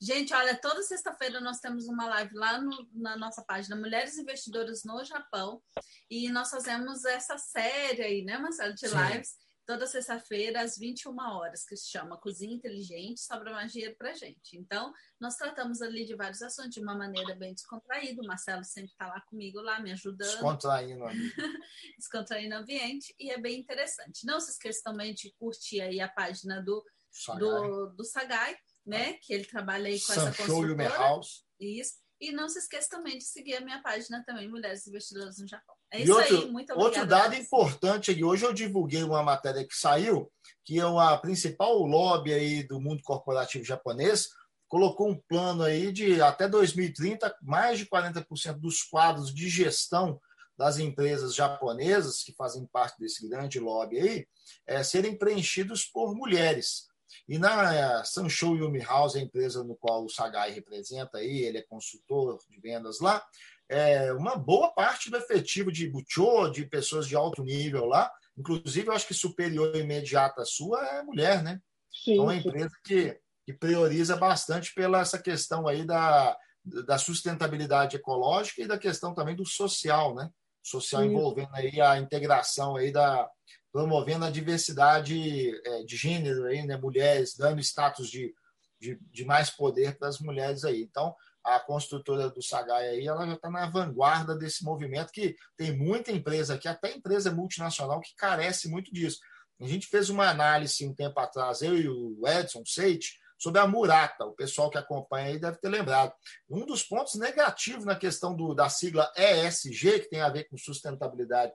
Gente, 0.00 0.32
olha, 0.32 0.58
toda 0.58 0.82
sexta-feira 0.82 1.40
nós 1.40 1.60
temos 1.60 1.86
uma 1.86 2.06
live 2.06 2.34
lá 2.34 2.58
no, 2.58 2.88
na 2.94 3.18
nossa 3.18 3.44
página 3.44 3.76
Mulheres 3.76 4.16
Investidoras 4.16 4.82
no 4.82 5.04
Japão 5.04 5.62
e 6.08 6.30
nós 6.30 6.48
fazemos 6.48 7.04
essa 7.04 7.36
série 7.36 8.02
aí, 8.02 8.24
né, 8.24 8.38
Marcelo, 8.38 8.74
de 8.74 8.88
Sim. 8.88 8.96
lives. 8.96 9.36
Toda 9.70 9.86
sexta-feira 9.86 10.62
às 10.62 10.76
21 10.76 11.16
horas, 11.16 11.64
que 11.64 11.76
se 11.76 11.88
chama 11.88 12.16
Cozinha 12.16 12.52
Inteligente, 12.52 13.20
sobra 13.20 13.52
mais 13.52 13.70
dinheiro 13.70 13.94
para 13.96 14.12
gente. 14.14 14.56
Então, 14.56 14.92
nós 15.20 15.36
tratamos 15.36 15.80
ali 15.80 16.04
de 16.04 16.16
vários 16.16 16.42
assuntos 16.42 16.72
de 16.72 16.80
uma 16.80 16.96
maneira 16.96 17.36
bem 17.36 17.54
descontraída. 17.54 18.20
O 18.20 18.26
Marcelo 18.26 18.64
sempre 18.64 18.90
está 18.90 19.06
lá 19.06 19.20
comigo, 19.20 19.60
lá 19.60 19.78
me 19.78 19.92
ajudando. 19.92 20.28
Descontraindo. 20.28 21.04
Descontraindo 21.96 22.56
o 22.56 22.58
ambiente 22.58 23.14
e 23.16 23.30
é 23.30 23.38
bem 23.38 23.60
interessante. 23.60 24.26
Não 24.26 24.40
se 24.40 24.50
esqueça 24.50 24.80
também 24.82 25.14
de 25.14 25.32
curtir 25.38 25.80
aí 25.80 26.00
a 26.00 26.08
página 26.08 26.60
do 26.60 26.84
Sagai, 27.08 27.38
do, 27.38 27.86
do 27.90 28.04
Sagai 28.04 28.56
né? 28.84 29.12
Que 29.22 29.32
ele 29.32 29.44
trabalha 29.44 29.86
aí 29.86 30.00
com 30.00 30.12
essa 30.12 30.34
construtora. 30.34 30.88
House. 30.88 31.44
Isso. 31.60 31.94
E 32.20 32.32
não 32.32 32.48
se 32.48 32.58
esqueça 32.58 32.90
também 32.90 33.16
de 33.16 33.24
seguir 33.24 33.56
a 33.56 33.60
minha 33.62 33.80
página 33.80 34.22
também, 34.26 34.46
Mulheres 34.46 34.86
Investidoras 34.86 35.38
no 35.38 35.48
Japão. 35.48 35.74
É 35.90 36.02
isso 36.02 36.12
outro, 36.12 36.36
aí, 36.36 36.50
muito 36.50 36.72
obrigada. 36.72 36.84
Outro 36.84 37.06
dado 37.06 37.34
importante 37.34 38.10
aqui, 38.10 38.22
hoje 38.22 38.44
eu 38.44 38.52
divulguei 38.52 39.02
uma 39.02 39.22
matéria 39.22 39.66
que 39.66 39.74
saiu, 39.74 40.30
que 40.64 40.78
é 40.78 40.82
a 40.82 41.16
principal 41.16 41.78
lobby 41.78 42.34
aí 42.34 42.62
do 42.62 42.78
mundo 42.78 43.02
corporativo 43.02 43.64
japonês, 43.64 44.28
colocou 44.68 45.08
um 45.08 45.20
plano 45.28 45.62
aí 45.62 45.90
de 45.90 46.20
até 46.20 46.46
2030, 46.46 47.34
mais 47.42 47.78
de 47.78 47.86
40% 47.86 48.58
dos 48.58 48.82
quadros 48.82 49.34
de 49.34 49.48
gestão 49.48 50.20
das 50.58 50.78
empresas 50.78 51.34
japonesas 51.34 52.22
que 52.22 52.34
fazem 52.34 52.66
parte 52.66 53.00
desse 53.00 53.26
grande 53.26 53.58
lobby 53.58 53.98
aí, 53.98 54.28
é, 54.66 54.82
serem 54.82 55.16
preenchidos 55.16 55.86
por 55.86 56.14
mulheres. 56.14 56.89
E 57.28 57.38
na 57.38 58.04
Sanshou 58.04 58.56
Yumi 58.56 58.80
House, 58.80 59.16
a 59.16 59.20
empresa 59.20 59.64
no 59.64 59.76
qual 59.76 60.04
o 60.04 60.10
Sagai 60.10 60.50
representa 60.50 61.18
aí, 61.18 61.42
ele 61.42 61.58
é 61.58 61.62
consultor 61.62 62.38
de 62.48 62.60
vendas 62.60 63.00
lá, 63.00 63.24
é 63.68 64.12
uma 64.12 64.36
boa 64.36 64.72
parte 64.72 65.10
do 65.10 65.16
efetivo 65.16 65.70
de 65.70 65.88
Buchô, 65.88 66.48
de 66.48 66.66
pessoas 66.66 67.06
de 67.06 67.14
alto 67.14 67.42
nível 67.44 67.86
lá, 67.86 68.10
inclusive 68.36 68.88
eu 68.88 68.92
acho 68.92 69.06
que 69.06 69.14
superior 69.14 69.76
imediata 69.76 70.42
à 70.42 70.44
sua 70.44 70.84
é 70.86 71.02
mulher, 71.02 71.42
né? 71.42 71.60
Sim, 71.92 72.14
então 72.14 72.24
é 72.24 72.26
uma 72.26 72.36
empresa 72.36 72.74
que, 72.84 73.18
que 73.44 73.52
prioriza 73.52 74.16
bastante 74.16 74.74
pela 74.74 75.00
essa 75.00 75.18
questão 75.18 75.68
aí 75.68 75.84
da, 75.84 76.36
da 76.64 76.98
sustentabilidade 76.98 77.96
ecológica 77.96 78.62
e 78.62 78.66
da 78.66 78.78
questão 78.78 79.14
também 79.14 79.36
do 79.36 79.46
social, 79.46 80.14
né? 80.14 80.30
Social 80.62 81.02
Sim. 81.02 81.08
envolvendo 81.08 81.54
aí 81.54 81.80
a 81.80 81.98
integração 81.98 82.76
aí 82.76 82.92
da, 82.92 83.28
promovendo 83.72 84.24
a 84.24 84.30
diversidade 84.30 85.50
é, 85.64 85.84
de 85.84 85.96
gênero, 85.96 86.44
aí, 86.44 86.66
né? 86.66 86.76
mulheres, 86.76 87.36
dando 87.36 87.60
status 87.60 88.10
de, 88.10 88.34
de, 88.80 88.98
de 89.10 89.24
mais 89.24 89.50
poder 89.50 89.96
para 89.96 90.08
as 90.08 90.18
mulheres 90.18 90.64
aí. 90.64 90.82
Então, 90.82 91.14
a 91.44 91.58
construtora 91.58 92.28
do 92.28 92.42
Sagai 92.42 92.88
aí, 92.88 93.06
ela 93.06 93.26
já 93.26 93.34
está 93.34 93.50
na 93.50 93.68
vanguarda 93.68 94.36
desse 94.36 94.64
movimento, 94.64 95.12
que 95.12 95.36
tem 95.56 95.76
muita 95.76 96.12
empresa 96.12 96.54
aqui, 96.54 96.68
até 96.68 96.92
empresa 96.92 97.30
multinacional, 97.30 98.00
que 98.00 98.14
carece 98.14 98.68
muito 98.68 98.92
disso. 98.92 99.20
A 99.60 99.66
gente 99.66 99.86
fez 99.86 100.10
uma 100.10 100.28
análise 100.28 100.86
um 100.86 100.94
tempo 100.94 101.18
atrás, 101.20 101.62
eu 101.62 101.76
e 101.76 101.88
o 101.88 102.26
Edson 102.26 102.62
Seite, 102.64 103.18
sobre 103.38 103.60
a 103.60 103.66
Murata. 103.66 104.26
O 104.26 104.32
pessoal 104.32 104.70
que 104.70 104.76
acompanha 104.76 105.28
aí 105.28 105.38
deve 105.38 105.58
ter 105.58 105.68
lembrado. 105.68 106.12
Um 106.48 106.66
dos 106.66 106.82
pontos 106.82 107.14
negativos 107.14 107.84
na 107.84 107.96
questão 107.96 108.34
do, 108.34 108.54
da 108.54 108.68
sigla 108.68 109.10
ESG, 109.16 110.00
que 110.00 110.10
tem 110.10 110.20
a 110.20 110.28
ver 110.28 110.44
com 110.44 110.58
sustentabilidade 110.58 111.52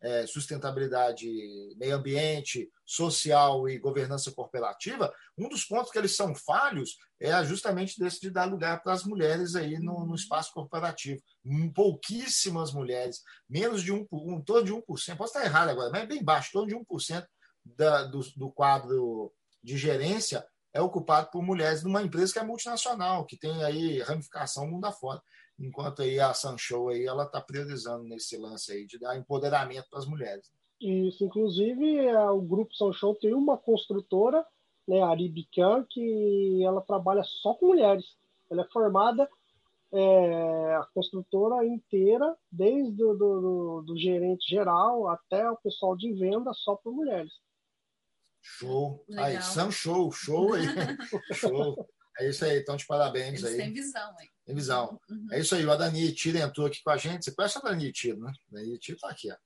é, 0.00 0.26
sustentabilidade, 0.26 1.26
meio 1.76 1.96
ambiente, 1.96 2.70
social 2.84 3.68
e 3.68 3.78
governança 3.78 4.30
corporativa, 4.30 5.12
um 5.36 5.48
dos 5.48 5.64
pontos 5.64 5.90
que 5.90 5.98
eles 5.98 6.14
são 6.14 6.34
falhos 6.34 6.96
é 7.20 7.44
justamente 7.44 7.98
desse 7.98 8.20
de 8.20 8.30
dar 8.30 8.44
lugar 8.44 8.82
para 8.82 8.92
as 8.92 9.04
mulheres 9.04 9.54
aí 9.54 9.78
no, 9.78 10.06
no 10.06 10.14
espaço 10.14 10.52
corporativo. 10.52 11.20
Pouquíssimas 11.74 12.72
mulheres, 12.72 13.22
menos 13.48 13.82
de 13.82 13.92
um, 13.92 14.06
um 14.12 14.40
torno 14.40 14.64
de 14.64 14.72
1%, 14.72 14.82
posso 15.16 15.36
estar 15.36 15.44
errado 15.44 15.70
agora, 15.70 15.90
mas 15.90 16.02
é 16.02 16.06
bem 16.06 16.22
baixo, 16.22 16.52
torno 16.52 16.68
de 16.68 16.76
1% 16.76 17.26
da, 17.64 18.04
do, 18.04 18.20
do 18.36 18.50
quadro 18.52 19.32
de 19.62 19.76
gerência 19.76 20.46
é 20.72 20.80
ocupado 20.80 21.30
por 21.30 21.42
mulheres 21.42 21.82
numa 21.82 22.02
empresa 22.02 22.34
que 22.34 22.38
é 22.38 22.44
multinacional, 22.44 23.24
que 23.24 23.36
tem 23.36 23.64
aí 23.64 24.02
ramificação 24.02 24.68
mundo 24.68 24.84
afora 24.84 25.22
enquanto 25.58 26.02
aí 26.02 26.20
a 26.20 26.34
Sancho 26.34 26.88
aí 26.88 27.04
ela 27.04 27.24
está 27.24 27.40
priorizando 27.40 28.04
nesse 28.04 28.36
lance 28.36 28.72
aí 28.72 28.86
de 28.86 28.98
dar 28.98 29.16
empoderamento 29.16 29.88
para 29.90 29.98
as 29.98 30.06
mulheres. 30.06 30.52
Isso, 30.80 31.24
inclusive 31.24 31.98
é, 32.06 32.30
o 32.30 32.40
grupo 32.40 32.74
Sancho 32.74 33.14
tem 33.14 33.34
uma 33.34 33.56
construtora, 33.56 34.44
né, 34.86 35.02
a 35.02 35.08
Aribican, 35.08 35.84
que 35.88 36.62
ela 36.62 36.82
trabalha 36.82 37.22
só 37.24 37.54
com 37.54 37.66
mulheres. 37.66 38.04
Ela 38.50 38.62
é 38.62 38.72
formada 38.72 39.28
é, 39.92 40.74
a 40.74 40.86
construtora 40.92 41.64
inteira, 41.64 42.36
desde 42.52 43.02
o 43.02 43.14
do, 43.14 43.40
do, 43.40 43.82
do, 43.82 43.98
gerente 43.98 44.48
geral 44.48 45.08
até 45.08 45.48
o 45.50 45.56
pessoal 45.56 45.96
de 45.96 46.12
venda, 46.12 46.52
só 46.52 46.76
por 46.76 46.92
mulheres. 46.92 47.32
Show! 48.42 49.04
Legal. 49.08 49.24
Aí, 49.24 49.42
São 49.42 49.70
show, 49.70 50.12
show 50.12 50.54
aí. 50.54 50.64
show. 51.34 51.76
É 52.18 52.28
isso 52.28 52.44
aí, 52.44 52.60
então 52.60 52.76
de 52.76 52.86
parabéns 52.86 53.42
Eles 53.42 53.44
aí. 53.44 53.56
Tem 53.56 53.72
visão, 53.72 54.10
hein? 54.20 54.30
Visão. 54.54 55.00
Uhum. 55.08 55.26
É 55.32 55.40
isso 55.40 55.54
aí, 55.54 55.64
o 55.64 55.72
Adani 55.72 56.12
Tira 56.12 56.40
entrou 56.40 56.66
aqui 56.66 56.82
com 56.82 56.90
a 56.90 56.96
gente. 56.96 57.24
Você 57.24 57.32
conhece 57.32 57.58
o 57.58 57.60
Adani 57.66 57.92
Tira, 57.92 58.18
né? 58.18 58.32
O 58.50 58.56
Adani 58.56 58.78
Tira 58.78 58.96
está 58.96 59.10
aqui, 59.10 59.30
ó. 59.30 59.36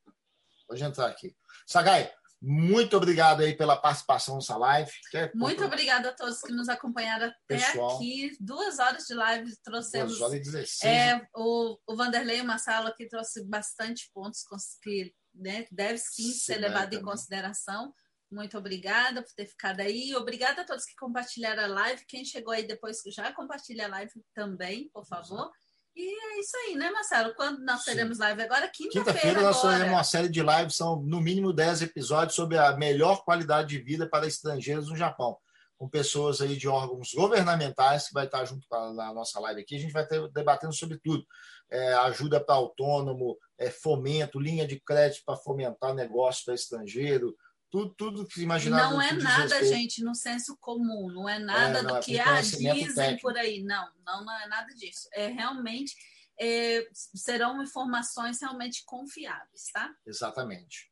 Pode 0.66 0.84
entrar 0.84 1.06
aqui. 1.06 1.34
Sagai, 1.66 2.12
muito 2.42 2.96
obrigado 2.96 3.42
aí 3.42 3.54
pela 3.54 3.76
participação 3.76 4.36
nessa 4.36 4.56
live. 4.56 4.90
Muito 5.34 5.62
obrigada 5.62 6.08
a 6.08 6.12
todos 6.12 6.40
que 6.40 6.52
nos 6.52 6.70
acompanharam 6.70 7.26
até 7.26 7.36
Pessoal, 7.46 7.96
aqui. 7.96 8.34
Duas 8.40 8.78
horas 8.78 9.04
de 9.04 9.12
live 9.12 9.56
trouxemos. 9.62 10.12
Duas 10.12 10.22
horas 10.22 10.34
e 10.36 10.50
16. 10.50 10.84
É, 10.84 11.28
o, 11.36 11.78
o 11.86 11.96
Vanderlei 11.96 12.40
o 12.40 12.44
Marcelo 12.46 12.88
aqui 12.88 13.06
trouxe 13.06 13.44
bastante 13.44 14.10
pontos 14.14 14.42
que 14.82 15.14
né, 15.34 15.66
deve 15.70 15.98
sim, 15.98 16.22
sim 16.22 16.32
ser 16.32 16.56
levado 16.56 16.94
em 16.94 17.02
consideração. 17.02 17.92
Muito 18.30 18.56
obrigada 18.56 19.22
por 19.22 19.32
ter 19.32 19.46
ficado 19.46 19.80
aí. 19.80 20.14
Obrigada 20.14 20.62
a 20.62 20.64
todos 20.64 20.84
que 20.84 20.94
compartilharam 20.94 21.64
a 21.64 21.66
live. 21.66 22.06
Quem 22.06 22.24
chegou 22.24 22.52
aí 22.52 22.64
depois, 22.64 23.02
já 23.08 23.32
compartilha 23.32 23.86
a 23.86 23.88
live 23.88 24.12
também, 24.32 24.88
por 24.92 25.04
favor. 25.04 25.50
E 25.96 26.36
é 26.36 26.40
isso 26.40 26.56
aí, 26.56 26.76
né, 26.76 26.90
Marcelo? 26.90 27.34
Quando 27.34 27.58
nós 27.64 27.82
teremos 27.82 28.18
Sim. 28.18 28.22
live 28.22 28.42
agora? 28.42 28.68
Quinta-feira. 28.68 29.04
Quinta-feira 29.04 29.42
nós 29.42 29.60
teremos 29.60 29.88
uma 29.88 30.04
série 30.04 30.28
de 30.28 30.40
lives, 30.40 30.76
são 30.76 31.02
no 31.02 31.20
mínimo 31.20 31.52
10 31.52 31.82
episódios 31.82 32.36
sobre 32.36 32.56
a 32.56 32.76
melhor 32.76 33.24
qualidade 33.24 33.68
de 33.68 33.82
vida 33.82 34.08
para 34.08 34.26
estrangeiros 34.26 34.88
no 34.88 34.96
Japão. 34.96 35.36
Com 35.76 35.88
pessoas 35.88 36.40
aí 36.40 36.56
de 36.56 36.68
órgãos 36.68 37.12
governamentais 37.12 38.08
que 38.08 38.14
vai 38.14 38.26
estar 38.26 38.44
junto 38.44 38.66
na 38.94 39.12
nossa 39.12 39.40
live 39.40 39.62
aqui. 39.62 39.76
A 39.76 39.80
gente 39.80 39.92
vai 39.92 40.06
ter 40.06 40.30
debatendo 40.30 40.72
sobre 40.72 40.98
tudo. 40.98 41.26
É, 41.68 41.94
ajuda 41.94 42.38
para 42.38 42.54
autônomo, 42.54 43.36
é, 43.58 43.70
fomento, 43.70 44.38
linha 44.38 44.66
de 44.66 44.78
crédito 44.78 45.22
para 45.24 45.36
fomentar 45.36 45.94
negócio 45.94 46.44
para 46.44 46.54
estrangeiro, 46.54 47.34
tudo, 47.70 47.94
tudo 47.94 48.26
que 48.26 48.42
imaginar. 48.42 48.90
Não 48.90 49.00
é 49.00 49.12
nada, 49.12 49.64
gente, 49.64 50.02
no 50.02 50.14
senso 50.14 50.56
comum, 50.60 51.08
não 51.12 51.28
é 51.28 51.38
nada 51.38 51.78
é, 51.78 51.82
não, 51.82 51.90
do 51.90 51.96
é 51.96 52.00
que 52.00 52.18
ah, 52.18 52.40
dizem 52.40 52.94
técnico. 52.94 53.22
por 53.22 53.36
aí. 53.36 53.62
Não, 53.62 53.88
não, 54.04 54.24
não 54.24 54.40
é 54.40 54.48
nada 54.48 54.74
disso. 54.74 55.08
É 55.12 55.28
realmente 55.28 55.94
é, 56.40 56.88
serão 57.14 57.62
informações 57.62 58.40
realmente 58.40 58.82
confiáveis, 58.84 59.70
tá? 59.72 59.94
Exatamente. 60.06 60.90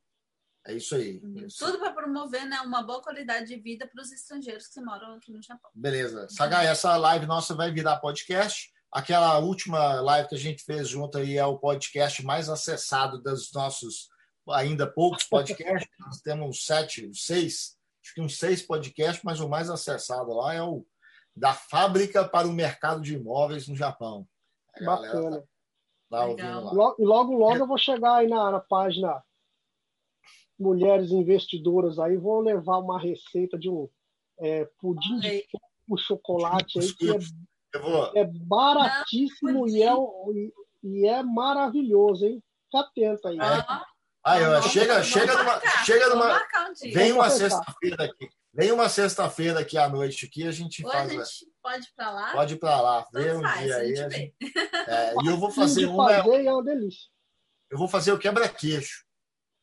É 0.66 0.74
isso 0.74 0.94
aí. 0.94 1.18
Uhum. 1.22 1.46
Isso. 1.46 1.64
Tudo 1.64 1.78
para 1.78 1.92
promover 1.92 2.44
né, 2.46 2.60
uma 2.60 2.82
boa 2.82 3.02
qualidade 3.02 3.46
de 3.46 3.56
vida 3.56 3.86
para 3.86 4.02
os 4.02 4.12
estrangeiros 4.12 4.68
que 4.68 4.80
moram 4.80 5.14
aqui 5.14 5.32
no 5.32 5.42
Japão. 5.42 5.70
Beleza. 5.74 6.28
Sagai, 6.28 6.66
essa 6.66 6.94
live 6.96 7.26
nossa 7.26 7.54
vai 7.54 7.72
virar 7.72 7.96
podcast. 7.96 8.70
Aquela 8.92 9.38
última 9.38 10.00
live 10.00 10.28
que 10.28 10.34
a 10.34 10.38
gente 10.38 10.62
fez 10.62 10.88
junto 10.88 11.18
aí 11.18 11.36
é 11.36 11.44
o 11.44 11.58
podcast 11.58 12.22
mais 12.24 12.48
acessado 12.48 13.20
dos 13.22 13.50
nossos 13.52 14.08
ainda 14.52 14.86
poucos 14.86 15.24
podcasts, 15.24 15.88
nós 15.98 16.20
temos 16.20 16.64
sete, 16.64 17.10
seis, 17.14 17.76
acho 18.04 18.14
que 18.14 18.20
uns 18.20 18.38
seis 18.38 18.62
podcasts, 18.62 19.22
mas 19.24 19.40
o 19.40 19.48
mais 19.48 19.70
acessado 19.70 20.32
lá 20.32 20.54
é 20.54 20.62
o 20.62 20.84
da 21.34 21.52
fábrica 21.52 22.28
para 22.28 22.48
o 22.48 22.52
mercado 22.52 23.00
de 23.00 23.14
imóveis 23.14 23.68
no 23.68 23.76
Japão. 23.76 24.26
A 24.74 24.84
Bacana. 24.84 25.40
Tá, 26.10 26.34
tá 26.34 26.60
lá. 26.60 26.94
E 26.98 27.04
logo, 27.04 27.36
logo 27.36 27.56
eu 27.56 27.66
vou 27.66 27.78
chegar 27.78 28.16
aí 28.16 28.28
na, 28.28 28.50
na 28.50 28.60
página 28.60 29.22
Mulheres 30.58 31.12
Investidoras 31.12 31.98
aí, 31.98 32.16
vou 32.16 32.40
levar 32.40 32.78
uma 32.78 32.98
receita 32.98 33.56
de 33.56 33.70
um 33.70 33.88
é, 34.40 34.64
pudim 34.80 35.20
de 35.20 35.44
com 35.88 35.96
chocolate 35.96 36.78
aí, 36.78 36.92
que 36.94 37.10
é, 37.10 37.78
vou... 37.78 38.12
é 38.14 38.24
baratíssimo 38.24 39.66
Não, 39.66 39.68
e, 39.68 39.82
é, 39.82 39.92
e, 40.32 40.52
e 40.82 41.06
é 41.06 41.22
maravilhoso, 41.22 42.26
hein? 42.26 42.42
Fica 42.64 42.80
atento 42.80 43.28
aí. 43.28 43.38
É. 43.38 43.87
Aí, 44.24 44.44
ó, 44.44 44.60
chega, 44.62 45.02
chega 45.02 45.36
numa, 45.36 45.60
chega 45.84 46.08
numa, 46.08 46.36
um 46.36 46.90
vem 46.92 47.12
uma 47.12 47.30
sexta-feira 47.30 48.04
aqui, 48.04 48.28
vem 48.52 48.72
uma 48.72 48.88
sexta-feira 48.88 49.60
aqui 49.60 49.78
à 49.78 49.88
noite 49.88 50.26
aqui, 50.26 50.46
a 50.46 50.50
gente 50.50 50.84
Ou 50.84 50.90
faz. 50.90 51.10
A 51.10 51.24
gente 51.24 51.52
pode 51.62 51.84
ir 51.86 51.92
para 51.96 52.10
lá? 52.10 52.32
Pode 52.32 52.54
ir 52.54 52.58
para 52.58 52.80
lá, 52.80 53.06
vê 53.12 53.32
um 53.32 53.42
faz, 53.42 53.60
dia 53.60 53.76
aí. 53.76 53.96
Gente... 53.96 54.34
É, 54.86 55.14
e 55.22 55.26
eu 55.26 55.36
vou 55.36 55.50
fazer 55.52 55.86
uma. 55.86 56.08
Fazer 56.08 56.44
é 56.44 56.52
uma 56.52 56.64
delícia. 56.64 57.08
Eu 57.70 57.78
vou 57.78 57.88
fazer 57.88 58.12
o 58.12 58.18
quebra-queixo. 58.18 59.04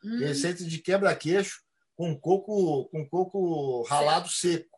Hum. 0.03 0.19
Receita 0.19 0.63
de 0.63 0.79
quebra-queixo 0.79 1.61
com 1.95 2.17
coco, 2.19 2.85
com 2.89 3.07
coco 3.07 3.83
ralado 3.83 4.29
seco. 4.29 4.77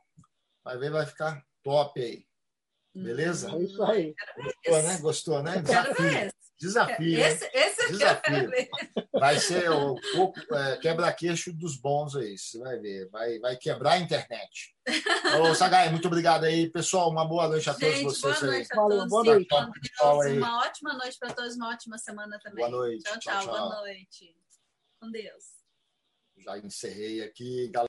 Vai 0.63 0.77
ver, 0.77 0.91
vai 0.91 1.05
ficar 1.05 1.43
top 1.63 2.01
aí. 2.01 2.25
Beleza? 2.93 3.51
É 3.51 3.63
isso 3.63 3.83
aí. 3.83 4.15
Gostou, 4.65 4.83
né? 4.83 4.97
Gostou, 4.97 5.43
né? 5.43 5.61
Desafio. 5.61 6.31
Desafio. 6.59 7.19
Esse, 7.19 7.49
esse 7.53 7.91
Desafio. 7.91 8.49
Vai 9.13 9.37
ser 9.39 9.69
o, 9.69 9.93
o 9.93 10.55
é, 10.55 10.77
quebra-queixo 10.77 11.53
dos 11.53 11.77
bons 11.77 12.15
aí. 12.15 12.37
Você 12.37 12.57
vai 12.59 12.79
ver. 12.79 13.09
Vai, 13.09 13.39
vai 13.39 13.55
quebrar 13.55 13.93
a 13.93 13.97
internet. 13.99 14.75
Ô, 15.39 15.53
Sagai, 15.53 15.89
muito 15.89 16.07
obrigado 16.07 16.45
aí. 16.45 16.69
Pessoal, 16.69 17.11
uma 17.11 17.27
boa 17.27 17.47
noite 17.47 17.69
a 17.69 17.73
todos 17.73 17.95
Gente, 17.95 18.03
vocês. 18.03 18.39
Boa 18.39 18.51
noite 18.51 18.55
aí. 18.55 18.67
a 18.71 18.75
todos. 18.75 18.97
Valeu, 18.97 19.09
boa 19.09 19.23
noite. 19.23 20.37
Uma 20.37 20.65
ótima 20.65 20.93
noite 20.93 21.17
para 21.19 21.33
todos, 21.33 21.55
uma 21.55 21.69
ótima 21.69 21.97
semana 21.97 22.39
também. 22.41 22.65
Boa 22.65 22.69
noite. 22.69 23.03
tchau, 23.03 23.19
tchau. 23.19 23.41
tchau. 23.43 23.69
Boa 23.69 23.81
noite. 23.81 24.35
Com 24.99 25.11
Deus. 25.11 25.57
Já 26.39 26.57
encerrei 26.57 27.23
aqui, 27.23 27.67
galera. 27.69 27.85